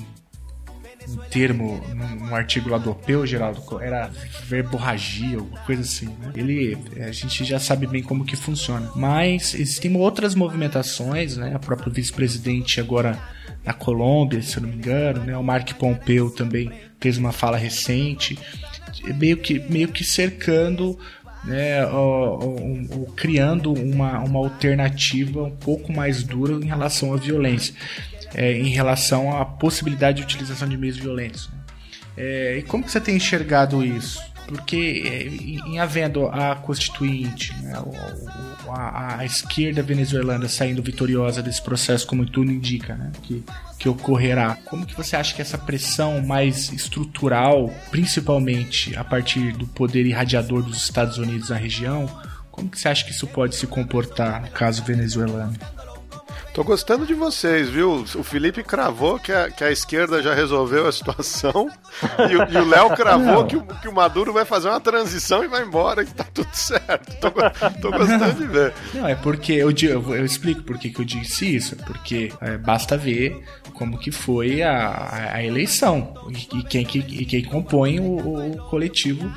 um 1.08 1.18
termo 1.30 1.82
num, 1.94 2.36
artigo 2.36 2.70
lá 2.70 2.78
do 2.78 2.92
Opeu, 2.92 3.26
Geraldo, 3.26 3.62
era 3.82 4.10
verborragia, 4.46 5.38
alguma 5.38 5.60
coisa 5.62 5.82
assim. 5.82 6.08
Né? 6.08 6.32
Ele, 6.36 6.78
a 7.02 7.12
gente 7.12 7.44
já 7.44 7.60
sabe 7.60 7.88
bem 7.88 8.02
como 8.02 8.26
que 8.26 8.36
funciona. 8.36 8.92
Mas 8.96 9.54
existem 9.54 9.96
outras 9.96 10.36
movimentações, 10.36 11.38
né? 11.38 11.56
O 11.56 11.60
próprio 11.60 11.92
vice-presidente 11.92 12.80
agora 12.80 13.20
na 13.64 13.74
Colômbia, 13.74 14.42
se 14.42 14.58
eu 14.58 14.64
não 14.64 14.70
me 14.70 14.76
engano, 14.76 15.24
né? 15.24 15.38
O 15.38 15.44
Mark 15.44 15.72
Pompeu 15.74 16.30
também 16.30 16.72
fez 17.00 17.18
uma 17.18 17.32
fala 17.32 17.58
recente, 17.58 18.38
meio 19.16 19.38
que, 19.38 19.60
meio 19.60 19.90
que 19.90 20.04
cercando 20.04 20.98
né, 21.44 21.86
ou, 21.88 23.12
criando 23.16 23.74
uma, 23.74 24.20
uma 24.20 24.40
alternativa 24.40 25.44
um 25.44 25.56
pouco 25.56 25.92
mais 25.92 26.24
dura 26.24 26.54
em 26.54 26.68
relação 26.68 27.14
à 27.14 27.18
violência, 27.18 27.74
é, 28.34 28.54
em 28.54 28.70
relação 28.70 29.36
à 29.36 29.46
possibilidade 29.46 30.18
de 30.18 30.24
utilização 30.24 30.68
de 30.68 30.78
meios 30.78 30.98
violentos. 30.98 31.50
É, 32.16 32.58
e 32.58 32.64
como 32.64 32.84
que 32.84 32.92
você 32.92 33.02
tem 33.02 33.16
enxergado 33.16 33.84
isso? 33.84 34.22
Porque 34.48 35.04
é, 35.06 35.24
em 35.68 35.80
havendo 35.80 36.28
a 36.28 36.56
constituinte, 36.56 37.54
né, 37.62 37.74
a, 38.68 39.20
a, 39.20 39.26
esquerda 39.26 39.82
venezuelana 39.82 40.50
saindo 40.50 40.84
vitoriosa 40.84 41.42
desse 41.42 41.62
processo, 41.62 42.06
como 42.06 42.26
tudo 42.26 42.52
indica, 42.52 42.94
né, 42.96 43.12
que, 43.24 43.44
que 43.80 43.88
ocorrerá, 43.88 44.58
como 44.66 44.86
que 44.86 44.96
você 44.96 45.16
acha 45.16 45.34
que 45.34 45.42
essa 45.42 45.58
pressão 45.58 46.22
mais 46.22 46.72
estrutural, 46.72 47.74
principalmente 47.90 48.96
a 48.98 49.04
partir 49.04 49.54
do 49.54 49.66
poder 49.66 50.06
irradiador 50.06 50.62
dos 50.62 50.78
Estados 50.78 51.18
Unidos 51.18 51.50
na 51.50 51.56
região, 51.56 52.08
como 52.52 52.70
que 52.70 52.78
você 52.78 52.90
acha 52.90 53.06
que 53.06 53.12
isso 53.12 53.26
pode 53.26 53.56
se 53.56 53.66
comportar 53.66 54.42
no 54.42 54.50
caso 54.50 54.84
venezuelano? 54.84 55.58
Tô 56.54 56.64
gostando 56.64 57.08
de 57.08 57.16
vocês, 57.16 57.68
viu? 57.68 58.06
O 58.16 58.24
Felipe 58.24 58.64
cravou 58.64 59.18
que 59.18 59.32
a, 59.32 59.50
que 59.50 59.64
a 59.64 59.72
esquerda 59.72 60.22
já 60.22 60.36
resolveu 60.36 60.88
a 60.88 60.92
situação 60.92 61.68
e 62.30 62.58
o 62.58 62.70
Léo 62.70 62.96
cravou 62.96 63.46
que 63.48 63.56
o, 63.58 63.62
que 63.64 63.88
o, 63.88 63.94
Maduro 63.94 64.32
vai 64.32 64.46
fazer 64.46 64.70
uma 64.70 64.80
transição 64.80 65.44
e 65.44 65.48
vai 65.48 65.64
embora 65.64 66.04
e 66.04 66.06
tá 66.06 66.24
tudo 66.32 66.54
certo. 66.54 67.18
Tô, 67.20 67.32
tô 67.82 67.98
gostando 67.98 68.34
de 68.34 68.46
ver. 68.46 68.72
Não, 68.94 69.08
é 69.08 69.16
porque 69.16 69.54
eu, 69.54 69.72
eu, 69.72 70.16
eu 70.16 70.24
explico 70.24 70.62
por 70.62 70.78
que 70.78 70.94
eu 70.96 71.04
disse 71.04 71.56
isso. 71.56 71.76
Porque 71.78 72.32
é, 72.40 72.56
basta 72.56 72.96
ver 72.96 73.44
como 73.74 73.98
que 73.98 74.12
foi 74.12 74.62
a, 74.62 75.34
a 75.34 75.44
eleição 75.44 76.14
e, 76.30 76.60
e, 76.60 76.64
quem, 76.64 76.86
que, 76.86 77.00
e 77.00 77.26
quem 77.26 77.44
compõe 77.46 78.00
o, 78.00 78.52
o 78.52 78.58
coletivo 78.70 79.28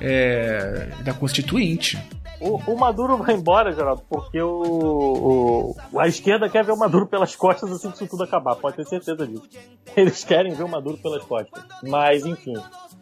é, 0.00 0.88
da 1.02 1.12
Constituinte. 1.12 1.98
O, 2.40 2.56
o, 2.72 2.78
Maduro 2.78 3.16
vai 3.16 3.34
embora, 3.34 3.72
Geraldo, 3.72 4.02
porque 4.08 4.40
o, 4.40 5.74
o, 5.92 5.98
a 5.98 6.06
esquerda 6.06 6.48
quer 6.48 6.64
ver 6.64 6.72
o 6.72 6.76
Maduro 6.76 7.06
pelas 7.06 7.34
costas 7.34 7.70
assim 7.70 7.88
que 7.90 7.96
isso 7.96 8.06
tudo 8.06 8.24
acabar, 8.24 8.56
pode 8.56 8.76
ter 8.76 8.84
certeza 8.86 9.26
disso. 9.26 9.48
Eles 9.96 10.24
querem 10.24 10.52
ver 10.52 10.64
o 10.64 10.68
Maduro 10.68 10.98
pelas 10.98 11.24
costas. 11.24 11.62
Mas, 11.82 12.26
enfim. 12.26 12.54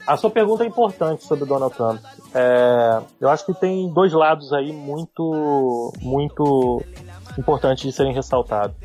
A 0.07 0.17
sua 0.17 0.31
pergunta 0.31 0.65
é 0.65 0.67
importante 0.67 1.25
sobre 1.25 1.45
Donald 1.45 1.75
Trump. 1.75 2.01
É, 2.35 3.01
eu 3.21 3.29
acho 3.29 3.47
que 3.47 3.55
tem 3.55 3.93
dois 3.93 4.13
lados 4.13 4.53
aí 4.53 4.73
muito, 4.73 5.93
muito 6.01 6.83
importantes 7.39 7.85
de 7.85 7.93
serem 7.93 8.13
ressaltados. 8.13 8.77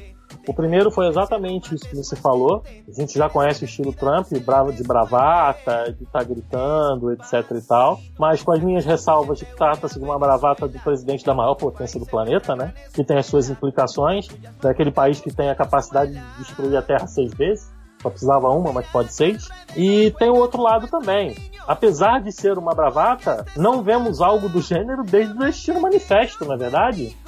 O 0.47 0.53
primeiro 0.53 0.89
foi 0.89 1.07
exatamente 1.07 1.75
isso 1.75 1.87
que 1.87 1.95
você 1.95 2.15
falou. 2.15 2.63
A 2.87 2.91
gente 2.91 3.17
já 3.17 3.29
conhece 3.29 3.63
o 3.63 3.65
estilo 3.65 3.91
Trump, 3.91 4.27
bravo 4.45 4.71
de 4.71 4.81
bravata, 4.81 5.91
de 5.91 6.05
estar 6.05 6.19
tá 6.19 6.23
gritando, 6.23 7.11
etc 7.11 7.51
e 7.51 7.61
tal. 7.61 7.99
Mas 8.17 8.41
com 8.41 8.53
as 8.53 8.61
minhas 8.61 8.85
ressalvas 8.85 9.39
de 9.39 9.45
que 9.45 9.55
trata-se 9.55 9.99
de 9.99 10.05
uma 10.05 10.17
bravata 10.17 10.65
do 10.65 10.79
presidente 10.79 11.25
da 11.25 11.33
maior 11.33 11.55
potência 11.55 11.99
do 11.99 12.05
planeta, 12.05 12.55
né? 12.55 12.73
Que 12.93 13.03
tem 13.03 13.17
as 13.17 13.25
suas 13.25 13.49
implicações, 13.49 14.27
daquele 14.61 14.91
país 14.91 15.19
que 15.19 15.33
tem 15.33 15.49
a 15.49 15.55
capacidade 15.55 16.13
de 16.13 16.37
destruir 16.39 16.77
a 16.77 16.81
Terra 16.81 17.07
seis 17.07 17.33
vezes. 17.33 17.69
Só 18.01 18.09
precisava 18.09 18.49
uma, 18.49 18.71
mas 18.71 18.87
pode 18.87 19.13
seis. 19.13 19.49
E 19.75 20.11
tem 20.11 20.29
o 20.29 20.35
outro 20.35 20.61
lado 20.61 20.87
também. 20.87 21.35
Apesar 21.67 22.21
de 22.21 22.31
ser 22.31 22.57
uma 22.57 22.73
bravata, 22.73 23.45
não 23.57 23.83
vemos 23.83 24.21
algo 24.21 24.47
do 24.47 24.61
gênero 24.61 25.03
desde 25.03 25.33
o 25.33 25.39
Destino 25.39 25.81
Manifesto, 25.81 26.45
na 26.45 26.53
é 26.53 26.57
verdade? 26.57 27.17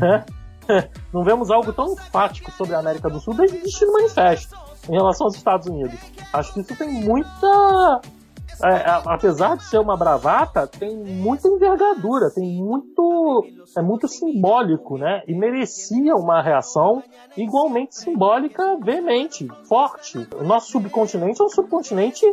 Né? 0.00 0.24
não 1.12 1.24
vemos 1.24 1.50
algo 1.50 1.72
tão 1.72 1.92
enfático 1.92 2.50
sobre 2.52 2.74
a 2.74 2.78
América 2.78 3.08
do 3.08 3.20
Sul 3.20 3.34
desde 3.34 3.58
o 3.58 3.62
Destino 3.62 3.92
Manifesto 3.92 4.56
em 4.88 4.92
relação 4.92 5.26
aos 5.26 5.36
Estados 5.36 5.66
Unidos. 5.66 5.98
Acho 6.32 6.52
que 6.52 6.60
isso 6.60 6.76
tem 6.76 6.88
muita. 6.88 8.00
É, 8.62 8.68
é, 8.68 9.02
apesar 9.06 9.56
de 9.56 9.64
ser 9.64 9.78
uma 9.78 9.96
bravata, 9.96 10.66
tem 10.66 10.96
muita 10.96 11.48
envergadura, 11.48 12.30
tem 12.30 12.62
muito. 12.62 13.44
é 13.76 13.82
muito 13.82 14.06
simbólico, 14.06 14.96
né? 14.96 15.22
E 15.26 15.34
merecia 15.34 16.14
uma 16.14 16.40
reação 16.40 17.02
igualmente 17.36 17.96
simbólica, 17.96 18.78
veemente, 18.80 19.48
forte. 19.68 20.28
O 20.38 20.44
nosso 20.44 20.70
subcontinente 20.70 21.40
é 21.40 21.44
um 21.44 21.48
subcontinente 21.48 22.24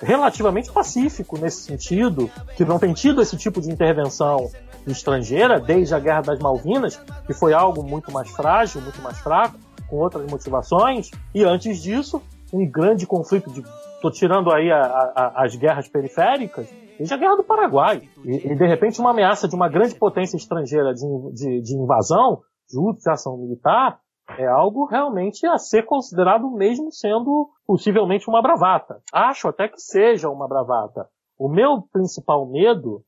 relativamente 0.00 0.70
pacífico 0.70 1.38
nesse 1.38 1.62
sentido, 1.62 2.30
que 2.56 2.64
não 2.64 2.78
tem 2.78 2.92
tido 2.92 3.20
esse 3.20 3.36
tipo 3.36 3.60
de 3.60 3.70
intervenção 3.70 4.50
estrangeira 4.86 5.60
desde 5.60 5.94
a 5.94 5.98
Guerra 5.98 6.22
das 6.22 6.38
Malvinas, 6.38 6.96
que 7.26 7.32
foi 7.32 7.52
algo 7.52 7.82
muito 7.82 8.12
mais 8.12 8.30
frágil, 8.30 8.80
muito 8.80 9.00
mais 9.02 9.18
fraco, 9.18 9.58
com 9.88 9.96
outras 9.96 10.30
motivações, 10.30 11.10
e 11.34 11.44
antes 11.44 11.82
disso, 11.82 12.22
um 12.52 12.68
grande 12.70 13.06
conflito 13.06 13.50
de. 13.50 13.62
Tô 14.00 14.10
tirando 14.10 14.52
aí 14.52 14.70
a, 14.70 14.80
a, 14.80 15.44
as 15.44 15.56
guerras 15.56 15.88
periféricas, 15.88 16.68
desde 16.96 17.12
a 17.12 17.16
Guerra 17.16 17.36
do 17.36 17.44
Paraguai. 17.44 18.02
E, 18.24 18.52
e, 18.52 18.54
de 18.54 18.66
repente 18.66 19.00
uma 19.00 19.10
ameaça 19.10 19.48
de 19.48 19.56
uma 19.56 19.68
grande 19.68 19.94
potência 19.96 20.36
estrangeira 20.36 20.94
de, 20.94 21.04
de, 21.32 21.60
de 21.62 21.76
invasão, 21.76 22.40
de 22.68 22.78
utilização 22.78 23.36
militar, 23.36 23.98
é 24.36 24.46
algo 24.46 24.84
realmente 24.84 25.46
a 25.46 25.58
ser 25.58 25.84
considerado 25.84 26.50
mesmo 26.50 26.92
sendo 26.92 27.48
possivelmente 27.66 28.28
uma 28.28 28.42
bravata. 28.42 29.00
Acho 29.12 29.48
até 29.48 29.68
que 29.68 29.80
seja 29.80 30.28
uma 30.28 30.46
bravata. 30.46 31.08
O 31.38 31.48
meu 31.48 31.82
principal 31.92 32.46
medo 32.46 33.02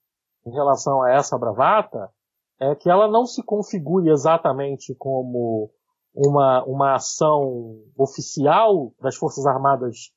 em 0.47 0.53
relação 0.53 1.03
a 1.03 1.11
essa 1.13 1.39
bravata 1.39 2.09
é 2.59 2.75
que 2.75 2.89
ela 2.89 3.09
não 3.09 3.27
se 3.27 3.43
configure 3.43 4.11
exatamente 4.11 4.95
como 4.95 5.71
uma, 6.15 6.65
uma 6.65 6.95
ação 6.95 7.77
oficial 7.97 8.93
das 9.01 9.17
Forças 9.17 9.47
Armadas 9.47 10.13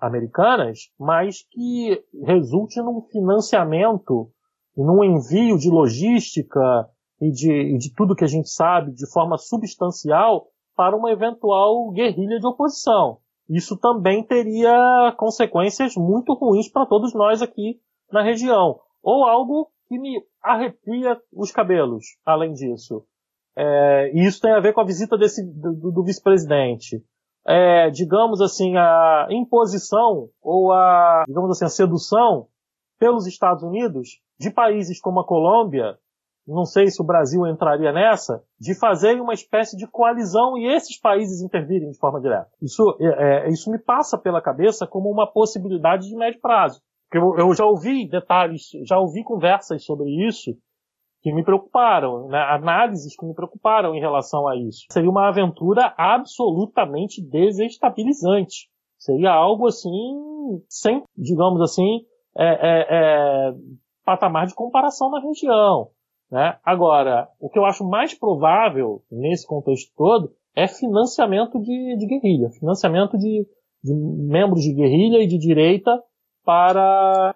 americanas, 0.00 0.90
mas 0.98 1.44
que 1.50 2.02
resulte 2.22 2.80
num 2.80 3.02
financiamento, 3.10 4.30
num 4.76 5.02
envio 5.02 5.58
de 5.58 5.70
logística 5.70 6.88
e 7.22 7.30
de, 7.30 7.52
e 7.52 7.78
de 7.78 7.94
tudo 7.94 8.16
que 8.16 8.24
a 8.24 8.28
gente 8.28 8.50
sabe 8.50 8.90
de 8.90 9.08
forma 9.08 9.38
substancial 9.38 10.48
para 10.74 10.96
uma 10.96 11.12
eventual 11.12 11.88
guerrilha 11.92 12.40
de 12.40 12.46
oposição. 12.48 13.18
Isso 13.48 13.78
também 13.78 14.26
teria 14.26 15.14
consequências 15.16 15.94
muito 15.94 16.34
ruins 16.34 16.68
para 16.68 16.84
todos 16.84 17.14
nós 17.14 17.40
aqui 17.40 17.80
na 18.10 18.24
região. 18.24 18.80
Ou 19.00 19.24
algo 19.24 19.70
que 19.86 20.00
me 20.00 20.20
arrepia 20.42 21.16
os 21.32 21.52
cabelos, 21.52 22.04
além 22.26 22.54
disso. 22.54 23.04
É, 23.56 24.10
e 24.12 24.26
isso 24.26 24.40
tem 24.40 24.50
a 24.50 24.60
ver 24.60 24.72
com 24.72 24.80
a 24.80 24.86
visita 24.86 25.16
desse, 25.16 25.44
do, 25.44 25.92
do 25.92 26.02
vice-presidente. 26.02 27.04
É, 27.46 27.88
digamos 27.90 28.40
assim, 28.40 28.76
a 28.76 29.28
imposição 29.30 30.28
ou 30.42 30.72
a, 30.72 31.22
digamos 31.28 31.50
assim, 31.50 31.66
a 31.66 31.68
sedução 31.68 32.48
pelos 32.98 33.28
Estados 33.28 33.62
Unidos 33.62 34.20
de 34.40 34.50
países 34.50 35.00
como 35.00 35.20
a 35.20 35.26
Colômbia, 35.26 35.98
não 36.46 36.64
sei 36.64 36.88
se 36.88 37.00
o 37.00 37.06
Brasil 37.06 37.46
entraria 37.46 37.92
nessa, 37.92 38.42
de 38.58 38.78
fazer 38.78 39.20
uma 39.20 39.32
espécie 39.32 39.76
de 39.76 39.86
coalizão 39.86 40.58
e 40.58 40.66
esses 40.66 40.98
países 40.98 41.40
intervirem 41.40 41.90
de 41.90 41.98
forma 41.98 42.20
direta. 42.20 42.50
Isso, 42.60 42.96
é, 43.00 43.46
é 43.46 43.48
isso 43.48 43.70
me 43.70 43.78
passa 43.78 44.18
pela 44.18 44.42
cabeça 44.42 44.86
como 44.86 45.10
uma 45.10 45.30
possibilidade 45.30 46.08
de 46.08 46.16
médio 46.16 46.40
prazo. 46.40 46.80
Eu, 47.12 47.36
eu 47.38 47.54
já 47.54 47.64
ouvi 47.64 48.08
detalhes, 48.08 48.70
já 48.86 48.98
ouvi 48.98 49.22
conversas 49.22 49.84
sobre 49.84 50.10
isso 50.26 50.56
que 51.22 51.32
me 51.32 51.44
preocuparam, 51.44 52.26
né? 52.26 52.38
análises 52.50 53.14
que 53.16 53.24
me 53.24 53.34
preocuparam 53.34 53.94
em 53.94 54.00
relação 54.00 54.48
a 54.48 54.56
isso. 54.56 54.86
Seria 54.90 55.08
uma 55.08 55.28
aventura 55.28 55.94
absolutamente 55.96 57.22
desestabilizante. 57.22 58.68
Seria 58.98 59.30
algo 59.30 59.68
assim, 59.68 59.90
sem, 60.68 61.02
digamos 61.16 61.60
assim, 61.60 62.00
é, 62.36 62.44
é, 62.44 62.86
é, 62.90 63.54
patamar 64.04 64.46
de 64.46 64.54
comparação 64.54 65.10
na 65.10 65.20
região. 65.20 65.90
Né? 66.32 66.56
Agora, 66.64 67.28
o 67.38 67.50
que 67.50 67.58
eu 67.58 67.66
acho 67.66 67.86
mais 67.86 68.14
provável 68.14 69.02
nesse 69.12 69.46
contexto 69.46 69.92
todo 69.94 70.32
é 70.56 70.66
financiamento 70.66 71.60
de, 71.60 71.96
de 71.98 72.06
guerrilha, 72.06 72.48
financiamento 72.58 73.18
de, 73.18 73.46
de, 73.84 73.94
membros 73.94 74.62
de 74.62 74.72
guerrilha 74.72 75.22
e 75.22 75.26
de 75.26 75.36
direita 75.36 76.02
para, 76.42 77.34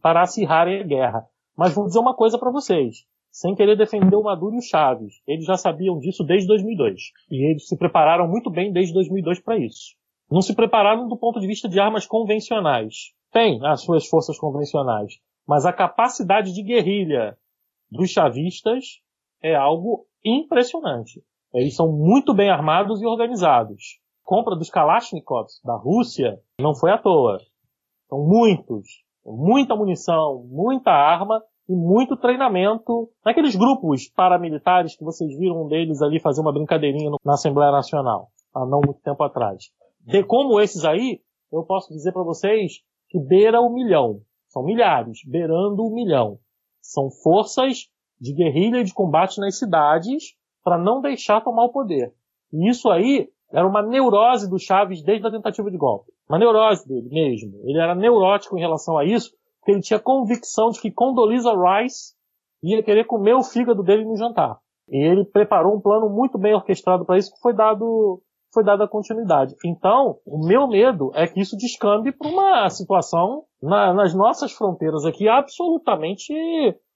para 0.00 0.22
acirrarem 0.22 0.80
a 0.80 0.86
guerra. 0.86 1.26
Mas 1.58 1.74
vou 1.74 1.86
dizer 1.86 1.98
uma 1.98 2.14
coisa 2.14 2.38
para 2.38 2.52
vocês, 2.52 2.98
sem 3.32 3.56
querer 3.56 3.76
defender 3.76 4.14
o 4.14 4.22
Maduro 4.22 4.54
e 4.54 4.58
o 4.58 4.62
Chaves, 4.62 5.14
eles 5.26 5.44
já 5.44 5.56
sabiam 5.56 5.98
disso 5.98 6.22
desde 6.22 6.46
2002. 6.46 7.10
E 7.28 7.50
eles 7.50 7.66
se 7.66 7.76
prepararam 7.76 8.28
muito 8.28 8.50
bem 8.50 8.72
desde 8.72 8.94
2002 8.94 9.40
para 9.40 9.58
isso. 9.58 9.96
Não 10.30 10.40
se 10.40 10.54
prepararam 10.54 11.08
do 11.08 11.16
ponto 11.16 11.40
de 11.40 11.46
vista 11.48 11.68
de 11.68 11.80
armas 11.80 12.06
convencionais. 12.06 13.12
Tem 13.32 13.58
as 13.66 13.82
suas 13.82 14.06
forças 14.06 14.38
convencionais, 14.38 15.14
mas 15.46 15.66
a 15.66 15.72
capacidade 15.72 16.54
de 16.54 16.62
guerrilha 16.62 17.36
dos 17.90 18.10
chavistas 18.10 19.00
é 19.42 19.54
algo 19.54 20.06
impressionante. 20.24 21.22
Eles 21.54 21.74
são 21.74 21.90
muito 21.90 22.34
bem 22.34 22.50
armados 22.50 23.00
e 23.00 23.06
organizados. 23.06 23.98
Compra 24.24 24.56
dos 24.56 24.70
Kalashnikovs 24.70 25.60
da 25.64 25.76
Rússia 25.76 26.38
não 26.60 26.74
foi 26.74 26.90
à 26.90 26.98
toa. 26.98 27.38
São 28.08 28.18
muitos, 28.26 28.88
muita 29.24 29.76
munição, 29.76 30.44
muita 30.48 30.90
arma 30.90 31.40
e 31.68 31.74
muito 31.74 32.16
treinamento 32.16 33.08
naqueles 33.24 33.56
grupos 33.56 34.08
paramilitares 34.08 34.96
que 34.96 35.04
vocês 35.04 35.36
viram 35.36 35.64
um 35.64 35.68
deles 35.68 36.02
ali 36.02 36.20
fazer 36.20 36.40
uma 36.40 36.52
brincadeirinha 36.52 37.10
na 37.24 37.34
Assembleia 37.34 37.72
Nacional, 37.72 38.28
há 38.54 38.60
não 38.66 38.80
muito 38.84 39.00
tempo 39.00 39.22
atrás. 39.22 39.70
De 40.00 40.22
como 40.22 40.60
esses 40.60 40.84
aí, 40.84 41.20
eu 41.52 41.64
posso 41.64 41.92
dizer 41.92 42.12
para 42.12 42.22
vocês 42.22 42.74
que 43.08 43.18
beira 43.18 43.60
o 43.60 43.72
milhão. 43.72 44.20
São 44.48 44.62
milhares, 44.62 45.18
beirando 45.26 45.82
o 45.82 45.92
milhão. 45.92 46.38
São 46.92 47.10
forças 47.10 47.88
de 48.20 48.32
guerrilha 48.32 48.78
e 48.78 48.84
de 48.84 48.94
combate 48.94 49.40
nas 49.40 49.58
cidades 49.58 50.34
para 50.62 50.78
não 50.78 51.00
deixar 51.00 51.42
tomar 51.42 51.64
o 51.64 51.72
poder. 51.72 52.12
E 52.52 52.68
isso 52.68 52.88
aí 52.90 53.28
era 53.52 53.66
uma 53.66 53.82
neurose 53.82 54.48
do 54.48 54.58
Chaves 54.58 55.02
desde 55.02 55.26
a 55.26 55.30
tentativa 55.30 55.70
de 55.70 55.76
golpe. 55.76 56.12
Uma 56.28 56.38
neurose 56.38 56.86
dele 56.86 57.08
mesmo. 57.08 57.60
Ele 57.64 57.78
era 57.78 57.94
neurótico 57.94 58.56
em 58.56 58.60
relação 58.60 58.96
a 58.96 59.04
isso, 59.04 59.30
porque 59.58 59.72
ele 59.72 59.80
tinha 59.80 59.98
convicção 59.98 60.70
de 60.70 60.80
que 60.80 60.90
Condoleezza 60.90 61.52
Rice 61.52 62.14
ia 62.62 62.82
querer 62.82 63.04
comer 63.04 63.34
o 63.34 63.42
fígado 63.42 63.82
dele 63.82 64.04
no 64.04 64.16
jantar. 64.16 64.58
E 64.88 64.96
ele 64.96 65.24
preparou 65.24 65.76
um 65.76 65.80
plano 65.80 66.08
muito 66.08 66.38
bem 66.38 66.54
orquestrado 66.54 67.04
para 67.04 67.18
isso 67.18 67.32
que 67.32 67.40
foi 67.40 67.52
dado 67.52 68.22
foi 68.56 68.64
dada 68.64 68.88
continuidade. 68.88 69.54
Então, 69.62 70.18
o 70.24 70.38
meu 70.38 70.66
medo 70.66 71.10
é 71.12 71.26
que 71.26 71.38
isso 71.38 71.58
descambe 71.58 72.10
para 72.10 72.26
uma 72.26 72.70
situação 72.70 73.44
na, 73.62 73.92
nas 73.92 74.14
nossas 74.14 74.50
fronteiras 74.50 75.04
aqui 75.04 75.28
absolutamente 75.28 76.32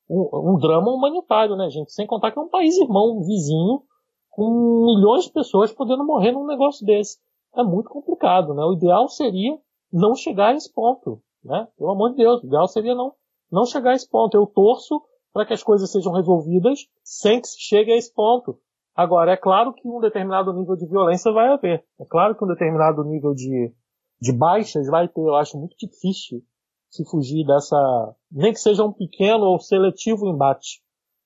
um, 0.08 0.54
um, 0.54 0.58
drama 0.58 0.90
humanitário, 0.90 1.54
né, 1.56 1.68
gente? 1.68 1.92
Sem 1.92 2.06
contar 2.06 2.32
que 2.32 2.38
é 2.38 2.42
um 2.42 2.48
país 2.48 2.78
irmão, 2.78 3.20
vizinho, 3.20 3.82
com 4.30 4.86
milhões 4.86 5.24
de 5.24 5.32
pessoas 5.32 5.70
podendo 5.70 6.02
morrer 6.02 6.32
num 6.32 6.46
negócio 6.46 6.86
desse. 6.86 7.18
É 7.54 7.62
muito 7.62 7.90
complicado, 7.90 8.54
né? 8.54 8.64
O 8.64 8.72
ideal 8.72 9.06
seria 9.08 9.58
não 9.92 10.14
chegar 10.14 10.52
a 10.52 10.54
esse 10.54 10.72
ponto, 10.72 11.20
né? 11.44 11.68
Pelo 11.76 11.90
amor 11.90 12.12
de 12.12 12.16
Deus, 12.16 12.42
o 12.42 12.46
ideal 12.46 12.66
seria 12.68 12.94
não, 12.94 13.12
não 13.52 13.66
chegar 13.66 13.90
a 13.90 13.94
esse 13.94 14.08
ponto. 14.08 14.34
Eu 14.34 14.46
torço 14.46 15.02
para 15.30 15.44
que 15.44 15.52
as 15.52 15.62
coisas 15.62 15.92
sejam 15.92 16.14
resolvidas 16.14 16.86
sem 17.04 17.38
que 17.38 17.48
se 17.48 17.60
chegue 17.60 17.92
a 17.92 17.96
esse 17.98 18.14
ponto. 18.14 18.58
Agora, 19.00 19.32
é 19.32 19.36
claro 19.36 19.72
que 19.72 19.88
um 19.88 19.98
determinado 19.98 20.52
nível 20.52 20.76
de 20.76 20.86
violência 20.86 21.32
vai 21.32 21.48
haver. 21.48 21.82
É 21.98 22.04
claro 22.04 22.36
que 22.36 22.44
um 22.44 22.48
determinado 22.48 23.02
nível 23.02 23.32
de, 23.32 23.72
de 24.20 24.30
baixas 24.30 24.86
vai 24.88 25.08
ter. 25.08 25.22
Eu 25.22 25.36
acho 25.36 25.56
muito 25.58 25.74
difícil 25.74 26.42
se 26.90 27.02
fugir 27.08 27.46
dessa, 27.46 28.14
nem 28.30 28.52
que 28.52 28.60
seja 28.60 28.84
um 28.84 28.92
pequeno 28.92 29.46
ou 29.46 29.58
seletivo 29.58 30.28
embate. 30.28 30.82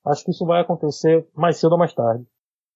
Acho 0.07 0.25
que 0.25 0.31
isso 0.31 0.47
vai 0.47 0.61
acontecer 0.61 1.29
mais 1.35 1.59
cedo 1.59 1.73
ou 1.73 1.79
mais 1.79 1.93
tarde. 1.93 2.25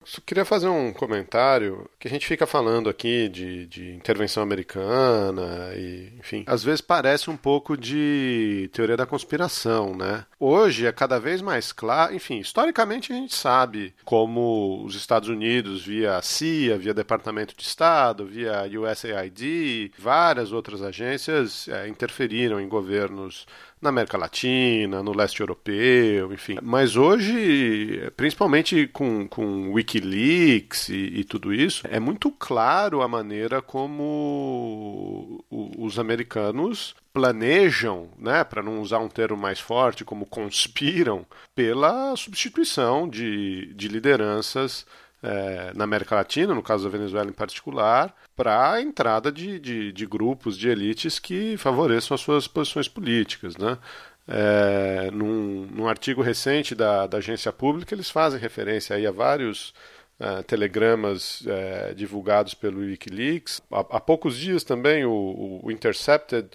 Só 0.05 0.20
queria 0.25 0.45
fazer 0.45 0.69
um 0.69 0.93
comentário 0.93 1.89
que 1.99 2.09
a 2.09 2.11
gente 2.11 2.27
fica 2.27 2.47
falando 2.47 2.89
aqui 2.89 3.29
de, 3.29 3.66
de 3.66 3.95
intervenção 3.95 4.43
americana 4.43 5.73
e, 5.75 6.12
enfim, 6.19 6.45
às 6.47 6.62
vezes 6.62 6.81
parece 6.81 7.29
um 7.29 7.37
pouco 7.37 7.77
de 7.77 8.70
teoria 8.73 8.97
da 8.97 9.05
conspiração, 9.05 9.95
né? 9.95 10.25
Hoje 10.41 10.87
é 10.87 10.93
cada 10.93 11.19
vez 11.19 11.43
mais 11.43 11.73
claro, 11.73 12.15
enfim, 12.15 12.39
historicamente 12.39 13.12
a 13.12 13.16
gente 13.16 13.35
sabe 13.35 13.93
como 14.05 14.83
os 14.85 14.95
Estados 14.95 15.29
Unidos, 15.29 15.85
via 15.85 16.23
CIA, 16.23 16.79
via 16.79 16.95
Departamento 16.95 17.55
de 17.57 17.62
Estado, 17.65 18.25
via 18.25 18.62
USAID, 18.65 19.93
várias 19.99 20.53
outras 20.53 20.81
agências 20.81 21.69
é, 21.69 21.89
interferiram 21.89 22.61
em 22.61 22.69
governos 22.69 23.47
na 23.80 23.90
América 23.90 24.18
Latina, 24.18 25.02
no 25.02 25.16
leste 25.16 25.40
europeu, 25.40 26.32
enfim. 26.32 26.59
Mas 26.62 26.96
hoje, 26.96 28.10
principalmente 28.16 28.86
com, 28.88 29.26
com 29.28 29.72
Wikileaks 29.72 30.88
e, 30.88 31.20
e 31.20 31.24
tudo 31.24 31.52
isso, 31.52 31.86
é 31.88 32.00
muito 32.00 32.30
claro 32.30 33.02
a 33.02 33.09
maneira 33.09 33.62
como 33.62 35.44
os 35.50 35.98
americanos 35.98 36.94
planejam, 37.12 38.09
né, 38.16 38.44
para 38.44 38.62
não 38.62 38.80
usar 38.80 38.98
um 38.98 39.09
termo 39.09 39.36
mais 39.36 39.59
forte, 39.59 40.05
como 40.05 40.26
conspiram 40.26 41.26
pela 41.55 42.14
substituição 42.16 43.09
de, 43.09 43.74
de 43.74 43.88
lideranças 43.88 44.86
é, 45.23 45.73
na 45.74 45.85
América 45.85 46.15
Latina, 46.15 46.55
no 46.55 46.62
caso 46.62 46.85
da 46.85 46.90
Venezuela 46.90 47.28
em 47.28 47.32
particular, 47.32 48.15
para 48.36 48.73
a 48.73 48.81
entrada 48.81 49.32
de, 49.32 49.59
de, 49.59 49.93
de, 49.93 50.07
grupos, 50.07 50.57
de 50.57 50.69
elites 50.69 51.19
que 51.19 51.57
favoreçam 51.57 52.15
as 52.15 52.20
suas 52.20 52.47
posições 52.47 52.89
políticas. 52.89 53.57
Né? 53.57 53.78
É, 54.27 55.11
num, 55.11 55.66
num, 55.66 55.89
artigo 55.89 56.23
recente 56.23 56.74
da, 56.74 57.07
da, 57.07 57.19
agência 57.19 57.53
pública, 57.53 57.95
eles 57.95 58.11
fazem 58.11 58.39
referência 58.39 58.95
aí 58.95 59.07
a 59.07 59.11
vários 59.11 59.73
uh, 60.20 60.43
telegramas 60.45 61.40
uh, 61.40 61.95
divulgados 61.95 62.55
pelo 62.55 62.81
Wikileaks. 62.81 63.61
Há, 63.73 63.81
há, 63.81 64.01
poucos 64.01 64.36
dias 64.36 64.62
também 64.62 65.05
o, 65.05 65.61
o 65.62 65.70
Intercepted 65.73 66.49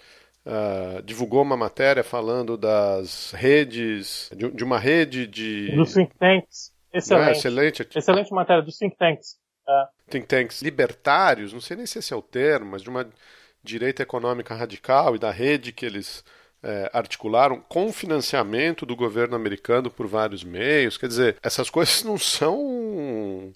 uh, 0.46 1.02
divulgou 1.02 1.42
uma 1.42 1.56
matéria 1.56 2.04
falando 2.04 2.56
das 2.56 3.32
redes, 3.32 4.30
de, 4.34 4.50
de 4.52 4.64
uma 4.64 4.78
rede 4.78 5.26
de... 5.26 5.72
Dos 5.74 5.92
think 5.92 6.14
tanks 6.18 6.73
Excelente. 6.94 7.28
É, 7.28 7.32
excelente. 7.32 7.88
Excelente 7.94 8.32
matéria 8.32 8.62
dos 8.62 8.78
think 8.78 8.96
tanks. 8.96 9.36
É. 9.68 9.86
Think 10.10 10.26
tanks 10.26 10.62
libertários, 10.62 11.52
não 11.52 11.60
sei 11.60 11.76
nem 11.76 11.86
se 11.86 11.98
esse 11.98 12.12
é 12.12 12.16
o 12.16 12.22
termo, 12.22 12.70
mas 12.70 12.82
de 12.82 12.88
uma 12.88 13.08
direita 13.62 14.02
econômica 14.02 14.54
radical 14.54 15.16
e 15.16 15.18
da 15.18 15.30
rede 15.30 15.72
que 15.72 15.86
eles 15.86 16.22
é, 16.62 16.90
articularam 16.92 17.60
com 17.60 17.92
financiamento 17.92 18.86
do 18.86 18.94
governo 18.94 19.34
americano 19.34 19.90
por 19.90 20.06
vários 20.06 20.44
meios. 20.44 20.96
Quer 20.96 21.08
dizer, 21.08 21.36
essas 21.42 21.68
coisas 21.68 22.02
não 22.04 22.18
são 22.18 23.52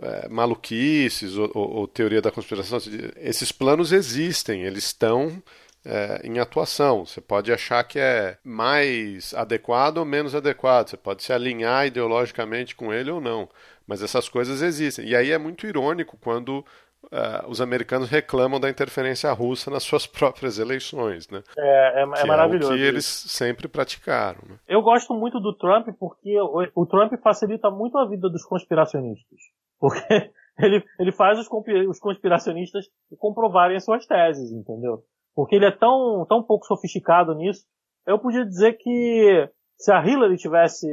é, 0.00 0.28
maluquices 0.28 1.36
ou, 1.36 1.50
ou, 1.54 1.70
ou, 1.70 1.88
teoria 1.88 2.22
da 2.22 2.30
conspiração. 2.30 2.78
Esses 3.16 3.52
planos 3.52 3.92
existem, 3.92 4.62
eles 4.62 4.84
estão 4.84 5.42
é, 5.88 6.20
em 6.22 6.38
atuação. 6.38 7.06
Você 7.06 7.20
pode 7.20 7.50
achar 7.50 7.82
que 7.82 7.98
é 7.98 8.36
mais 8.44 9.32
adequado 9.32 9.98
ou 9.98 10.04
menos 10.04 10.34
adequado, 10.34 10.90
você 10.90 10.96
pode 10.98 11.22
se 11.22 11.32
alinhar 11.32 11.86
ideologicamente 11.86 12.76
com 12.76 12.92
ele 12.92 13.10
ou 13.10 13.20
não, 13.20 13.48
mas 13.86 14.02
essas 14.02 14.28
coisas 14.28 14.60
existem. 14.60 15.06
E 15.06 15.16
aí 15.16 15.30
é 15.30 15.38
muito 15.38 15.66
irônico 15.66 16.18
quando 16.20 16.58
uh, 17.04 17.48
os 17.48 17.62
americanos 17.62 18.10
reclamam 18.10 18.60
da 18.60 18.68
interferência 18.68 19.32
russa 19.32 19.70
nas 19.70 19.82
suas 19.82 20.06
próprias 20.06 20.58
eleições, 20.58 21.28
né? 21.30 21.42
É, 21.56 22.00
é, 22.00 22.02
é 22.02 22.24
maravilhoso. 22.26 22.74
É 22.74 22.76
que 22.76 22.82
eles 22.82 23.06
sempre 23.06 23.66
praticaram. 23.66 24.40
Né? 24.46 24.58
Eu 24.68 24.82
gosto 24.82 25.14
muito 25.14 25.40
do 25.40 25.56
Trump 25.56 25.88
porque 25.98 26.38
o, 26.38 26.66
o, 26.74 26.86
Trump 26.86 27.14
facilita 27.22 27.70
muito 27.70 27.96
a 27.96 28.06
vida 28.06 28.28
dos 28.28 28.44
conspiracionistas. 28.44 29.40
Porque 29.80 30.30
ele, 30.60 30.84
ele 31.00 31.12
faz 31.12 31.38
os, 31.38 31.48
os 31.88 31.98
conspiracionistas 31.98 32.84
comprovarem 33.18 33.80
suas 33.80 34.04
teses, 34.06 34.52
entendeu? 34.52 35.02
Porque 35.38 35.54
ele 35.54 35.66
é 35.66 35.70
tão, 35.70 36.26
tão 36.28 36.42
pouco 36.42 36.66
sofisticado 36.66 37.32
nisso. 37.32 37.64
Eu 38.04 38.18
podia 38.18 38.44
dizer 38.44 38.72
que 38.72 39.48
se 39.76 39.92
a 39.92 40.04
Hillary 40.04 40.36
tivesse 40.36 40.88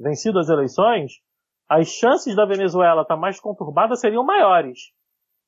vencido 0.00 0.38
as 0.38 0.48
eleições, 0.48 1.14
as 1.68 1.88
chances 1.88 2.36
da 2.36 2.46
Venezuela 2.46 3.02
estar 3.02 3.16
mais 3.16 3.40
conturbada 3.40 3.96
seriam 3.96 4.24
maiores. 4.24 4.92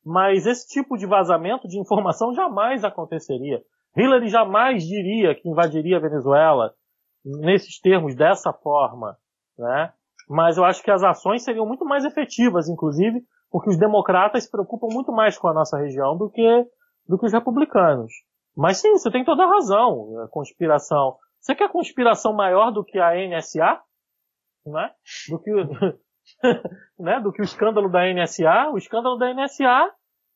Mas 0.04 0.46
esse 0.46 0.66
tipo 0.66 0.96
de 0.96 1.06
vazamento 1.06 1.68
de 1.68 1.78
informação 1.78 2.34
jamais 2.34 2.82
aconteceria. 2.82 3.62
Hillary 3.96 4.26
jamais 4.26 4.82
diria 4.82 5.32
que 5.32 5.48
invadiria 5.48 5.98
a 5.98 6.00
Venezuela 6.00 6.74
nesses 7.24 7.78
termos, 7.80 8.16
dessa 8.16 8.52
forma, 8.52 9.16
né? 9.56 9.92
Mas 10.28 10.56
eu 10.56 10.64
acho 10.64 10.82
que 10.82 10.90
as 10.90 11.04
ações 11.04 11.44
seriam 11.44 11.66
muito 11.66 11.84
mais 11.84 12.04
efetivas, 12.04 12.68
inclusive, 12.68 13.22
porque 13.48 13.70
os 13.70 13.78
democratas 13.78 14.42
se 14.42 14.50
preocupam 14.50 14.88
muito 14.92 15.12
mais 15.12 15.38
com 15.38 15.46
a 15.46 15.54
nossa 15.54 15.78
região 15.78 16.18
do 16.18 16.28
que, 16.28 16.66
do 17.06 17.16
que 17.16 17.26
os 17.26 17.32
republicanos. 17.32 18.12
Mas 18.56 18.80
sim, 18.80 18.92
você 18.92 19.10
tem 19.10 19.24
toda 19.24 19.44
a 19.44 19.48
razão. 19.48 20.20
A 20.22 20.28
conspiração. 20.28 21.16
Você 21.40 21.54
quer 21.54 21.70
conspiração 21.70 22.34
maior 22.34 22.70
do 22.70 22.84
que 22.84 22.98
a 22.98 23.14
NSA? 23.14 23.80
Né? 24.66 24.90
Do 25.30 25.38
que, 25.40 25.50
né? 26.98 27.20
do 27.20 27.32
que 27.32 27.40
o 27.40 27.44
escândalo 27.44 27.90
da 27.90 28.00
NSA? 28.12 28.70
O 28.72 28.78
escândalo 28.78 29.16
da 29.16 29.32
NSA 29.32 29.90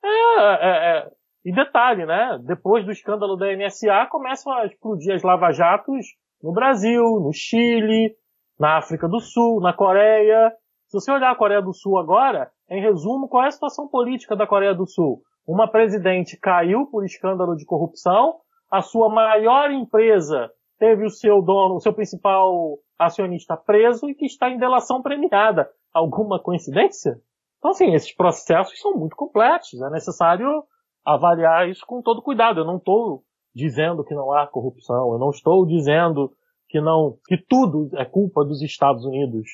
é, 0.05 0.09
é, 0.09 0.99
é, 0.99 1.11
e 1.45 1.53
detalhe, 1.53 2.07
né? 2.07 2.39
Depois 2.45 2.85
do 2.85 2.93
escândalo 2.93 3.37
da 3.37 3.55
NSA 3.55 4.07
começam 4.11 4.53
a 4.53 4.67
explodir 4.67 5.15
as 5.15 5.23
lava-jatos 5.23 6.07
no 6.43 6.53
Brasil, 6.53 7.03
no 7.03 7.33
Chile, 7.33 8.15
na 8.59 8.79
África 8.79 9.09
do 9.09 9.21
Sul, 9.21 9.61
na 9.61 9.73
Coreia. 9.73 10.53
Se 10.87 10.99
você 10.99 11.11
olhar 11.11 11.31
a 11.31 11.37
Coreia 11.37 11.61
do 11.61 11.73
Sul 11.73 11.99
agora, 11.99 12.51
em 12.71 12.81
resumo, 12.81 13.29
qual 13.29 13.45
é 13.45 13.49
a 13.49 13.51
situação 13.51 13.89
política 13.89 14.37
da 14.37 14.47
Coreia 14.47 14.75
do 14.75 14.87
Sul? 14.87 15.23
Uma 15.47 15.71
presidente 15.71 16.39
caiu 16.39 16.87
por 16.87 17.05
escândalo 17.05 17.55
de 17.55 17.67
corrupção, 17.67 18.41
a 18.71 18.81
sua 18.81 19.09
maior 19.09 19.71
empresa 19.71 20.51
teve 20.79 21.05
o 21.05 21.11
seu 21.11 21.43
dono, 21.43 21.77
o 21.77 21.81
seu 21.81 21.93
principal 21.93 22.79
acionista 22.99 23.57
preso 23.57 24.09
e 24.09 24.15
que 24.15 24.27
está 24.27 24.49
em 24.49 24.59
delação 24.59 25.03
premiada. 25.03 25.69
Alguma 25.93 26.43
coincidência? 26.43 27.21
Então, 27.59 27.71
assim, 27.71 27.95
esses 27.95 28.15
processos 28.15 28.79
são 28.81 28.95
muito 28.95 29.17
complexos. 29.17 29.81
É 29.81 29.91
necessário 29.91 30.65
avaliar 31.05 31.69
isso 31.69 31.85
com 31.87 32.03
todo 32.03 32.23
cuidado. 32.23 32.61
Eu 32.61 32.65
não 32.65 32.79
estou 32.79 33.23
dizendo 33.55 34.05
que 34.05 34.15
não 34.15 34.33
há 34.33 34.47
corrupção. 34.47 35.13
Eu 35.13 35.19
não 35.19 35.31
estou 35.31 35.65
dizendo 35.67 36.33
que 36.69 36.81
não, 36.81 37.17
que 37.27 37.37
tudo 37.37 37.91
é 37.97 38.05
culpa 38.05 38.45
dos 38.45 38.61
Estados 38.63 39.05
Unidos. 39.05 39.49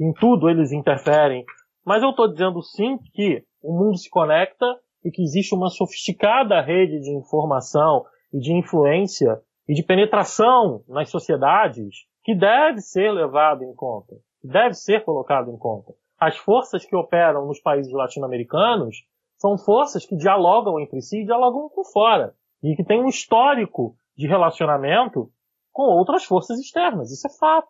Em 0.00 0.12
tudo 0.12 0.48
eles 0.50 0.72
interferem. 0.72 1.44
Mas 1.84 2.02
eu 2.02 2.10
estou 2.10 2.28
dizendo 2.28 2.62
sim 2.62 2.98
que 3.12 3.44
o 3.62 3.72
mundo 3.72 3.96
se 3.96 4.10
conecta 4.10 4.66
e 5.04 5.10
que 5.10 5.22
existe 5.22 5.54
uma 5.54 5.68
sofisticada 5.68 6.60
rede 6.60 7.00
de 7.00 7.10
informação 7.10 8.04
e 8.32 8.38
de 8.38 8.52
influência 8.52 9.40
e 9.68 9.74
de 9.74 9.82
penetração 9.82 10.82
nas 10.88 11.10
sociedades 11.10 12.06
que 12.22 12.34
deve 12.34 12.80
ser 12.80 13.12
levado 13.12 13.62
em 13.62 13.74
conta, 13.74 14.14
que 14.40 14.48
deve 14.48 14.74
ser 14.74 15.04
colocado 15.04 15.50
em 15.50 15.58
conta. 15.58 15.92
As 16.18 16.36
forças 16.36 16.86
que 16.86 16.96
operam 16.96 17.46
nos 17.46 17.60
países 17.60 17.92
latino-americanos 17.92 19.04
são 19.36 19.58
forças 19.58 20.06
que 20.06 20.16
dialogam 20.16 20.80
entre 20.80 21.00
si 21.02 21.20
e 21.20 21.24
dialogam 21.24 21.68
com 21.68 21.84
fora 21.84 22.34
e 22.62 22.74
que 22.74 22.84
têm 22.84 23.02
um 23.02 23.08
histórico 23.08 23.94
de 24.16 24.26
relacionamento 24.26 25.30
com 25.70 25.82
outras 25.82 26.24
forças 26.24 26.58
externas. 26.58 27.10
Isso 27.10 27.26
é 27.26 27.30
fato, 27.38 27.68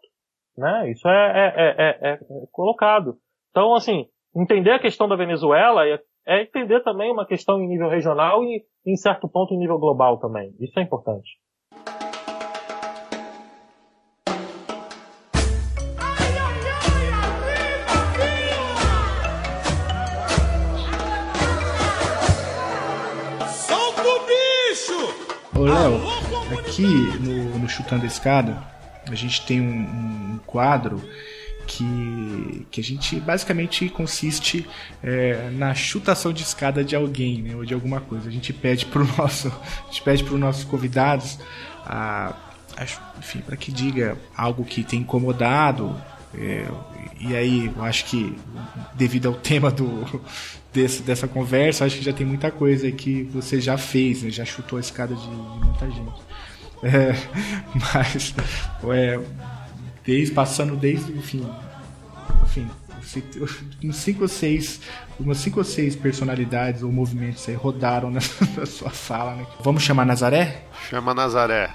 né? 0.56 0.90
Isso 0.90 1.08
é, 1.08 1.52
é, 1.56 2.10
é, 2.10 2.12
é 2.12 2.18
colocado. 2.52 3.16
Então, 3.50 3.74
assim, 3.74 4.06
entender 4.36 4.72
a 4.72 4.78
questão 4.78 5.08
da 5.08 5.16
Venezuela 5.16 5.86
é, 5.88 5.98
é 6.26 6.42
entender 6.42 6.82
também 6.82 7.12
uma 7.12 7.26
questão 7.26 7.60
em 7.60 7.68
nível 7.68 7.88
regional 7.88 8.42
e, 8.42 8.64
em 8.86 8.96
certo 8.96 9.28
ponto, 9.28 9.52
em 9.52 9.58
nível 9.58 9.78
global 9.78 10.18
também. 10.18 10.54
Isso 10.58 10.78
é 10.78 10.82
importante. 10.82 11.38
Ô, 25.56 25.60
Léo, 25.60 26.00
aqui 26.58 26.82
no, 27.20 27.58
no 27.60 27.68
Chutando 27.68 28.02
a 28.02 28.06
Escada, 28.06 28.56
a 29.08 29.14
gente 29.14 29.46
tem 29.46 29.60
um, 29.60 30.34
um 30.34 30.40
quadro 30.44 31.00
que, 31.66 32.66
que 32.70 32.80
a 32.80 32.84
gente 32.84 33.18
basicamente 33.20 33.88
consiste 33.88 34.66
é, 35.02 35.50
na 35.50 35.74
chutação 35.74 36.32
de 36.32 36.42
escada 36.42 36.84
de 36.84 36.94
alguém, 36.94 37.42
né, 37.42 37.56
ou 37.56 37.64
de 37.64 37.74
alguma 37.74 38.00
coisa. 38.00 38.28
A 38.28 38.32
gente 38.32 38.52
pede 38.52 38.86
para 38.86 39.02
nosso, 39.18 39.52
pede 40.04 40.24
para 40.24 40.34
os 40.34 40.40
nossos 40.40 40.64
convidados, 40.64 41.38
a, 41.84 42.34
a 42.76 43.42
para 43.44 43.56
que 43.56 43.72
diga 43.72 44.16
algo 44.36 44.64
que 44.64 44.82
tem 44.82 45.00
incomodado. 45.00 45.96
É, 46.34 46.66
e 47.20 47.34
aí, 47.36 47.72
eu 47.74 47.84
acho 47.84 48.04
que 48.06 48.36
devido 48.94 49.28
ao 49.28 49.34
tema 49.34 49.70
do, 49.70 50.20
desse, 50.72 51.02
dessa 51.02 51.28
conversa, 51.28 51.84
acho 51.84 51.96
que 51.98 52.04
já 52.04 52.12
tem 52.12 52.26
muita 52.26 52.50
coisa 52.50 52.90
que 52.90 53.22
você 53.24 53.60
já 53.60 53.78
fez, 53.78 54.22
né, 54.22 54.30
já 54.30 54.44
chutou 54.44 54.76
a 54.76 54.80
escada 54.80 55.14
de, 55.14 55.22
de 55.22 55.64
muita 55.64 55.90
gente. 55.90 56.22
É, 56.82 57.14
mas 57.94 58.34
é, 58.92 59.20
desde, 60.04 60.34
passando 60.34 60.76
desde, 60.76 61.12
enfim, 61.12 61.48
enfim, 62.42 62.70
uns 63.82 63.96
cinco 63.96 64.22
ou 64.22 64.28
seis, 64.28 64.80
umas 65.18 65.38
cinco 65.38 65.60
ou 65.60 65.64
seis 65.64 65.96
personalidades 65.96 66.82
ou 66.82 66.92
movimentos 66.92 67.48
aí 67.48 67.54
rodaram 67.54 68.10
na, 68.12 68.20
na 68.56 68.66
sua 68.66 68.90
fala, 68.90 69.34
né? 69.34 69.46
Vamos 69.60 69.82
chamar 69.82 70.04
Nazaré? 70.04 70.64
Chama 70.88 71.14
Nazaré. 71.14 71.70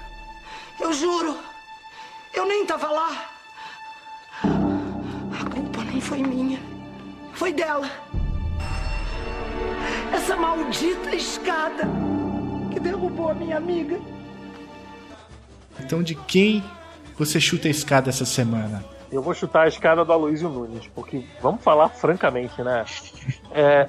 Eu 0.80 0.92
juro, 0.92 1.36
eu 2.34 2.46
nem 2.46 2.64
tava 2.64 2.88
lá. 2.88 3.30
A 4.42 5.50
culpa 5.50 5.84
nem 5.84 6.00
foi 6.00 6.22
minha, 6.22 6.60
foi 7.34 7.52
dela. 7.52 7.90
Essa 10.12 10.36
maldita 10.36 11.14
escada 11.14 11.88
que 12.72 12.80
derrubou 12.80 13.30
a 13.30 13.34
minha 13.34 13.56
amiga. 13.56 14.00
Então, 15.78 16.02
de 16.02 16.14
quem 16.14 16.62
você 17.20 17.38
chuta 17.38 17.68
a 17.68 17.70
escada 17.70 18.08
essa 18.08 18.24
semana? 18.24 18.82
Eu 19.12 19.20
vou 19.20 19.34
chutar 19.34 19.64
a 19.64 19.68
escada 19.68 20.04
do 20.04 20.12
Aloysio 20.12 20.48
Nunes, 20.48 20.86
porque 20.94 21.22
vamos 21.42 21.62
falar 21.62 21.90
francamente, 21.90 22.62
né? 22.62 22.84
É, 23.52 23.86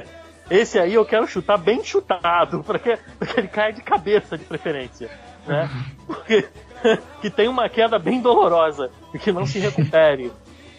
esse 0.50 0.78
aí 0.78 0.94
eu 0.94 1.04
quero 1.04 1.26
chutar 1.26 1.58
bem 1.58 1.84
chutado, 1.84 2.62
para 2.64 2.78
que, 2.78 2.96
que 2.96 3.38
ele 3.38 3.48
caia 3.48 3.72
de 3.72 3.82
cabeça 3.82 4.38
de 4.38 4.44
preferência, 4.44 5.10
né? 5.46 5.68
Porque 6.06 6.48
que 7.20 7.28
tem 7.28 7.48
uma 7.48 7.68
queda 7.68 7.98
bem 7.98 8.22
dolorosa 8.22 8.90
e 9.12 9.18
que 9.18 9.30
não 9.30 9.44
se 9.44 9.58
recupere. 9.58 10.32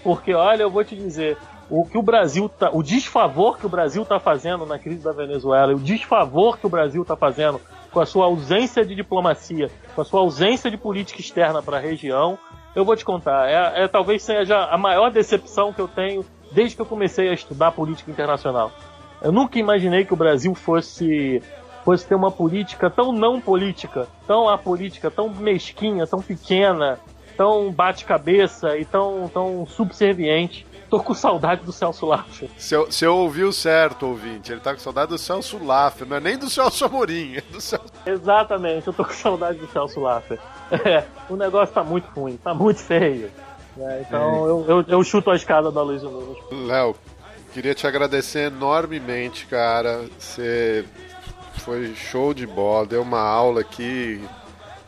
Porque 0.03 0.33
olha, 0.33 0.63
eu 0.63 0.71
vou 0.71 0.83
te 0.83 0.95
dizer, 0.95 1.37
o 1.69 1.85
que 1.85 1.99
o 1.99 2.01
Brasil 2.01 2.49
tá, 2.49 2.71
o 2.73 2.81
desfavor 2.81 3.59
que 3.59 3.67
o 3.67 3.69
Brasil 3.69 4.01
está 4.01 4.19
fazendo 4.19 4.65
na 4.65 4.79
crise 4.79 5.03
da 5.03 5.11
Venezuela, 5.11 5.75
o 5.75 5.79
desfavor 5.79 6.57
que 6.57 6.65
o 6.65 6.69
Brasil 6.69 7.03
está 7.03 7.15
fazendo 7.15 7.61
com 7.91 7.99
a 7.99 8.05
sua 8.05 8.25
ausência 8.25 8.85
de 8.85 8.95
diplomacia, 8.95 9.69
com 9.93 10.01
a 10.01 10.05
sua 10.05 10.21
ausência 10.21 10.71
de 10.71 10.77
política 10.77 11.19
externa 11.19 11.61
para 11.61 11.77
a 11.77 11.79
região, 11.79 12.37
eu 12.75 12.85
vou 12.85 12.95
te 12.95 13.03
contar. 13.03 13.49
É, 13.49 13.83
é, 13.83 13.87
talvez 13.87 14.23
seja 14.23 14.65
a 14.65 14.77
maior 14.77 15.11
decepção 15.11 15.73
que 15.73 15.81
eu 15.81 15.87
tenho 15.87 16.25
desde 16.51 16.75
que 16.75 16.81
eu 16.81 16.85
comecei 16.85 17.29
a 17.29 17.33
estudar 17.33 17.71
política 17.71 18.09
internacional. 18.09 18.71
Eu 19.21 19.31
nunca 19.31 19.59
imaginei 19.59 20.05
que 20.05 20.13
o 20.13 20.17
Brasil 20.17 20.55
fosse 20.55 21.41
fosse 21.83 22.07
ter 22.07 22.13
uma 22.13 22.29
política 22.29 22.91
tão 22.91 23.11
não 23.11 23.41
política, 23.41 24.07
tão 24.27 24.47
apolítica, 24.47 25.09
tão 25.09 25.29
mesquinha, 25.29 26.05
tão 26.05 26.21
pequena, 26.21 26.99
tão 27.35 27.71
bate-cabeça 27.71 28.77
e 28.77 28.85
tão, 28.85 29.27
tão 29.33 29.65
subserviente 29.65 30.65
tô 30.91 30.99
com 31.01 31.13
saudade 31.13 31.63
do 31.63 31.71
Celso 31.71 32.05
Laffer. 32.05 32.49
Você 32.57 33.07
ouviu 33.07 33.53
certo, 33.53 34.07
ouvinte. 34.07 34.51
Ele 34.51 34.59
tá 34.59 34.73
com 34.73 34.79
saudade 34.79 35.09
do 35.09 35.17
Celso 35.17 35.57
Laffer, 35.63 36.05
não 36.05 36.17
é 36.17 36.19
nem 36.19 36.37
do 36.37 36.49
Celso 36.49 36.83
Amorim, 36.83 37.37
é 37.37 37.41
do 37.41 37.61
Celso... 37.61 37.85
Exatamente, 38.05 38.87
eu 38.87 38.93
tô 38.93 39.05
com 39.05 39.13
saudade 39.13 39.57
do 39.57 39.67
Celso 39.71 40.01
Laffer. 40.01 40.37
É, 40.85 41.05
o 41.29 41.35
negócio 41.35 41.73
tá 41.73 41.83
muito 41.83 42.07
ruim, 42.11 42.37
tá 42.37 42.53
muito 42.53 42.79
feio. 42.79 43.31
É, 43.77 44.03
então 44.05 44.21
é. 44.21 44.49
Eu, 44.49 44.65
eu, 44.67 44.85
eu, 44.87 45.03
chuto 45.03 45.31
a 45.31 45.35
escada 45.35 45.71
da 45.71 45.81
Luiz 45.81 46.03
Nunes. 46.03 46.37
Léo, 46.51 46.95
queria 47.53 47.73
te 47.73 47.87
agradecer 47.87 48.51
enormemente, 48.51 49.45
cara. 49.47 50.05
Você 50.17 50.85
foi 51.59 51.93
show 51.95 52.33
de 52.33 52.45
bola, 52.47 52.85
deu 52.85 53.01
uma 53.01 53.21
aula 53.21 53.61
aqui 53.61 54.21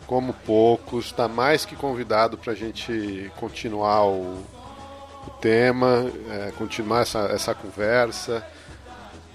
como 0.06 0.34
poucos, 0.34 1.06
está 1.06 1.28
mais 1.28 1.66
que 1.66 1.76
convidado 1.76 2.38
para 2.38 2.52
a 2.52 2.56
gente 2.56 3.32
continuar 3.38 4.06
o 4.06 4.44
tema, 5.44 6.06
é, 6.32 6.54
continuar 6.58 7.02
essa, 7.02 7.20
essa 7.26 7.54
conversa. 7.54 8.42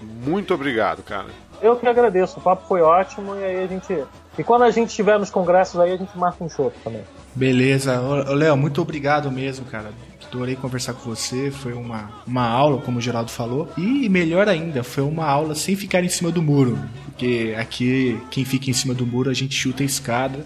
Muito 0.01 0.55
obrigado, 0.55 1.03
cara. 1.03 1.27
Eu 1.61 1.75
que 1.75 1.87
agradeço, 1.87 2.39
o 2.39 2.41
papo 2.41 2.67
foi 2.67 2.81
ótimo 2.81 3.35
e 3.35 3.43
aí 3.43 3.63
a 3.63 3.67
gente. 3.67 4.03
E 4.35 4.43
quando 4.43 4.63
a 4.63 4.71
gente 4.71 4.89
estiver 4.89 5.19
nos 5.19 5.29
congressos 5.29 5.79
aí, 5.79 5.91
a 5.93 5.97
gente 5.97 6.17
marca 6.17 6.43
um 6.43 6.49
show 6.49 6.73
também. 6.83 7.03
Beleza. 7.35 7.99
Léo, 8.29 8.57
muito 8.57 8.81
obrigado 8.81 9.29
mesmo, 9.29 9.65
cara. 9.65 9.91
Adorei 10.29 10.55
conversar 10.55 10.93
com 10.93 11.09
você. 11.09 11.49
Foi 11.49 11.73
uma, 11.73 12.11
uma 12.25 12.47
aula, 12.47 12.79
como 12.81 12.99
o 12.99 13.01
Geraldo 13.01 13.31
falou. 13.31 13.67
E 13.75 14.07
melhor 14.07 14.47
ainda, 14.47 14.83
foi 14.83 15.03
uma 15.03 15.25
aula 15.25 15.55
sem 15.55 15.75
ficar 15.75 16.03
em 16.03 16.09
cima 16.09 16.31
do 16.31 16.41
muro. 16.41 16.77
Porque 17.05 17.55
aqui, 17.57 18.17
quem 18.29 18.45
fica 18.45 18.69
em 18.69 18.73
cima 18.73 18.93
do 18.93 19.05
muro, 19.05 19.29
a 19.29 19.33
gente 19.33 19.55
chuta 19.55 19.81
a 19.81 19.85
escada. 19.85 20.45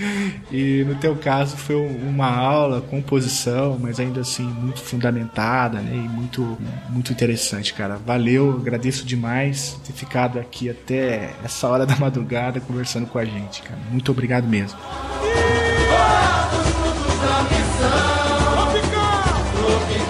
e 0.52 0.84
no 0.86 0.94
teu 0.96 1.16
caso, 1.16 1.56
foi 1.56 1.76
uma 1.76 2.28
aula, 2.28 2.82
composição, 2.82 3.78
mas 3.80 3.98
ainda 3.98 4.20
assim, 4.20 4.44
muito 4.44 4.80
fundamentada, 4.80 5.80
né? 5.80 5.96
E 5.96 6.08
muito, 6.08 6.58
muito 6.90 7.10
interessante, 7.10 7.72
cara. 7.72 7.96
Valeu, 7.96 8.52
agradeço 8.60 9.04
demais 9.04 9.80
ter 9.84 9.94
ficado 9.94 10.38
aqui 10.38 10.68
até 10.68 11.34
essa 11.42 11.66
hora 11.68 11.86
da 11.86 11.96
madrugada 11.96 12.60
conversando 12.60 13.06
com 13.06 13.18
a 13.18 13.24
gente, 13.24 13.62
cara. 13.62 13.80
Muito 13.90 14.12
obrigado 14.12 14.46
mesmo. 14.46 14.78
looking 19.72 20.01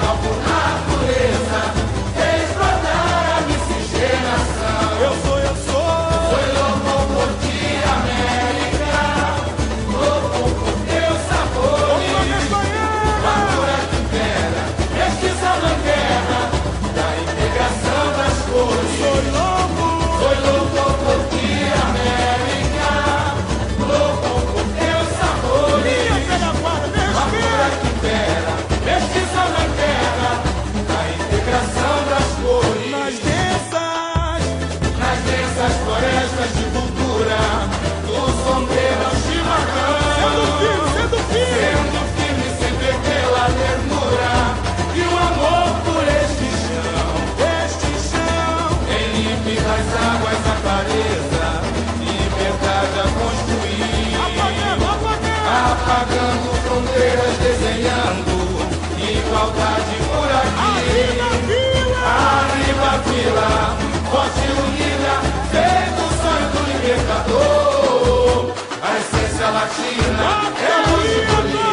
Latino-americano 69.52 71.52
som. 71.52 71.71